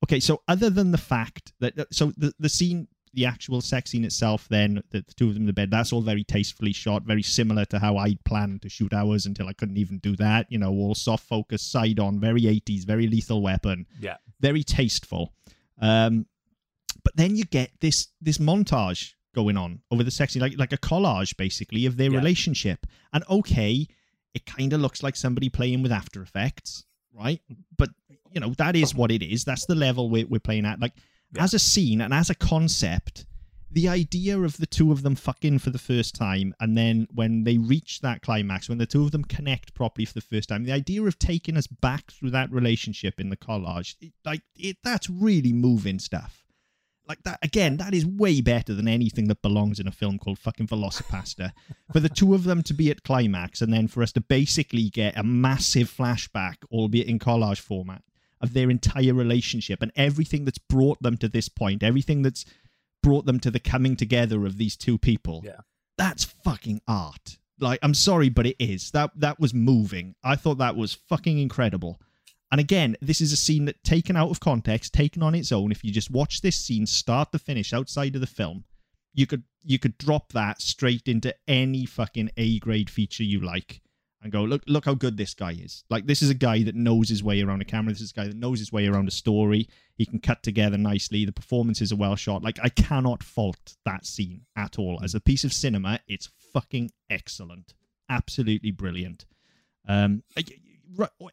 okay, 0.04 0.20
so 0.20 0.42
other 0.48 0.70
than 0.70 0.90
the 0.90 0.98
fact 0.98 1.52
that, 1.60 1.74
so 1.92 2.12
the 2.16 2.32
the 2.38 2.48
scene 2.48 2.88
the 3.16 3.26
actual 3.26 3.60
sex 3.60 3.92
scene 3.92 4.04
itself, 4.04 4.48
then 4.48 4.82
the, 4.90 5.00
the 5.06 5.14
two 5.14 5.28
of 5.28 5.34
them 5.34 5.44
in 5.44 5.46
the 5.46 5.52
bed, 5.52 5.70
that's 5.70 5.92
all 5.92 6.02
very 6.02 6.24
tastefully 6.24 6.72
shot, 6.72 7.04
very 7.04 7.22
similar 7.22 7.64
to 7.64 7.78
how 7.78 7.96
I'd 7.96 8.18
planned 8.24 8.62
to 8.62 8.68
shoot 8.68 8.92
ours 8.92 9.24
until 9.24 9.46
I 9.46 9.52
couldn't 9.52 9.76
even 9.76 9.98
do 9.98 10.16
that. 10.16 10.50
You 10.50 10.58
know, 10.58 10.72
all 10.72 10.96
soft 10.96 11.24
focus, 11.28 11.62
side 11.62 12.00
on, 12.00 12.18
very 12.18 12.42
80s, 12.42 12.84
very 12.84 13.06
lethal 13.06 13.40
weapon, 13.40 13.86
Yeah. 14.00 14.16
very 14.40 14.64
tasteful. 14.64 15.32
Um, 15.80 16.26
but 17.04 17.14
then 17.16 17.36
you 17.36 17.44
get 17.44 17.70
this 17.80 18.08
this 18.20 18.38
montage 18.38 19.12
going 19.32 19.56
on 19.56 19.80
over 19.92 20.02
the 20.02 20.10
sex 20.10 20.32
scene, 20.32 20.42
like 20.42 20.58
like 20.58 20.72
a 20.72 20.76
collage 20.78 21.36
basically 21.36 21.86
of 21.86 21.96
their 21.96 22.10
Yeah. 22.10 22.18
relationship. 22.18 22.84
And 23.12 23.22
okay, 23.30 23.86
it 24.34 24.44
kind 24.44 24.72
of 24.72 24.80
looks 24.80 25.04
like 25.04 25.14
somebody 25.14 25.48
playing 25.48 25.82
with 25.82 25.92
After 25.92 26.20
Effects, 26.20 26.84
right? 27.14 27.40
But 27.78 27.90
you 28.32 28.40
know 28.40 28.54
that 28.58 28.76
is 28.76 28.94
what 28.94 29.10
it 29.10 29.22
is. 29.22 29.44
That's 29.44 29.66
the 29.66 29.74
level 29.74 30.10
we're, 30.10 30.26
we're 30.26 30.40
playing 30.40 30.66
at. 30.66 30.80
Like 30.80 30.92
Yeah. 31.32 31.44
as 31.44 31.54
a 31.54 31.58
scene 31.58 32.00
and 32.00 32.12
as 32.12 32.30
a 32.30 32.34
concept, 32.34 33.26
the 33.70 33.88
idea 33.88 34.38
of 34.40 34.56
the 34.58 34.66
two 34.66 34.92
of 34.92 35.02
them 35.02 35.16
fucking 35.16 35.58
for 35.58 35.70
the 35.70 35.78
first 35.78 36.14
time, 36.14 36.54
and 36.60 36.76
then 36.78 37.08
when 37.12 37.42
they 37.44 37.58
reach 37.58 38.00
that 38.02 38.22
climax, 38.22 38.68
when 38.68 38.78
the 38.78 38.86
two 38.86 39.02
of 39.02 39.10
them 39.10 39.24
connect 39.24 39.74
properly 39.74 40.04
for 40.04 40.14
the 40.14 40.20
first 40.20 40.48
time, 40.48 40.62
the 40.64 40.72
idea 40.72 41.02
of 41.02 41.18
taking 41.18 41.56
us 41.56 41.66
back 41.66 42.10
through 42.12 42.30
that 42.30 42.52
relationship 42.52 43.20
in 43.20 43.30
the 43.30 43.36
collage, 43.36 43.96
it, 44.00 44.12
like 44.24 44.42
it, 44.56 44.76
that's 44.84 45.10
really 45.10 45.52
moving 45.52 45.98
stuff. 45.98 46.43
Like 47.07 47.22
that 47.24 47.38
again, 47.42 47.76
that 47.76 47.92
is 47.92 48.07
way 48.07 48.40
better 48.40 48.72
than 48.72 48.88
anything 48.88 49.28
that 49.28 49.42
belongs 49.42 49.78
in 49.78 49.86
a 49.86 49.92
film 49.92 50.18
called 50.18 50.38
fucking 50.38 50.68
VelociPastor. 50.68 51.52
for 51.92 52.00
the 52.00 52.09
two 52.09 52.34
of 52.34 52.44
them 52.44 52.62
to 52.62 52.74
be 52.74 52.90
at 52.90 53.02
climax, 53.02 53.61
and 53.61 53.72
then 53.72 53.88
for 53.88 54.02
us 54.02 54.12
to 54.12 54.20
basically 54.20 54.88
get 54.88 55.18
a 55.18 55.22
massive 55.22 55.90
flashback, 55.90 56.57
albeit 56.72 57.07
in 57.07 57.18
collage 57.18 57.61
format, 57.61 58.02
of 58.40 58.55
their 58.55 58.70
entire 58.70 59.14
relationship 59.14 59.82
and 59.82 59.92
everything 59.96 60.44
that's 60.44 60.59
brought 60.59 61.00
them 61.02 61.16
to 61.18 61.28
this 61.28 61.48
point, 61.48 61.82
everything 61.82 62.22
that's 62.22 62.44
brought 63.02 63.26
them 63.26 63.38
to 63.40 63.50
the 63.50 63.61
coming 63.61 63.96
together 63.96 64.46
of 64.46 64.57
these 64.57 64.76
two 64.76 64.98
people. 64.98 65.42
Yeah. 65.44 65.61
That's 65.98 66.24
fucking 66.24 66.80
art. 66.88 67.38
Like, 67.61 67.78
I'm 67.82 67.94
sorry, 67.94 68.30
but 68.30 68.46
it 68.46 68.57
is. 68.59 68.90
That 68.90 69.11
that 69.16 69.38
was 69.38 69.55
moving. 69.55 70.14
I 70.24 70.36
thought 70.36 70.59
that 70.59 70.74
was 70.74 70.94
fucking 70.94 71.38
incredible. 71.38 72.00
And 72.55 72.61
again, 72.61 72.96
this 73.02 73.20
is 73.20 73.32
a 73.32 73.36
scene 73.36 73.64
that 73.64 73.82
taken 73.82 74.16
out 74.16 74.30
of 74.30 74.38
context, 74.38 74.92
taken 74.92 75.24
on 75.24 75.34
its 75.34 75.50
own, 75.50 75.72
if 75.72 75.82
you 75.82 75.90
just 75.90 76.12
watch 76.12 76.40
this 76.40 76.55
scene 76.55 76.86
start 76.86 77.32
to 77.32 77.38
finish 77.40 77.72
outside 77.72 78.14
of 78.14 78.20
the 78.20 78.28
film, 78.28 78.62
you 79.12 79.26
could 79.26 79.42
you 79.64 79.80
could 79.80 79.98
drop 79.98 80.32
that 80.34 80.62
straight 80.62 81.09
into 81.09 81.34
any 81.48 81.84
fucking 81.84 82.30
A 82.36 82.61
grade 82.61 82.88
feature 82.88 83.24
you 83.24 83.40
like 83.40 83.82
and 84.22 84.30
go, 84.30 84.44
look, 84.44 84.62
look 84.68 84.84
how 84.84 84.94
good 84.94 85.16
this 85.16 85.34
guy 85.34 85.50
is. 85.50 85.82
Like 85.90 86.07
this 86.07 86.22
is 86.22 86.30
a 86.30 86.34
guy 86.34 86.62
that 86.62 86.76
knows 86.76 87.09
his 87.09 87.24
way 87.24 87.42
around 87.42 87.61
a 87.61 87.64
camera. 87.64 87.92
This 87.92 88.02
is 88.02 88.12
a 88.12 88.20
guy 88.20 88.28
that 88.28 88.36
knows 88.36 88.61
his 88.61 88.70
way 88.70 88.86
around 88.86 89.09
a 89.09 89.11
story. 89.11 89.68
He 89.96 90.07
can 90.07 90.20
cut 90.20 90.44
together 90.44 90.78
nicely. 90.78 91.24
The 91.24 91.32
performances 91.32 91.90
are 91.90 91.96
well 91.96 92.14
shot. 92.14 92.44
Like 92.44 92.61
I 92.62 92.68
cannot 92.68 93.24
fault 93.24 93.74
that 93.84 94.07
scene 94.07 94.42
at 94.55 94.78
all. 94.78 95.00
As 95.02 95.16
a 95.16 95.20
piece 95.20 95.42
of 95.42 95.52
cinema, 95.52 95.98
it's 96.07 96.30
fucking 96.52 96.92
excellent. 97.11 97.74
Absolutely 98.09 98.70
brilliant. 98.70 99.26
Um, 99.88 100.22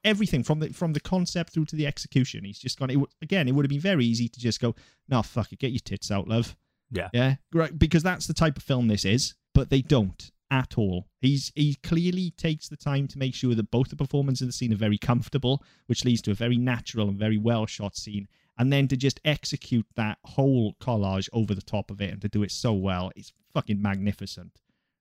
everything 0.03 0.43
from 0.43 0.59
the 0.59 0.69
from 0.69 0.93
the 0.93 0.99
concept 0.99 1.53
through 1.53 1.65
to 1.65 1.75
the 1.75 1.87
execution. 1.87 2.43
He's 2.43 2.59
just 2.59 2.79
gone. 2.79 2.89
It, 2.89 2.99
again, 3.21 3.47
it 3.47 3.51
would 3.53 3.65
have 3.65 3.69
been 3.69 3.79
very 3.79 4.05
easy 4.05 4.27
to 4.27 4.39
just 4.39 4.59
go, 4.59 4.75
no, 5.09 5.21
fuck 5.21 5.51
it, 5.51 5.59
get 5.59 5.71
your 5.71 5.79
tits 5.79 6.11
out, 6.11 6.27
love. 6.27 6.55
Yeah. 6.91 7.09
yeah, 7.13 7.35
right. 7.53 7.77
Because 7.77 8.03
that's 8.03 8.27
the 8.27 8.33
type 8.33 8.57
of 8.57 8.63
film 8.63 8.87
this 8.87 9.05
is. 9.05 9.35
But 9.53 9.69
they 9.69 9.81
don't 9.81 10.31
at 10.51 10.77
all. 10.77 11.07
He's 11.21 11.51
he 11.55 11.75
clearly 11.75 12.31
takes 12.31 12.67
the 12.67 12.77
time 12.77 13.07
to 13.07 13.17
make 13.17 13.33
sure 13.33 13.55
that 13.55 13.71
both 13.71 13.89
the 13.89 13.95
performance 13.95 14.41
and 14.41 14.49
the 14.49 14.53
scene 14.53 14.73
are 14.73 14.77
very 14.77 14.97
comfortable, 14.97 15.63
which 15.87 16.05
leads 16.05 16.21
to 16.23 16.31
a 16.31 16.35
very 16.35 16.57
natural 16.57 17.07
and 17.09 17.17
very 17.17 17.37
well 17.37 17.65
shot 17.65 17.95
scene. 17.95 18.27
And 18.57 18.71
then 18.71 18.87
to 18.89 18.97
just 18.97 19.19
execute 19.25 19.87
that 19.95 20.19
whole 20.23 20.75
collage 20.79 21.29
over 21.33 21.55
the 21.55 21.61
top 21.61 21.89
of 21.89 22.01
it 22.01 22.11
and 22.11 22.21
to 22.21 22.29
do 22.29 22.43
it 22.43 22.51
so 22.51 22.73
well, 22.73 23.11
it's 23.15 23.31
fucking 23.53 23.81
magnificent. 23.81 24.59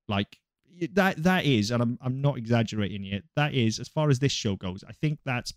Like 0.08 0.38
that 0.92 1.22
that 1.22 1.44
is, 1.44 1.70
and 1.70 1.82
I'm 1.82 1.98
I'm 2.02 2.20
not 2.20 2.36
exaggerating 2.38 3.02
here. 3.02 3.20
That 3.36 3.54
is, 3.54 3.78
as 3.78 3.88
far 3.88 4.10
as 4.10 4.18
this 4.18 4.32
show 4.32 4.56
goes, 4.56 4.82
I 4.88 4.92
think 4.92 5.18
that's 5.24 5.52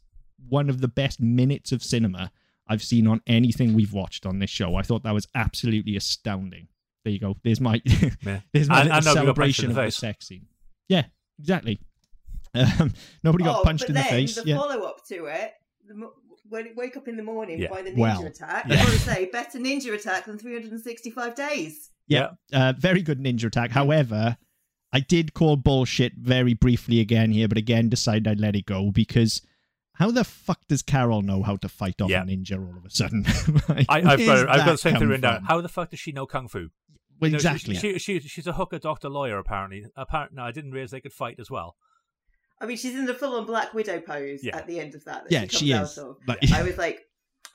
one 0.49 0.69
of 0.69 0.81
the 0.81 0.87
best 0.87 1.21
minutes 1.21 1.71
of 1.71 1.81
cinema 1.83 2.31
I've 2.67 2.83
seen 2.83 3.07
on 3.07 3.21
anything 3.27 3.73
we've 3.73 3.93
watched 3.93 4.25
on 4.25 4.39
this 4.39 4.49
show. 4.49 4.75
I 4.75 4.81
thought 4.81 5.03
that 5.03 5.13
was 5.13 5.27
absolutely 5.35 5.95
astounding. 5.95 6.67
There 7.03 7.13
you 7.13 7.19
go. 7.19 7.35
There's 7.43 7.59
my 7.61 7.81
Yeah. 7.85 8.39
there's 8.53 8.69
my 8.69 8.81
And- 8.81 8.89
little 8.89 8.91
and 8.91 9.05
nobody 9.05 9.25
got 9.25 9.35
punched 9.35 9.63
in 9.63 9.65
celebration 9.65 9.69
of 9.69 9.75
the 9.75 9.81
face. 9.83 9.97
sex 9.97 10.27
scene. 10.27 10.45
Yeah, 10.89 11.03
exactly. 11.39 11.79
Um, 12.55 12.93
nobody 13.23 13.43
got 13.45 13.61
Oh, 13.61 13.63
punched 13.63 13.81
but 13.87 13.89
in 13.89 13.95
the 13.95 14.03
face. 14.03 14.35
The 14.35 14.43
yeah. 14.45 14.57
follow 14.57 14.83
up 14.83 15.03
to 15.07 15.25
it, 15.25 15.53
the, 15.87 15.95
mo- 15.95 16.13
when 16.49 16.67
you 16.67 16.73
wake 16.75 16.95
up 16.95 17.07
in 17.07 17.17
the 17.17 17.23
morning 17.23 17.59
Yeah. 17.59 17.69
by 17.69 17.81
the 17.81 17.89
ninja 17.89 17.97
Well, 17.97 18.25
attack, 18.27 18.65
yeah. 18.67 18.75
I've 18.75 18.85
got 18.85 18.91
to 18.93 18.99
say, 18.99 19.25
better 19.31 19.57
ninja 19.57 19.91
attack 19.95 20.25
than 20.25 20.37
365 20.37 21.33
days. 21.33 21.89
Yeah, 22.07 22.31
uh, 22.53 22.73
very 22.77 23.01
good 23.01 23.19
ninja 23.19 23.45
attack. 23.45 23.71
However, 23.71 24.37
I 24.95 24.99
did 24.99 25.33
call 25.33 25.55
bullshit 25.57 26.13
very 26.17 26.53
briefly 26.53 26.99
again 26.99 27.31
here, 27.31 27.47
but 27.47 27.57
again 27.57 27.89
decided 27.89 28.27
I'd 28.27 28.39
let 28.39 28.55
it 28.55 28.65
go 28.67 28.91
because 28.91 29.41
how 29.95 30.11
the 30.11 30.23
fuck 30.23 30.59
does 30.67 30.81
Carol 30.83 31.21
know 31.23 31.41
how 31.43 31.55
to 31.57 31.67
fight 31.67 31.99
off 32.01 32.09
Yeah. 32.11 32.21
a 32.21 32.25
ninja 32.25 32.57
all 32.59 32.77
of 32.77 32.85
a 32.85 32.89
sudden? 32.89 33.25
Like, 33.69 33.85
I, 33.89 33.97
I've 34.13 34.25
got 34.25 34.49
I've 34.49 34.65
got 34.65 34.71
the 34.73 34.77
same 34.77 34.97
thing 34.97 35.07
written 35.09 35.21
down. 35.21 35.43
How 35.45 35.59
the 35.61 35.67
fuck 35.69 35.89
does 35.89 35.99
she 35.99 36.11
know 36.11 36.25
kung 36.27 36.47
fu? 36.47 36.69
Well, 37.19 37.29
You 37.31 37.33
know, 37.33 37.39
she- 37.39 37.47
exactly. 37.47 37.75
She, 37.75 37.97
she, 37.99 38.19
she's 38.19 38.47
a 38.47 38.53
hooker, 38.53 38.77
doctor, 38.79 39.09
lawyer. 39.09 39.37
Apparently, 39.39 39.85
apparently, 39.95 40.35
no, 40.37 40.43
I 40.43 40.51
didn't 40.51 40.71
realize 40.71 40.91
they 40.91 41.01
could 41.01 41.13
fight 41.13 41.37
as 41.39 41.49
well. 41.49 41.75
I 42.61 42.65
mean, 42.65 42.77
she's 42.77 42.95
in 42.95 43.05
the 43.05 43.13
full 43.13 43.35
on 43.35 43.45
Black 43.45 43.73
Widow 43.73 43.99
pose 43.99 44.43
Yeah. 44.43 44.55
at 44.57 44.67
the 44.67 44.79
end 44.79 44.93
of 44.95 45.03
that. 45.05 45.23
that 45.23 45.31
yeah, 45.31 45.41
she, 45.41 45.47
comes 45.47 45.59
she 45.59 45.73
out 45.73 45.83
is. 45.85 45.97
Of. 45.97 46.17
Like- 46.27 46.51
I 46.51 46.63
was 46.63 46.77
like, 46.77 47.01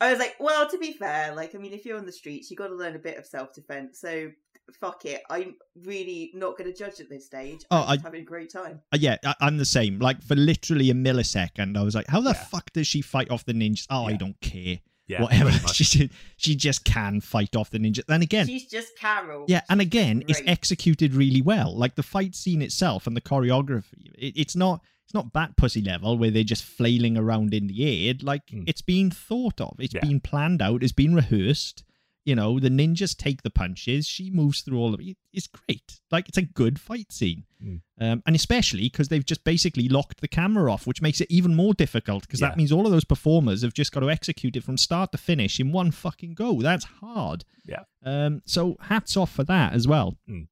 I 0.01 0.11
was 0.11 0.18
like, 0.20 0.36
well, 0.39 0.68
to 0.70 0.78
be 0.78 0.93
fair, 0.93 1.34
like, 1.34 1.55
I 1.55 1.59
mean, 1.59 1.72
if 1.72 1.84
you're 1.84 1.99
on 1.99 2.07
the 2.07 2.12
streets, 2.12 2.51
you 2.51 2.57
got 2.57 2.68
to 2.68 2.74
learn 2.76 2.95
a 2.95 2.99
bit 3.01 3.16
of 3.18 3.26
self 3.26 3.53
defense. 3.53 4.01
So 4.01 4.30
fuck 4.74 5.04
it. 5.04 5.22
I'm 5.30 5.56
really 5.84 6.30
not 6.34 6.56
going 6.58 6.70
to 6.72 6.76
judge 6.76 7.00
at 7.00 7.08
this 7.08 7.26
stage. 7.26 7.64
Oh, 7.70 7.84
I'm 7.86 7.98
I- 7.98 8.02
having 8.02 8.22
a 8.22 8.24
great 8.24 8.50
time. 8.52 8.80
Uh, 8.92 8.98
yeah, 9.00 9.16
I, 9.24 9.34
I'm 9.40 9.56
the 9.58 9.64
same. 9.64 9.98
Like 9.98 10.22
for 10.22 10.34
literally 10.36 10.90
a 10.90 10.94
millisecond, 10.94 11.76
I 11.76 11.82
was 11.82 11.94
like, 11.94 12.06
"How 12.08 12.20
the 12.20 12.30
Yeah. 12.30 12.44
fuck 12.44 12.72
does 12.72 12.86
she 12.86 13.00
fight 13.02 13.30
off 13.30 13.44
the 13.44 13.52
ninjas?" 13.54 13.86
Oh, 13.90 14.04
I 14.06 14.14
don't 14.14 14.40
care. 14.40 14.80
Yeah, 15.06 15.22
Whatever. 15.22 15.50
She 15.72 15.84
ju- 15.84 16.08
she 16.36 16.54
just 16.54 16.84
can 16.84 17.22
fight 17.22 17.56
off 17.56 17.70
the 17.70 17.78
ninjas. 17.78 18.04
And 18.10 18.22
again, 18.22 18.46
She's 18.46 18.66
just 18.66 18.96
Carol. 18.98 19.46
yeah, 19.48 19.62
and 19.70 19.80
again, 19.80 20.22
it's 20.28 20.42
executed 20.46 21.14
really 21.14 21.40
well. 21.40 21.74
Like 21.74 21.94
the 21.94 22.02
fight 22.02 22.34
scene 22.34 22.60
itself 22.60 23.06
and 23.06 23.16
the 23.16 23.22
choreography. 23.22 24.12
It, 24.18 24.34
it's 24.36 24.54
not 24.54 24.82
it's 25.06 25.14
not 25.14 25.32
bat 25.32 25.56
pussy 25.56 25.80
level 25.80 26.18
where 26.18 26.30
they're 26.30 26.44
just 26.44 26.62
flailing 26.64 27.16
around 27.16 27.54
in 27.54 27.68
the 27.68 28.08
air. 28.10 28.14
Like 28.20 28.46
Mm. 28.48 28.64
it's 28.66 28.82
been 28.82 29.10
thought 29.10 29.58
of. 29.62 29.76
It's 29.78 29.94
Yeah. 29.94 30.00
been 30.02 30.20
planned 30.20 30.60
out. 30.60 30.82
It's 30.82 30.92
been 30.92 31.14
rehearsed. 31.14 31.84
You 32.28 32.34
know, 32.34 32.60
the 32.60 32.68
ninjas 32.68 33.16
take 33.16 33.40
the 33.42 33.48
punches. 33.50 34.06
She 34.06 34.30
moves 34.30 34.60
through 34.60 34.78
all 34.78 34.92
of 34.92 35.00
it. 35.00 35.16
It's 35.32 35.46
great. 35.46 36.00
Like 36.10 36.28
it's 36.28 36.36
a 36.36 36.42
good 36.42 36.78
fight 36.78 37.10
scene, 37.10 37.44
Mm. 37.64 37.80
um, 38.00 38.22
and 38.26 38.36
especially 38.36 38.82
because 38.90 39.08
they've 39.08 39.24
just 39.24 39.44
basically 39.44 39.88
locked 39.88 40.20
the 40.20 40.28
camera 40.28 40.70
off, 40.70 40.86
which 40.86 41.00
makes 41.00 41.20
it 41.22 41.28
even 41.30 41.54
more 41.54 41.72
difficult. 41.72 42.22
Because 42.26 42.40
Yeah. 42.42 42.48
that 42.48 42.58
means 42.58 42.70
all 42.70 42.84
of 42.86 42.92
those 42.92 43.04
performers 43.04 43.62
have 43.62 43.72
just 43.72 43.92
got 43.92 44.00
to 44.00 44.10
execute 44.10 44.56
it 44.56 44.62
from 44.64 44.76
start 44.76 45.10
to 45.12 45.18
finish 45.18 45.58
in 45.58 45.72
one 45.72 45.90
fucking 45.90 46.34
go. 46.34 46.60
That's 46.60 46.84
hard. 46.84 47.44
Yeah. 47.66 47.84
Um. 48.04 48.42
So 48.44 48.76
hats 48.80 49.16
off 49.16 49.32
for 49.32 49.44
that 49.44 49.72
as 49.72 49.88
well. 49.88 50.18
Mm. 50.28 50.48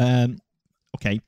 Um. 0.00 0.38
Okay. 0.96 1.20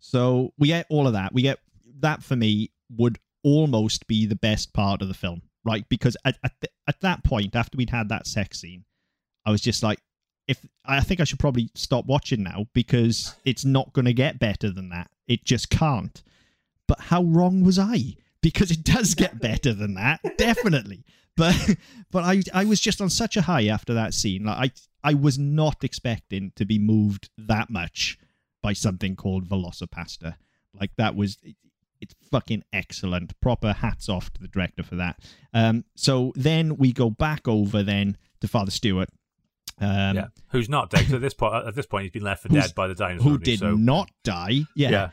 So 0.00 0.52
we 0.58 0.68
get 0.68 0.86
all 0.90 1.06
of 1.06 1.12
that. 1.12 1.32
We 1.32 1.42
get 1.42 1.58
that 2.00 2.22
for 2.24 2.34
me 2.36 2.70
would 2.90 3.18
almost 3.44 4.06
be 4.06 4.26
the 4.26 4.36
best 4.36 4.72
part 4.72 5.00
of 5.00 5.08
the 5.08 5.14
film, 5.14 5.42
right? 5.64 5.88
Because 5.88 6.16
at 6.24 6.38
at, 6.42 6.52
the, 6.60 6.68
at 6.88 7.00
that 7.02 7.22
point, 7.24 7.54
after 7.54 7.76
we'd 7.76 7.90
had 7.90 8.08
that 8.08 8.26
sex 8.26 8.60
scene, 8.60 8.84
I 9.44 9.50
was 9.50 9.60
just 9.60 9.82
like, 9.82 10.00
if 10.46 10.64
I 10.84 11.00
think 11.00 11.20
I 11.20 11.24
should 11.24 11.38
probably 11.38 11.70
stop 11.74 12.06
watching 12.06 12.42
now 12.42 12.66
because 12.74 13.34
it's 13.44 13.64
not 13.64 13.92
going 13.92 14.04
to 14.04 14.12
get 14.12 14.38
better 14.38 14.70
than 14.70 14.90
that. 14.90 15.10
It 15.26 15.44
just 15.44 15.70
can't. 15.70 16.22
But 16.86 17.00
how 17.00 17.22
wrong 17.22 17.64
was 17.64 17.78
I? 17.78 18.16
Because 18.42 18.70
it 18.70 18.84
does 18.84 19.14
get 19.14 19.38
better 19.40 19.72
than 19.72 19.94
that, 19.94 20.20
definitely. 20.36 21.04
But 21.36 21.76
but 22.10 22.24
I 22.24 22.42
I 22.52 22.64
was 22.64 22.80
just 22.80 23.00
on 23.00 23.10
such 23.10 23.36
a 23.36 23.42
high 23.42 23.66
after 23.66 23.94
that 23.94 24.14
scene. 24.14 24.44
Like 24.44 24.72
I 25.04 25.10
I 25.10 25.14
was 25.14 25.38
not 25.38 25.82
expecting 25.82 26.52
to 26.56 26.64
be 26.64 26.78
moved 26.78 27.30
that 27.38 27.70
much 27.70 28.18
by 28.62 28.72
something 28.72 29.16
called 29.16 29.48
VelociPastor. 29.48 30.36
Like 30.78 30.90
that 30.96 31.16
was 31.16 31.38
it's 32.00 32.14
fucking 32.30 32.64
excellent. 32.72 33.38
Proper 33.40 33.72
hats 33.72 34.08
off 34.08 34.32
to 34.34 34.42
the 34.42 34.48
director 34.48 34.82
for 34.82 34.96
that. 34.96 35.20
Um, 35.52 35.84
so 35.96 36.32
then 36.36 36.76
we 36.76 36.92
go 36.92 37.08
back 37.10 37.48
over 37.48 37.82
then 37.82 38.16
to 38.40 38.48
Father 38.48 38.70
Stewart. 38.70 39.08
Um, 39.80 40.16
yeah, 40.16 40.26
who's 40.50 40.68
not 40.68 40.90
dead? 40.90 41.12
at 41.12 41.20
this 41.20 41.34
point, 41.34 41.66
at 41.66 41.74
this 41.74 41.86
point, 41.86 42.04
he's 42.04 42.12
been 42.12 42.22
left 42.22 42.42
for 42.42 42.48
dead 42.48 42.74
by 42.74 42.86
the 42.86 42.94
dinosaur. 42.94 43.32
who 43.32 43.38
did 43.38 43.58
so, 43.58 43.74
not 43.74 44.10
die. 44.22 44.60
Yeah. 44.76 45.10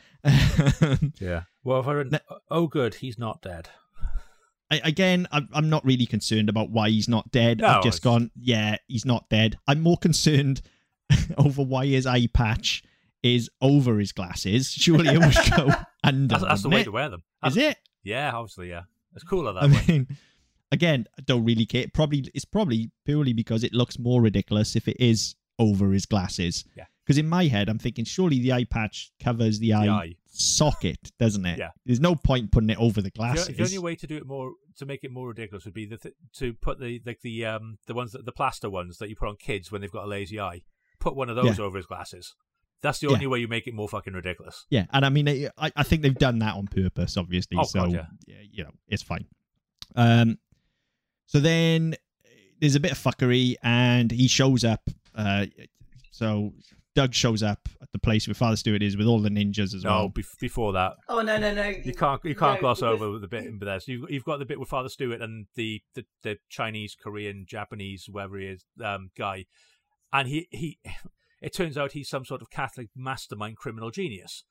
Yeah. 1.20 1.42
Well, 1.64 1.78
if 1.78 1.86
I 1.86 1.92
read, 1.92 2.20
oh, 2.50 2.66
good, 2.66 2.94
he's 2.96 3.18
not 3.20 3.40
dead. 3.40 3.68
I, 4.68 4.80
again, 4.82 5.28
I'm, 5.30 5.48
I'm 5.52 5.70
not 5.70 5.84
really 5.84 6.06
concerned 6.06 6.48
about 6.48 6.70
why 6.70 6.88
he's 6.90 7.08
not 7.08 7.30
dead. 7.30 7.60
No, 7.60 7.68
I've 7.68 7.84
just 7.84 7.98
it's- 7.98 8.00
gone, 8.00 8.32
yeah, 8.34 8.76
he's 8.88 9.04
not 9.04 9.28
dead. 9.28 9.58
I'm 9.68 9.80
more 9.80 9.96
concerned 9.96 10.60
over 11.38 11.62
why 11.62 11.86
his 11.86 12.04
eye 12.04 12.26
patch 12.26 12.82
is 13.22 13.48
over 13.60 14.00
his 14.00 14.10
glasses. 14.10 14.72
Surely 14.72 15.08
it 15.14 15.18
would 15.20 15.56
go 15.56 15.68
under. 16.02 16.32
That's, 16.34 16.42
that's 16.44 16.62
the 16.62 16.68
way 16.70 16.80
it? 16.80 16.84
to 16.84 16.90
wear 16.90 17.08
them. 17.10 17.22
Is 17.44 17.56
it? 17.56 17.76
Yeah, 18.02 18.32
obviously, 18.34 18.70
yeah. 18.70 18.82
It's 19.14 19.22
cooler 19.22 19.52
that 19.52 19.62
I 19.62 19.66
way. 19.66 19.84
mean, 19.86 20.08
again, 20.72 21.06
I 21.18 21.22
don't 21.22 21.44
really 21.44 21.66
care. 21.66 21.86
Probably 21.94 22.24
it's 22.34 22.44
probably 22.44 22.90
purely 23.04 23.32
because 23.32 23.62
it 23.62 23.72
looks 23.72 23.98
more 23.98 24.20
ridiculous 24.20 24.74
if 24.74 24.88
it 24.88 24.96
is 24.98 25.36
over 25.60 25.92
his 25.92 26.06
glasses. 26.06 26.64
Yeah. 26.76 26.86
Because 27.06 27.18
in 27.18 27.28
my 27.28 27.46
head, 27.46 27.68
I'm 27.68 27.78
thinking 27.78 28.04
surely 28.04 28.38
the 28.40 28.52
eye 28.52 28.64
patch 28.64 29.12
covers 29.22 29.58
the 29.58 29.72
eye, 29.74 29.88
eye. 29.88 30.14
socket, 30.26 31.10
doesn't 31.18 31.44
it? 31.46 31.58
Yeah. 31.58 31.70
There's 31.84 32.00
no 32.00 32.14
point 32.14 32.50
putting 32.52 32.70
it 32.70 32.78
over 32.78 33.00
the 33.00 33.04
The, 33.04 33.10
glasses. 33.10 33.56
the 33.56 33.62
only 33.62 33.78
way 33.78 33.94
to 33.96 34.06
do 34.06 34.16
it 34.16 34.26
more 34.26 34.52
to 34.78 34.86
make 34.86 35.04
it 35.04 35.10
more 35.12 35.28
ridiculous 35.28 35.64
would 35.66 35.74
be 35.74 35.84
the 35.86 35.98
th- 35.98 36.14
to 36.38 36.54
put 36.54 36.80
the 36.80 37.00
like 37.04 37.20
the 37.22 37.44
um 37.44 37.78
the 37.86 37.94
ones 37.94 38.12
that 38.12 38.24
the 38.24 38.32
plaster 38.32 38.70
ones 38.70 38.98
that 38.98 39.08
you 39.10 39.16
put 39.16 39.28
on 39.28 39.36
kids 39.36 39.70
when 39.70 39.80
they've 39.80 39.92
got 39.92 40.04
a 40.04 40.08
lazy 40.08 40.40
eye. 40.40 40.62
Put 40.98 41.14
one 41.16 41.28
of 41.28 41.36
those 41.36 41.58
over 41.58 41.76
his 41.76 41.86
glasses. 41.86 42.34
That's 42.80 42.98
the 43.00 43.08
Yeah. 43.08 43.14
only 43.14 43.26
way 43.26 43.38
you 43.40 43.48
make 43.48 43.66
it 43.66 43.74
more 43.74 43.88
fucking 43.88 44.12
ridiculous. 44.14 44.66
Yeah, 44.70 44.86
and 44.92 45.04
I 45.04 45.08
mean, 45.08 45.28
I, 45.28 45.70
I 45.76 45.82
think 45.82 46.02
they've 46.02 46.14
done 46.14 46.38
that 46.40 46.54
on 46.56 46.66
purpose, 46.68 47.16
obviously. 47.16 47.56
Oh, 47.58 47.64
so 47.64 47.80
God, 47.90 48.06
yeah. 48.26 48.36
you 48.50 48.64
know, 48.64 48.70
it's 48.88 49.02
fine. 49.02 49.26
Um, 49.96 50.38
so 51.32 51.40
then 51.40 51.94
there's 52.60 52.74
a 52.74 52.80
bit 52.80 52.92
of 52.92 52.98
fuckery, 52.98 53.54
and 53.62 54.10
he 54.10 54.28
shows 54.28 54.64
up. 54.64 54.82
Uh, 55.14 55.46
so 56.10 56.52
Doug 56.94 57.14
shows 57.14 57.42
up 57.42 57.68
at 57.80 57.90
the 57.92 57.98
place 57.98 58.28
where 58.28 58.34
Father 58.34 58.56
Stewart 58.56 58.82
is 58.82 58.98
with 58.98 59.06
all 59.06 59.18
the 59.20 59.30
ninjas 59.30 59.74
as 59.74 59.82
No, 59.84 59.90
well. 59.90 60.08
bef- 60.10 60.38
before 60.38 60.74
that, 60.74 60.92
Oh 61.08 61.22
no 61.22 61.38
no 61.38 61.54
no! 61.54 61.68
you 61.68 61.94
can't 61.94 62.20
you 62.24 62.34
can't 62.34 62.56
No, 62.56 62.60
gloss 62.60 62.80
because- 62.80 63.00
over 63.00 63.18
the 63.18 63.28
bit 63.28 63.44
in 63.46 63.58
there. 63.58 63.80
So 63.80 63.92
you've, 63.92 64.10
you've 64.10 64.24
got 64.24 64.38
the 64.40 64.44
bit 64.44 64.60
with 64.60 64.68
Father 64.68 64.90
Stewart 64.90 65.22
and 65.22 65.46
the, 65.54 65.80
the, 65.94 66.04
the 66.22 66.36
Chinese, 66.50 66.94
Korean, 67.00 67.46
Japanese, 67.48 68.04
whoever 68.10 68.38
he 68.38 68.46
is, 68.46 68.64
um, 68.84 69.08
guy, 69.16 69.46
and 70.12 70.28
he 70.28 70.48
he. 70.50 70.78
It 71.40 71.52
turns 71.52 71.76
out 71.76 71.90
he's 71.90 72.08
some 72.08 72.24
sort 72.24 72.40
of 72.40 72.50
Catholic 72.50 72.90
mastermind 72.94 73.56
criminal 73.56 73.90
genius 73.90 74.44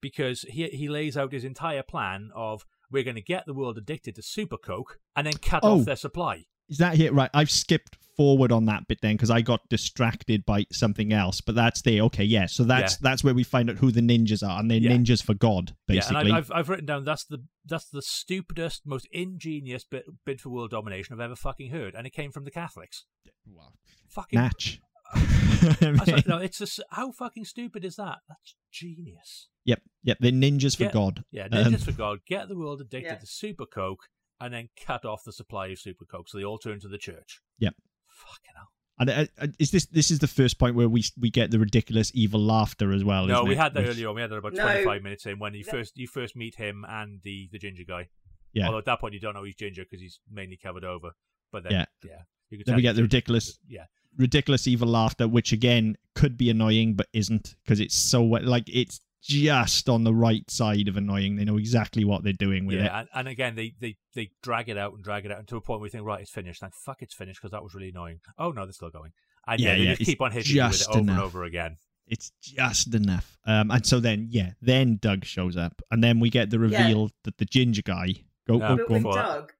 because 0.00 0.46
he 0.48 0.66
he 0.68 0.88
lays 0.88 1.14
out 1.14 1.32
his 1.32 1.44
entire 1.44 1.82
plan 1.82 2.30
of 2.34 2.64
we're 2.90 3.04
going 3.04 3.16
to 3.16 3.22
get 3.22 3.44
the 3.46 3.54
world 3.54 3.78
addicted 3.78 4.14
to 4.16 4.22
super 4.22 4.56
coke 4.56 4.98
and 5.16 5.26
then 5.26 5.34
cut 5.34 5.60
Oh. 5.62 5.80
off 5.80 5.84
their 5.86 5.96
supply. 5.96 6.44
Is 6.68 6.78
that 6.78 6.96
here? 6.96 7.12
Right, 7.14 7.30
I've 7.32 7.50
skipped 7.50 7.96
forward 8.14 8.52
on 8.52 8.66
that 8.66 8.86
bit 8.88 8.98
then 9.00 9.14
because 9.16 9.30
I 9.30 9.40
got 9.40 9.66
distracted 9.70 10.44
by 10.44 10.66
something 10.70 11.14
else. 11.14 11.40
But 11.40 11.54
that's 11.54 11.80
there. 11.80 12.02
Okay, 12.02 12.24
yeah. 12.24 12.44
So 12.44 12.62
that's 12.64 12.98
that's 12.98 13.24
where 13.24 13.32
we 13.32 13.42
find 13.42 13.70
out 13.70 13.76
who 13.76 13.90
the 13.90 14.02
ninjas 14.02 14.46
are, 14.46 14.60
and 14.60 14.70
they're 14.70 14.76
Yeah. 14.78 14.90
ninjas 14.90 15.22
for 15.24 15.32
God, 15.32 15.74
basically. 15.86 16.16
Yeah, 16.16 16.20
and 16.20 16.32
I've, 16.34 16.50
I've 16.52 16.58
I've 16.58 16.68
written 16.68 16.84
down 16.84 17.04
that's 17.04 17.24
the 17.24 17.38
that's 17.64 17.88
the 17.88 18.02
stupidest, 18.02 18.82
most 18.84 19.08
ingenious 19.12 19.84
bit 19.84 20.04
bid 20.26 20.42
for 20.42 20.50
world 20.50 20.70
domination 20.72 21.14
I've 21.14 21.20
ever 21.24 21.36
fucking 21.36 21.70
heard, 21.70 21.94
and 21.94 22.06
it 22.06 22.12
came 22.12 22.32
from 22.32 22.44
the 22.44 22.50
Catholics. 22.50 23.06
Wow. 23.46 23.72
Fucking 24.10 24.38
Natch. 24.38 24.80
I 25.14 25.20
was 25.80 25.82
I 25.82 25.90
like, 25.90 26.06
mean- 26.08 26.22
no, 26.26 26.38
it's 26.38 26.58
just 26.58 26.80
how 26.90 27.12
fucking 27.12 27.44
stupid 27.44 27.84
is 27.84 27.96
that? 27.96 28.18
That's 28.28 28.54
genius. 28.72 29.48
Yep, 29.64 29.82
yep. 30.02 30.16
They're 30.20 30.32
ninjas 30.32 30.76
for 30.76 30.84
Yeah. 30.84 30.92
God. 30.92 31.24
Yeah, 31.30 31.44
Um, 31.44 31.50
ninjas 31.72 31.84
for 31.84 31.92
God, 31.92 32.18
get 32.26 32.48
the 32.48 32.56
world 32.56 32.80
addicted 32.80 33.08
Yeah. 33.12 33.18
to 33.18 33.26
super 33.26 33.66
coke, 33.66 34.00
and 34.40 34.54
then 34.54 34.68
cut 34.80 35.04
off 35.04 35.22
the 35.24 35.32
supply 35.32 35.66
of 35.68 35.78
super 35.78 36.04
coke, 36.04 36.28
so 36.28 36.38
they 36.38 36.44
all 36.44 36.58
turn 36.58 36.80
to 36.80 36.88
the 36.88 36.98
church. 36.98 37.40
Yep. 37.58 37.74
Fucking 38.08 38.52
hell. 38.56 38.68
And 39.00 39.10
uh, 39.10 39.26
uh, 39.40 39.46
is 39.60 39.70
this 39.70 39.86
this 39.86 40.10
is 40.10 40.18
the 40.18 40.26
first 40.26 40.58
point 40.58 40.74
where 40.74 40.88
we 40.88 41.04
we 41.20 41.30
get 41.30 41.50
the 41.52 41.58
ridiculous 41.60 42.10
evil 42.14 42.40
laughter 42.40 42.92
as 42.92 43.04
well? 43.04 43.26
no, 43.26 43.34
isn't 43.34 43.48
we 43.48 43.54
it? 43.54 43.58
had 43.58 43.74
that 43.74 43.82
Which- 43.84 43.90
earlier 43.96 44.08
on. 44.08 44.14
We 44.16 44.22
had 44.22 44.30
that 44.30 44.38
about 44.38 44.54
No. 44.54 44.62
twenty 44.64 44.84
five 44.84 45.02
minutes 45.02 45.24
in 45.26 45.38
when 45.38 45.54
you 45.54 45.64
No. 45.64 45.70
first 45.72 45.92
you 45.96 46.08
first 46.08 46.34
meet 46.34 46.56
him 46.56 46.84
and 46.88 47.20
the 47.22 47.48
the 47.52 47.58
ginger 47.58 47.84
guy. 47.86 48.08
Yeah. 48.52 48.66
Although 48.66 48.78
at 48.78 48.86
that 48.86 49.00
point 49.00 49.14
you 49.14 49.20
don't 49.20 49.34
know 49.34 49.44
he's 49.44 49.54
ginger 49.54 49.82
because 49.84 50.00
he's 50.00 50.18
mainly 50.30 50.56
covered 50.56 50.82
over. 50.84 51.10
But 51.52 51.62
then 51.64 51.72
Yeah. 51.72 51.84
yeah, 52.04 52.22
you 52.50 52.58
can 52.58 52.64
Then 52.66 52.72
tell 52.72 52.76
we 52.76 52.82
get 52.82 52.92
the 52.92 53.02
ginger. 53.02 53.02
ridiculous, 53.02 53.58
Yeah. 53.68 53.84
Ridiculous 54.18 54.66
evil 54.66 54.88
laughter, 54.88 55.26
which 55.28 55.52
again 55.52 55.96
could 56.14 56.36
be 56.36 56.50
annoying 56.50 56.94
but 56.94 57.06
isn't 57.12 57.54
because 57.64 57.80
it's 57.80 57.94
so 57.96 58.22
like 58.24 58.64
it's 58.68 59.00
just 59.22 59.88
on 59.88 60.04
the 60.04 60.14
right 60.14 60.48
side 60.50 60.88
of 60.88 60.96
annoying. 60.96 61.36
They 61.36 61.44
know 61.44 61.56
exactly 61.56 62.04
what 62.04 62.22
they're 62.24 62.32
doing 62.32 62.66
with 62.66 62.76
it. 62.78 62.84
Yeah, 62.84 63.00
and, 63.00 63.08
and 63.14 63.28
again, 63.28 63.56
they, 63.56 63.74
they, 63.80 63.96
they 64.14 64.30
drag 64.42 64.68
it 64.68 64.78
out 64.78 64.94
and 64.94 65.02
drag 65.02 65.26
it 65.26 65.32
out 65.32 65.46
to 65.48 65.56
a 65.56 65.60
point 65.60 65.80
where 65.80 65.86
you 65.88 65.90
think, 65.90 66.04
right, 66.04 66.20
it's 66.20 66.30
finished. 66.30 66.62
Like, 66.62 66.72
fuck, 66.72 67.02
it's 67.02 67.14
finished 67.14 67.40
because 67.40 67.50
that 67.50 67.62
was 67.62 67.74
really 67.74 67.88
annoying. 67.88 68.20
Oh, 68.38 68.52
no, 68.52 68.64
they're 68.64 68.72
still 68.72 68.90
going. 68.90 69.10
And 69.46 69.60
yeah, 69.60 69.70
Yeah, 69.72 69.76
they 69.76 69.82
yeah, 69.84 69.94
just 69.96 70.08
keep 70.10 70.20
on 70.22 70.30
hitting 70.32 70.56
you 70.56 70.62
with 70.62 70.74
it 70.74 70.78
just 70.78 70.88
over 70.90 70.98
and 71.00 71.10
enough. 71.10 71.24
over 71.24 71.44
again. 71.44 71.76
It's 72.06 72.32
just 72.40 72.94
enough. 72.94 73.36
Um, 73.44 73.70
and 73.72 73.84
so 73.84 73.98
then 74.00 74.28
yeah, 74.30 74.52
then 74.62 74.98
Doug 75.02 75.24
shows 75.24 75.56
up, 75.56 75.82
and 75.90 76.02
then 76.02 76.20
we 76.20 76.30
get 76.30 76.48
the 76.50 76.56
Yeah. 76.58 76.82
reveal 76.82 77.10
that 77.24 77.36
the 77.38 77.44
ginger 77.44 77.82
guy. 77.82 78.14
Go, 78.46 78.58
Yeah. 78.58 78.68
oh, 78.68 78.76
go 78.76 78.84
on. 78.84 78.88
with 78.88 78.88
Before 79.02 79.14
that. 79.14 79.26
Doug. 79.26 79.52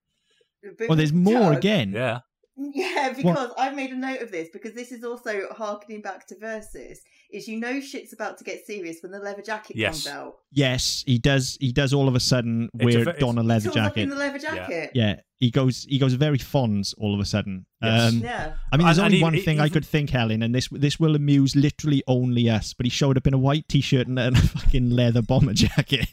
But 0.78 0.90
Oh, 0.90 0.94
there's 0.94 1.12
more 1.12 1.50
Doug- 1.50 1.56
again. 1.58 1.92
Yeah. 1.92 2.20
Yeah, 2.74 3.12
because 3.16 3.50
I've 3.56 3.76
made 3.76 3.90
a 3.90 3.96
note 3.96 4.20
of 4.20 4.30
this 4.32 4.48
because 4.52 4.72
this 4.74 4.90
is 4.90 5.04
also 5.04 5.42
harkening 5.52 6.02
back 6.02 6.26
to 6.28 6.36
Versus. 6.38 7.00
Is 7.30 7.46
you 7.46 7.60
know 7.60 7.78
shit's 7.80 8.12
about 8.14 8.38
to 8.38 8.44
get 8.44 8.66
serious 8.66 8.96
when 9.02 9.12
the 9.12 9.18
leather 9.18 9.42
jacket 9.42 9.76
Yes. 9.76 10.04
comes 10.04 10.16
out. 10.16 10.34
Yes, 10.50 11.04
he 11.06 11.18
does. 11.18 11.56
He 11.60 11.72
does 11.72 11.92
all 11.92 12.08
of 12.08 12.14
a 12.14 12.20
sudden 12.20 12.70
It's 12.74 12.82
a 12.82 12.98
wear 12.98 13.04
ve- 13.14 13.20
don 13.20 13.36
a 13.38 13.42
He 13.42 13.46
leather 13.48 13.64
turns 13.64 13.76
up 13.76 13.82
jacket. 13.94 14.00
in 14.02 14.08
the 14.08 14.16
leather 14.16 14.38
jacket. 14.38 14.90
Yeah, 14.94 15.16
he 15.36 15.50
goes. 15.50 15.84
He 15.88 15.98
goes 15.98 16.14
very 16.14 16.38
Fonz 16.38 16.94
all 16.98 17.14
of 17.14 17.20
a 17.20 17.26
sudden. 17.26 17.66
Yes. 17.82 18.12
Um, 18.14 18.18
Yeah. 18.20 18.54
I 18.72 18.76
mean, 18.78 18.86
there's 18.86 18.98
And- 18.98 19.04
and 19.04 19.12
only 19.12 19.16
he- 19.18 19.22
one 19.22 19.34
he- 19.34 19.40
thing 19.42 19.60
I 19.60 19.68
could 19.68 19.84
think, 19.84 20.10
Helen, 20.10 20.42
and 20.42 20.54
this 20.54 20.68
this 20.72 20.98
will 20.98 21.14
amuse 21.14 21.54
literally 21.54 22.02
only 22.06 22.48
us. 22.48 22.72
But 22.72 22.86
he 22.86 22.90
showed 22.90 23.16
up 23.18 23.26
in 23.26 23.34
a 23.34 23.38
white 23.38 23.68
t-shirt 23.68 24.06
and, 24.08 24.18
and 24.18 24.36
a 24.36 24.40
fucking 24.56 24.90
leather 24.90 25.20
bomber 25.22 25.52
jacket. 25.52 26.08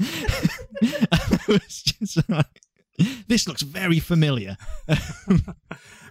I 0.00 1.38
was 1.46 1.82
just 1.82 2.28
like, 2.28 2.60
this 3.28 3.48
looks 3.48 3.62
very 3.62 4.00
familiar. 4.00 4.56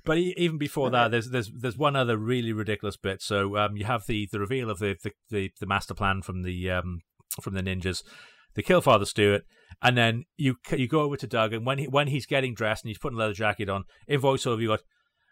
But 0.05 0.17
even 0.17 0.57
before 0.57 0.89
that, 0.89 1.11
there's 1.11 1.29
there's 1.29 1.49
there's 1.49 1.77
one 1.77 1.95
other 1.95 2.17
really 2.17 2.51
ridiculous 2.51 2.97
bit. 2.97 3.21
So 3.21 3.57
um, 3.57 3.77
you 3.77 3.85
have 3.85 4.05
the, 4.05 4.27
the 4.31 4.39
reveal 4.39 4.69
of 4.69 4.79
the, 4.79 4.97
the, 5.01 5.11
the, 5.29 5.51
the 5.59 5.65
master 5.65 5.93
plan 5.93 6.21
from 6.21 6.43
the 6.43 6.71
um, 6.71 7.01
from 7.41 7.53
the 7.53 7.61
ninjas. 7.61 8.03
They 8.55 8.61
kill 8.61 8.81
Father 8.81 9.05
Stewart, 9.05 9.43
and 9.81 9.97
then 9.97 10.25
you 10.35 10.57
you 10.71 10.87
go 10.87 11.01
over 11.01 11.15
to 11.17 11.27
Doug, 11.27 11.53
and 11.53 11.65
when 11.65 11.77
he 11.77 11.87
when 11.87 12.07
he's 12.07 12.25
getting 12.25 12.53
dressed 12.53 12.83
and 12.83 12.89
he's 12.89 12.97
putting 12.97 13.17
a 13.17 13.19
leather 13.19 13.33
jacket 13.33 13.69
on, 13.69 13.85
in 14.07 14.19
voiceover 14.19 14.61
you 14.61 14.67
got, 14.67 14.81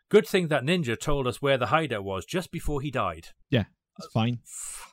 "Good 0.09 0.25
thing 0.25 0.47
that 0.47 0.63
ninja 0.63 0.97
told 0.97 1.27
us 1.27 1.41
where 1.41 1.57
the 1.57 1.67
hideout 1.67 2.05
was 2.05 2.25
just 2.25 2.49
before 2.49 2.79
he 2.79 2.91
died." 2.91 3.27
Yeah, 3.49 3.65
it's 4.05 4.13
fine. 4.13 4.39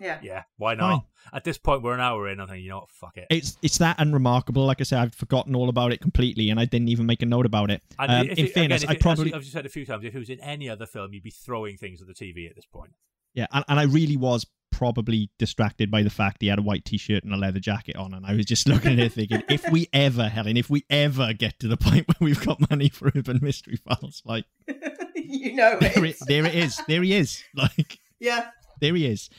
Yeah. 0.00 0.18
Yeah, 0.22 0.42
why 0.56 0.74
not? 0.74 1.04
At 1.32 1.44
this 1.44 1.58
point, 1.58 1.82
we're 1.82 1.92
an 1.94 2.00
hour 2.00 2.28
in. 2.28 2.40
I'm 2.40 2.46
thinking, 2.46 2.64
you 2.64 2.70
know 2.70 2.78
what, 2.78 2.90
fuck 2.90 3.16
it. 3.16 3.26
It's 3.30 3.56
it's 3.62 3.78
that 3.78 3.96
unremarkable. 3.98 4.64
Like 4.64 4.80
I 4.80 4.84
said, 4.84 5.00
I've 5.00 5.14
forgotten 5.14 5.54
all 5.54 5.68
about 5.68 5.92
it 5.92 6.00
completely, 6.00 6.50
and 6.50 6.58
I 6.60 6.64
didn't 6.64 6.88
even 6.88 7.04
make 7.06 7.20
a 7.22 7.26
note 7.26 7.46
about 7.46 7.70
it. 7.70 7.82
Um, 7.98 8.28
in 8.28 8.38
it- 8.46 8.52
fairness, 8.54 8.82
again, 8.82 8.90
I 8.90 8.92
if 8.94 8.98
it- 8.98 9.02
probably 9.02 9.26
as, 9.26 9.32
you, 9.32 9.38
as 9.40 9.44
you 9.46 9.50
said 9.52 9.66
a 9.66 9.68
few 9.68 9.84
times, 9.84 10.04
if 10.04 10.14
it 10.14 10.18
was 10.18 10.30
in 10.30 10.40
any 10.40 10.68
other 10.70 10.86
film, 10.86 11.12
you'd 11.12 11.22
be 11.24 11.30
throwing 11.30 11.76
things 11.76 12.00
at 12.00 12.06
the 12.06 12.14
TV 12.14 12.48
at 12.48 12.54
this 12.56 12.64
point. 12.64 12.92
Yeah, 13.34 13.46
and, 13.52 13.64
and 13.68 13.78
I 13.78 13.82
really 13.84 14.16
was 14.16 14.46
probably 14.70 15.30
distracted 15.38 15.90
by 15.90 16.02
the 16.02 16.10
fact 16.10 16.38
he 16.40 16.46
had 16.48 16.58
a 16.58 16.62
white 16.62 16.84
t-shirt 16.84 17.24
and 17.24 17.32
a 17.32 17.36
leather 17.36 17.58
jacket 17.60 17.96
on, 17.96 18.14
and 18.14 18.24
I 18.24 18.34
was 18.34 18.46
just 18.46 18.66
looking 18.68 18.92
at 18.92 18.98
it 19.00 19.12
thinking, 19.12 19.42
if 19.50 19.68
we 19.70 19.88
ever, 19.92 20.28
Helen, 20.28 20.56
if 20.56 20.70
we 20.70 20.84
ever 20.88 21.32
get 21.34 21.58
to 21.60 21.68
the 21.68 21.76
point 21.76 22.06
where 22.08 22.16
we've 22.28 22.44
got 22.44 22.70
money 22.70 22.88
for 22.88 23.10
Urban 23.14 23.40
Mystery 23.42 23.76
Files, 23.76 24.22
like 24.24 24.44
you 25.16 25.54
know 25.54 25.76
there 25.80 26.04
it. 26.04 26.10
it, 26.10 26.16
there 26.26 26.46
it 26.46 26.54
is, 26.54 26.80
there 26.88 27.02
he 27.02 27.14
is, 27.14 27.42
like 27.54 27.98
Yeah. 28.20 28.48
There 28.80 28.94
he 28.94 29.06
is. 29.06 29.30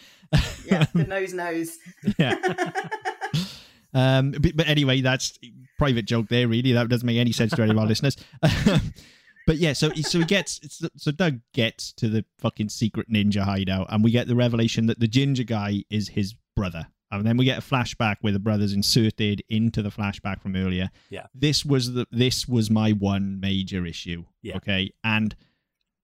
Yeah. 0.66 0.86
The 0.94 1.06
nose 1.06 1.34
knows. 1.34 1.78
yeah. 2.18 2.36
Um, 3.94 4.32
but, 4.32 4.56
but 4.56 4.68
anyway, 4.68 5.02
that's 5.02 5.40
private 5.80 6.06
joke 6.06 6.28
there. 6.30 6.48
Really, 6.48 6.74
that 6.74 6.90
doesn't 6.90 7.06
make 7.06 7.18
any 7.18 7.32
sense 7.32 7.54
to 7.56 7.64
any 7.64 7.72
of 7.72 7.78
our 7.80 7.88
listeners. 7.88 8.16
but 9.48 9.58
yeah, 9.58 9.74
so 9.74 9.90
so 9.94 10.20
he 10.20 10.26
gets 10.26 10.60
so 10.96 11.12
Doug 11.12 11.40
gets 11.54 11.92
to 11.94 12.08
the 12.08 12.24
fucking 12.38 12.70
secret 12.70 13.10
ninja 13.12 13.42
hideout, 13.42 13.88
and 13.90 14.04
we 14.04 14.12
get 14.12 14.28
the 14.28 14.36
revelation 14.36 14.86
that 14.88 15.00
the 15.00 15.08
ginger 15.08 15.44
guy 15.44 15.84
is 15.90 16.10
his 16.10 16.36
brother. 16.56 16.86
And 17.12 17.26
then 17.26 17.38
we 17.38 17.46
get 17.46 17.58
a 17.58 17.62
flashback 17.62 18.18
where 18.22 18.32
the 18.32 18.38
brother's 18.38 18.74
inserted 18.74 19.42
into 19.50 19.82
the 19.82 19.90
flashback 19.90 20.40
from 20.42 20.56
earlier. 20.56 20.92
Yeah. 21.10 21.26
This 21.34 21.66
was 21.66 21.94
the 21.94 22.06
this 22.12 22.48
was 22.48 22.70
my 22.70 22.92
one 22.92 23.40
major 23.40 23.88
issue. 23.88 24.26
Yeah. 24.44 24.58
Okay. 24.58 24.94
And 25.04 25.36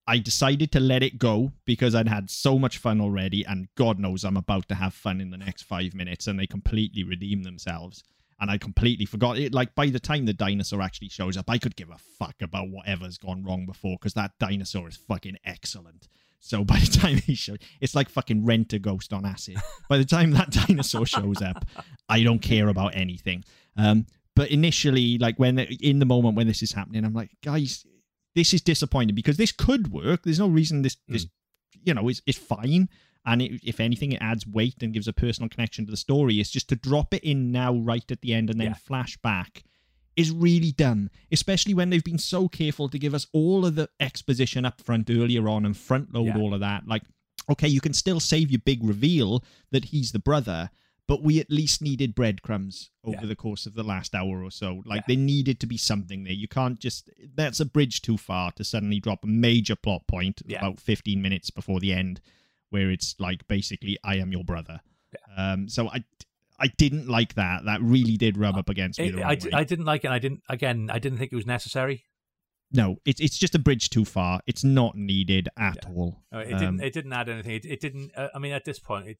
I 0.06 0.18
decided 0.18 0.70
to 0.72 0.80
let 0.80 1.02
it 1.02 1.18
go 1.18 1.52
because 1.64 1.94
I'd 1.94 2.08
had 2.08 2.30
so 2.30 2.58
much 2.58 2.78
fun 2.78 3.00
already, 3.00 3.44
and 3.44 3.68
God 3.74 3.98
knows 3.98 4.24
I'm 4.24 4.36
about 4.36 4.68
to 4.68 4.76
have 4.76 4.94
fun 4.94 5.20
in 5.20 5.30
the 5.30 5.36
next 5.36 5.62
five 5.62 5.94
minutes, 5.94 6.26
and 6.26 6.38
they 6.38 6.46
completely 6.46 7.02
redeem 7.02 7.42
themselves. 7.42 8.04
And 8.38 8.50
I 8.50 8.58
completely 8.58 9.06
forgot 9.06 9.38
it. 9.38 9.54
Like 9.54 9.74
by 9.74 9.88
the 9.88 9.98
time 9.98 10.26
the 10.26 10.34
dinosaur 10.34 10.82
actually 10.82 11.08
shows 11.08 11.36
up, 11.36 11.48
I 11.48 11.58
could 11.58 11.74
give 11.74 11.90
a 11.90 11.96
fuck 11.96 12.36
about 12.42 12.68
whatever's 12.68 13.16
gone 13.16 13.42
wrong 13.42 13.64
before 13.64 13.96
because 13.98 14.12
that 14.12 14.32
dinosaur 14.38 14.88
is 14.88 14.96
fucking 14.96 15.38
excellent. 15.44 16.08
So 16.38 16.62
by 16.62 16.78
the 16.78 16.86
time 17.00 17.16
he 17.16 17.34
shows, 17.34 17.58
it's 17.80 17.94
like 17.94 18.10
fucking 18.10 18.42
Rentaghost 18.42 19.12
on 19.12 19.24
acid. 19.24 19.56
by 19.88 19.96
the 19.96 20.04
time 20.04 20.32
that 20.32 20.50
dinosaur 20.68 21.06
shows 21.06 21.40
up, 21.40 21.64
I 22.08 22.22
don't 22.22 22.40
care 22.40 22.68
about 22.68 22.94
anything. 22.94 23.42
Um, 23.76 24.06
but 24.34 24.50
initially, 24.50 25.16
like 25.16 25.38
when 25.38 25.58
in 25.58 25.98
the 25.98 26.04
moment 26.04 26.36
when 26.36 26.46
this 26.46 26.62
is 26.62 26.72
happening, 26.72 27.04
I'm 27.06 27.14
like, 27.14 27.30
guys, 27.42 27.86
this 28.36 28.54
is 28.54 28.62
disappointing 28.62 29.16
because 29.16 29.38
this 29.38 29.50
could 29.50 29.90
work. 29.90 30.22
There's 30.22 30.38
no 30.38 30.46
reason 30.46 30.82
this 30.82 30.96
this 31.08 31.24
hmm. 31.24 31.80
you 31.82 31.94
know 31.94 32.08
is 32.08 32.22
is 32.26 32.36
fine. 32.36 32.88
And 33.28 33.42
it, 33.42 33.60
if 33.64 33.80
anything, 33.80 34.12
it 34.12 34.22
adds 34.22 34.46
weight 34.46 34.80
and 34.82 34.92
gives 34.92 35.08
a 35.08 35.12
personal 35.12 35.48
connection 35.48 35.84
to 35.84 35.90
the 35.90 35.96
story. 35.96 36.38
It's 36.38 36.50
just 36.50 36.68
to 36.68 36.76
drop 36.76 37.12
it 37.12 37.24
in 37.24 37.50
now, 37.50 37.74
right 37.74 38.08
at 38.08 38.20
the 38.20 38.32
end, 38.32 38.50
and 38.50 38.60
then 38.60 38.68
Yeah. 38.68 38.74
flash 38.74 39.16
back 39.16 39.64
is 40.14 40.30
really 40.30 40.70
dumb, 40.70 41.10
especially 41.32 41.74
when 41.74 41.90
they've 41.90 42.04
been 42.04 42.18
so 42.18 42.48
careful 42.48 42.88
to 42.88 43.00
give 43.00 43.14
us 43.14 43.26
all 43.32 43.66
of 43.66 43.74
the 43.74 43.88
exposition 43.98 44.64
up 44.64 44.80
front 44.80 45.10
earlier 45.10 45.48
on 45.48 45.66
and 45.66 45.76
front 45.76 46.14
load 46.14 46.28
Yeah. 46.28 46.38
all 46.38 46.54
of 46.54 46.60
that. 46.60 46.86
Like, 46.86 47.02
okay, 47.50 47.66
you 47.66 47.80
can 47.80 47.92
still 47.92 48.20
save 48.20 48.50
your 48.52 48.60
big 48.64 48.84
reveal 48.84 49.42
that 49.72 49.86
he's 49.86 50.12
the 50.12 50.20
brother, 50.20 50.70
but 51.08 51.22
we 51.22 51.38
at 51.40 51.50
least 51.50 51.80
needed 51.82 52.14
breadcrumbs 52.14 52.90
over 53.04 53.18
Yeah. 53.22 53.26
the 53.26 53.36
course 53.36 53.64
of 53.66 53.74
the 53.74 53.82
last 53.84 54.14
hour 54.14 54.42
or 54.42 54.50
so. 54.50 54.82
Like, 54.84 55.02
Yeah. 55.02 55.14
there 55.14 55.24
needed 55.24 55.60
to 55.60 55.66
be 55.66 55.76
something 55.76 56.24
there. 56.24 56.32
You 56.32 56.48
can't 56.48 56.80
just, 56.80 57.08
that's 57.34 57.60
a 57.60 57.64
bridge 57.64 58.02
too 58.02 58.16
far 58.16 58.50
to 58.52 58.64
suddenly 58.64 58.98
drop 59.00 59.22
a 59.22 59.26
major 59.28 59.76
plot 59.76 60.06
point 60.08 60.42
Yeah. 60.46 60.58
about 60.58 60.80
15 60.80 61.22
minutes 61.22 61.50
before 61.50 61.78
the 61.80 61.92
end 61.92 62.20
where 62.70 62.90
it's 62.90 63.14
like 63.20 63.46
basically, 63.46 63.96
I 64.02 64.16
am 64.16 64.32
your 64.32 64.42
brother. 64.44 64.80
Um, 65.36 65.68
so 65.68 65.88
I. 65.88 66.04
I 66.58 66.68
didn't 66.68 67.06
like 67.06 67.34
that. 67.34 67.66
That 67.66 67.82
really 67.82 68.16
did 68.16 68.38
rub 68.38 68.56
up 68.56 68.70
against 68.70 68.98
me. 68.98 69.08
It- 69.08 69.16
the 69.16 69.22
I, 69.22 69.28
wrong 69.28 69.36
d- 69.36 69.46
way. 69.48 69.52
I 69.52 69.64
didn't 69.64 69.84
like 69.84 70.04
it. 70.06 70.10
I 70.10 70.18
didn't 70.18 70.42
again. 70.48 70.88
I 70.90 70.98
didn't 70.98 71.18
think 71.18 71.30
it 71.30 71.36
was 71.36 71.44
necessary. 71.44 72.04
No, 72.72 72.96
it's 73.04 73.20
it's 73.20 73.36
just 73.36 73.54
a 73.54 73.58
bridge 73.58 73.90
too 73.90 74.06
far. 74.06 74.40
It's 74.46 74.64
not 74.64 74.96
needed 74.96 75.50
at 75.58 75.84
all. 75.84 76.22
Uh, 76.32 76.38
It 76.38 76.54
Um, 76.54 76.58
didn't. 76.58 76.80
It 76.80 76.92
didn't 76.94 77.12
add 77.12 77.28
anything. 77.28 77.52
It, 77.56 77.66
it 77.66 77.80
didn't. 77.80 78.10
Uh, 78.16 78.28
I 78.34 78.38
mean, 78.38 78.52
at 78.52 78.64
this 78.64 78.78
point, 78.78 79.06
it, 79.06 79.18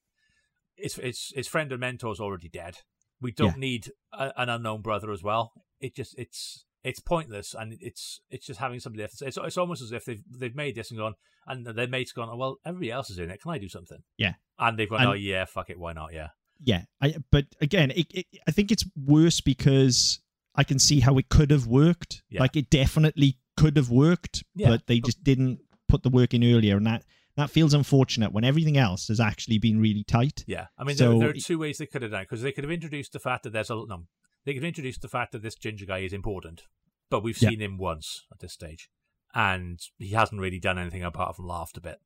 its 0.77 0.99
its 0.99 1.33
its 1.37 1.49
friend 1.49 1.73
and 1.73 1.81
mentor's 1.81 2.21
already 2.21 2.49
dead. 2.49 2.79
We 3.21 3.33
don't 3.33 3.55
Yeah. 3.55 3.61
need 3.61 3.91
a, 4.13 4.33
an 4.37 4.49
unknown 4.49 4.83
brother 4.83 5.11
as 5.11 5.23
well. 5.23 5.53
It 5.81 5.95
just 5.97 6.15
it's 6.19 6.65
it's 6.85 7.01
pointless, 7.01 7.55
and 7.59 7.77
it's 7.81 8.21
it's 8.31 8.47
just 8.47 8.61
having 8.61 8.81
somebody. 8.81 9.03
Else. 9.05 9.23
It's 9.23 9.37
it's 9.37 9.59
almost 9.59 9.83
as 9.83 9.93
if 9.93 10.05
they've 10.05 10.23
they've 10.39 10.55
made 10.55 10.75
this 10.75 10.91
and 10.91 10.99
gone, 10.99 11.15
and 11.47 11.67
their 11.67 11.89
mate's 11.89 12.13
gone. 12.13 12.29
Oh, 12.31 12.37
well, 12.37 12.57
everybody 12.65 12.91
else 12.91 13.11
is 13.11 13.19
in 13.19 13.31
it. 13.31 13.41
Can 13.43 13.51
I 13.51 13.59
do 13.59 13.69
something? 13.69 13.99
Yeah. 14.19 14.35
And 14.59 14.79
they've 14.79 14.89
gone. 14.89 15.01
And- 15.01 15.09
oh 15.11 15.15
yeah, 15.15 15.45
fuck 15.47 15.71
it. 15.71 15.79
Why 15.79 15.93
not? 15.93 16.13
Yeah. 16.13 16.29
yeah, 16.63 16.83
I, 17.03 17.17
but 17.31 17.47
again, 17.61 17.91
it, 17.91 18.07
it, 18.11 18.27
I 18.47 18.51
think 18.51 18.71
it's 18.71 18.85
worse 18.97 19.41
because 19.41 20.21
I 20.55 20.65
can 20.65 20.79
see 20.79 21.01
how 21.01 21.19
it 21.19 21.29
could 21.29 21.51
have 21.51 21.67
worked. 21.67 22.23
Yeah. 22.31 22.41
Like 22.41 22.57
it 22.57 22.71
definitely 22.71 23.39
could 23.57 23.77
have 23.77 23.91
worked, 23.91 24.45
Yeah, 24.55 24.69
but 24.69 24.87
they 24.87 25.01
just 25.01 25.23
didn't 25.25 25.59
put 25.89 26.03
the 26.03 26.09
work 26.11 26.33
in 26.35 26.43
earlier, 26.45 26.77
and 26.77 26.87
that 26.87 27.05
that 27.37 27.51
feels 27.51 27.75
unfortunate 27.75 28.33
when 28.33 28.45
everything 28.45 28.77
else 28.77 29.09
has 29.09 29.21
actually 29.21 29.59
been 29.59 29.81
really 29.81 30.05
tight. 30.05 30.45
Yeah, 30.47 30.67
I 30.79 30.85
mean, 30.85 30.97
So- 30.97 31.11
there, 31.11 31.19
there 31.21 31.31
are 31.31 31.41
two 31.41 31.59
ways 31.59 31.79
they 31.79 31.87
could 31.87 32.03
have 32.03 32.11
done 32.11 32.23
it 32.23 32.25
because 32.25 32.43
they 32.43 32.53
could 32.53 32.65
have 32.65 32.71
introduced 32.73 33.13
the 33.13 33.19
fact 33.21 33.45
that 33.45 33.51
there's 33.53 33.71
a 33.71 33.75
little 33.75 33.87
no, 33.87 34.07
they 34.45 34.53
could 34.55 34.63
have 34.63 34.69
introduced 34.69 35.03
the 35.03 35.09
fact 35.09 35.33
that 35.33 35.43
this 35.43 35.55
ginger 35.55 35.87
guy 35.87 35.99
is 35.99 36.13
important, 36.13 36.63
but 37.11 37.23
we've 37.23 37.41
Yeah. 37.41 37.51
seen 37.51 37.61
him 37.61 37.77
once 37.79 38.25
at 38.33 38.39
this 38.41 38.53
stage, 38.53 38.89
and 39.35 39.81
he 39.99 40.11
hasn't 40.11 40.41
really 40.41 40.59
done 40.61 40.79
anything 40.79 41.03
apart 41.05 41.37
from 41.37 41.47
laughed 41.47 41.77
a 41.77 41.81
bit. 41.81 41.99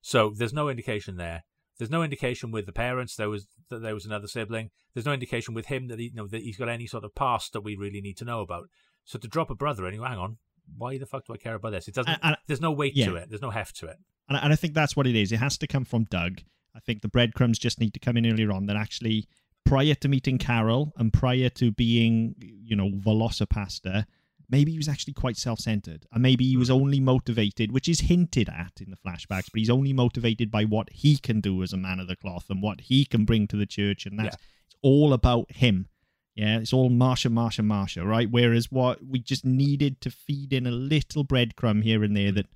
So 0.00 0.30
there's 0.36 0.52
no 0.52 0.68
indication 0.68 1.16
there. 1.16 1.44
There's 1.78 1.90
no 1.90 2.02
indication 2.02 2.50
with 2.50 2.66
the 2.66 2.72
parents 2.72 3.16
there 3.16 3.30
was 3.30 3.46
that 3.68 3.80
there 3.80 3.94
was 3.94 4.04
another 4.04 4.28
sibling. 4.28 4.70
There's 4.94 5.06
no 5.06 5.12
indication 5.14 5.54
with 5.54 5.66
him 5.66 5.88
that 5.88 5.98
he 5.98 6.06
you 6.06 6.14
know 6.14 6.26
that 6.28 6.42
he's 6.42 6.56
got 6.58 6.68
any 6.68 6.86
sort 6.86 7.04
of 7.04 7.14
past 7.14 7.52
that 7.52 7.62
we 7.62 7.76
really 7.76 8.00
need 8.00 8.16
to 8.18 8.24
know 8.24 8.40
about. 8.40 8.68
So 9.04 9.18
to 9.18 9.26
drop 9.28 9.50
a 9.50 9.54
brother, 9.54 9.90
go, 9.90 10.02
hang 10.04 10.18
on, 10.18 10.38
why 10.76 10.98
the 10.98 11.06
fuck 11.06 11.26
do 11.26 11.34
I 11.34 11.36
care 11.36 11.54
about 11.54 11.72
this? 11.72 11.88
It 11.88 11.94
doesn't. 11.94 12.18
There's 12.46 12.60
no 12.60 12.72
weight 12.72 12.96
yeah. 12.96 13.06
to 13.06 13.16
it. 13.16 13.28
There's 13.28 13.42
no 13.42 13.50
heft 13.50 13.76
to 13.76 13.86
it. 13.86 13.96
and, 14.28 14.38
and 14.38 14.52
I 14.52 14.56
think 14.56 14.74
that's 14.74 14.96
what 14.96 15.06
it 15.06 15.16
is. 15.16 15.32
It 15.32 15.38
has 15.38 15.58
to 15.58 15.66
come 15.66 15.84
from 15.84 16.04
Doug. 16.04 16.40
I 16.74 16.80
think 16.80 17.02
the 17.02 17.08
breadcrumbs 17.08 17.58
just 17.58 17.80
need 17.80 17.94
to 17.94 18.00
come 18.00 18.16
in 18.16 18.26
earlier 18.26 18.52
on. 18.52 18.66
That 18.66 18.76
actually, 18.76 19.28
prior 19.64 19.94
to 19.94 20.08
meeting 20.08 20.38
Carol 20.38 20.92
and 20.96 21.12
prior 21.12 21.48
to 21.50 21.70
being, 21.70 22.34
you 22.40 22.76
know, 22.76 22.90
VelociPastor, 22.90 24.06
maybe 24.48 24.70
he 24.70 24.78
was 24.78 24.88
actually 24.88 25.14
quite 25.14 25.36
self-centered, 25.36 26.06
and 26.12 26.22
maybe 26.22 26.44
he 26.44 26.56
was 26.56 26.68
hmm. 26.68 26.74
only 26.74 27.00
motivated, 27.00 27.72
which 27.72 27.88
is 27.88 28.00
hinted 28.00 28.48
at 28.48 28.80
in 28.80 28.90
the 28.90 28.96
flashbacks, 28.96 29.50
but 29.50 29.58
he's 29.58 29.70
only 29.70 29.92
motivated 29.92 30.50
by 30.50 30.64
what 30.64 30.90
he 30.90 31.16
can 31.16 31.40
do 31.40 31.62
as 31.62 31.72
a 31.72 31.76
man 31.76 31.98
of 31.98 32.06
the 32.06 32.16
cloth 32.16 32.46
and 32.48 32.62
what 32.62 32.82
he 32.82 33.04
can 33.04 33.24
bring 33.24 33.48
to 33.48 33.56
the 33.56 33.66
church, 33.66 34.06
and 34.06 34.18
that's 34.18 34.36
it's 34.66 34.76
all 34.82 35.12
about 35.12 35.50
him. 35.50 35.88
Yeah, 36.34 36.58
it's 36.58 36.72
all 36.72 36.90
Marsha, 36.90 37.30
Marsha, 37.30 37.64
Marsha, 37.64 38.06
right? 38.06 38.30
Whereas 38.30 38.72
what 38.72 39.04
we 39.04 39.18
just 39.18 39.44
needed 39.44 40.00
to 40.00 40.10
feed 40.10 40.52
in 40.52 40.66
a 40.66 40.70
little 40.70 41.24
breadcrumb 41.24 41.82
here 41.82 42.02
and 42.02 42.16
there 42.16 42.32
that 42.32 42.46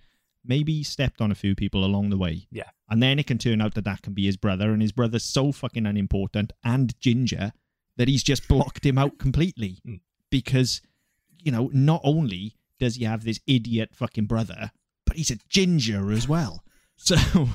maybe 0.44 0.82
stepped 0.82 1.20
on 1.20 1.30
a 1.30 1.34
few 1.34 1.54
people 1.54 1.84
along 1.84 2.10
the 2.10 2.16
way. 2.16 2.46
Yeah. 2.50 2.70
And 2.88 3.02
then 3.02 3.18
it 3.18 3.26
can 3.26 3.38
turn 3.38 3.60
out 3.60 3.74
that 3.74 3.84
that 3.84 4.02
can 4.02 4.14
be 4.14 4.26
his 4.26 4.36
brother, 4.36 4.70
and 4.70 4.80
his 4.80 4.92
brother's 4.92 5.24
so 5.24 5.52
fucking 5.52 5.86
unimportant 5.86 6.52
and 6.64 6.98
ginger 7.00 7.52
that 7.96 8.08
he's 8.08 8.22
just 8.22 8.48
blocked 8.48 8.84
him 8.84 8.98
out 8.98 9.18
completely. 9.18 9.78
Mm. 9.86 10.00
Because, 10.28 10.82
you 11.40 11.52
know, 11.52 11.70
not 11.72 12.00
only 12.02 12.56
does 12.80 12.96
he 12.96 13.04
have 13.04 13.22
this 13.22 13.38
idiot 13.46 13.90
fucking 13.94 14.26
brother, 14.26 14.72
but 15.06 15.16
he's 15.16 15.30
a 15.30 15.38
ginger 15.48 16.10
as 16.10 16.26
well. 16.28 16.64
So, 16.96 17.14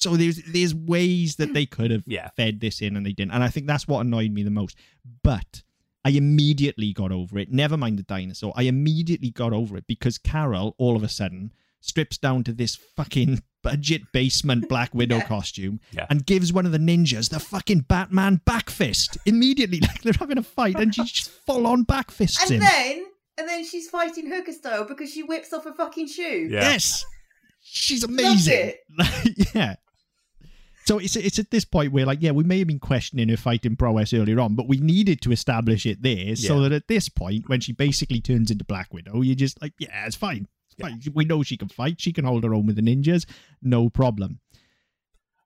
so 0.00 0.16
there's 0.16 0.40
there's 0.48 0.74
ways 0.74 1.36
that 1.36 1.52
they 1.54 1.66
could 1.66 1.90
have 1.90 2.04
Yeah. 2.06 2.30
fed 2.36 2.60
this 2.60 2.80
in 2.80 2.96
and 2.96 3.04
they 3.06 3.12
didn't, 3.12 3.32
and 3.32 3.44
I 3.44 3.48
think 3.48 3.66
that's 3.66 3.86
what 3.86 4.00
annoyed 4.00 4.32
me 4.32 4.42
the 4.42 4.50
most. 4.50 4.76
But 5.22 5.62
I 6.04 6.10
immediately 6.10 6.92
got 6.92 7.12
over 7.12 7.38
it. 7.38 7.50
Never 7.52 7.76
mind 7.76 7.98
the 7.98 8.02
dinosaur. 8.02 8.52
I 8.56 8.62
immediately 8.62 9.30
got 9.30 9.52
over 9.52 9.76
it 9.76 9.86
because 9.86 10.16
Carol, 10.18 10.74
all 10.78 10.96
of 10.96 11.02
a 11.02 11.08
sudden, 11.08 11.52
strips 11.80 12.16
down 12.18 12.42
to 12.44 12.52
this 12.52 12.74
fucking 12.76 13.42
budget 13.62 14.00
basement 14.12 14.66
Black 14.70 14.94
Widow 14.94 15.16
Yeah. 15.18 15.26
costume 15.26 15.80
Yeah. 15.92 16.06
and 16.08 16.24
gives 16.24 16.50
one 16.52 16.64
of 16.64 16.72
the 16.72 16.78
ninjas 16.78 17.28
the 17.28 17.38
fucking 17.38 17.80
Batman 17.80 18.40
back 18.46 18.70
fist 18.70 19.18
immediately. 19.26 19.80
Like 19.82 20.00
they're 20.02 20.14
having 20.18 20.38
a 20.38 20.42
fight 20.42 20.76
and 20.80 20.94
she 20.94 21.02
just 21.04 21.30
full 21.30 21.66
on 21.66 21.82
back 21.82 22.10
fists 22.10 22.42
And 22.50 22.52
him. 22.52 22.60
then, 22.60 23.04
and 23.36 23.46
then 23.48 23.64
she's 23.66 23.88
fighting 23.90 24.26
hooker 24.30 24.52
style 24.52 24.84
because 24.84 25.12
she 25.12 25.22
whips 25.22 25.52
off 25.52 25.66
a 25.66 25.74
fucking 25.74 26.06
shoe. 26.08 26.48
Yeah. 26.50 26.60
Yes, 26.70 27.04
she's 27.62 28.02
amazing. 28.04 28.72
it. 28.98 29.54
Yeah. 29.54 29.76
So 30.90 30.98
it's 30.98 31.14
it's 31.14 31.38
at 31.38 31.52
this 31.52 31.64
point 31.64 31.92
where 31.92 32.04
like 32.04 32.18
yeah 32.20 32.32
we 32.32 32.42
may 32.42 32.58
have 32.58 32.66
been 32.66 32.80
questioning 32.80 33.28
her 33.28 33.36
fighting 33.36 33.76
prowess 33.76 34.12
earlier 34.12 34.40
on, 34.40 34.56
but 34.56 34.66
we 34.66 34.78
needed 34.78 35.20
to 35.20 35.30
establish 35.30 35.86
it 35.86 36.02
there 36.02 36.34
so 36.34 36.58
that 36.62 36.72
at 36.72 36.88
this 36.88 37.08
point 37.08 37.48
when 37.48 37.60
she 37.60 37.72
basically 37.72 38.20
turns 38.20 38.50
into 38.50 38.64
Black 38.64 38.92
Widow, 38.92 39.20
you're 39.22 39.36
just 39.36 39.62
like 39.62 39.72
yeah 39.78 40.04
it's 40.04 40.16
fine, 40.16 40.48
it's 40.66 40.82
fine. 40.82 41.00
We 41.14 41.24
know 41.26 41.44
she 41.44 41.56
can 41.56 41.68
fight, 41.68 42.00
she 42.00 42.12
can 42.12 42.24
hold 42.24 42.42
her 42.42 42.52
own 42.52 42.66
with 42.66 42.74
the 42.74 42.82
ninjas, 42.82 43.24
no 43.62 43.88
problem. 43.88 44.40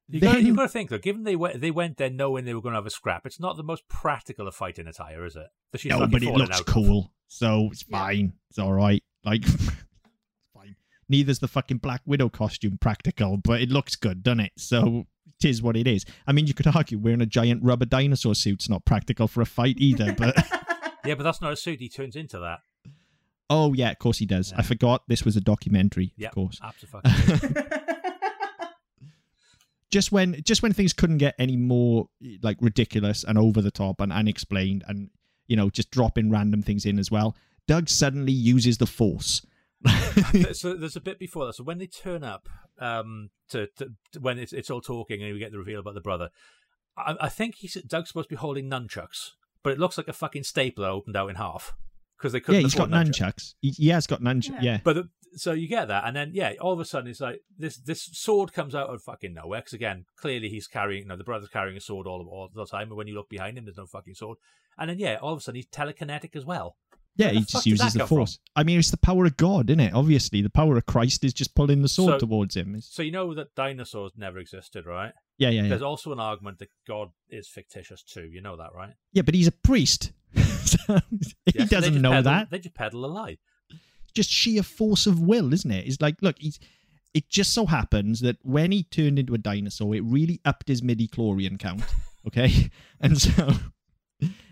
You 0.09 0.21
Then- 0.21 0.47
you've 0.47 0.57
got 0.57 0.63
to 0.63 0.69
think 0.71 0.89
though. 0.89 0.97
Given 0.97 1.25
they 1.25 1.37
went, 1.37 1.61
they 1.61 1.71
went 1.71 1.99
there 1.99 2.09
knowing 2.09 2.47
they 2.47 2.55
were 2.55 2.63
going 2.63 2.73
to 2.73 2.79
have 2.79 2.87
a 2.87 2.91
scrap. 2.91 3.27
It's 3.27 3.39
not 3.39 3.59
the 3.59 3.63
most 3.63 3.87
practical 3.87 4.49
of 4.49 4.55
fighting 4.55 4.87
attire, 4.87 5.27
is 5.27 5.37
it? 5.37 5.49
That 5.73 5.83
she's 5.83 5.91
no, 5.91 6.07
but 6.07 6.23
it 6.23 6.33
looks 6.33 6.63
cool, 6.63 7.13
so 7.29 7.69
it's 7.71 7.85
Yeah. 7.87 7.99
fine. 7.99 8.33
It's 8.49 8.59
all 8.59 8.73
right. 8.73 9.05
Like, 9.27 9.45
it's 9.47 9.71
fine. 10.55 10.77
Neither's 11.11 11.41
the 11.41 11.49
fucking 11.49 11.79
Black 11.79 12.01
Widow 12.07 12.31
costume 12.31 12.79
practical, 12.79 13.37
but 13.37 13.61
it 13.61 13.69
looks 13.69 13.95
good, 13.95 14.23
doesn't 14.23 14.41
it? 14.41 14.53
So 14.57 15.07
it 15.45 15.49
is 15.49 15.63
what 15.63 15.77
it 15.77 15.87
is. 15.87 16.05
I 16.27 16.33
mean, 16.33 16.47
you 16.47 16.55
could 16.55 16.67
argue 16.67 16.99
wearing 16.99 17.21
a 17.21 17.27
giant 17.27 17.63
rubber 17.63 17.85
dinosaur 17.85 18.35
suit's 18.35 18.69
not 18.69 18.85
practical 18.85 19.29
for 19.29 19.41
a 19.41 19.47
fight 19.47 19.77
either, 19.79 20.13
but 20.17 20.35
Yeah, 21.05 21.15
but 21.17 21.23
that's 21.25 21.41
not 21.43 21.53
a 21.53 21.57
suit. 21.57 21.81
He 21.81 21.89
turns 21.89 22.17
into 22.17 22.39
that. 22.39 22.61
oh 23.51 23.75
yeah, 23.75 23.91
of 23.91 23.99
course 23.99 24.19
he 24.19 24.27
does. 24.27 24.53
Yeah. 24.53 24.61
I 24.61 24.63
forgot 24.63 25.03
this 25.09 25.25
was 25.25 25.37
a 25.37 25.41
documentary. 25.41 26.13
Yeah, 26.17 26.29
Of 26.29 26.35
course. 26.35 26.61
absolutely. 26.63 27.63
just 29.91 30.11
when 30.11 30.41
just 30.43 30.63
when 30.63 30.73
things 30.73 30.93
couldn't 30.93 31.19
get 31.19 31.35
any 31.39 31.57
more 31.57 32.09
like 32.43 32.57
ridiculous 32.61 33.23
and 33.25 33.39
over 33.39 33.61
the 33.63 33.71
top 33.71 34.01
and 34.01 34.13
unexplained 34.13 34.83
and 34.89 35.11
you 35.47 35.57
know 35.57 35.71
just 35.71 35.91
dropping 35.91 36.31
random 36.31 36.63
things 36.63 36.85
in 36.85 36.99
as 36.99 37.11
well 37.11 37.37
doug 37.69 37.89
suddenly 37.89 38.33
uses 38.33 38.79
the 38.79 38.87
force 38.87 39.45
so 40.53 40.75
there's 40.75 40.97
a 40.97 41.01
bit 41.01 41.19
before 41.19 41.47
that. 41.47 41.55
So 41.55 41.65
when 41.65 41.79
they 41.79 41.87
turn 41.87 42.25
up, 42.25 42.49
um, 42.79 43.31
to, 43.51 43.69
to, 43.77 43.89
to- 44.13 44.21
when 44.21 44.39
it's 44.39 44.53
it's 44.53 44.71
all 44.71 44.81
talking 44.81 45.23
and 45.23 45.33
we 45.33 45.39
get 45.39 45.53
the 45.53 45.59
reveal 45.59 45.81
about 45.81 45.95
the 45.95 46.01
brother, 46.01 46.31
I, 46.97 47.17
I 47.21 47.29
think 47.29 47.57
he's 47.57 47.75
Doug's 47.87 48.09
supposed 48.09 48.29
to 48.29 48.35
be 48.35 48.39
holding 48.39 48.69
nunchucks, 48.69 49.31
but 49.63 49.73
it 49.73 49.79
looks 49.79 49.99
like 49.99 50.09
a 50.09 50.13
fucking 50.13 50.45
stapler 50.45 50.89
opened 50.89 51.17
out 51.17 51.31
in 51.31 51.37
half 51.37 51.75
because 52.19 52.33
they 52.33 52.41
couldn't. 52.41 52.61
yeah 52.61 52.65
he's 52.65 52.75
got 52.75 52.91
nunchucks. 52.91 53.19
nunchucks 53.21 53.55
he, 53.61 53.71
he 53.71 53.89
has 53.89 54.07
got 54.07 54.21
nunchucks 54.21 54.51
yeah, 54.51 54.63
Yeah. 54.63 54.81
But 54.83 54.95
the, 54.97 55.09
so 55.37 55.53
you 55.53 55.67
get 55.69 55.89
that, 55.89 56.05
and 56.07 56.15
then 56.15 56.31
yeah, 56.33 56.53
all 56.61 56.73
of 56.73 56.81
a 56.81 56.85
sudden 56.85 57.11
it's 57.11 57.21
like 57.21 57.41
this 57.59 57.77
this 57.77 58.03
sword 58.13 58.53
comes 58.53 58.75
out 58.75 58.89
of 58.89 59.03
fucking 59.03 59.35
nowhere. 59.35 59.61
Because 59.61 59.73
again, 59.73 60.05
clearly 60.17 60.49
he's 60.49 60.69
carrying, 60.69 61.03
you 61.03 61.09
know, 61.09 61.17
the 61.17 61.25
brother's 61.25 61.49
carrying 61.49 61.77
a 61.77 61.81
sword 61.81 62.07
all 62.07 62.25
all 62.31 62.49
the 62.55 62.67
time. 62.67 62.89
But 62.89 62.95
when 62.95 63.09
you 63.09 63.15
look 63.15 63.29
behind 63.29 63.59
him, 63.59 63.65
there's 63.65 63.77
no 63.77 63.87
fucking 63.87 64.15
sword. 64.15 64.39
And 64.79 64.91
then 64.91 64.99
yeah, 64.99 65.17
all 65.21 65.33
of 65.33 65.39
a 65.39 65.43
sudden 65.43 65.57
he's 65.57 65.67
telekinetic 65.67 66.37
as 66.37 66.45
well. 66.45 66.77
Yeah, 67.17 67.31
he 67.31 67.41
just 67.45 67.65
uses 67.67 67.93
the 67.93 68.01
come 68.01 68.09
from? 68.09 68.17
force. 68.19 68.39
I 68.57 68.65
mean, 68.65 68.79
it's 68.79 68.91
the 68.91 68.97
power 68.97 69.25
of 69.25 69.37
God, 69.37 69.71
isn't 69.71 69.79
it? 69.81 69.95
Obviously, 69.95 70.43
the 70.43 70.51
power 70.51 70.77
of 70.77 70.85
Christ 70.87 71.23
is 71.25 71.33
just 71.33 71.55
pulling 71.55 71.81
the 71.83 71.89
sword 71.89 72.15
So- 72.21 72.27
towards 72.27 72.57
him. 72.57 72.71
It's- 72.75 72.89
So 72.93 73.03
you 73.03 73.13
know 73.13 73.33
that 73.35 73.55
dinosaurs 73.55 74.13
never 74.17 74.39
existed, 74.39 74.85
right? 74.87 75.13
yeah, 75.39 75.49
yeah, 75.51 75.63
yeah. 75.63 75.69
There's 75.69 75.83
also 75.83 76.13
an 76.13 76.19
argument 76.21 76.59
that 76.59 76.71
God 76.89 77.11
is 77.31 77.49
fictitious 77.49 78.03
too. 78.03 78.29
You 78.33 78.41
know 78.41 78.57
that, 78.57 78.73
right? 78.75 78.95
Yeah, 79.13 79.23
but 79.23 79.35
he's 79.35 79.47
a 79.47 79.53
priest. 79.53 80.13
so 80.35 80.99
he 81.47 81.53
they 81.59 81.65
doesn't 81.67 81.93
just 81.95 82.03
know 82.03 82.11
peddle- 82.11 82.23
that. 82.25 82.51
They 82.51 82.59
just 82.59 82.75
peddle 82.75 83.05
a 83.05 83.07
lie. 83.07 83.39
Just 84.13 84.31
sheer 84.31 84.63
force 84.63 85.07
of 85.07 85.21
will, 85.21 85.53
isn't 85.53 85.71
it? 85.71 85.87
It's 85.87 86.01
like, 86.01 86.17
look, 86.21 86.37
he's. 86.39 86.59
It 87.15 87.29
just 87.29 87.53
so 87.53 87.67
happens 87.67 88.21
that 88.23 88.39
when 88.43 88.73
he 88.73 88.83
turned 88.83 89.21
into 89.21 89.35
a 89.35 89.39
dinosaur, 89.39 89.95
it 89.95 90.03
really 90.03 90.41
upped 90.45 90.67
his 90.67 90.83
midi 90.83 91.07
chlorian 91.09 91.59
count. 91.61 91.83
Okay, 92.27 92.71
and 93.03 93.21
so, 93.21 93.51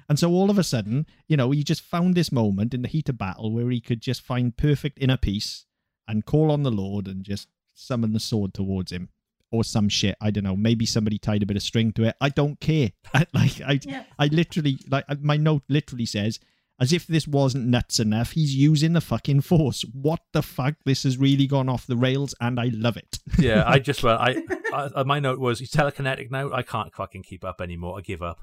and 0.08 0.18
so 0.18 0.30
all 0.30 0.50
of 0.50 0.58
a 0.58 0.64
sudden, 0.64 1.06
you 1.28 1.36
know, 1.36 1.50
he 1.50 1.62
just 1.62 1.82
found 1.82 2.14
this 2.14 2.32
moment 2.32 2.74
in 2.74 2.82
the 2.82 2.88
heat 2.88 3.08
of 3.08 3.18
battle 3.18 3.52
where 3.52 3.70
he 3.70 3.80
could 3.80 4.00
just 4.00 4.22
find 4.22 4.56
perfect 4.56 4.98
inner 5.00 5.16
peace 5.16 5.66
and 6.08 6.26
call 6.26 6.50
on 6.50 6.62
the 6.62 6.70
Lord 6.70 7.06
and 7.06 7.24
just 7.24 7.48
summon 7.74 8.12
the 8.12 8.20
sword 8.20 8.54
towards 8.54 8.92
him. 8.92 9.08
Or 9.50 9.64
some 9.64 9.90
shit, 9.90 10.16
I 10.18 10.30
don't 10.30 10.44
know. 10.44 10.56
Maybe 10.56 10.86
somebody 10.86 11.18
tied 11.18 11.42
a 11.42 11.46
bit 11.46 11.58
of 11.58 11.62
string 11.62 11.92
to 11.92 12.04
it. 12.04 12.16
I 12.22 12.30
don't 12.30 12.58
care. 12.58 12.92
I, 13.14 13.26
like 13.34 13.60
I, 13.60 13.80
Yeah. 13.82 14.04
I 14.18 14.26
literally 14.28 14.78
like 14.88 15.04
uh, 15.08 15.16
my 15.20 15.36
note 15.36 15.62
literally 15.68 16.06
says, 16.06 16.40
as 16.80 16.92
if 16.92 17.06
this 17.06 17.28
wasn't 17.28 17.66
nuts 17.66 18.00
enough, 18.00 18.32
he's 18.32 18.54
using 18.56 18.94
the 18.94 19.00
fucking 19.00 19.42
force. 19.42 19.84
What 19.92 20.20
the 20.32 20.42
fuck? 20.42 20.74
This 20.84 21.02
has 21.02 21.18
really 21.18 21.46
gone 21.46 21.68
off 21.68 21.86
the 21.86 21.96
rails, 21.96 22.34
and 22.40 22.58
I 22.58 22.70
love 22.72 22.96
it. 22.96 23.18
Yeah, 23.38 23.62
I 23.66 23.78
just 23.90 24.02
well, 24.02 24.18
I, 24.18 24.42
I 24.72 25.02
my 25.04 25.20
note 25.20 25.38
was 25.38 25.60
he's 25.60 25.70
telekinetic 25.70 26.30
now. 26.30 26.50
I 26.52 26.62
can't 26.62 26.92
fucking 26.92 27.22
keep 27.22 27.44
up 27.44 27.60
anymore. 27.60 27.98
I 27.98 28.00
give 28.00 28.22
up. 28.22 28.40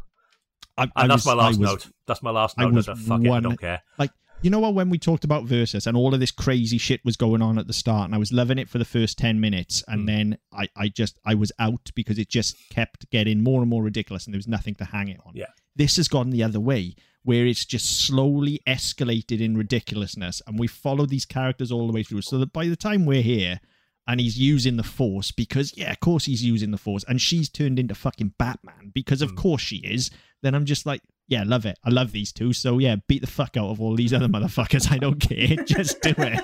I, 0.80 0.84
And 0.84 0.92
I 0.96 1.08
that's 1.08 1.26
was- 1.26 1.36
my 1.36 1.44
last 1.44 1.60
was- 1.60 1.70
note. 1.70 1.88
That's 2.08 2.24
my 2.24 2.32
last 2.32 2.56
I 2.58 2.64
note. 2.64 2.74
was 2.74 2.88
Is 2.88 3.06
that 3.08 3.22
it, 3.22 3.28
I 3.28 3.30
one- 3.30 3.44
don't 3.44 3.60
care. 3.60 3.82
Like, 3.98 4.12
you 4.42 4.50
know 4.50 4.60
what? 4.60 4.74
When 4.74 4.90
we 4.90 4.98
talked 4.98 5.26
about 5.26 5.44
Versus 5.46 5.86
and 5.86 5.98
all 5.98 6.14
of 6.14 6.20
this 6.22 6.32
crazy 6.32 6.78
shit 6.78 7.04
was 7.04 7.18
going 7.18 7.42
on 7.42 7.60
at 7.60 7.68
the 7.68 7.74
start, 7.74 8.06
and 8.06 8.16
I 8.16 8.18
was 8.18 8.32
loving 8.32 8.58
it 8.58 8.70
for 8.70 8.78
the 8.78 8.86
first 8.86 9.18
ten 9.18 9.40
minutes, 9.42 9.84
and 9.88 10.04
Mm. 10.04 10.08
then 10.08 10.38
I, 10.54 10.70
I 10.78 10.88
just, 10.88 11.20
I 11.26 11.36
was 11.36 11.52
out 11.60 11.92
because 11.94 12.18
it 12.18 12.30
just 12.30 12.56
kept 12.70 13.10
getting 13.10 13.44
more 13.44 13.60
and 13.62 13.70
more 13.70 13.84
ridiculous, 13.84 14.26
and 14.26 14.34
there 14.34 14.38
was 14.40 14.48
nothing 14.48 14.76
to 14.76 14.86
hang 14.86 15.10
it 15.10 15.20
on. 15.26 15.34
Yeah. 15.36 15.48
This 15.76 15.98
has 15.98 16.08
gone 16.08 16.30
the 16.30 16.42
other 16.44 16.60
way, 16.60 16.96
where 17.24 17.46
it's 17.46 17.66
just 17.66 18.00
slowly 18.06 18.62
escalated 18.66 19.42
in 19.42 19.58
ridiculousness, 19.58 20.42
and 20.48 20.58
we 20.58 20.68
follow 20.68 21.06
these 21.06 21.26
characters 21.26 21.70
all 21.72 21.86
the 21.88 21.94
way 21.94 22.04
through, 22.04 22.22
so 22.22 22.38
that 22.38 22.54
by 22.54 22.68
the 22.68 22.78
time 22.78 23.06
we're 23.06 23.22
here. 23.22 23.60
And 24.08 24.20
he's 24.20 24.40
using 24.40 24.76
the 24.78 24.82
force 24.84 25.32
because, 25.32 25.78
yeah, 25.78 25.92
of 25.92 26.00
course 26.00 26.26
he's 26.26 26.44
using 26.44 26.72
the 26.72 26.80
force. 26.80 27.04
And 27.08 27.22
she's 27.22 27.48
turned 27.48 27.78
into 27.78 27.94
fucking 27.94 28.34
Batman 28.40 28.90
because, 28.92 29.22
of 29.22 29.34
Mm. 29.34 29.36
course, 29.36 29.62
she 29.62 29.76
is. 29.78 30.10
Then 30.42 30.56
I'm 30.56 30.66
just 30.66 30.86
like, 30.86 31.02
yeah, 31.28 31.44
love 31.46 31.66
it. 31.66 31.78
I 31.84 31.90
love 31.90 32.12
these 32.12 32.32
two. 32.32 32.54
So 32.54 32.80
yeah, 32.80 32.96
beat 33.08 33.22
the 33.22 33.28
fuck 33.28 33.56
out 33.56 33.70
of 33.70 33.80
all 33.80 33.96
these 33.96 34.14
other 34.14 34.28
motherfuckers. 34.28 34.92
I 34.92 34.98
don't 34.98 35.20
care. 35.20 35.56
Just 35.66 36.02
do 36.02 36.16
it. 36.18 36.44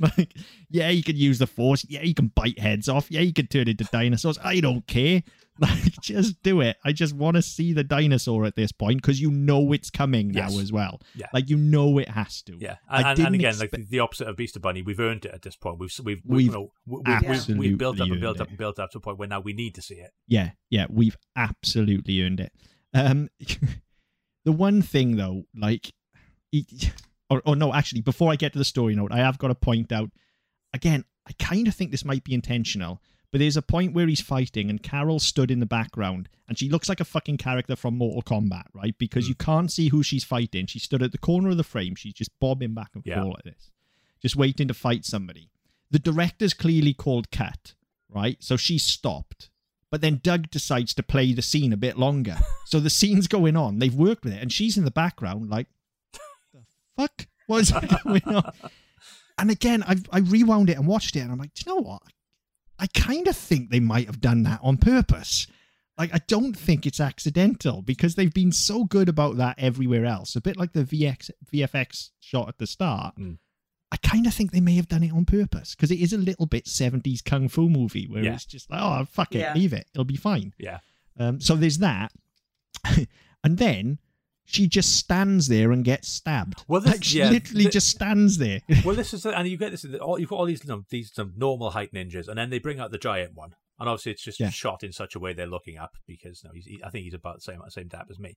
like, 0.18 0.32
yeah, 0.70 0.88
you 0.88 1.02
can 1.02 1.16
use 1.16 1.38
the 1.38 1.46
force. 1.46 1.84
Yeah, 1.86 2.00
you 2.00 2.14
can 2.14 2.28
bite 2.28 2.58
heads 2.58 2.88
off. 2.88 3.10
Yeah, 3.10 3.20
you 3.20 3.34
can 3.34 3.46
turn 3.46 3.68
into 3.68 3.84
dinosaurs. 3.84 4.38
I 4.42 4.60
don't 4.60 4.86
care. 4.86 5.22
Like, 5.58 5.98
just 6.02 6.42
do 6.42 6.60
it. 6.60 6.76
I 6.84 6.92
just 6.92 7.14
want 7.14 7.36
to 7.36 7.40
see 7.40 7.72
the 7.72 7.82
dinosaur 7.82 8.44
at 8.44 8.56
this 8.56 8.72
point 8.72 9.00
because 9.00 9.22
you 9.22 9.30
know 9.30 9.72
it's 9.72 9.88
coming 9.88 10.28
now 10.30 10.48
as 10.48 10.70
well. 10.70 11.00
Yeah. 11.14 11.28
Like 11.32 11.48
you 11.48 11.56
know 11.56 11.96
it 11.96 12.10
has 12.10 12.42
to. 12.42 12.58
Yeah, 12.60 12.76
and, 12.90 13.06
and, 13.06 13.18
and 13.28 13.34
again, 13.36 13.58
like 13.58 13.70
the, 13.70 14.00
opposite 14.00 14.28
of 14.28 14.36
Beaster 14.36 14.60
Bunny, 14.60 14.82
we've 14.82 15.00
earned 15.00 15.24
it 15.24 15.32
at 15.32 15.40
this 15.40 15.56
point. 15.56 15.78
We've 15.78 15.98
we've 16.04 16.20
We've 16.26 16.46
you 16.48 16.52
know, 16.52 16.72
we- 16.84 17.00
we've, 17.06 17.48
we've, 17.48 17.56
we've 17.56 17.78
built 17.78 17.98
up 18.02 18.10
and 18.10 18.20
built 18.20 18.38
up 18.38 18.48
and 18.50 18.58
built 18.58 18.78
up 18.78 18.90
to 18.90 18.98
a 18.98 19.00
point 19.00 19.16
where 19.16 19.28
now 19.28 19.40
we 19.40 19.54
need 19.54 19.74
to 19.76 19.80
see 19.80 19.94
it. 19.94 20.10
Yeah, 20.28 20.50
yeah, 20.68 20.88
we've 20.90 21.16
absolutely 21.36 22.20
earned 22.20 22.40
it. 22.40 22.52
Um, 22.96 23.28
the 24.44 24.52
one 24.52 24.82
thing 24.82 25.16
though, 25.16 25.44
like, 25.54 25.92
or, 27.30 27.42
or 27.44 27.56
no, 27.56 27.72
actually, 27.74 28.00
before 28.02 28.32
I 28.32 28.36
get 28.36 28.52
to 28.52 28.58
the 28.58 28.64
story 28.64 28.94
note, 28.94 29.12
I 29.12 29.18
have 29.18 29.38
got 29.38 29.48
to 29.48 29.54
point 29.54 29.92
out 29.92 30.10
again. 30.72 31.04
I 31.28 31.32
kind 31.42 31.66
of 31.66 31.74
think 31.74 31.90
this 31.90 32.04
might 32.04 32.22
be 32.22 32.34
intentional, 32.34 33.02
but 33.32 33.40
there's 33.40 33.56
a 33.56 33.62
point 33.62 33.94
where 33.94 34.06
he's 34.06 34.20
fighting 34.20 34.70
and 34.70 34.80
Carol 34.80 35.18
stood 35.18 35.50
in 35.50 35.58
the 35.58 35.66
background 35.66 36.28
and 36.48 36.56
she 36.56 36.68
looks 36.68 36.88
like 36.88 37.00
a 37.00 37.04
fucking 37.04 37.38
character 37.38 37.74
from 37.74 37.98
Mortal 37.98 38.22
Kombat, 38.22 38.66
right? 38.72 38.96
Because 38.96 39.24
Mm. 39.24 39.28
you 39.30 39.34
can't 39.34 39.72
see 39.72 39.88
who 39.88 40.04
she's 40.04 40.22
fighting. 40.22 40.66
She 40.66 40.78
stood 40.78 41.02
at 41.02 41.10
the 41.10 41.18
corner 41.18 41.50
of 41.50 41.56
the 41.56 41.64
frame. 41.64 41.96
She's 41.96 42.12
just 42.14 42.30
bobbing 42.38 42.74
back 42.74 42.90
and 42.94 43.02
Yeah. 43.04 43.22
forth 43.22 43.34
like 43.44 43.54
this, 43.56 43.72
just 44.22 44.36
waiting 44.36 44.68
to 44.68 44.74
fight 44.74 45.04
somebody. 45.04 45.50
The 45.90 45.98
director's 45.98 46.54
clearly 46.54 46.94
called 46.94 47.32
cut, 47.32 47.74
right? 48.08 48.40
So 48.40 48.56
she 48.56 48.78
stopped. 48.78 49.50
But 49.90 50.00
then 50.00 50.20
Doug 50.22 50.50
decides 50.50 50.94
to 50.94 51.02
play 51.02 51.32
the 51.32 51.42
scene 51.42 51.72
a 51.72 51.76
bit 51.76 51.96
longer. 51.96 52.38
so 52.66 52.80
the 52.80 52.90
scene's 52.90 53.28
going 53.28 53.56
on. 53.56 53.78
They've 53.78 53.94
worked 53.94 54.24
with 54.24 54.32
it, 54.32 54.42
and 54.42 54.52
she's 54.52 54.76
in 54.76 54.84
the 54.84 54.90
background, 54.90 55.48
like, 55.48 55.68
the 56.12 56.62
fuck 56.96 57.26
was 57.48 57.70
going 58.04 58.22
on? 58.24 58.52
And 59.38 59.50
again, 59.50 59.82
I 59.86 59.96
I 60.10 60.20
rewound 60.20 60.70
it 60.70 60.78
and 60.78 60.86
watched 60.86 61.14
it, 61.14 61.20
and 61.20 61.30
I'm 61.30 61.38
like, 61.38 61.54
do 61.54 61.64
you 61.66 61.74
know 61.74 61.82
what? 61.82 62.02
I 62.78 62.86
kind 62.88 63.26
of 63.26 63.36
think 63.36 63.70
they 63.70 63.80
might 63.80 64.06
have 64.06 64.20
done 64.20 64.42
that 64.42 64.60
on 64.62 64.76
purpose. 64.76 65.46
Like, 65.98 66.12
I 66.14 66.20
don't 66.26 66.54
think 66.54 66.84
it's 66.84 67.00
accidental 67.00 67.80
because 67.80 68.14
they've 68.14 68.32
been 68.32 68.52
so 68.52 68.84
good 68.84 69.08
about 69.08 69.38
that 69.38 69.58
everywhere 69.58 70.04
else. 70.04 70.36
A 70.36 70.42
bit 70.42 70.56
like 70.58 70.72
the 70.72 70.84
VX, 70.84 71.30
VFX 71.52 72.10
shot 72.20 72.48
at 72.48 72.58
the 72.58 72.66
start. 72.66 73.16
Mm. 73.16 73.38
I 73.92 73.96
kind 73.98 74.26
of 74.26 74.34
think 74.34 74.50
they 74.50 74.60
may 74.60 74.74
have 74.76 74.88
done 74.88 75.04
it 75.04 75.12
on 75.12 75.24
purpose 75.24 75.74
because 75.74 75.90
it 75.92 76.00
is 76.00 76.12
a 76.12 76.18
little 76.18 76.46
bit 76.46 76.64
70s 76.66 77.24
kung 77.24 77.48
fu 77.48 77.68
movie 77.68 78.06
where 78.08 78.24
Yeah. 78.24 78.34
it's 78.34 78.44
just 78.44 78.68
like, 78.70 78.80
oh, 78.82 79.04
fuck 79.10 79.34
it, 79.34 79.38
Yeah. 79.38 79.54
leave 79.54 79.72
it. 79.72 79.86
It'll 79.94 80.04
be 80.04 80.16
fine. 80.16 80.52
Yeah. 80.58 80.78
Um, 81.18 81.40
so 81.40 81.54
there's 81.54 81.78
that. 81.78 82.12
and 83.44 83.58
then 83.58 83.98
she 84.44 84.66
just 84.68 84.96
stands 84.96 85.48
there 85.48 85.72
and 85.72 85.84
gets 85.84 86.08
stabbed. 86.08 86.64
Well, 86.68 86.80
this- 86.80 86.92
like 86.92 87.04
she 87.04 87.18
yeah, 87.18 87.30
literally 87.30 87.64
thi- 87.64 87.70
just 87.70 87.88
stands 87.88 88.38
there. 88.38 88.60
Well, 88.84 88.94
this 88.96 89.12
is 89.14 89.24
and 89.26 89.48
you 89.48 89.56
get 89.56 89.70
this. 89.72 89.84
all- 90.00 90.18
You've 90.18 90.28
got 90.30 90.36
all 90.36 90.46
these 90.46 90.62
you 90.64 90.68
know, 90.70 90.84
these 90.90 91.16
um, 91.18 91.32
normal 91.36 91.70
height 91.70 91.92
ninjas, 91.92 92.28
and 92.28 92.38
then 92.38 92.50
they 92.50 92.58
bring 92.58 92.78
out 92.80 92.90
the 92.92 92.98
giant 92.98 93.34
one, 93.34 93.54
and 93.80 93.88
obviously 93.88 94.12
it's 94.12 94.22
just 94.22 94.38
Yeah. 94.40 94.50
shot 94.50 94.82
in 94.84 94.92
such 94.92 95.14
a 95.14 95.18
way 95.20 95.32
they're 95.32 95.46
looking 95.46 95.78
up 95.78 95.94
because 96.06 96.42
you 96.44 96.48
know, 96.48 96.54
he's, 96.54 96.66
he, 96.66 96.80
I 96.84 96.90
think 96.90 97.04
he's 97.04 97.14
about 97.14 97.36
the 97.36 97.40
same 97.42 97.60
same 97.70 97.88
depth 97.88 98.10
as 98.10 98.18
me. 98.18 98.34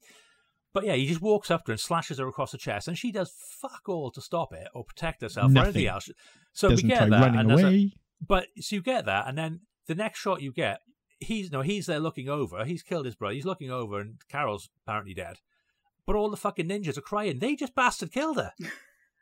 But 0.73 0.85
yeah, 0.85 0.93
he 0.93 1.07
just 1.07 1.21
walks 1.21 1.49
up 1.49 1.65
to 1.65 1.71
her 1.71 1.73
and 1.73 1.79
slashes 1.79 2.19
her 2.19 2.27
across 2.27 2.51
the 2.51 2.57
chest, 2.57 2.87
and 2.87 2.97
she 2.97 3.11
does 3.11 3.33
fuck 3.59 3.81
all 3.87 4.11
to 4.11 4.21
stop 4.21 4.53
it 4.53 4.67
or 4.75 4.83
protect 4.83 5.21
herself 5.21 5.49
or 5.49 5.53
Nothing. 5.53 5.69
anything 5.69 5.87
else. 5.87 6.09
So 6.53 6.69
Doesn't 6.69 6.85
we 6.87 6.93
get 6.93 7.09
that, 7.09 7.35
and 7.35 7.51
a- 7.51 7.89
but 8.25 8.47
so 8.59 8.75
you 8.75 8.81
get 8.81 9.05
that, 9.05 9.27
and 9.27 9.37
then 9.37 9.61
the 9.87 9.95
next 9.95 10.19
shot 10.19 10.41
you 10.41 10.51
get, 10.53 10.81
he's 11.19 11.51
no, 11.51 11.61
he's 11.61 11.87
there 11.87 11.99
looking 11.99 12.29
over. 12.29 12.65
He's 12.65 12.83
killed 12.83 13.05
his 13.05 13.15
brother. 13.15 13.33
He's 13.33 13.45
looking 13.45 13.71
over, 13.71 13.99
and 13.99 14.15
Carol's 14.29 14.69
apparently 14.85 15.13
dead. 15.15 15.37
But 16.05 16.15
all 16.15 16.29
the 16.29 16.37
fucking 16.37 16.67
ninjas 16.67 16.97
are 16.97 17.01
crying. 17.01 17.39
They 17.39 17.55
just 17.55 17.73
bastard 17.75 18.11
killed 18.11 18.37
her. 18.37 18.51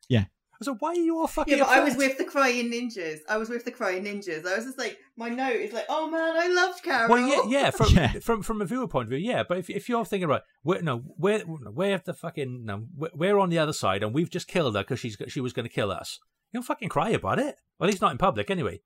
Yeah. 0.09 0.25
So 0.61 0.75
why 0.79 0.89
are 0.89 0.95
you 0.95 1.19
all 1.19 1.27
fucking? 1.27 1.57
Yeah, 1.57 1.63
but 1.65 1.69
I 1.69 1.83
was 1.83 1.95
with 1.95 2.17
the 2.17 2.23
crying 2.25 2.71
ninjas. 2.71 3.19
I 3.29 3.37
was 3.37 3.49
with 3.49 3.63
the 3.65 3.71
crying 3.71 4.03
ninjas. 4.05 4.45
I 4.45 4.55
was 4.55 4.65
just 4.65 4.77
like, 4.77 4.97
my 5.15 5.29
note 5.29 5.55
is 5.55 5.71
like, 5.73 5.85
oh 5.89 6.09
man, 6.09 6.35
I 6.35 6.47
loved 6.47 6.81
Carol. 6.83 7.09
Well, 7.09 7.27
yeah, 7.47 7.61
yeah. 7.61 7.71
From 7.71 7.87
Yeah. 7.95 8.13
from 8.19 8.41
from 8.41 8.61
a 8.61 8.65
viewer 8.65 8.87
point 8.87 9.05
of 9.05 9.09
view, 9.09 9.19
yeah. 9.19 9.43
But 9.47 9.59
if 9.59 9.69
if 9.69 9.87
you're 9.87 10.05
thinking 10.05 10.29
right, 10.29 10.41
we're 10.63 10.81
no, 10.81 11.03
we're 11.17 11.43
we're 11.45 11.99
the 12.03 12.13
fucking 12.13 12.65
no, 12.65 12.85
we're- 12.95 13.13
we're 13.15 13.37
on 13.37 13.49
the 13.49 13.59
other 13.59 13.73
side, 13.73 14.01
and 14.03 14.13
we've 14.13 14.29
just 14.29 14.47
killed 14.47 14.75
her 14.75 14.81
because 14.83 14.99
she's 14.99 15.17
she 15.27 15.41
was 15.41 15.53
going 15.53 15.67
to 15.67 15.73
kill 15.73 15.91
us. 15.91 16.19
You 16.51 16.57
don't 16.59 16.63
fucking 16.65 16.89
cry 16.89 17.09
about 17.09 17.39
it. 17.39 17.57
Well, 17.79 17.87
at 17.87 17.91
least 17.91 18.01
not 18.01 18.11
in 18.11 18.17
public, 18.17 18.49
anyway. 18.49 18.81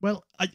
Well, 0.00 0.24
I 0.38 0.48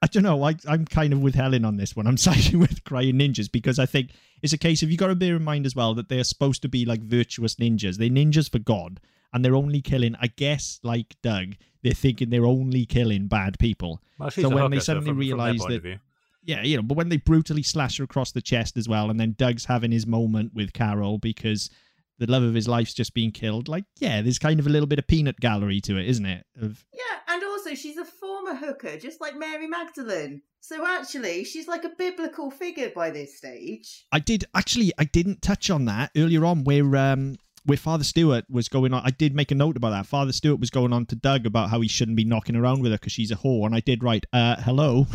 I 0.00 0.06
don't 0.06 0.22
know. 0.22 0.42
I, 0.44 0.54
I'm 0.66 0.84
kind 0.84 1.12
of 1.12 1.20
with 1.20 1.34
Helen 1.34 1.64
on 1.64 1.76
this 1.76 1.94
one. 1.96 2.06
I'm 2.06 2.16
siding 2.28 2.58
with 2.58 2.84
Crying 2.84 3.16
Ninjas 3.18 3.50
because 3.50 3.78
I 3.78 3.86
think 3.86 4.10
it's 4.42 4.52
a 4.52 4.58
case 4.58 4.82
of 4.82 4.90
you 4.90 4.96
got 4.96 5.08
to 5.08 5.14
bear 5.16 5.36
in 5.36 5.44
mind 5.44 5.66
as 5.66 5.74
well 5.76 5.94
that 5.94 6.08
they're 6.08 6.24
supposed 6.24 6.62
to 6.62 6.68
be 6.68 6.84
like 6.84 7.00
virtuous 7.02 7.56
ninjas. 7.56 7.96
They're 7.96 8.08
ninjas 8.08 8.50
for 8.50 8.58
God, 8.60 9.00
and 9.32 9.44
they're 9.44 9.56
only 9.56 9.80
killing. 9.80 10.14
I 10.20 10.28
guess 10.28 10.80
like 10.82 11.16
Doug, 11.22 11.54
they're 11.82 11.92
thinking 11.92 12.30
they're 12.30 12.46
only 12.46 12.86
killing 12.86 13.28
bad 13.28 13.58
people. 13.58 14.00
Well, 14.18 14.30
So 14.30 14.48
when 14.48 14.70
they 14.70 14.80
suddenly 14.80 15.08
from, 15.08 15.14
from 15.14 15.18
realise 15.20 15.60
point 15.60 15.74
of 15.74 15.82
that- 15.82 16.00
Yeah, 16.44 16.62
you 16.62 16.76
know. 16.76 16.82
But 16.82 16.96
when 16.96 17.08
they 17.08 17.18
brutally 17.18 17.62
slash 17.62 17.98
her 17.98 18.04
across 18.04 18.32
the 18.32 18.40
chest 18.40 18.76
as 18.76 18.88
well, 18.88 19.10
and 19.10 19.18
then 19.20 19.34
Doug's 19.38 19.66
having 19.66 19.92
his 19.92 20.06
moment 20.06 20.54
with 20.54 20.72
Carol 20.72 21.18
because 21.18 21.70
the 22.18 22.26
love 22.26 22.42
of 22.42 22.54
his 22.54 22.66
life's 22.66 22.94
just 22.94 23.14
being 23.14 23.30
killed. 23.30 23.68
Like, 23.68 23.84
yeah, 23.98 24.22
there's 24.22 24.38
kind 24.40 24.58
of 24.58 24.66
a 24.66 24.70
little 24.70 24.88
bit 24.88 24.98
of 24.98 25.06
peanut 25.06 25.38
gallery 25.38 25.80
to 25.82 25.98
it, 25.98 26.08
isn't 26.08 26.26
it? 26.26 26.44
Of 26.60 26.84
Yeah, 26.92 27.02
and 27.34 27.44
also 27.44 27.74
she's 27.74 27.96
a 27.96 28.04
former 28.04 28.54
hooker, 28.56 28.96
just 28.98 29.20
like 29.20 29.36
Mary 29.36 29.68
Magdalene. 29.68 30.42
So 30.60 30.84
actually, 30.86 31.44
she's 31.44 31.68
like 31.68 31.84
a 31.84 31.90
biblical 31.96 32.50
figure 32.50 32.90
by 32.94 33.10
this 33.10 33.36
stage. 33.36 34.04
I 34.10 34.18
did 34.18 34.44
actually. 34.54 34.92
I 34.98 35.04
didn't 35.04 35.42
touch 35.42 35.70
on 35.70 35.84
that 35.84 36.10
earlier 36.16 36.44
on, 36.44 36.64
where 36.64 36.96
um, 36.96 37.36
where 37.64 37.78
Father 37.78 38.04
Stewart 38.04 38.44
was 38.48 38.68
going 38.68 38.92
on. 38.92 39.02
I 39.04 39.10
did 39.10 39.34
make 39.34 39.50
a 39.50 39.54
note 39.54 39.76
about 39.76 39.90
that. 39.90 40.06
Father 40.06 40.32
Stewart 40.32 40.60
was 40.60 40.70
going 40.70 40.92
on 40.92 41.06
to 41.06 41.16
Doug 41.16 41.46
about 41.46 41.70
how 41.70 41.80
he 41.80 41.88
shouldn't 41.88 42.16
be 42.16 42.24
knocking 42.24 42.56
around 42.56 42.82
with 42.82 42.92
her 42.92 42.98
because 42.98 43.12
she's 43.12 43.30
a 43.30 43.36
whore, 43.36 43.66
and 43.66 43.74
I 43.74 43.80
did 43.80 44.02
write, 44.02 44.26
uh, 44.32 44.56
"Hello." 44.56 45.06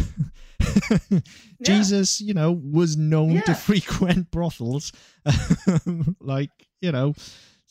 Jesus, 1.64 2.22
you 2.22 2.34
know, 2.34 2.52
was 2.52 2.98
known 2.98 3.42
to 3.44 3.54
frequent 3.56 4.32
brothels, 4.32 4.92
like 6.20 6.52
you 6.82 6.92
know. 6.92 7.14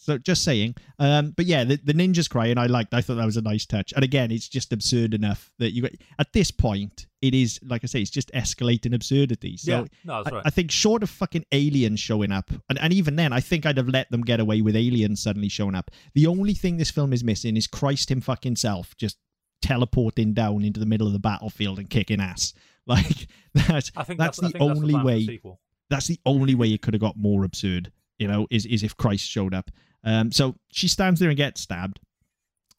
So 0.02 0.18
just 0.18 0.42
saying. 0.42 0.74
Um, 0.98 1.30
but 1.30 1.46
yeah, 1.46 1.62
the, 1.62 1.76
the 1.76 1.94
ninjas 1.94 2.28
crying 2.28 2.58
I 2.58 2.66
liked. 2.66 2.92
I 2.92 3.00
thought 3.02 3.14
that 3.14 3.24
was 3.24 3.36
a 3.36 3.42
nice 3.42 3.64
touch. 3.64 3.92
And 3.94 4.02
again, 4.02 4.32
it's 4.32 4.48
just 4.48 4.72
absurd 4.72 5.14
enough 5.14 5.52
that 5.60 5.70
you 5.70 5.82
got 5.82 5.92
at 6.18 6.32
this 6.32 6.50
point, 6.50 7.06
it 7.20 7.34
is 7.34 7.60
like 7.62 7.84
I 7.84 7.86
say, 7.86 8.00
it's 8.00 8.10
just 8.10 8.32
escalating 8.32 8.96
absurdity. 8.96 9.56
So 9.56 9.70
yeah, 9.70 9.84
no, 10.04 10.24
that's 10.24 10.32
I, 10.32 10.36
right. 10.36 10.42
I 10.44 10.50
think 10.50 10.72
short 10.72 11.04
of 11.04 11.10
fucking 11.10 11.44
aliens 11.52 12.00
showing 12.00 12.32
up, 12.32 12.50
and, 12.68 12.80
and 12.80 12.92
even 12.92 13.14
then, 13.14 13.32
I 13.32 13.38
think 13.38 13.64
I'd 13.64 13.76
have 13.76 13.88
let 13.88 14.10
them 14.10 14.22
get 14.22 14.40
away 14.40 14.60
with 14.60 14.74
aliens 14.74 15.22
suddenly 15.22 15.48
showing 15.48 15.76
up. 15.76 15.92
The 16.14 16.26
only 16.26 16.54
thing 16.54 16.78
this 16.78 16.90
film 16.90 17.12
is 17.12 17.22
missing 17.22 17.56
is 17.56 17.68
Christ 17.68 18.10
him 18.10 18.20
fucking 18.20 18.56
self 18.56 18.96
just 18.96 19.18
teleporting 19.60 20.34
down 20.34 20.64
into 20.64 20.80
the 20.80 20.86
middle 20.86 21.06
of 21.06 21.12
the 21.12 21.20
battlefield 21.20 21.78
and 21.78 21.88
kicking 21.88 22.20
ass. 22.20 22.52
Like 22.84 23.28
that. 23.54 23.92
I 23.96 24.02
think 24.02 24.18
that's, 24.18 24.42
I 24.42 24.48
the 24.48 24.52
think 24.54 24.60
only 24.60 24.92
the 24.92 25.04
way. 25.04 25.24
sequel. 25.24 25.60
That's 25.88 26.08
the 26.08 26.18
only 26.26 26.56
way 26.56 26.72
it 26.72 26.82
could 26.82 26.94
have 26.94 27.00
got 27.00 27.16
more 27.16 27.44
absurd. 27.44 27.92
You 28.18 28.26
know, 28.26 28.48
is 28.50 28.66
is 28.66 28.82
if 28.82 28.96
Christ 28.96 29.24
showed 29.24 29.54
up. 29.54 29.70
Um, 30.04 30.32
so 30.32 30.56
she 30.70 30.88
stands 30.88 31.20
there 31.20 31.28
and 31.28 31.36
gets 31.36 31.60
stabbed, 31.60 32.00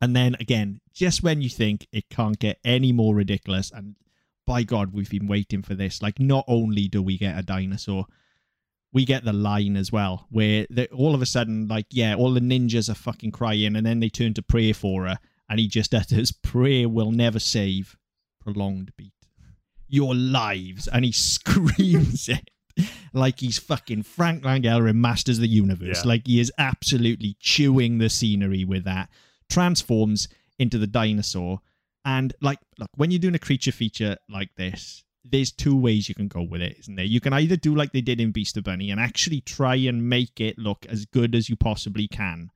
and 0.02 0.16
then 0.16 0.36
again, 0.40 0.82
just 0.94 1.24
when 1.24 1.42
you 1.42 1.50
think 1.50 1.88
it 1.92 2.10
can't 2.10 2.38
get 2.38 2.60
any 2.66 2.92
more 2.92 3.16
ridiculous, 3.16 3.72
and 3.72 3.96
by 4.46 4.64
God, 4.64 4.94
we've 4.94 5.10
been 5.10 5.28
waiting 5.28 5.62
for 5.62 5.76
this. 5.76 6.02
Like, 6.02 6.20
not 6.20 6.44
only 6.48 6.88
do 6.88 7.02
we 7.02 7.18
get 7.18 7.38
a 7.38 7.44
dinosaur, 7.44 8.06
we 8.92 9.06
get 9.06 9.24
the 9.24 9.34
line 9.34 9.78
as 9.78 9.92
well, 9.92 10.28
where 10.30 10.68
they, 10.70 10.88
all 10.88 11.16
of 11.16 11.22
a 11.22 11.26
sudden, 11.26 11.68
like, 11.68 11.88
yeah, 11.90 12.16
all 12.16 12.34
the 12.34 12.42
ninjas 12.42 12.90
are 12.90 12.96
fucking 12.96 13.32
crying, 13.32 13.76
and 13.76 13.86
then 13.86 14.00
they 14.00 14.10
turn 14.10 14.34
to 14.34 14.42
pray 14.42 14.74
for 14.74 15.08
her, 15.08 15.18
and 15.50 15.60
he 15.60 15.68
just 15.68 15.94
utters, 15.96 16.32
"Prayer 16.32 16.90
will 16.90 17.12
never 17.12 17.40
save." 17.40 17.96
Prolonged 18.42 18.92
beat. 18.98 19.14
Your 19.88 20.14
lives, 20.14 20.88
and 20.88 21.06
he 21.06 21.12
screams 21.14 22.28
it 22.28 22.50
like 23.14 23.40
he's 23.40 23.60
fucking 23.60 24.04
Frank 24.04 24.44
Langella 24.44 24.90
in 24.90 25.00
Masters 25.00 25.38
of 25.38 25.42
the 25.42 25.48
Universe. 25.48 26.02
Yeah. 26.04 26.10
Like 26.10 26.28
he 26.28 26.40
is 26.40 26.52
absolutely 26.58 27.38
chewing 27.40 27.98
the 27.98 28.10
scenery 28.10 28.66
with 28.66 28.84
that. 28.86 29.10
Transforms 29.50 30.28
into 30.60 30.78
the 30.78 30.88
dinosaur. 30.88 31.62
And 32.06 32.34
like, 32.42 32.60
look, 32.78 32.90
when 32.96 33.12
you're 33.12 33.20
doing 33.20 33.36
a 33.36 33.40
creature 33.40 33.72
feature 33.72 34.18
like 34.30 34.54
this, 34.56 35.04
there's 35.24 35.52
two 35.52 35.76
ways 35.76 36.10
you 36.10 36.16
can 36.16 36.28
go 36.28 36.42
with 36.42 36.62
it, 36.62 36.78
isn't 36.80 36.96
there? 36.96 37.06
You 37.06 37.22
can 37.22 37.34
either 37.34 37.56
do 37.56 37.76
like 37.76 37.94
they 37.94 38.02
did 38.02 38.20
in 38.20 38.34
Beaster 38.34 38.64
Bunny 38.64 38.92
and 38.92 39.00
actually 39.00 39.42
try 39.42 39.76
and 39.76 40.10
make 40.10 40.42
it 40.42 40.58
look 40.58 40.86
as 40.88 41.06
good 41.06 41.34
as 41.34 41.50
you 41.50 41.56
possibly 41.56 42.08
can. 42.08 42.50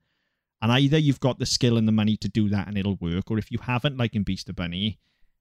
And 0.60 0.72
either 0.72 0.98
you've 0.98 1.20
got 1.20 1.38
the 1.38 1.46
skill 1.46 1.78
and 1.78 1.88
the 1.88 1.92
money 1.92 2.16
to 2.18 2.28
do 2.28 2.48
that 2.50 2.68
and 2.68 2.76
it'll 2.76 2.96
work, 2.96 3.30
or 3.30 3.38
if 3.38 3.50
you 3.50 3.58
haven't, 3.62 3.96
like 3.96 4.14
in 4.14 4.24
Beaster 4.24 4.54
Bunny, 4.54 4.98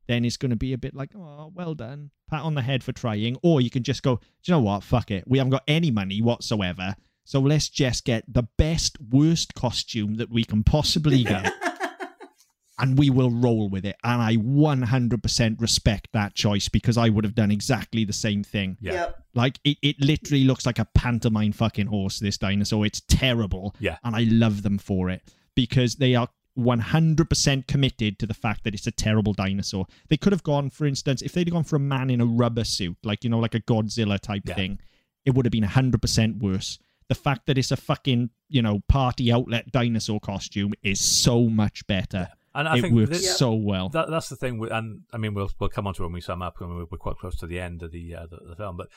then 0.08 0.26
it's 0.26 0.38
going 0.38 0.52
to 0.52 0.56
be 0.56 0.74
a 0.74 0.78
bit 0.78 0.96
like, 0.96 1.12
oh, 1.16 1.52
well 1.54 1.76
done, 1.76 2.12
pat 2.30 2.44
on 2.44 2.56
the 2.56 2.62
head 2.62 2.84
for 2.84 2.92
trying. 2.92 3.38
Or 3.44 3.62
you 3.62 3.70
can 3.70 3.84
just 3.84 4.04
go, 4.04 4.16
do 4.16 4.22
you 4.46 4.54
know 4.54 4.62
what? 4.62 4.84
Fuck 4.84 5.12
it. 5.12 5.26
We 5.28 5.38
haven't 5.38 5.52
got 5.52 5.64
any 5.68 5.92
money 5.92 6.22
whatsoever. 6.22 6.96
So 7.26 7.40
let's 7.42 7.68
just 7.68 8.06
get 8.06 8.24
the 8.28 8.44
best, 8.58 8.98
worst 9.12 9.54
costume 9.54 10.16
that 10.16 10.30
we 10.30 10.46
can 10.46 10.64
possibly 10.64 11.24
get 11.24 11.54
and 12.80 12.98
we 12.98 13.10
will 13.10 13.32
roll 13.32 13.70
with 13.70 13.86
it. 13.86 13.98
And 14.04 14.22
I 14.22 14.38
100% 14.38 15.62
respect 15.62 16.08
that 16.14 16.36
choice 16.36 16.70
because 16.70 16.98
I 16.98 17.10
would 17.10 17.26
have 17.26 17.36
done 17.36 17.52
exactly 17.52 18.06
the 18.06 18.14
same 18.14 18.44
thing. 18.44 18.78
Yeah. 18.80 18.94
Yep. 18.94 19.24
Like, 19.34 19.60
it, 19.66 19.78
it 19.82 19.96
literally 20.00 20.46
looks 20.46 20.66
like 20.66 20.80
a 20.80 20.88
pantomime 20.96 21.52
fucking 21.52 21.88
horse, 21.88 22.20
this 22.20 22.38
dinosaur. 22.38 22.86
It's 22.86 23.02
terrible. 23.02 23.76
Yeah. 23.80 23.98
And 24.06 24.16
I 24.16 24.22
love 24.30 24.64
them 24.64 24.78
for 24.78 25.10
it 25.10 25.22
because 25.54 25.96
they 25.96 26.16
are 26.16 26.30
100% 26.58 27.68
committed 27.68 28.20
to 28.20 28.26
the 28.26 28.34
fact 28.34 28.64
that 28.64 28.74
it's 28.74 28.88
a 28.88 28.92
terrible 28.92 29.34
dinosaur. 29.34 29.86
They 30.10 30.18
could 30.18 30.34
have 30.34 30.44
gone, 30.44 30.70
for 30.70 30.86
instance, 30.86 31.22
if 31.22 31.32
they'd 31.34 31.50
gone 31.52 31.64
for 31.64 31.76
a 31.76 31.80
man 31.80 32.10
in 32.10 32.22
a 32.22 32.26
rubber 32.26 32.64
suit, 32.64 32.98
like, 33.04 33.24
you 33.24 33.30
know, 33.30 33.40
like 33.40 33.56
a 33.56 33.60
Godzilla 33.62 34.20
type 34.20 34.44
Yeah. 34.46 34.56
thing, 34.56 34.80
it 35.26 35.34
would 35.36 35.46
have 35.46 35.52
been 35.52 35.64
100% 35.64 36.38
worse. 36.40 36.80
The 37.10 37.16
fact 37.16 37.46
that 37.46 37.58
it's 37.58 37.72
a 37.72 37.78
fucking, 37.78 38.32
you 38.50 38.62
know, 38.62 38.82
party 38.90 39.32
outlet 39.32 39.72
dinosaur 39.72 40.20
costume 40.20 40.74
is 40.84 41.00
so 41.00 41.48
much 41.48 41.86
better. 41.88 42.30
And 42.54 42.68
I 42.68 42.78
it 42.78 42.82
think 42.82 42.96
works 42.96 43.10
this- 43.12 43.38
so 43.38 43.54
well. 43.54 43.90
that, 43.90 44.10
that's 44.10 44.30
the 44.30 44.36
thing. 44.36 44.58
With, 44.58 44.72
and 44.72 45.02
I 45.14 45.18
mean, 45.18 45.34
we'll 45.36 45.50
we'll 45.60 45.70
come 45.70 45.86
on 45.86 45.94
to 45.94 46.04
it 46.04 46.06
when 46.08 46.14
we 46.14 46.22
sum 46.22 46.42
up. 46.42 46.56
We're, 46.60 46.86
we're 46.86 46.98
quite 46.98 47.18
close 47.18 47.38
to 47.38 47.48
the 47.48 47.60
end 47.60 47.84
of 47.84 47.92
the 47.92 48.16
uh, 48.16 48.26
the, 48.26 48.38
the 48.50 48.56
film, 48.56 48.78
but 48.78 48.88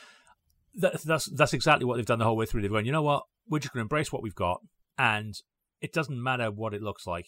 that, 0.76 1.02
that's 1.02 1.26
that's 1.26 1.52
exactly 1.52 1.84
what 1.84 1.96
they've 1.96 2.06
done 2.06 2.20
the 2.20 2.24
whole 2.24 2.36
way 2.38 2.46
through. 2.46 2.62
They've 2.62 2.70
gone, 2.70 2.86
you 2.86 2.92
know 2.92 3.02
what? 3.02 3.24
We're 3.48 3.58
just 3.58 3.74
going 3.74 3.80
to 3.80 3.84
embrace 3.84 4.10
what 4.10 4.22
we've 4.22 4.34
got, 4.34 4.62
and 4.96 5.34
it 5.82 5.92
doesn't 5.92 6.20
matter 6.22 6.50
what 6.50 6.72
it 6.72 6.80
looks 6.82 7.06
like. 7.06 7.26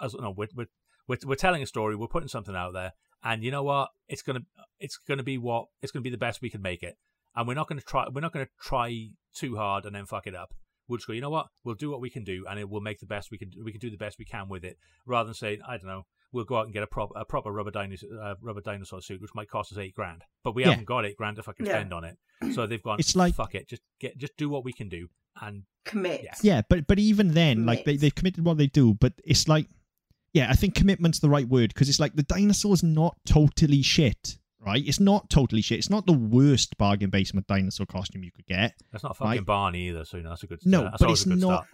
As 0.00 0.14
no, 0.14 0.30
we're, 0.36 0.48
we're 0.54 0.66
we're 1.08 1.18
we're 1.24 1.34
telling 1.34 1.62
a 1.62 1.66
story. 1.66 1.96
We're 1.96 2.06
putting 2.08 2.28
something 2.28 2.54
out 2.56 2.72
there, 2.72 2.92
and 3.22 3.42
you 3.44 3.50
know 3.50 3.62
what? 3.62 3.90
It's 4.08 4.22
gonna 4.22 4.40
it's 4.80 4.96
gonna 4.96 5.22
be 5.22 5.38
what 5.38 5.66
it's 5.80 5.92
gonna 5.92 6.02
be 6.02 6.10
the 6.10 6.16
best 6.18 6.40
we 6.42 6.50
can 6.50 6.62
make 6.62 6.82
it, 6.82 6.96
and 7.36 7.46
we're 7.48 7.54
not 7.54 7.68
going 7.68 7.78
to 7.80 7.84
try. 7.84 8.06
We're 8.12 8.20
not 8.20 8.32
going 8.32 8.46
to 8.46 8.52
try 8.60 9.08
too 9.34 9.56
hard 9.56 9.84
and 9.86 9.94
then 9.94 10.06
fuck 10.06 10.26
it 10.26 10.34
up. 10.34 10.52
We'll 10.88 10.98
just 10.98 11.06
go. 11.06 11.12
You 11.12 11.20
know 11.20 11.30
what? 11.30 11.46
We'll 11.64 11.74
do 11.76 11.90
what 11.90 12.00
we 12.00 12.10
can 12.10 12.24
do, 12.24 12.44
and 12.48 12.58
it 12.58 12.68
will 12.68 12.80
make 12.80 13.00
the 13.00 13.06
best 13.06 13.30
we 13.30 13.38
can. 13.38 13.50
We 13.64 13.70
can 13.72 13.80
do 13.80 13.90
the 13.90 13.96
best 13.96 14.18
we 14.18 14.24
can 14.24 14.48
with 14.48 14.64
it, 14.64 14.76
rather 15.06 15.26
than 15.28 15.34
saying, 15.34 15.60
I 15.66 15.76
don't 15.76 15.86
know. 15.86 16.02
We'll 16.32 16.44
go 16.46 16.56
out 16.56 16.64
and 16.64 16.72
get 16.72 16.82
a 16.82 16.86
proper 16.86 17.12
a 17.18 17.24
proper 17.24 17.52
rubber 17.52 17.70
dinosaur 17.70 18.08
uh, 18.22 18.34
rubber 18.40 18.62
dinosaur 18.62 19.00
suit, 19.02 19.20
which 19.20 19.34
might 19.34 19.48
cost 19.50 19.70
us 19.72 19.78
eight 19.78 19.94
grand, 19.94 20.22
but 20.42 20.54
we 20.54 20.62
Yeah. 20.62 20.70
haven't 20.70 20.86
got 20.86 21.04
eight 21.04 21.16
grand 21.16 21.36
to 21.36 21.42
fucking 21.42 21.66
Yeah. 21.66 21.72
spend 21.72 21.92
on 21.92 22.04
it. 22.04 22.16
So 22.54 22.66
they've 22.66 22.82
gone. 22.82 22.98
It's 22.98 23.14
like- 23.14 23.34
fuck 23.34 23.54
it, 23.54 23.68
just 23.68 23.82
get 24.00 24.16
just 24.18 24.36
do 24.36 24.48
what 24.48 24.64
we 24.64 24.72
can 24.72 24.88
do, 24.88 25.08
and 25.40 25.64
Commit. 25.84 26.22
Yeah. 26.24 26.34
Yeah, 26.42 26.62
but 26.68 26.86
but 26.86 26.98
even 26.98 27.34
then, 27.34 27.66
like 27.66 27.84
they 27.84 27.96
they've 27.96 28.14
committed 28.14 28.44
what 28.44 28.56
they 28.56 28.66
do, 28.66 28.94
but 28.94 29.12
it's 29.24 29.46
like, 29.46 29.68
yeah, 30.32 30.48
I 30.50 30.54
think 30.54 30.74
commitment's 30.74 31.18
the 31.20 31.28
right 31.28 31.46
word 31.48 31.72
because 31.74 31.88
it's 31.88 32.00
like 32.00 32.14
the 32.16 32.22
dinosaur's 32.22 32.82
not 32.82 33.16
totally 33.26 33.82
shit, 33.82 34.38
right? 34.60 34.82
It's 34.86 35.00
not 35.00 35.28
totally 35.30 35.62
shit. 35.62 35.78
It's 35.78 35.90
not 35.90 36.06
the 36.06 36.12
worst 36.12 36.76
bargain 36.78 37.10
basement 37.10 37.46
dinosaur 37.46 37.86
costume 37.86 38.24
you 38.24 38.30
could 38.32 38.46
get, 38.46 38.74
that's 38.90 39.04
not 39.04 39.16
fucking 39.16 39.30
Right. 39.30 39.44
Barney 39.46 39.88
either. 39.88 40.04
So 40.04 40.16
you 40.16 40.22
know, 40.22 40.30
that's 40.30 40.42
a 40.42 40.46
good. 40.46 40.60
No, 40.64 40.84
that's 40.84 40.98
but 40.98 41.10
it's 41.10 41.26
not- 41.26 41.38
start. 41.38 41.66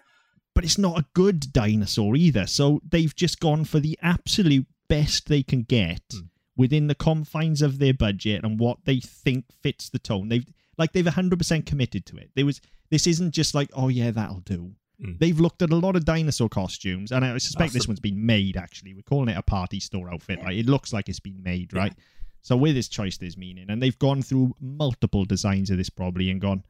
but 0.55 0.65
it's 0.65 0.79
not 0.79 0.99
a 0.99 1.05
good 1.15 1.53
dinosaur 1.53 2.17
either. 2.17 2.47
So 2.47 2.81
they've 2.89 3.15
just 3.15 3.39
gone 3.41 3.65
for 3.65 3.79
the 3.81 3.99
absolute 4.03 4.67
best 4.89 5.29
they 5.29 5.43
can 5.43 5.63
get 5.63 6.03
Hmm. 6.13 6.21
within 6.57 6.87
the 6.89 6.95
confines 6.95 7.63
of 7.63 7.79
their 7.79 7.95
budget 7.95 8.43
and 8.43 8.59
what 8.59 8.79
they 8.87 8.99
think 9.01 9.45
fits 9.63 9.89
the 9.89 9.99
tone. 10.01 10.29
They've 10.29 10.47
like 10.77 10.93
they've 10.93 11.05
100% 11.07 11.67
committed 11.67 12.07
to 12.07 12.17
it. 12.17 12.31
There 12.35 12.47
was 12.47 12.61
this 12.91 13.07
isn't 13.07 13.33
just 13.33 13.55
like, 13.55 13.71
oh 13.75 13.89
yeah, 13.89 14.11
that'll 14.11 14.41
do. 14.41 14.73
Hmm. 15.01 15.13
They've 15.19 15.39
looked 15.39 15.63
at 15.63 15.71
a 15.71 15.77
lot 15.77 15.95
of 15.97 16.05
dinosaur 16.05 16.49
costumes, 16.49 17.13
and 17.13 17.25
I 17.25 17.39
suspect 17.39 17.73
That's 17.73 17.75
this 17.75 17.85
the- 17.87 17.91
one's 17.91 18.01
been 18.01 18.25
made. 18.25 18.57
Actually, 18.57 18.95
we're 18.95 19.03
calling 19.03 19.29
it 19.29 19.37
a 19.39 19.43
party 19.43 19.79
store 19.81 20.13
outfit. 20.13 20.39
Yeah. 20.41 20.47
Like 20.47 20.57
it 20.57 20.67
looks 20.67 20.93
like 20.93 21.09
it's 21.09 21.21
been 21.21 21.43
made, 21.43 21.73
Yeah. 21.73 21.79
right? 21.81 21.95
So 22.43 22.57
with 22.57 22.75
this 22.75 22.89
choice, 22.89 23.17
there's 23.19 23.37
meaning, 23.37 23.67
and 23.69 23.83
they've 23.83 23.99
gone 23.99 24.23
through 24.23 24.55
multiple 24.61 25.25
designs 25.25 25.71
of 25.71 25.77
this 25.77 25.91
probably 25.91 26.31
and 26.31 26.41
gone, 26.41 26.65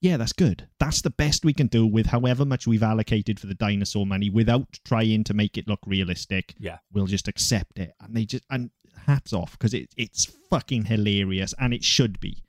yeah, 0.00 0.16
that's 0.16 0.32
good. 0.32 0.68
That's 0.80 1.02
the 1.02 1.10
best 1.10 1.44
we 1.44 1.52
can 1.52 1.66
do 1.68 1.86
with 1.86 2.06
however 2.06 2.44
much 2.44 2.66
we've 2.66 2.82
allocated 2.82 3.38
for 3.38 3.46
the 3.46 3.54
dinosaur 3.54 4.06
money 4.06 4.30
without 4.30 4.80
trying 4.84 5.22
to 5.24 5.34
make 5.34 5.56
it 5.58 5.68
look 5.68 5.80
realistic. 5.86 6.54
Yeah. 6.58 6.78
We'll 6.92 7.06
just 7.06 7.28
accept 7.28 7.78
it. 7.78 7.92
And 8.00 8.16
they 8.16 8.24
just, 8.24 8.44
and 8.50 8.70
hats 9.06 9.32
off 9.32 9.52
because 9.52 9.74
it, 9.74 9.92
it's 9.96 10.24
fucking 10.50 10.86
hilarious 10.86 11.54
and 11.60 11.72
it 11.74 11.84
should 11.84 12.18
be. 12.18 12.42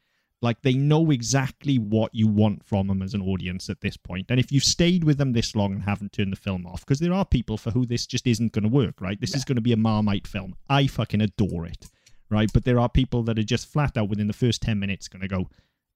Like 0.44 0.62
they 0.62 0.74
know 0.74 1.10
exactly 1.10 1.80
what 1.80 2.14
you 2.14 2.28
want 2.28 2.64
from 2.66 2.88
them 2.88 3.02
as 3.02 3.14
an 3.16 3.22
audience 3.22 3.70
at 3.70 3.80
this 3.82 3.96
point. 3.98 4.28
And 4.30 4.40
if 4.40 4.52
you've 4.52 4.64
stayed 4.64 5.04
with 5.06 5.18
them 5.18 5.32
this 5.34 5.56
long 5.56 5.72
and 5.74 5.84
haven't 5.84 6.12
turned 6.12 6.34
the 6.34 6.38
film 6.38 6.68
off, 6.68 6.82
because 6.86 7.00
there 7.00 7.14
are 7.14 7.26
people 7.26 7.58
for 7.58 7.72
who 7.72 7.86
this 7.86 8.06
just 8.06 8.28
isn't 8.28 8.52
going 8.52 8.64
to 8.64 8.70
work, 8.70 9.00
right? 9.02 9.20
This 9.20 9.34
is 9.36 9.46
going 9.46 9.56
to 9.56 9.62
be 9.62 9.72
a 9.74 9.78
Marmite 9.78 10.28
film. 10.28 10.56
I 10.70 10.86
fucking 10.88 11.22
adore 11.22 11.66
it, 11.66 11.88
right? 12.30 12.50
But 12.54 12.66
there 12.66 12.80
are 12.80 12.90
people 12.90 13.24
that 13.24 13.40
are 13.40 13.44
just 13.44 13.68
flat 13.72 13.98
out 13.98 14.10
within 14.10 14.28
the 14.28 14.34
first 14.34 14.62
10 14.62 14.78
minutes 14.78 15.08
going 15.08 15.22
to 15.22 15.28
go, 15.30 15.50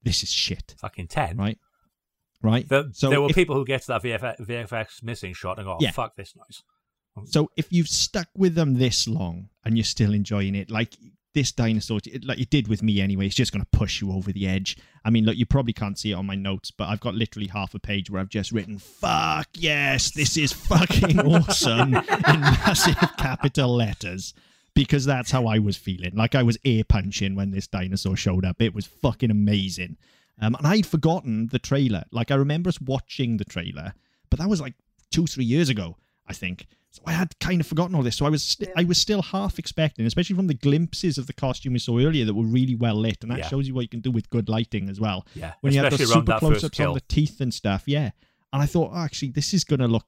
this 0.04 0.24
is 0.24 0.30
shit, 0.32 0.76
Fucking 0.80 1.08
ten. 1.08 1.36
right? 1.38 1.58
Right? 2.42 2.70
There, 2.70 2.86
So 2.94 3.10
there 3.10 3.20
were 3.20 3.30
if- 3.30 3.36
people 3.36 3.56
who 3.56 3.66
get 3.66 3.82
to 3.82 3.88
that 3.88 4.04
VFX, 4.04 4.40
VFX 4.48 5.04
missing 5.04 5.34
shot 5.34 5.58
and 5.60 5.66
go, 5.66 5.74
oh, 5.74 5.78
Yeah. 5.82 5.92
fuck 5.92 6.16
this 6.16 6.34
noise. 6.36 6.64
So 7.26 7.50
if 7.58 7.74
you've 7.74 7.90
stuck 7.90 8.28
with 8.38 8.54
them 8.56 8.76
this 8.76 9.08
long 9.08 9.50
and 9.66 9.76
you're 9.76 9.84
still 9.84 10.14
enjoying 10.14 10.54
it, 10.56 10.70
like 10.70 10.94
this 11.38 11.52
dinosaur, 11.52 12.00
like 12.24 12.40
it 12.40 12.50
did 12.50 12.68
with 12.68 12.82
me 12.82 13.00
anyway, 13.00 13.28
it's 13.28 13.36
just 13.36 13.52
going 13.52 13.64
to 13.64 13.78
push 13.78 14.02
you 14.02 14.12
over 14.12 14.32
the 14.32 14.48
edge. 14.48 14.76
I 15.06 15.12
mean, 15.12 15.24
look, 15.24 15.38
you 15.38 15.46
probably 15.46 15.72
can't 15.72 15.98
see 15.98 16.10
it 16.10 16.16
on 16.16 16.26
my 16.26 16.34
notes, 16.34 16.72
but 16.72 16.90
I've 16.90 17.00
got 17.00 17.14
literally 17.14 17.48
half 17.48 17.76
a 17.76 17.80
page 17.80 18.10
where 18.10 18.20
I've 18.20 18.30
just 18.30 18.52
written 18.52 18.80
"fuck 18.80 19.48
yes, 19.54 20.10
this 20.10 20.36
is 20.36 20.52
fucking 20.52 21.20
awesome" 21.34 21.94
in 21.94 22.42
massive 22.42 22.98
capital 23.18 23.76
letters. 23.76 24.34
Because 24.74 25.06
that's 25.06 25.30
how 25.30 25.46
I 25.46 25.60
was 25.60 25.78
feeling. 25.78 26.16
Like 26.16 26.34
I 26.34 26.42
was 26.42 26.58
ear 26.64 26.84
punching 26.84 27.36
when 27.36 27.52
this 27.52 27.68
dinosaur 27.68 28.16
showed 28.16 28.44
up. 28.46 28.60
It 28.60 28.74
was 28.74 28.86
fucking 28.88 29.32
amazing. 29.32 29.98
Um, 30.40 30.56
and 30.56 30.66
I'd 30.66 30.86
forgotten 30.88 31.48
the 31.48 31.60
trailer. 31.60 32.04
Like 32.12 32.32
I 32.32 32.36
remember 32.36 32.70
us 32.70 32.82
watching 32.82 33.38
the 33.38 33.46
trailer, 33.46 33.94
but 34.32 34.40
that 34.40 34.50
was 34.50 34.62
like 34.62 34.74
two, 35.12 35.28
three 35.28 35.46
years 35.46 35.70
ago, 35.70 35.98
I 36.28 36.34
think. 36.34 36.68
So 36.90 37.02
I 37.06 37.12
had 37.12 37.38
kind 37.40 37.62
of 37.62 37.68
forgotten 37.68 37.96
all 37.96 38.02
this. 38.02 38.16
So 38.18 38.26
I 38.26 38.30
was 38.30 38.44
st- 38.44 38.70
Yeah. 38.70 38.82
I 38.82 38.84
was 38.86 38.98
still 38.98 39.22
half 39.22 39.60
expecting, 39.60 40.06
especially 40.06 40.36
from 40.36 40.48
the 40.48 40.54
glimpses 40.56 41.18
of 41.18 41.28
the 41.28 41.34
costume 41.34 41.74
we 41.74 41.80
saw 41.80 42.00
earlier 42.00 42.26
that 42.26 42.34
were 42.34 42.46
really 42.46 42.76
well 42.76 42.96
lit, 42.96 43.18
and 43.22 43.32
that 43.32 43.40
Yeah. 43.40 43.48
shows 43.50 43.68
you 43.68 43.74
what 43.76 43.82
you 43.82 43.90
can 43.90 44.00
do 44.00 44.10
with 44.12 44.30
good 44.30 44.50
lighting 44.50 44.90
as 44.90 45.00
well. 45.00 45.28
Yeah, 45.36 45.54
When 45.62 45.74
you 45.74 45.82
have 45.84 45.96
the 45.98 46.06
super 46.06 46.40
close-ups 46.40 46.80
on 46.80 46.94
the 46.94 47.02
teeth 47.02 47.40
and 47.42 47.54
stuff, 47.54 47.84
yeah. 47.86 48.12
And 48.54 48.62
I 48.62 48.66
thought, 48.66 48.92
oh, 48.94 48.98
actually, 48.98 49.30
this 49.32 49.54
is 49.54 49.64
going 49.64 49.82
to 49.82 49.88
look 49.88 50.06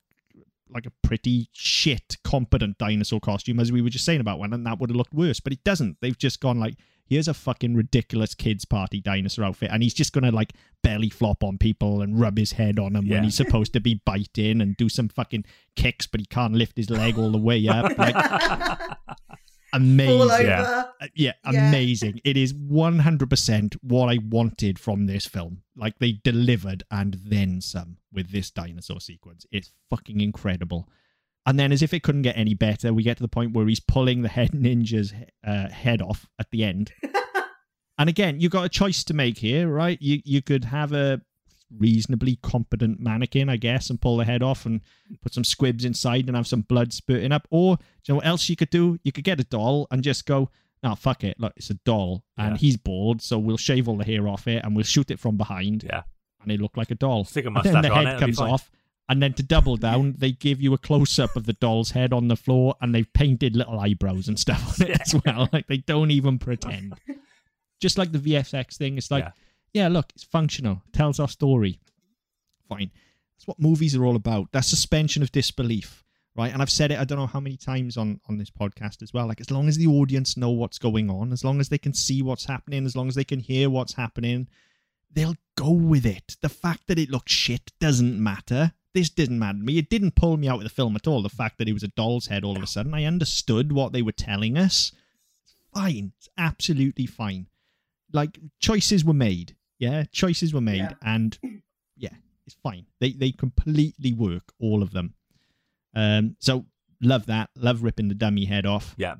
like 0.71 0.85
a 0.85 0.91
pretty 1.03 1.49
shit, 1.51 2.17
competent 2.23 2.77
dinosaur 2.77 3.19
costume, 3.19 3.59
as 3.59 3.71
we 3.71 3.81
were 3.81 3.89
just 3.89 4.05
saying 4.05 4.21
about 4.21 4.39
one, 4.39 4.53
and 4.53 4.65
that 4.65 4.79
would 4.79 4.89
have 4.89 4.97
looked 4.97 5.13
worse. 5.13 5.39
But 5.39 5.51
it 5.53 5.63
doesn't. 5.63 5.97
They've 5.99 6.17
just 6.17 6.39
gone 6.39 6.59
like, 6.59 6.75
here's 7.09 7.27
a 7.27 7.33
fucking 7.33 7.75
ridiculous 7.75 8.33
kids 8.33 8.63
party 8.65 9.01
dinosaur 9.01 9.43
outfit, 9.45 9.69
and 9.71 9.81
he's 9.83 9.93
just 9.93 10.13
gonna 10.13 10.31
like 10.31 10.53
belly 10.83 11.09
flop 11.09 11.43
on 11.43 11.57
people 11.57 12.01
and 12.01 12.19
rub 12.19 12.37
his 12.37 12.53
head 12.53 12.79
on 12.79 12.93
them 12.93 13.05
Yeah. 13.05 13.15
when 13.15 13.23
he's 13.25 13.35
supposed 13.35 13.73
to 13.73 13.79
be 13.81 14.01
biting 14.05 14.61
and 14.61 14.77
do 14.77 14.87
some 14.89 15.09
fucking 15.09 15.43
kicks, 15.75 16.07
but 16.07 16.19
he 16.21 16.25
can't 16.25 16.53
lift 16.55 16.77
his 16.77 16.89
leg 16.89 17.17
all 17.17 17.31
the 17.31 17.37
way 17.37 17.67
up. 17.67 17.97
Like 17.97 18.15
amazing. 19.73 20.17
Fall. 20.17 20.41
Yeah. 20.41 20.83
Uh, 21.01 21.07
yeah, 21.15 21.33
Yeah. 21.51 21.69
amazing. 21.69 22.21
It 22.23 22.37
is 22.37 22.53
100% 22.53 23.75
what 23.81 24.07
I 24.09 24.17
wanted 24.29 24.79
from 24.79 25.05
this 25.05 25.25
film. 25.25 25.61
Like 25.75 25.99
they 25.99 26.13
delivered 26.13 26.83
and 26.91 27.17
then 27.25 27.61
some 27.61 27.97
with 28.11 28.31
this 28.31 28.49
dinosaur 28.51 28.99
sequence. 28.99 29.45
It's 29.51 29.71
fucking 29.89 30.21
incredible. 30.21 30.89
And 31.49 31.57
then, 31.57 31.71
as 31.71 31.81
if 31.81 31.93
it 31.95 32.03
couldn't 32.03 32.21
get 32.21 32.37
any 32.37 32.53
better, 32.53 32.93
we 32.93 33.01
get 33.01 33.17
to 33.17 33.23
the 33.23 33.27
point 33.27 33.53
where 33.53 33.65
he's 33.67 33.79
pulling 33.79 34.21
the 34.21 34.29
head 34.29 34.51
ninja's 34.51 35.13
uh, 35.43 35.69
head 35.69 35.99
off 35.99 36.27
at 36.37 36.51
the 36.51 36.63
end. 36.63 36.91
and 37.97 38.07
again, 38.07 38.39
you've 38.39 38.51
got 38.51 38.65
a 38.65 38.69
choice 38.69 39.03
to 39.05 39.13
make 39.15 39.39
here, 39.39 39.67
right? 39.67 39.97
You 39.99 40.21
you 40.23 40.41
could 40.43 40.65
have 40.65 40.93
a 40.93 41.21
reasonably 41.75 42.37
competent 42.43 42.99
mannequin, 42.99 43.49
I 43.49 43.57
guess, 43.57 43.89
and 43.89 43.99
pull 43.99 44.17
the 44.17 44.25
head 44.25 44.43
off 44.43 44.65
and 44.65 44.81
put 45.21 45.33
some 45.33 45.43
squibs 45.43 45.85
inside 45.85 46.27
and 46.27 46.35
have 46.35 46.45
some 46.47 46.61
blood 46.61 46.93
spurting 46.93 47.31
up. 47.31 47.47
Or 47.49 47.77
do 47.77 47.83
you 48.07 48.13
know 48.13 48.15
what 48.17 48.25
else 48.27 48.47
you 48.49 48.55
could 48.55 48.69
do? 48.69 48.99
You 49.03 49.11
could 49.11 49.23
get 49.23 49.39
a 49.39 49.43
doll 49.43 49.87
and 49.91 50.03
just 50.03 50.25
go, 50.25 50.49
no, 50.83 50.95
fuck 50.95 51.23
it. 51.23 51.39
Look, 51.39 51.53
it's 51.57 51.69
a 51.71 51.75
doll 51.85 52.23
and 52.37 52.51
Yeah. 52.53 52.57
he's 52.57 52.77
bald, 52.77 53.21
so 53.21 53.37
we'll 53.37 53.57
shave 53.57 53.87
all 53.87 53.97
the 53.97 54.05
hair 54.05 54.27
off 54.27 54.47
it 54.47 54.63
and 54.63 54.75
we'll 54.75 54.83
shoot 54.85 55.11
it 55.11 55.19
from 55.19 55.35
behind 55.37 55.83
Yeah. 55.83 56.03
and 56.41 56.51
it 56.51 56.59
look 56.61 56.75
like 56.77 56.89
a 56.91 56.95
doll. 56.95 57.25
Stick 57.25 57.45
a 57.45 57.47
And 57.49 57.63
then 57.63 57.81
the 57.81 57.91
on 57.91 58.05
head 58.05 58.15
it. 58.15 58.19
comes 58.19 58.39
off. 58.39 58.71
And 59.09 59.21
then 59.23 59.33
to 59.33 59.43
double 59.43 59.75
down, 59.75 60.13
they 60.19 60.31
give 60.31 60.61
you 60.61 60.73
a 60.73 60.77
close 60.77 61.17
up 61.17 61.35
of 61.35 61.45
the 61.47 61.53
doll's 61.53 61.91
head 61.91 62.13
on 62.13 62.27
the 62.27 62.35
floor 62.35 62.75
and 62.79 62.93
they've 62.93 63.11
painted 63.13 63.55
little 63.55 63.79
eyebrows 63.79 64.27
and 64.27 64.39
stuff 64.39 64.79
on 64.79 64.87
it 64.87 65.01
as 65.01 65.15
well. 65.25 65.49
Like 65.51 65.65
they 65.67 65.77
don't 65.77 66.11
even 66.11 66.37
pretend. 66.37 66.93
Just 67.81 67.97
like 67.97 68.11
the 68.11 68.19
VFX 68.19 68.77
thing, 68.77 68.97
it's 68.97 69.09
like, 69.09 69.23
Yeah. 69.23 69.31
yeah, 69.73 69.87
look, 69.87 70.11
it's 70.13 70.23
functional, 70.23 70.83
tells 70.93 71.19
our 71.19 71.27
story. 71.27 71.79
Fine. 72.67 72.91
That's 73.35 73.47
what 73.47 73.59
movies 73.59 73.95
are 73.95 74.05
all 74.05 74.15
about. 74.15 74.51
That 74.51 74.65
suspension 74.65 75.23
of 75.23 75.31
disbelief, 75.31 76.03
right? 76.35 76.51
And 76.53 76.61
I've 76.61 76.69
said 76.69 76.91
it, 76.91 76.99
I 76.99 77.03
don't 77.05 77.17
know 77.17 77.25
how 77.25 77.39
many 77.39 77.57
times 77.57 77.97
on 77.97 78.19
on 78.29 78.37
this 78.37 78.51
podcast 78.51 79.01
as 79.01 79.11
well. 79.13 79.25
Like, 79.27 79.41
as 79.41 79.49
long 79.49 79.67
as 79.67 79.77
the 79.77 79.87
audience 79.87 80.37
know 80.37 80.51
what's 80.51 80.77
going 80.77 81.09
on, 81.09 81.31
as 81.31 81.43
long 81.43 81.59
as 81.59 81.69
they 81.69 81.77
can 81.77 81.93
see 81.93 82.21
what's 82.21 82.45
happening, 82.45 82.85
as 82.85 82.95
long 82.95 83.07
as 83.07 83.15
they 83.15 83.23
can 83.23 83.39
hear 83.39 83.69
what's 83.71 83.93
happening, 83.93 84.47
they'll 85.11 85.37
go 85.55 85.71
with 85.71 86.05
it. 86.05 86.35
The 86.41 86.49
fact 86.49 86.83
that 86.87 86.99
it 86.99 87.09
looks 87.09 87.31
shit 87.31 87.71
doesn't 87.79 88.21
matter. 88.21 88.73
This 88.99 89.09
didn't 89.09 89.39
matter 89.39 89.57
to 89.57 89.63
me. 89.63 89.77
It 89.77 89.89
didn't 89.89 90.15
pull 90.15 90.35
me 90.37 90.47
out 90.49 90.57
of 90.57 90.63
the 90.63 90.69
film 90.69 90.95
at 90.95 91.07
all. 91.07 91.21
The 91.21 91.29
fact 91.29 91.57
that 91.57 91.69
it 91.69 91.73
was 91.73 91.83
a 91.83 91.87
doll's 91.89 92.27
head 92.27 92.43
all 92.43 92.57
of 92.57 92.63
a 92.63 92.67
sudden, 92.67 92.93
I 92.93 93.05
understood 93.05 93.71
what 93.71 93.93
they 93.93 94.01
were 94.01 94.11
telling 94.11 94.57
us. 94.57 94.91
Fine. 95.73 96.11
It's 96.17 96.27
absolutely 96.37 97.05
fine. 97.05 97.47
Like 98.11 98.37
choices 98.59 99.05
were 99.05 99.13
made. 99.13 99.55
Yeah, 99.77 100.03
choices 100.11 100.53
were 100.53 100.59
made, 100.61 100.79
Yeah. 100.79 100.93
and 101.01 101.39
yeah, 101.95 102.09
it's 102.45 102.55
fine. 102.61 102.85
They 102.99 103.11
they 103.13 103.31
completely 103.31 104.11
work, 104.13 104.51
all 104.59 104.83
of 104.83 104.91
them. 104.91 105.13
Um, 105.93 106.35
so 106.39 106.65
love 107.01 107.27
that. 107.27 107.49
Love 107.55 107.81
ripping 107.83 108.09
the 108.09 108.15
dummy 108.15 108.45
head 108.45 108.65
off. 108.65 108.93
Yeah. 108.97 109.15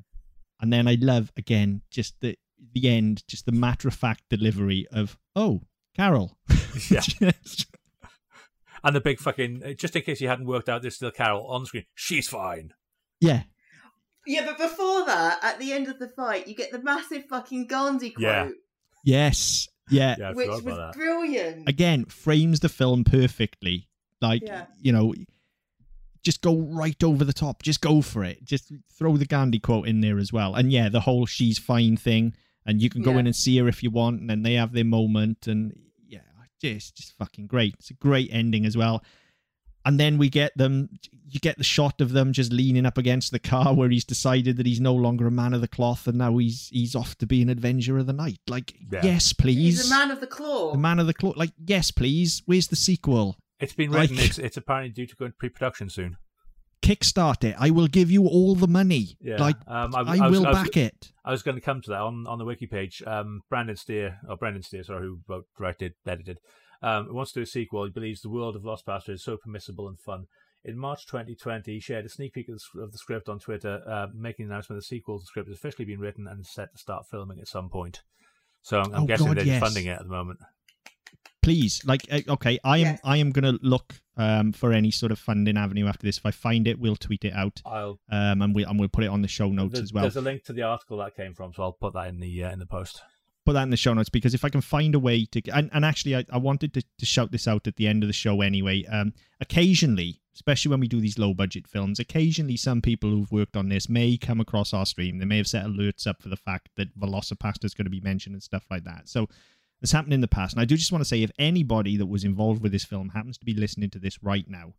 And 0.60 0.70
then 0.70 0.86
I 0.86 0.96
love 1.00 1.32
again 1.38 1.80
just 1.90 2.20
the 2.20 2.36
the 2.74 2.88
end, 2.90 3.24
just 3.26 3.46
the 3.46 3.52
matter 3.52 3.88
of 3.88 3.94
fact 3.94 4.24
delivery 4.28 4.86
of 4.92 5.16
oh 5.34 5.62
Carol. 5.96 6.36
Yeah. 6.90 7.00
Just- 7.44 7.66
And 8.82 8.96
the 8.96 9.00
big 9.00 9.18
fucking, 9.18 9.62
uh, 9.64 9.72
just 9.74 9.94
in 9.96 10.02
case 10.02 10.20
you 10.20 10.28
hadn't 10.28 10.46
worked 10.46 10.68
out, 10.68 10.82
there's 10.82 10.96
still 10.96 11.10
Carol 11.10 11.46
on 11.46 11.66
screen. 11.66 11.84
She's 11.94 12.28
fine. 12.28 12.72
yeah, 13.20 13.42
Yeah, 14.26 14.46
but 14.46 14.58
before 14.58 15.04
that, 15.06 15.38
at 15.42 15.58
the 15.58 15.72
end 15.72 15.88
of 15.88 15.98
the 15.98 16.08
fight, 16.08 16.46
you 16.48 16.54
get 16.54 16.72
the 16.72 16.82
massive 16.82 17.24
fucking 17.26 17.66
Gandhi 17.66 18.10
quote, 18.10 18.22
Yeah. 18.22 18.48
yes, 19.04 19.68
yeah. 19.90 20.16
Yeah, 20.18 20.32
which 20.32 20.48
was 20.48 20.64
that. 20.64 20.92
brilliant. 20.94 21.68
Again, 21.68 22.04
frames 22.06 22.60
the 22.60 22.68
film 22.68 23.04
perfectly. 23.04 23.88
Like 24.22 24.42
Yeah. 24.42 24.66
you 24.80 24.92
know, 24.92 25.14
just 26.22 26.42
go 26.42 26.56
right 26.60 27.02
over 27.02 27.24
the 27.24 27.32
top. 27.32 27.62
Just 27.62 27.80
go 27.80 28.02
for 28.02 28.22
it. 28.24 28.44
Just 28.44 28.72
throw 28.92 29.16
the 29.16 29.24
Gandhi 29.26 29.58
quote 29.58 29.88
in 29.88 30.00
there 30.00 30.18
as 30.18 30.32
well. 30.32 30.54
And 30.54 30.70
yeah, 30.70 30.88
the 30.90 31.00
whole 31.00 31.24
"she's 31.26 31.58
fine" 31.58 31.96
thing, 31.96 32.34
and 32.66 32.80
you 32.82 32.90
can 32.90 33.02
go 33.02 33.12
Yeah. 33.12 33.18
in 33.20 33.26
and 33.26 33.34
see 33.36 33.56
her 33.58 33.68
if 33.68 33.82
you 33.82 33.90
want, 33.90 34.20
and 34.20 34.28
then 34.30 34.42
they 34.42 34.54
have 34.54 34.72
their 34.72 34.84
moment, 34.84 35.46
and 35.46 35.72
yeah, 36.62 36.74
just 36.74 36.96
just 36.96 37.16
fucking 37.18 37.46
great. 37.46 37.74
It's 37.78 37.90
a 37.90 37.94
great 37.94 38.28
ending 38.32 38.64
as 38.66 38.76
well. 38.76 39.02
And 39.86 39.98
then 39.98 40.18
we 40.18 40.28
get 40.28 40.56
them. 40.58 40.90
You 41.26 41.40
get 41.40 41.56
the 41.56 41.64
shot 41.64 42.00
of 42.02 42.12
them 42.12 42.32
just 42.34 42.52
leaning 42.52 42.84
up 42.84 42.98
against 42.98 43.32
the 43.32 43.38
car, 43.38 43.74
where 43.74 43.88
he's 43.88 44.04
decided 44.04 44.58
that 44.58 44.66
he's 44.66 44.80
no 44.80 44.94
longer 44.94 45.26
a 45.26 45.30
man 45.30 45.54
of 45.54 45.62
the 45.62 45.68
cloth, 45.68 46.06
and 46.06 46.18
now 46.18 46.36
he's 46.36 46.68
he's 46.70 46.94
off 46.94 47.16
to 47.18 47.26
be 47.26 47.40
an 47.40 47.48
adventurer 47.48 47.98
of 48.00 48.06
the 48.06 48.12
night. 48.12 48.40
Like, 48.48 48.74
Yeah. 48.92 49.00
yes, 49.04 49.32
please. 49.32 49.56
He's 49.80 49.90
a 49.90 49.94
man 49.94 50.10
of 50.10 50.20
the 50.20 50.26
claw. 50.26 50.72
The 50.72 50.78
man 50.78 50.98
of 50.98 51.06
the 51.06 51.14
claw. 51.14 51.32
Like, 51.34 51.52
yes, 51.64 51.90
please. 51.90 52.42
Where's 52.44 52.68
the 52.68 52.76
sequel? 52.76 53.36
It's 53.58 53.72
been 53.72 53.90
Like- 53.90 54.10
written. 54.10 54.18
It's, 54.24 54.38
it's 54.38 54.56
apparently 54.58 54.90
due 54.90 55.06
to 55.06 55.16
go 55.16 55.24
into 55.26 55.36
pre-production 55.38 55.88
soon. 55.88 56.16
Kickstart 56.82 57.44
it. 57.44 57.54
I 57.58 57.70
will 57.70 57.86
give 57.88 58.10
you 58.10 58.26
all 58.26 58.54
the 58.54 58.66
money. 58.68 59.16
Yeah. 59.20 59.36
Like, 59.36 59.56
um, 59.66 59.94
I, 59.94 60.02
was- 60.02 60.38
will 60.38 60.44
was- 60.44 60.54
back 60.56 60.76
it. 60.76 61.12
I 61.24 61.30
was 61.30 61.42
going 61.42 61.54
to 61.56 61.60
come 61.60 61.80
to 61.82 61.90
that 61.90 62.00
on, 62.00 62.26
on 62.26 62.38
the 62.38 62.44
wiki 62.44 62.66
page. 62.66 63.02
Um, 63.06 63.42
Brandon 63.50 63.76
Steere, 63.76 64.18
or 64.28 64.36
Brendan 64.36 64.62
Steere, 64.62 64.82
sorry, 64.84 65.02
who 65.02 65.20
wrote, 65.28 65.44
directed, 65.58 65.92
edited, 66.06 66.38
um, 66.82 67.08
wants 67.14 67.32
to 67.32 67.40
do 67.40 67.42
a 67.44 67.46
sequel. 67.46 67.84
He 67.84 67.90
believes 67.90 68.20
the 68.22 68.30
world 68.30 68.56
of 68.56 68.62
VelociPastor 68.62 69.10
is 69.10 69.22
so 69.24 69.36
permissible 69.36 69.86
and 69.88 70.00
fun. 70.00 70.24
In 70.64 70.76
March 70.78 71.06
2020, 71.06 71.72
he 71.72 71.80
shared 71.80 72.04
a 72.04 72.08
sneak 72.08 72.32
peek 72.34 72.48
of 72.48 72.60
the, 72.74 72.82
of 72.82 72.92
the 72.92 72.98
script 72.98 73.28
on 73.28 73.38
Twitter, 73.38 73.80
uh, 73.86 74.06
making 74.14 74.46
the 74.48 74.52
announcement 74.52 74.78
the 74.80 74.84
sequel 74.84 75.18
to 75.18 75.22
the 75.22 75.26
script 75.26 75.48
has 75.48 75.56
officially 75.58 75.84
been 75.86 76.00
written 76.00 76.26
and 76.26 76.44
set 76.46 76.72
to 76.72 76.78
start 76.78 77.04
filming 77.10 77.38
at 77.38 77.48
some 77.48 77.68
point. 77.70 78.00
So 78.62 78.78
I'm, 78.80 78.92
I'm 78.94 79.02
Oh, 79.02 79.06
guessing 79.06 79.26
God, 79.28 79.36
they're 79.38 79.44
yes. 79.46 79.60
funding 79.62 79.86
it 79.86 79.92
at 79.98 80.02
the 80.02 80.08
moment. 80.10 80.38
Please, 81.42 81.80
like, 81.84 82.02
eh, 82.10 82.22
okay, 82.28 82.58
I 82.64 82.78
am. 82.78 82.84
Yes. 82.84 83.00
I 83.04 83.16
am 83.16 83.30
gonna 83.30 83.58
look 83.62 83.94
um, 84.16 84.52
for 84.52 84.72
any 84.72 84.90
sort 84.90 85.10
of 85.10 85.18
funding 85.18 85.56
avenue 85.56 85.86
after 85.86 86.06
this. 86.06 86.18
If 86.18 86.26
I 86.26 86.30
find 86.30 86.68
it, 86.68 86.78
we'll 86.78 86.96
tweet 86.96 87.24
it 87.24 87.32
out, 87.32 87.62
I'll 87.64 87.98
um, 88.10 88.42
and 88.42 88.54
we 88.54 88.64
and 88.64 88.78
we'll 88.78 88.88
put 88.88 89.04
it 89.04 89.08
on 89.08 89.22
the 89.22 89.28
show 89.28 89.48
notes 89.48 89.74
there's, 89.74 89.84
as 89.84 89.92
well. 89.92 90.02
there's 90.02 90.16
a 90.16 90.20
link 90.20 90.44
to 90.44 90.52
the 90.52 90.62
article 90.62 90.98
that 90.98 91.16
came 91.16 91.34
from, 91.34 91.52
so 91.54 91.62
I'll 91.62 91.72
put 91.72 91.94
that 91.94 92.08
in 92.08 92.20
the 92.20 92.44
uh, 92.44 92.52
in 92.52 92.58
the 92.58 92.66
post. 92.66 93.02
put 93.46 93.54
that 93.54 93.62
in 93.62 93.70
the 93.70 93.76
show 93.76 93.94
notes 93.94 94.10
because 94.10 94.34
if 94.34 94.44
I 94.44 94.48
can 94.50 94.60
find 94.60 94.94
a 94.94 94.98
way 94.98 95.24
to, 95.26 95.42
and, 95.50 95.70
and 95.72 95.84
actually, 95.84 96.16
I, 96.16 96.26
I 96.30 96.38
wanted 96.38 96.74
to, 96.74 96.82
to 96.98 97.06
shout 97.06 97.32
this 97.32 97.48
out 97.48 97.66
at 97.66 97.76
the 97.76 97.86
end 97.86 98.02
of 98.02 98.08
the 98.08 98.12
show 98.12 98.42
anyway. 98.42 98.84
Um, 98.84 99.14
occasionally, 99.40 100.20
especially 100.34 100.70
when 100.70 100.80
we 100.80 100.88
do 100.88 101.00
these 101.00 101.18
low 101.18 101.34
budget 101.34 101.66
films, 101.66 101.98
occasionally 101.98 102.56
some 102.56 102.80
people 102.80 103.10
who've 103.10 103.32
worked 103.32 103.56
on 103.56 103.68
this 103.68 103.88
may 103.88 104.16
come 104.16 104.40
across 104.40 104.72
our 104.72 104.86
stream. 104.86 105.18
They 105.18 105.24
may 105.24 105.38
have 105.38 105.46
set 105.46 105.64
alerts 105.64 106.06
up 106.06 106.22
for 106.22 106.28
the 106.28 106.36
fact 106.36 106.68
that 106.76 106.98
Velocipastor 106.98 107.64
is 107.64 107.74
going 107.74 107.86
to 107.86 107.90
be 107.90 108.00
mentioned 108.00 108.34
and 108.34 108.42
stuff 108.42 108.64
like 108.70 108.84
that. 108.84 109.08
So 109.08 109.28
this 109.80 109.92
happened 109.92 110.12
in 110.12 110.20
the 110.20 110.28
past. 110.28 110.54
And 110.54 110.60
I 110.60 110.64
do 110.64 110.76
just 110.76 110.92
want 110.92 111.02
to 111.02 111.08
say 111.08 111.22
if 111.22 111.30
anybody 111.38 111.96
that 111.96 112.06
was 112.06 112.24
involved 112.24 112.62
with 112.62 112.72
this 112.72 112.84
film 112.84 113.10
happens 113.10 113.38
to 113.38 113.44
be 113.44 113.54
listening 113.54 113.90
to 113.90 113.98
this 113.98 114.22
right 114.22 114.48
now, 114.48 114.74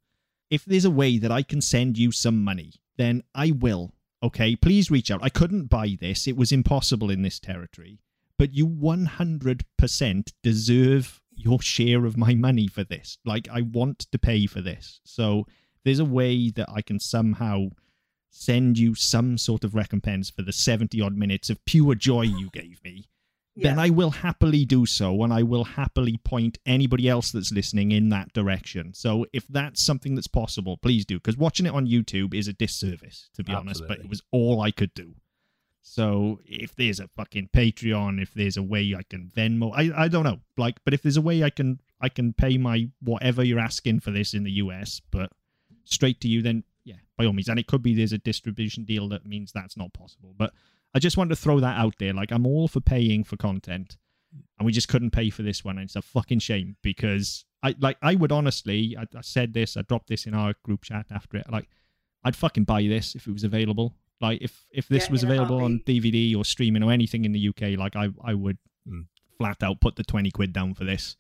if 0.50 0.66
there's 0.66 0.86
a 0.86 0.92
way 0.92 1.18
that 1.18 1.32
I 1.32 1.44
can 1.44 1.62
send 1.62 1.98
you 1.98 2.12
some 2.12 2.44
money, 2.44 2.74
then 2.98 3.24
I 3.34 3.52
will. 3.52 3.94
Okay, 4.24 4.56
please 4.56 4.92
reach 4.92 5.10
out. 5.10 5.24
I 5.24 5.30
couldn't 5.30 5.70
buy 5.70 5.98
this, 6.00 6.28
it 6.28 6.38
was 6.38 6.52
impossible 6.52 7.10
in 7.10 7.22
this 7.22 7.40
territory 7.40 8.00
but 8.42 8.56
you 8.56 8.66
100% 8.66 10.34
deserve 10.42 11.22
your 11.36 11.62
share 11.62 12.06
of 12.06 12.18
my 12.18 12.34
money 12.34 12.66
for 12.66 12.84
this. 12.84 13.20
Like, 13.24 13.48
I 13.54 13.62
want 13.62 14.00
to 14.12 14.18
pay 14.18 14.48
for 14.48 14.62
this. 14.62 15.00
So, 15.04 15.46
there's 15.86 16.00
a 16.00 16.06
way 16.06 16.50
that 16.50 16.68
I 16.68 16.82
can 16.82 17.00
somehow 17.00 17.68
send 18.32 18.80
you 18.80 18.96
some 18.96 19.38
sort 19.38 19.64
of 19.64 19.76
recompense 19.76 20.32
for 20.32 20.42
the 20.42 20.52
70 20.52 21.00
odd 21.02 21.16
minutes 21.16 21.52
of 21.52 21.64
pure 21.66 21.94
joy 21.94 22.24
you 22.24 22.50
gave 22.52 22.84
me. 22.84 23.06
Then 23.56 23.80
I 23.80 23.90
will 23.90 24.12
happily 24.12 24.64
do 24.64 24.86
so, 24.86 25.24
and 25.24 25.34
I 25.34 25.44
will 25.44 25.66
happily 25.66 26.18
point 26.18 26.58
anybody 26.66 27.10
else 27.10 27.32
that's 27.32 27.52
listening 27.52 27.92
in 27.92 28.10
that 28.10 28.32
direction. 28.34 28.94
So, 28.94 29.26
if 29.34 29.46
that's 29.48 29.86
something 29.86 30.16
that's 30.16 30.28
possible, 30.28 30.78
please 30.78 31.06
do, 31.06 31.18
because 31.18 31.38
watching 31.38 31.66
it 31.66 31.74
on 31.74 31.86
YouTube 31.86 32.34
is 32.34 32.48
a 32.48 32.54
disservice, 32.54 33.30
to 33.36 33.44
be 33.44 33.54
honest. 33.54 33.84
But 33.88 34.00
it 34.00 34.10
was 34.10 34.22
all 34.32 34.62
I 34.62 34.72
could 34.72 34.94
do. 34.94 35.16
So 35.82 36.40
if 36.46 36.76
there's 36.76 37.00
a 37.00 37.08
fucking 37.08 37.50
Patreon, 37.54 38.22
if 38.22 38.34
there's 38.34 38.58
a 38.58 38.64
way 38.64 38.96
I 38.98 39.04
can 39.04 39.32
Venmo, 39.36 39.72
I, 39.76 40.04
I 40.04 40.08
don't 40.08 40.24
know. 40.24 40.40
Like, 40.58 40.78
but 40.86 40.94
if 40.94 41.02
there's 41.02 41.18
a 41.18 41.22
way 41.22 41.44
I 41.44 41.50
can 41.50 41.82
I 42.00 42.10
can 42.10 42.34
pay 42.34 42.58
my 42.58 42.90
whatever 43.02 43.44
you're 43.44 43.60
asking 43.60 44.00
for 44.02 44.12
this 44.12 44.34
in 44.34 44.44
the 44.44 44.52
US, 44.52 45.02
but 45.12 45.32
straight 45.86 46.22
to 46.22 46.28
you, 46.28 46.42
then 46.42 46.64
yeah, 46.84 46.96
by 47.18 47.26
all 47.26 47.34
means. 47.34 47.50
And 47.50 47.60
it 47.60 47.68
could 47.68 47.82
be 47.82 47.96
there's 47.96 48.14
a 48.14 48.20
distribution 48.20 48.86
deal 48.86 49.10
that 49.10 49.26
means 49.26 49.52
that's 49.52 49.76
not 49.76 49.94
possible. 49.94 50.34
But 50.38 50.54
I 50.94 51.00
just 51.00 51.18
wanted 51.18 51.30
to 51.36 51.42
throw 51.42 51.60
that 51.60 51.78
out 51.78 51.96
there. 52.00 52.14
Like 52.14 52.32
I'm 52.32 52.46
all 52.46 52.68
for 52.68 52.82
paying 52.82 53.24
for 53.24 53.38
content, 53.38 53.98
and 54.58 54.66
we 54.66 54.72
just 54.72 54.88
couldn't 54.88 55.12
pay 55.12 55.30
for 55.30 55.44
this 55.44 55.64
one. 55.64 55.78
And 55.78 55.86
it's 55.86 55.96
a 55.96 56.02
fucking 56.02 56.40
shame 56.40 56.76
because 56.82 57.46
I 57.64 57.76
like 57.80 57.98
I 58.02 58.16
would 58.16 58.32
honestly, 58.32 58.96
I, 58.98 59.04
I 59.18 59.22
said 59.22 59.54
this, 59.54 59.78
I 59.78 59.84
dropped 59.84 60.08
this 60.08 60.26
in 60.26 60.34
our 60.34 60.54
group 60.64 60.84
chat 60.84 61.06
after 61.12 61.38
it. 61.38 61.46
Like 61.52 61.68
I'd 62.24 62.36
fucking 62.36 62.66
buy 62.66 62.84
this 62.84 63.16
if 63.16 63.28
it 63.28 63.32
was 63.32 63.44
available. 63.44 63.96
Like 64.20 64.40
if 64.42 64.66
if 64.72 64.88
this 64.88 65.06
Yeah, 65.06 65.12
was 65.12 65.24
available 65.24 65.64
on. 65.64 65.80
DVD 65.86 66.36
or 66.36 66.44
streaming 66.46 66.84
or 66.84 66.92
anything 66.92 67.26
in 67.26 67.32
the 67.32 67.48
UK, 67.50 67.78
like 67.78 67.96
I 67.96 68.10
I 68.24 68.34
would 68.34 68.58
Mm. 68.88 69.06
flat 69.38 69.62
out 69.62 69.80
put 69.80 69.96
the 69.96 70.04
twenty 70.04 70.32
quid 70.32 70.54
down 70.54 70.74
for 70.74 70.84
this. 70.86 71.16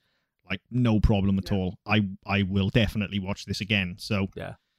Like 0.49 0.61
no 0.72 0.99
problem 0.99 1.38
at 1.38 1.52
Yeah. 1.52 1.57
all. 1.57 1.77
I 1.85 2.07
I 2.26 2.41
will 2.43 2.69
definitely 2.69 3.19
watch 3.19 3.45
this 3.45 3.61
again. 3.61 3.95
So 3.99 4.30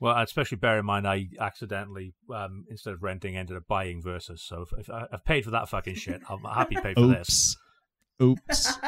Well, 0.03 0.19
especially 0.19 0.57
bear 0.57 0.81
in 0.81 0.85
mind, 0.85 1.07
I 1.07 1.29
accidentally, 1.39 2.13
um, 2.35 2.65
instead 2.69 2.93
of 2.93 3.05
renting, 3.05 3.37
ended 3.37 3.57
up 3.57 3.69
buying 3.69 4.03
Versus. 4.03 4.43
So 4.43 4.63
if, 4.63 4.73
if 4.77 4.91
I, 4.91 5.07
have 5.13 5.25
paid 5.25 5.45
for 5.45 5.53
that 5.53 5.69
fucking 5.69 5.95
shit, 5.95 6.21
I'm 6.29 6.41
happy 6.41 6.75
to 6.75 6.83
pay 6.83 6.95
for 6.95 7.07
this. 7.07 7.57
Oops. 8.21 8.51
Oops. 8.51 8.79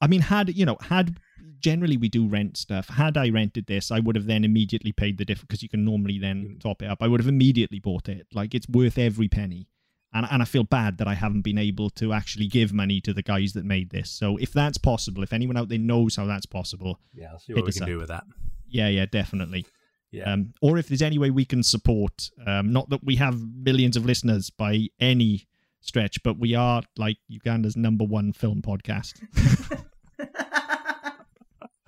I 0.00 0.06
mean, 0.06 0.22
had 0.22 0.56
you 0.56 0.64
know, 0.64 0.78
had 0.80 1.20
generally 1.58 1.98
we 1.98 2.08
do 2.08 2.26
rent 2.26 2.56
stuff. 2.56 2.88
Had 2.88 3.18
I 3.18 3.28
rented 3.28 3.66
this, 3.66 3.90
I 3.90 4.00
would 4.00 4.16
have 4.16 4.24
then 4.24 4.46
immediately 4.46 4.92
paid 4.92 5.18
the 5.18 5.26
difference 5.26 5.46
because 5.46 5.62
you 5.62 5.68
can 5.68 5.84
normally 5.84 6.18
then 6.18 6.56
top 6.58 6.80
it 6.80 6.86
up. 6.86 7.02
I 7.02 7.06
would 7.06 7.20
have 7.20 7.28
immediately 7.28 7.78
bought 7.78 8.08
it. 8.08 8.26
Like 8.32 8.54
it's 8.54 8.66
worth 8.66 8.96
every 8.96 9.28
penny. 9.28 9.68
And, 10.14 10.26
and 10.30 10.40
I 10.40 10.46
feel 10.46 10.64
bad 10.64 10.96
that 10.98 11.06
I 11.06 11.12
haven't 11.12 11.42
been 11.42 11.58
able 11.58 11.90
to 11.90 12.14
actually 12.14 12.46
give 12.46 12.72
money 12.72 13.02
to 13.02 13.12
the 13.12 13.22
guys 13.22 13.52
that 13.52 13.66
made 13.66 13.90
this. 13.90 14.10
So 14.10 14.38
if 14.38 14.54
that's 14.54 14.78
possible, 14.78 15.22
if 15.22 15.34
anyone 15.34 15.58
out 15.58 15.68
there 15.68 15.78
knows 15.78 16.16
how 16.16 16.24
that's 16.24 16.46
possible, 16.46 16.98
yeah, 17.12 17.32
I'll 17.32 17.38
see 17.38 17.52
what 17.52 17.66
we 17.66 17.72
can 17.72 17.82
up. 17.82 17.88
do 17.88 17.98
with 17.98 18.08
that. 18.08 18.24
Yeah, 18.68 18.88
yeah, 18.88 19.04
definitely. 19.04 19.66
Yeah. 20.12 20.32
Um, 20.32 20.54
or 20.60 20.78
if 20.78 20.88
there's 20.88 21.02
any 21.02 21.18
way 21.18 21.30
we 21.30 21.44
can 21.44 21.62
support, 21.62 22.30
um, 22.46 22.72
not 22.72 22.90
that 22.90 23.02
we 23.02 23.16
have 23.16 23.40
millions 23.56 23.96
of 23.96 24.04
listeners 24.04 24.50
by 24.50 24.88
any 25.00 25.48
stretch, 25.80 26.22
but 26.22 26.38
we 26.38 26.54
are 26.54 26.82
like 26.96 27.16
Uganda's 27.28 27.76
number 27.76 28.04
one 28.04 28.32
film 28.32 28.62
podcast. 28.62 29.14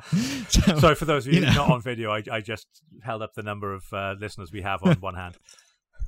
so, 0.49 0.79
Sorry 0.79 0.95
for 0.95 1.05
those 1.05 1.27
of 1.27 1.33
you, 1.33 1.41
you 1.41 1.47
know. 1.47 1.55
not 1.55 1.71
on 1.71 1.81
video. 1.81 2.11
I, 2.11 2.23
I 2.31 2.41
just 2.41 2.67
held 3.03 3.23
up 3.23 3.35
the 3.35 3.43
number 3.43 3.73
of 3.73 3.85
uh, 3.93 4.15
listeners 4.19 4.53
we 4.53 4.63
have 4.63 4.83
on 4.83 4.95
one 4.97 5.15
hand. 5.15 5.37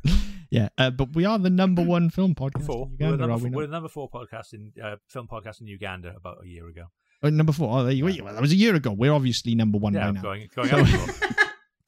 Yeah, 0.48 0.68
uh, 0.78 0.90
but 0.90 1.12
we 1.12 1.24
are 1.24 1.40
the 1.40 1.50
number 1.50 1.82
one 1.84 2.08
film 2.08 2.36
podcast 2.36 2.66
four. 2.66 2.86
in 2.86 2.92
Uganda. 2.92 3.16
We're, 3.16 3.26
number, 3.26 3.44
we 3.48 3.50
we're 3.50 3.66
the 3.66 3.72
number 3.72 3.88
four 3.88 4.08
podcast 4.08 4.52
in 4.52 4.72
uh, 4.80 4.94
film 5.08 5.26
podcast 5.26 5.60
in 5.60 5.66
Uganda 5.66 6.14
about 6.16 6.38
a 6.44 6.46
year 6.46 6.68
ago. 6.68 6.84
Oh, 7.24 7.30
number 7.30 7.52
four. 7.52 7.76
Oh, 7.76 7.82
there 7.82 7.92
you, 7.92 8.06
yeah. 8.06 8.22
well, 8.22 8.32
that 8.32 8.40
was 8.40 8.52
a 8.52 8.56
year 8.56 8.76
ago. 8.76 8.92
We're 8.92 9.12
obviously 9.12 9.56
number 9.56 9.76
one 9.76 9.94
yeah, 9.94 10.06
by 10.06 10.10
now. 10.12 10.22
Going, 10.22 10.48
going 10.54 10.86
so, 10.86 11.34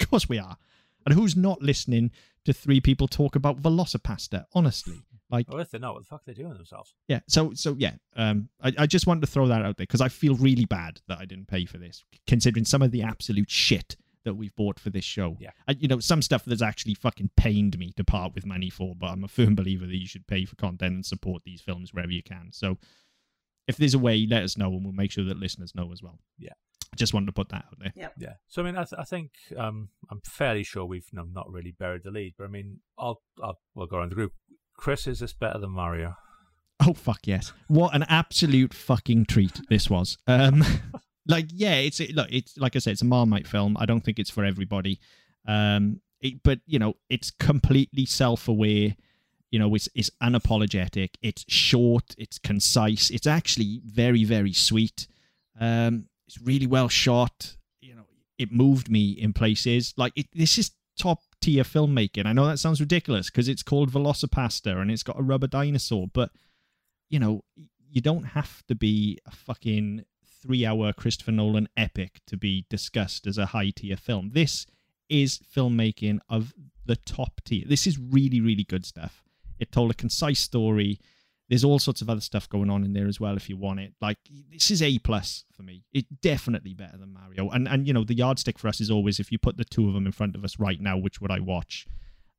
of 0.08 0.10
course 0.10 0.26
we 0.26 0.38
are. 0.38 0.56
And 1.04 1.14
who's 1.14 1.36
not 1.36 1.60
listening 1.60 2.12
to 2.46 2.54
three 2.54 2.80
people 2.80 3.08
talk 3.08 3.36
about 3.36 3.60
VelociPastor? 3.60 4.46
Honestly, 4.54 5.02
like, 5.28 5.50
well, 5.50 5.60
if 5.60 5.70
they're 5.70 5.78
not, 5.78 5.92
what 5.92 6.00
the 6.02 6.06
fuck 6.06 6.20
are 6.20 6.32
they 6.32 6.32
doing 6.32 6.54
themselves? 6.54 6.94
Yeah. 7.08 7.20
So, 7.28 7.52
so 7.52 7.76
yeah. 7.78 7.92
Um, 8.16 8.48
I, 8.62 8.72
I 8.78 8.86
just 8.86 9.06
wanted 9.06 9.20
to 9.20 9.26
throw 9.26 9.46
that 9.48 9.60
out 9.60 9.76
there 9.76 9.84
because 9.84 10.00
I 10.00 10.08
feel 10.08 10.34
really 10.36 10.64
bad 10.64 11.02
that 11.08 11.18
I 11.18 11.26
didn't 11.26 11.46
pay 11.46 11.66
for 11.66 11.76
this, 11.76 12.04
considering 12.26 12.64
some 12.64 12.80
of 12.80 12.90
the 12.90 13.02
absolute 13.02 13.50
shit 13.50 13.96
that 14.24 14.32
we've 14.32 14.56
bought 14.56 14.80
for 14.80 14.88
this 14.88 15.04
show. 15.04 15.36
Yeah. 15.38 15.50
you 15.78 15.88
know, 15.88 16.00
some 16.00 16.22
stuff 16.22 16.46
that's 16.46 16.62
actually 16.62 16.94
fucking 16.94 17.30
pained 17.36 17.78
me 17.78 17.92
to 17.98 18.04
part 18.04 18.34
with 18.34 18.46
money 18.46 18.70
for, 18.70 18.94
but 18.94 19.08
I'm 19.08 19.24
a 19.24 19.28
firm 19.28 19.54
believer 19.54 19.86
that 19.86 19.96
you 19.96 20.06
should 20.06 20.26
pay 20.26 20.46
for 20.46 20.56
content 20.56 20.94
and 20.94 21.04
support 21.06 21.42
these 21.44 21.60
films 21.60 21.92
wherever 21.92 22.12
you 22.12 22.22
can. 22.22 22.48
So 22.52 22.78
if 23.66 23.76
there's 23.76 23.94
a 23.94 23.98
way, 23.98 24.26
let 24.28 24.42
us 24.42 24.56
know 24.56 24.72
and 24.72 24.84
we'll 24.84 24.94
make 24.94 25.12
sure 25.12 25.24
that 25.24 25.38
listeners 25.38 25.74
know 25.74 25.92
as 25.92 26.02
well. 26.02 26.18
Yeah. 26.38 26.54
I 26.92 26.96
just 26.96 27.14
wanted 27.14 27.26
to 27.26 27.32
put 27.32 27.50
that 27.50 27.64
out 27.66 27.78
there. 27.78 27.92
Yeah. 27.94 28.08
Yeah. 28.18 28.34
So 28.48 28.62
I 28.62 28.64
mean, 28.64 28.76
I, 28.76 28.84
th- 28.84 28.98
I 28.98 29.04
think 29.04 29.32
um, 29.56 29.88
I'm 30.10 30.20
fairly 30.24 30.62
sure 30.62 30.84
we've 30.84 31.06
you 31.12 31.18
know, 31.18 31.26
not 31.30 31.50
really 31.50 31.74
buried 31.78 32.02
the 32.04 32.10
lead, 32.10 32.34
but 32.38 32.44
I 32.44 32.48
mean, 32.48 32.80
I'll, 32.98 33.22
I'll 33.42 33.58
we'll 33.74 33.86
go 33.86 33.98
around 33.98 34.10
the 34.10 34.16
group. 34.16 34.32
Chris, 34.76 35.06
is 35.06 35.20
this 35.20 35.32
better 35.32 35.58
than 35.58 35.70
Mario? 35.70 36.14
Oh 36.80 36.94
fuck 36.94 37.26
yes! 37.26 37.52
What 37.66 37.94
an 37.94 38.04
absolute 38.04 38.72
fucking 38.72 39.26
treat 39.26 39.60
this 39.68 39.90
was. 39.90 40.16
Um, 40.28 40.64
like 41.28 41.46
yeah 41.52 41.74
it's 41.74 42.00
it, 42.00 42.14
look 42.14 42.26
it's 42.30 42.56
like 42.56 42.74
i 42.74 42.78
said 42.78 42.92
it's 42.92 43.02
a 43.02 43.04
marmite 43.04 43.46
film 43.46 43.76
i 43.78 43.86
don't 43.86 44.00
think 44.00 44.18
it's 44.18 44.30
for 44.30 44.44
everybody 44.44 44.98
um 45.46 46.00
it, 46.20 46.42
but 46.42 46.58
you 46.66 46.78
know 46.78 46.94
it's 47.08 47.30
completely 47.30 48.04
self-aware 48.04 48.96
you 49.50 49.58
know 49.58 49.72
it's 49.74 49.88
it's 49.94 50.10
unapologetic 50.22 51.10
it's 51.22 51.44
short 51.46 52.14
it's 52.18 52.38
concise 52.38 53.10
it's 53.10 53.26
actually 53.26 53.80
very 53.84 54.24
very 54.24 54.52
sweet 54.52 55.06
um 55.60 56.06
it's 56.28 56.40
really 56.40 56.66
well 56.66 56.88
shot 56.88 57.56
you 57.80 57.94
know 57.94 58.04
it 58.38 58.52
moved 58.52 58.88
me 58.88 59.10
in 59.10 59.32
places 59.32 59.92
like 59.96 60.12
it, 60.14 60.26
this 60.32 60.58
is 60.58 60.70
top 60.96 61.22
tier 61.40 61.64
filmmaking 61.64 62.26
i 62.26 62.32
know 62.32 62.46
that 62.46 62.58
sounds 62.58 62.80
ridiculous 62.80 63.30
because 63.30 63.48
it's 63.48 63.62
called 63.62 63.90
VelociPastor 63.90 64.80
and 64.80 64.90
it's 64.90 65.02
got 65.02 65.18
a 65.18 65.22
rubber 65.22 65.46
dinosaur 65.46 66.06
but 66.12 66.30
you 67.08 67.18
know 67.18 67.42
you 67.90 68.00
don't 68.00 68.24
have 68.24 68.62
to 68.66 68.74
be 68.74 69.18
a 69.26 69.30
fucking 69.30 70.04
three 70.40 70.64
hour 70.64 70.92
Christopher 70.92 71.32
Nolan 71.32 71.68
epic 71.76 72.20
to 72.26 72.36
be 72.36 72.66
discussed 72.68 73.26
as 73.26 73.38
a 73.38 73.46
high 73.46 73.70
tier 73.70 73.96
film. 73.96 74.30
This 74.34 74.66
is 75.08 75.38
filmmaking 75.38 76.18
of 76.28 76.52
the 76.86 76.96
top 76.96 77.40
tier. 77.44 77.64
This 77.66 77.86
is 77.86 77.98
really, 77.98 78.40
really 78.40 78.64
good 78.64 78.84
stuff. 78.86 79.22
It 79.58 79.72
told 79.72 79.90
a 79.90 79.94
concise 79.94 80.40
story. 80.40 81.00
There's 81.48 81.64
all 81.64 81.78
sorts 81.78 82.02
of 82.02 82.10
other 82.10 82.20
stuff 82.20 82.48
going 82.48 82.68
on 82.68 82.84
in 82.84 82.92
there 82.92 83.06
as 83.06 83.18
well 83.18 83.36
if 83.36 83.48
you 83.48 83.56
want 83.56 83.80
it. 83.80 83.94
Like 84.00 84.18
this 84.52 84.70
is 84.70 84.82
A 84.82 84.98
plus 84.98 85.44
for 85.50 85.62
me. 85.62 85.84
It 85.92 86.20
definitely 86.20 86.74
better 86.74 86.98
than 86.98 87.12
Mario. 87.12 87.48
And 87.50 87.66
and 87.66 87.86
you 87.86 87.92
know, 87.92 88.04
the 88.04 88.14
yardstick 88.14 88.58
for 88.58 88.68
us 88.68 88.80
is 88.80 88.90
always 88.90 89.18
if 89.18 89.32
you 89.32 89.38
put 89.38 89.56
the 89.56 89.64
two 89.64 89.88
of 89.88 89.94
them 89.94 90.06
in 90.06 90.12
front 90.12 90.36
of 90.36 90.44
us 90.44 90.58
right 90.58 90.80
now, 90.80 90.98
which 90.98 91.20
would 91.20 91.30
I 91.30 91.40
watch? 91.40 91.86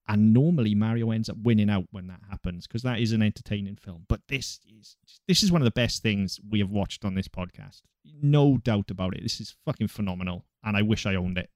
and 0.10 0.34
normally 0.34 0.74
Mario 0.74 1.12
ends 1.12 1.30
up 1.30 1.38
winning 1.44 1.70
out 1.70 1.86
when 1.92 2.08
that 2.08 2.22
happens 2.30 2.66
because 2.66 2.82
that 2.82 3.00
is 3.00 3.12
an 3.12 3.22
entertaining 3.22 3.76
film. 3.76 4.06
But 4.10 4.22
this 4.28 4.60
is 4.68 4.98
this 5.28 5.44
is 5.44 5.52
one 5.52 5.62
of 5.62 5.66
the 5.66 5.72
best 5.72 6.02
things 6.02 6.40
we 6.50 6.60
have 6.60 6.72
watched 6.72 7.06
on 7.06 7.14
this 7.14 7.28
podcast. 7.28 7.84
No 8.22 8.58
doubt 8.58 8.90
about 8.90 9.16
it. 9.16 9.22
This 9.22 9.40
is 9.40 9.56
fucking 9.66 9.88
phenomenal, 9.88 10.46
and 10.64 10.76
I 10.76 10.82
wish 10.82 11.06
I 11.06 11.14
owned 11.14 11.38
it. 11.38 11.52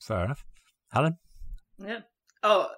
Fair 0.00 0.24
enough, 0.24 0.44
Helen. 0.92 1.18
Yeah. 1.78 2.00
Oh, 2.44 2.68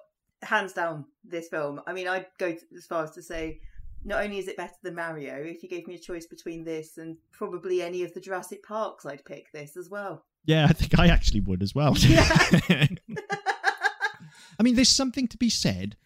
hands 0.41 0.73
down, 0.73 1.05
this 1.23 1.47
film. 1.47 1.79
I 1.85 1.93
mean, 1.93 2.07
I'd 2.07 2.25
go 2.39 2.55
as 2.75 2.85
far 2.87 3.03
as 3.03 3.11
to 3.11 3.21
say. 3.21 3.61
Not 4.03 4.23
only 4.23 4.37
is 4.37 4.47
it 4.47 4.57
better 4.57 4.75
than 4.83 4.95
Mario, 4.95 5.35
if 5.35 5.63
you 5.63 5.69
gave 5.69 5.87
me 5.87 5.95
a 5.95 5.99
choice 5.99 6.25
between 6.25 6.63
this 6.63 6.97
and 6.97 7.17
probably 7.31 7.81
any 7.81 8.03
of 8.03 8.13
the 8.13 8.19
Jurassic 8.19 8.63
Parks, 8.63 9.05
I'd 9.05 9.25
pick 9.25 9.51
this 9.51 9.75
as 9.75 9.89
well. 9.89 10.23
Yeah, 10.45 10.65
I 10.69 10.73
think 10.73 10.97
I 10.97 11.07
actually 11.07 11.41
would 11.41 11.61
as 11.61 11.75
well. 11.75 11.95
Yeah. 11.97 12.27
I 14.59 14.63
mean, 14.63 14.75
there's 14.75 14.89
something 14.89 15.27
to 15.27 15.37
be 15.37 15.49
said 15.49 15.97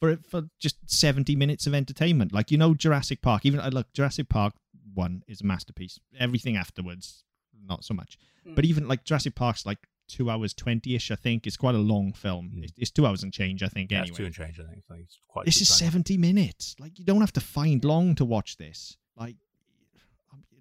for 0.00 0.18
for 0.28 0.48
just 0.58 0.76
70 0.86 1.36
minutes 1.36 1.66
of 1.66 1.74
entertainment. 1.74 2.32
Like 2.32 2.50
you 2.50 2.58
know, 2.58 2.74
Jurassic 2.74 3.22
Park. 3.22 3.44
Even 3.46 3.60
I 3.60 3.68
look, 3.68 3.92
Jurassic 3.92 4.28
Park 4.28 4.54
one 4.94 5.22
is 5.28 5.40
a 5.40 5.46
masterpiece. 5.46 6.00
Everything 6.18 6.56
afterwards, 6.56 7.24
not 7.66 7.84
so 7.84 7.94
much. 7.94 8.18
Mm. 8.46 8.54
But 8.54 8.64
even 8.64 8.88
like 8.88 9.04
Jurassic 9.04 9.34
Park's 9.34 9.64
like 9.64 9.78
two 10.08 10.30
hours 10.30 10.54
twenty 10.54 10.94
ish. 10.94 11.10
I 11.10 11.16
think 11.16 11.46
it's 11.46 11.56
quite 11.56 11.74
a 11.74 11.78
long 11.78 12.12
film. 12.12 12.52
Mm. 12.54 12.64
It's, 12.64 12.72
it's, 12.76 12.90
two 12.90 13.06
hours 13.06 13.22
and 13.22 13.32
change. 13.32 13.62
I 13.62 13.68
think. 13.68 13.90
Yeah, 13.90 13.98
anyway, 13.98 14.08
it's 14.08 14.18
two 14.18 14.24
and 14.24 14.34
change. 14.34 14.60
I 14.60 14.64
think. 14.64 14.84
Like, 14.88 15.00
it's 15.00 15.18
quite. 15.28 15.46
This 15.46 15.60
is 15.60 15.68
time. 15.68 15.78
seventy 15.78 16.16
minutes. 16.16 16.76
Like 16.78 16.98
you 16.98 17.04
don't 17.04 17.20
have 17.20 17.32
to 17.34 17.40
find 17.40 17.84
long 17.84 18.14
to 18.16 18.24
watch 18.24 18.56
this. 18.56 18.96
Like. 19.16 19.36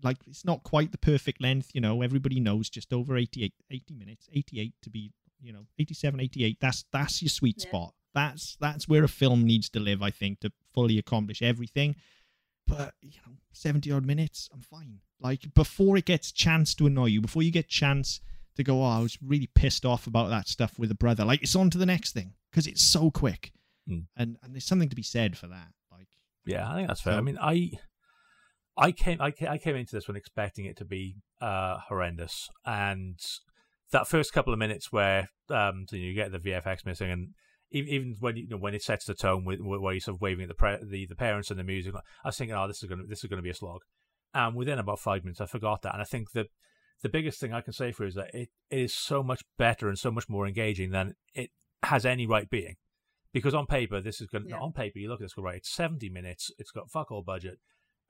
Like 0.03 0.18
it's 0.27 0.43
not 0.43 0.63
quite 0.63 0.91
the 0.91 0.97
perfect 0.97 1.39
length, 1.43 1.69
you 1.76 1.80
know. 1.80 2.01
Everybody 2.01 2.39
knows 2.39 2.72
just 2.72 2.91
over 2.91 3.15
88, 3.15 3.53
80 3.69 3.93
minutes, 3.93 4.27
88 4.34 4.73
to 4.81 4.89
be 4.89 5.11
you 5.41 5.51
know 5.51 5.65
87 5.80 6.19
88 6.19 6.57
that's 6.59 6.85
that's 6.91 7.22
your 7.22 7.30
sweet 7.30 7.57
yeah. 7.59 7.68
spot 7.68 7.93
that's 8.13 8.57
that's 8.59 8.88
where 8.88 9.03
a 9.03 9.07
film 9.07 9.43
needs 9.43 9.69
to 9.69 9.80
live 9.80 10.01
i 10.01 10.09
think 10.09 10.39
to 10.41 10.51
fully 10.73 10.97
accomplish 10.97 11.41
everything 11.41 11.95
but 12.68 12.93
you 13.01 13.19
know 13.26 13.34
70 13.53 13.91
odd 13.91 14.05
minutes 14.05 14.49
i'm 14.53 14.61
fine 14.61 14.99
like 15.19 15.53
before 15.53 15.97
it 15.97 16.05
gets 16.05 16.31
chance 16.31 16.73
to 16.76 16.88
annoy 16.88 17.07
you 17.07 17.22
before 17.22 17.43
you 17.43 17.51
get 17.51 17.68
chance 17.68 18.22
to 18.55 18.63
go 18.63 18.81
oh 18.81 18.85
i 18.85 18.99
was 18.99 19.17
really 19.25 19.49
pissed 19.55 19.85
off 19.85 20.07
about 20.07 20.29
that 20.29 20.47
stuff 20.47 20.77
with 20.77 20.91
a 20.91 20.95
brother. 20.95 21.25
Like 21.25 21.41
it's 21.41 21.55
on 21.55 21.69
to 21.71 21.77
the 21.77 21.85
next 21.85 22.13
thing 22.13 22.33
because 22.51 22.67
it's 22.67 22.81
so 22.81 23.11
quick. 23.11 23.51
Mm. 23.89 24.05
and 24.15 24.37
and 24.43 24.53
there's 24.53 24.65
something 24.65 24.89
to 24.89 24.95
be 24.95 25.01
said 25.01 25.35
for 25.35 25.47
that 25.47 25.69
like 25.91 26.07
yeah 26.45 26.69
i 26.69 26.75
think 26.75 26.87
that's 26.87 27.01
fair. 27.01 27.13
so, 27.13 27.17
i 27.17 27.21
mean 27.21 27.37
i 27.41 27.71
I 28.77 28.91
came, 28.91 29.21
I 29.21 29.31
came, 29.31 29.49
I 29.49 29.57
came 29.57 29.75
into 29.75 29.95
this 29.95 30.07
one 30.07 30.15
expecting 30.15 30.65
it 30.65 30.77
to 30.77 30.85
be 30.85 31.17
uh, 31.41 31.77
horrendous, 31.87 32.49
and 32.65 33.19
that 33.91 34.07
first 34.07 34.33
couple 34.33 34.53
of 34.53 34.59
minutes 34.59 34.91
where 34.91 35.29
um, 35.49 35.85
you, 35.91 35.99
you 35.99 36.13
get 36.13 36.31
the 36.31 36.39
VFX 36.39 36.85
missing, 36.85 37.11
and 37.11 37.29
even 37.71 38.15
when 38.19 38.37
you 38.37 38.47
know 38.47 38.57
when 38.57 38.73
it 38.73 38.81
sets 38.81 39.05
the 39.05 39.13
tone 39.13 39.45
with 39.45 39.59
where 39.61 39.93
you're 39.93 39.99
sort 39.99 40.15
of 40.15 40.21
waving 40.21 40.43
at 40.43 40.49
the 40.49 40.55
pre- 40.55 40.83
the, 40.83 41.05
the 41.05 41.15
parents 41.15 41.49
and 41.49 41.59
the 41.59 41.63
music, 41.63 41.93
I 41.95 42.29
was 42.29 42.37
thinking, 42.37 42.55
oh, 42.55 42.67
this 42.67 42.81
is 42.81 42.89
gonna 42.89 43.03
this 43.07 43.23
is 43.23 43.29
gonna 43.29 43.41
be 43.41 43.49
a 43.49 43.55
slog. 43.55 43.81
And 44.33 44.55
within 44.55 44.79
about 44.79 44.99
five 44.99 45.23
minutes, 45.23 45.41
I 45.41 45.45
forgot 45.45 45.81
that, 45.81 45.93
and 45.93 46.01
I 46.01 46.05
think 46.05 46.31
that 46.31 46.47
the 47.01 47.09
biggest 47.09 47.39
thing 47.39 47.53
I 47.53 47.61
can 47.61 47.73
say 47.73 47.91
for 47.91 48.03
it 48.03 48.09
is 48.09 48.15
that 48.15 48.33
it, 48.33 48.49
it 48.69 48.79
is 48.79 48.93
so 48.93 49.23
much 49.23 49.43
better 49.57 49.87
and 49.87 49.97
so 49.97 50.11
much 50.11 50.29
more 50.29 50.47
engaging 50.47 50.91
than 50.91 51.15
it 51.33 51.51
has 51.83 52.05
any 52.05 52.27
right 52.27 52.49
being. 52.49 52.75
Because 53.33 53.53
on 53.53 53.65
paper, 53.65 54.01
this 54.01 54.19
is 54.19 54.27
going 54.27 54.47
yeah. 54.49 54.59
on 54.59 54.73
paper 54.73 54.99
you 54.99 55.09
look 55.09 55.21
at 55.21 55.25
this, 55.25 55.33
go 55.33 55.41
right. 55.41 55.55
It's 55.55 55.73
seventy 55.73 56.09
minutes. 56.09 56.51
It's 56.57 56.71
got 56.71 56.91
fuck 56.91 57.11
all 57.11 57.23
budget 57.23 57.59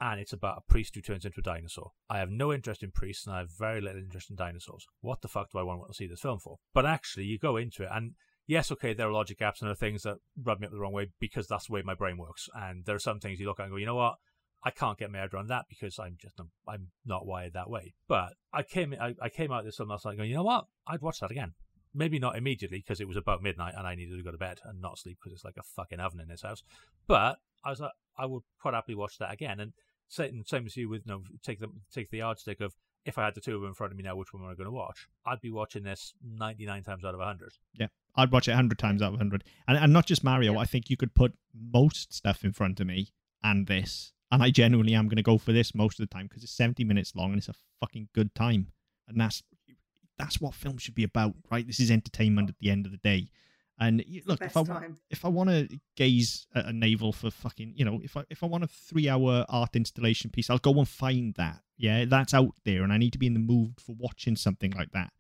and 0.02 0.20
it's 0.20 0.34
about 0.34 0.58
a 0.58 0.72
priest 0.72 0.96
who 0.96 1.02
turns 1.02 1.26
into 1.26 1.40
a 1.40 1.44
dinosaur. 1.44 1.92
I 2.10 2.18
have 2.18 2.32
no 2.32 2.52
interest 2.52 2.82
in 2.82 2.90
priests 2.90 3.28
and 3.28 3.36
I 3.36 3.40
have 3.40 3.52
very 3.52 3.80
little 3.80 4.02
interest 4.02 4.32
in 4.32 4.36
dinosaurs. 4.36 4.88
What 5.02 5.22
the 5.22 5.28
fuck 5.28 5.52
do 5.52 5.60
I 5.60 5.64
want 5.64 5.82
to 5.88 5.94
see 5.94 6.08
this 6.08 6.22
film 6.22 6.40
for? 6.40 6.58
But 6.74 6.88
actually, 6.88 7.26
you 7.26 7.38
go 7.38 7.56
into 7.56 7.84
it 7.84 7.90
and 7.94 8.14
yes, 8.48 8.72
okay, 8.72 8.94
there 8.94 9.08
are 9.08 9.14
logic 9.14 9.38
gaps 9.38 9.62
and 9.62 9.68
there 9.68 9.74
are 9.74 9.76
things 9.76 10.02
that 10.02 10.18
rub 10.44 10.60
me 10.60 10.66
up 10.66 10.74
the 10.74 10.80
wrong 10.80 10.92
way 10.92 11.10
because 11.20 11.48
that's 11.48 11.68
the 11.68 11.74
way 11.74 11.84
my 11.86 11.94
brain 11.94 12.18
works. 12.18 12.50
And 12.56 12.84
there 12.86 12.96
are 12.96 13.00
some 13.00 13.20
things 13.20 13.40
you 13.40 13.46
look 13.46 13.60
at 13.60 13.64
and 13.64 13.72
go, 13.72 13.78
you 13.78 13.86
know 13.86 13.96
what? 13.96 14.16
I 14.64 14.72
can't 14.72 14.98
get 14.98 15.12
my 15.12 15.20
head 15.20 15.34
around 15.34 15.48
that 15.48 15.66
because 15.70 15.98
I'm 16.00 16.18
just 16.20 16.40
I'm 16.68 16.88
not 17.06 17.26
wired 17.26 17.54
that 17.54 17.70
way. 17.70 17.94
But 18.08 18.34
I 18.54 18.64
came 18.64 18.96
I, 19.00 19.16
I 19.22 19.30
came 19.30 19.52
out 19.52 19.64
this 19.64 19.78
film 19.78 19.90
last 19.90 20.06
night 20.06 20.18
going, 20.18 20.30
you 20.30 20.36
know 20.36 20.44
what? 20.44 20.66
I'd 20.88 21.02
watch 21.02 21.20
that 21.20 21.32
again. 21.32 21.54
Maybe 21.94 22.20
not 22.20 22.38
immediately 22.38 22.80
because 22.80 23.02
it 23.02 23.08
was 23.08 23.18
about 23.18 23.44
midnight 23.44 23.74
and 23.78 23.86
I 23.86 23.96
needed 23.96 24.16
to 24.18 24.24
go 24.24 24.32
to 24.32 24.38
bed 24.38 24.60
and 24.64 24.82
not 24.82 24.98
sleep 24.98 25.18
because 25.22 25.34
it's 25.34 25.46
like 25.46 25.58
a 25.58 25.64
fucking 25.64 26.00
oven 26.00 26.22
in 26.22 26.30
this 26.30 26.44
house. 26.44 26.64
But 27.08 27.38
I 27.66 27.70
was 27.70 27.80
like, 27.80 27.92
I 28.18 28.26
would 28.26 28.44
quite 28.62 28.74
happily 28.74 28.96
watch 28.96 29.18
that 29.18 29.34
again. 29.34 29.60
And 29.60 29.74
same, 30.08 30.44
same 30.46 30.66
as 30.66 30.78
you 30.78 30.90
with 30.90 31.04
you 31.06 31.14
know, 31.14 31.24
take 31.44 31.60
the 31.60 31.68
take 31.94 32.10
the 32.10 32.20
yardstick 32.20 32.62
of 32.62 32.74
if 33.06 33.18
I 33.18 33.26
had 33.26 33.36
the 33.36 33.42
two 33.42 33.56
of 33.56 33.62
them 33.62 33.70
in 33.70 33.74
front 33.74 33.92
of 33.92 33.98
me 33.98 34.04
now, 34.04 34.16
which 34.16 34.34
one 34.34 34.44
am 34.44 34.50
I 34.50 34.54
going 34.54 34.66
to 34.66 34.72
watch? 34.72 35.08
I'd 35.26 35.42
be 35.42 35.50
watching 35.50 35.84
this 35.84 36.14
99 36.24 36.84
times 36.84 37.04
out 37.04 37.14
of 37.14 37.20
100. 37.20 37.54
Yeah, 37.74 37.88
I'd 38.16 38.32
watch 38.32 38.48
it 38.48 38.54
hundred 38.54 38.78
times 38.78 39.02
out 39.02 39.14
of 39.14 39.20
hundred, 39.20 39.44
and 39.68 39.78
and 39.78 39.94
not 39.94 40.06
just 40.06 40.24
Mario. 40.24 40.54
Yeah. 40.54 40.60
I 40.60 40.66
think 40.66 40.90
you 40.90 40.98
could 40.98 41.16
put 41.16 41.34
most 41.54 42.14
stuff 42.14 42.44
in 42.44 42.54
front 42.54 42.80
of 42.80 42.88
me 42.88 43.10
and 43.44 43.68
this, 43.68 44.14
and 44.32 44.42
I 44.42 44.50
genuinely 44.50 44.94
am 44.94 45.08
going 45.08 45.18
to 45.18 45.24
go 45.24 45.38
for 45.38 45.52
this 45.52 45.76
most 45.76 46.00
of 46.00 46.08
the 46.08 46.14
time 46.14 46.28
because 46.28 46.44
it's 46.44 46.52
seventy 46.52 46.84
minutes 46.84 47.16
long 47.16 47.32
and 47.32 47.38
it's 47.38 47.50
a 47.50 47.56
fucking 47.80 48.10
good 48.14 48.34
time, 48.36 48.68
and 49.08 49.20
that's 49.20 49.44
that's 50.18 50.40
what 50.40 50.54
film 50.54 50.78
should 50.78 50.96
be 50.96 51.04
about, 51.04 51.34
right? 51.52 51.66
This 51.66 51.80
is 51.80 51.92
entertainment 51.92 52.50
at 52.50 52.56
the 52.60 52.70
end 52.70 52.86
of 52.86 52.92
the 52.92 52.98
day. 53.00 53.30
And 53.80 54.06
look, 54.28 54.42
if 54.42 54.56
I 54.56 54.64
time. 54.64 54.98
if 55.10 55.26
I 55.26 55.28
want 55.30 55.50
to 55.50 55.68
gaze 55.96 56.46
at 56.54 56.68
a 56.68 56.74
navel 56.74 57.12
for 57.12 57.32
fucking, 57.32 57.74
you 57.76 57.84
know, 57.84 58.00
if 58.04 58.16
I 58.16 58.24
if 58.30 58.44
I 58.44 58.46
want 58.46 58.64
a 58.64 58.68
three 58.68 59.10
hour 59.10 59.44
art 59.50 59.76
installation 59.76 60.30
piece, 60.30 60.52
I'll 60.52 60.60
go 60.60 60.74
and 60.74 60.88
find 60.88 61.34
that. 61.36 61.62
Yeah, 61.78 62.06
that's 62.06 62.36
out 62.36 62.54
there, 62.64 62.84
and 62.84 62.94
I 62.94 62.98
need 62.98 63.14
to 63.14 63.20
be 63.20 63.26
in 63.26 63.34
the 63.34 63.40
mood 63.40 63.80
for 63.80 63.96
watching 63.98 64.36
something 64.36 64.72
like 64.72 64.92
that. 64.92 65.12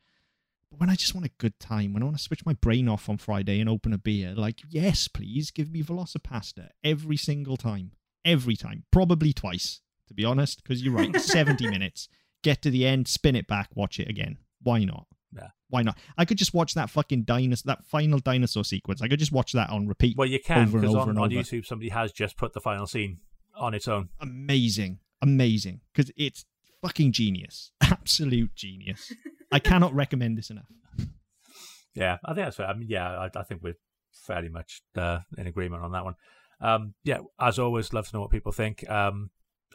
But 0.69 0.79
when 0.79 0.91
I 0.91 0.95
just 0.95 1.15
want 1.15 1.25
a 1.25 1.31
good 1.39 1.59
time, 1.59 1.91
when 1.91 2.03
I 2.03 2.05
want 2.05 2.17
to 2.17 2.23
switch 2.23 2.45
my 2.45 2.53
brain 2.53 2.87
off 2.87 3.09
on 3.09 3.17
Friday 3.17 3.59
and 3.59 3.67
open 3.67 3.93
a 3.93 3.97
beer, 3.97 4.35
like 4.35 4.61
yes, 4.69 5.07
please 5.07 5.49
give 5.49 5.71
me 5.71 5.81
VelociPastor 5.81 6.69
every 6.83 7.17
single 7.17 7.57
time, 7.57 7.93
every 8.25 8.55
time, 8.55 8.83
probably 8.91 9.33
twice, 9.33 9.81
to 10.07 10.13
be 10.13 10.25
honest, 10.25 10.63
because 10.63 10.83
you're 10.83 10.93
right, 10.93 11.19
seventy 11.21 11.69
minutes, 11.69 12.07
get 12.43 12.61
to 12.63 12.69
the 12.69 12.85
end, 12.85 13.07
spin 13.07 13.35
it 13.35 13.47
back, 13.47 13.69
watch 13.75 13.99
it 13.99 14.09
again. 14.09 14.37
Why 14.61 14.83
not? 14.83 15.07
Yeah. 15.35 15.49
Why 15.69 15.81
not? 15.81 15.97
I 16.17 16.25
could 16.25 16.37
just 16.37 16.53
watch 16.53 16.73
that 16.73 16.89
fucking 16.89 17.23
dinosaur, 17.23 17.75
that 17.75 17.85
final 17.85 18.19
dinosaur 18.19 18.65
sequence. 18.65 19.01
I 19.01 19.07
could 19.07 19.19
just 19.19 19.31
watch 19.31 19.53
that 19.53 19.69
on 19.69 19.87
repeat. 19.87 20.17
Well, 20.17 20.27
you 20.27 20.39
can 20.39 20.69
because 20.69 20.93
on, 20.93 21.17
on. 21.17 21.29
YouTube 21.29 21.65
somebody 21.65 21.89
has 21.89 22.11
just 22.11 22.37
put 22.37 22.53
the 22.53 22.59
final 22.59 22.87
scene 22.87 23.19
on 23.55 23.73
its 23.73 23.87
own. 23.87 24.09
amazing, 24.19 24.99
amazing, 25.21 25.81
because 25.93 26.11
it's 26.17 26.45
fucking 26.81 27.11
genius, 27.11 27.71
absolute 27.81 28.55
genius. 28.55 29.13
I 29.51 29.59
cannot 29.59 29.93
recommend 29.93 30.37
this 30.37 30.49
enough. 30.49 30.71
Yeah, 31.93 32.17
I 32.23 32.33
think 32.33 32.45
that's 32.45 32.57
fair. 32.57 32.67
I 32.67 32.73
mean, 32.73 32.87
yeah, 32.89 33.09
I, 33.09 33.29
I 33.39 33.43
think 33.43 33.61
we're 33.61 33.77
fairly 34.13 34.49
much 34.49 34.81
uh, 34.95 35.19
in 35.37 35.47
agreement 35.47 35.83
on 35.83 35.91
that 35.91 36.03
one. 36.03 36.15
Um, 36.61 36.93
yeah, 37.03 37.19
as 37.39 37.59
always, 37.59 37.93
love 37.93 38.07
to 38.07 38.15
know 38.15 38.21
what 38.21 38.31
people 38.31 38.51
think. 38.51 38.89
Um, 38.89 39.31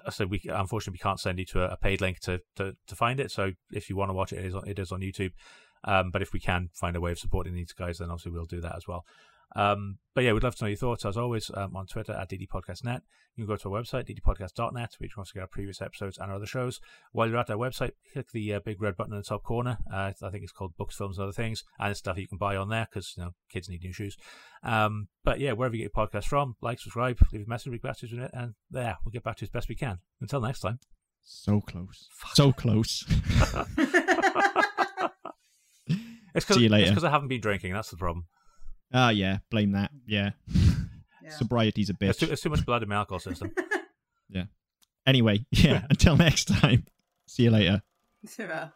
I 0.06 0.10
said 0.10 0.30
we 0.30 0.40
unfortunately 0.48 0.94
we 0.94 1.02
can't 1.02 1.18
send 1.18 1.38
you 1.38 1.44
to 1.46 1.62
a, 1.62 1.72
a 1.72 1.76
paid 1.76 2.00
link 2.00 2.20
to, 2.20 2.40
to 2.56 2.76
to 2.86 2.94
find 2.94 3.18
it. 3.18 3.30
So 3.30 3.52
if 3.72 3.90
you 3.90 3.96
want 3.96 4.10
to 4.10 4.14
watch 4.14 4.32
it, 4.32 4.38
it 4.38 4.46
is 4.46 4.54
on, 4.54 4.68
it 4.68 4.78
is 4.78 4.92
on 4.92 5.00
YouTube. 5.00 5.32
Um, 5.84 6.10
but 6.10 6.22
if 6.22 6.32
we 6.32 6.40
can 6.40 6.70
find 6.72 6.96
a 6.96 7.00
way 7.00 7.12
of 7.12 7.18
supporting 7.18 7.54
these 7.54 7.72
guys, 7.72 7.98
then 7.98 8.10
obviously 8.10 8.32
we'll 8.32 8.44
do 8.44 8.60
that 8.60 8.76
as 8.76 8.86
well. 8.86 9.04
Um, 9.54 9.98
but 10.14 10.24
yeah, 10.24 10.32
we'd 10.32 10.42
love 10.42 10.56
to 10.56 10.64
know 10.64 10.68
your 10.68 10.76
thoughts 10.76 11.04
as 11.04 11.16
always 11.16 11.50
um, 11.54 11.76
on 11.76 11.86
Twitter 11.86 12.12
at 12.12 12.30
ddpodcastnet. 12.30 13.00
You 13.36 13.44
can 13.44 13.54
go 13.54 13.56
to 13.56 13.72
our 13.74 13.82
website, 13.82 14.06
ddpodcast.net, 14.08 14.74
where 14.74 15.06
you 15.06 15.08
can 15.10 15.18
also 15.20 15.32
get 15.34 15.42
our 15.42 15.46
previous 15.46 15.82
episodes 15.82 16.16
and 16.18 16.30
our 16.30 16.36
other 16.36 16.46
shows. 16.46 16.80
While 17.12 17.28
you're 17.28 17.36
at 17.36 17.50
our 17.50 17.56
website, 17.56 17.92
click 18.12 18.30
the 18.32 18.54
uh, 18.54 18.60
big 18.60 18.80
red 18.80 18.96
button 18.96 19.12
in 19.12 19.18
the 19.18 19.24
top 19.24 19.44
corner. 19.44 19.78
Uh, 19.92 20.12
I 20.22 20.30
think 20.30 20.42
it's 20.42 20.52
called 20.52 20.76
Books, 20.76 20.96
Films, 20.96 21.18
and 21.18 21.24
Other 21.24 21.32
Things, 21.32 21.62
and 21.78 21.90
it's 21.90 21.98
stuff 22.00 22.18
you 22.18 22.26
can 22.26 22.38
buy 22.38 22.56
on 22.56 22.70
there 22.70 22.86
because 22.90 23.14
you 23.16 23.22
know 23.24 23.34
kids 23.50 23.68
need 23.68 23.82
new 23.82 23.92
shoes. 23.92 24.16
Um, 24.62 25.08
but 25.22 25.38
yeah, 25.38 25.52
wherever 25.52 25.76
you 25.76 25.84
get 25.84 25.92
your 25.94 26.06
podcast 26.06 26.24
from, 26.24 26.56
like, 26.62 26.80
subscribe, 26.80 27.18
leave 27.32 27.46
a 27.46 27.48
message, 27.48 27.72
request 27.72 28.02
with 28.02 28.12
it, 28.14 28.30
and 28.32 28.54
there 28.70 28.96
we'll 29.04 29.12
get 29.12 29.22
back 29.22 29.36
to 29.36 29.42
you 29.42 29.46
as 29.46 29.50
best 29.50 29.68
we 29.68 29.74
can. 29.74 29.98
Until 30.20 30.40
next 30.40 30.60
time. 30.60 30.80
So 31.22 31.60
close, 31.60 32.08
so 32.34 32.52
close. 32.52 33.04
It's 36.34 36.44
because 36.44 36.56
See 36.58 36.64
you 36.64 36.68
later. 36.68 36.88
It's 36.88 36.94
'cause 36.94 37.04
I 37.04 37.10
haven't 37.10 37.28
been 37.28 37.40
drinking. 37.40 37.72
That's 37.72 37.90
the 37.90 37.96
problem. 37.96 38.26
Ah, 38.92 39.10
yeah, 39.10 39.38
blame 39.50 39.72
that. 39.72 39.90
Yeah, 40.06 40.30
Yeah. 41.22 41.30
sobriety's 41.30 41.90
a 41.90 41.94
There's 41.98 42.16
too, 42.16 42.26
bitch. 42.26 42.28
there's 42.28 42.40
too 42.40 42.50
much 42.50 42.64
blood 42.64 42.82
in 42.82 42.88
my 42.88 42.96
alcohol 42.96 43.18
system. 43.20 43.52
Yeah. 44.28 44.44
Anyway, 45.06 45.46
yeah. 45.52 45.86
Until 45.90 46.16
next 46.16 46.46
time. 46.46 46.84
See 47.28 47.44
you 47.44 47.50
later. 47.50 47.82
Ta-ra. 48.36 48.70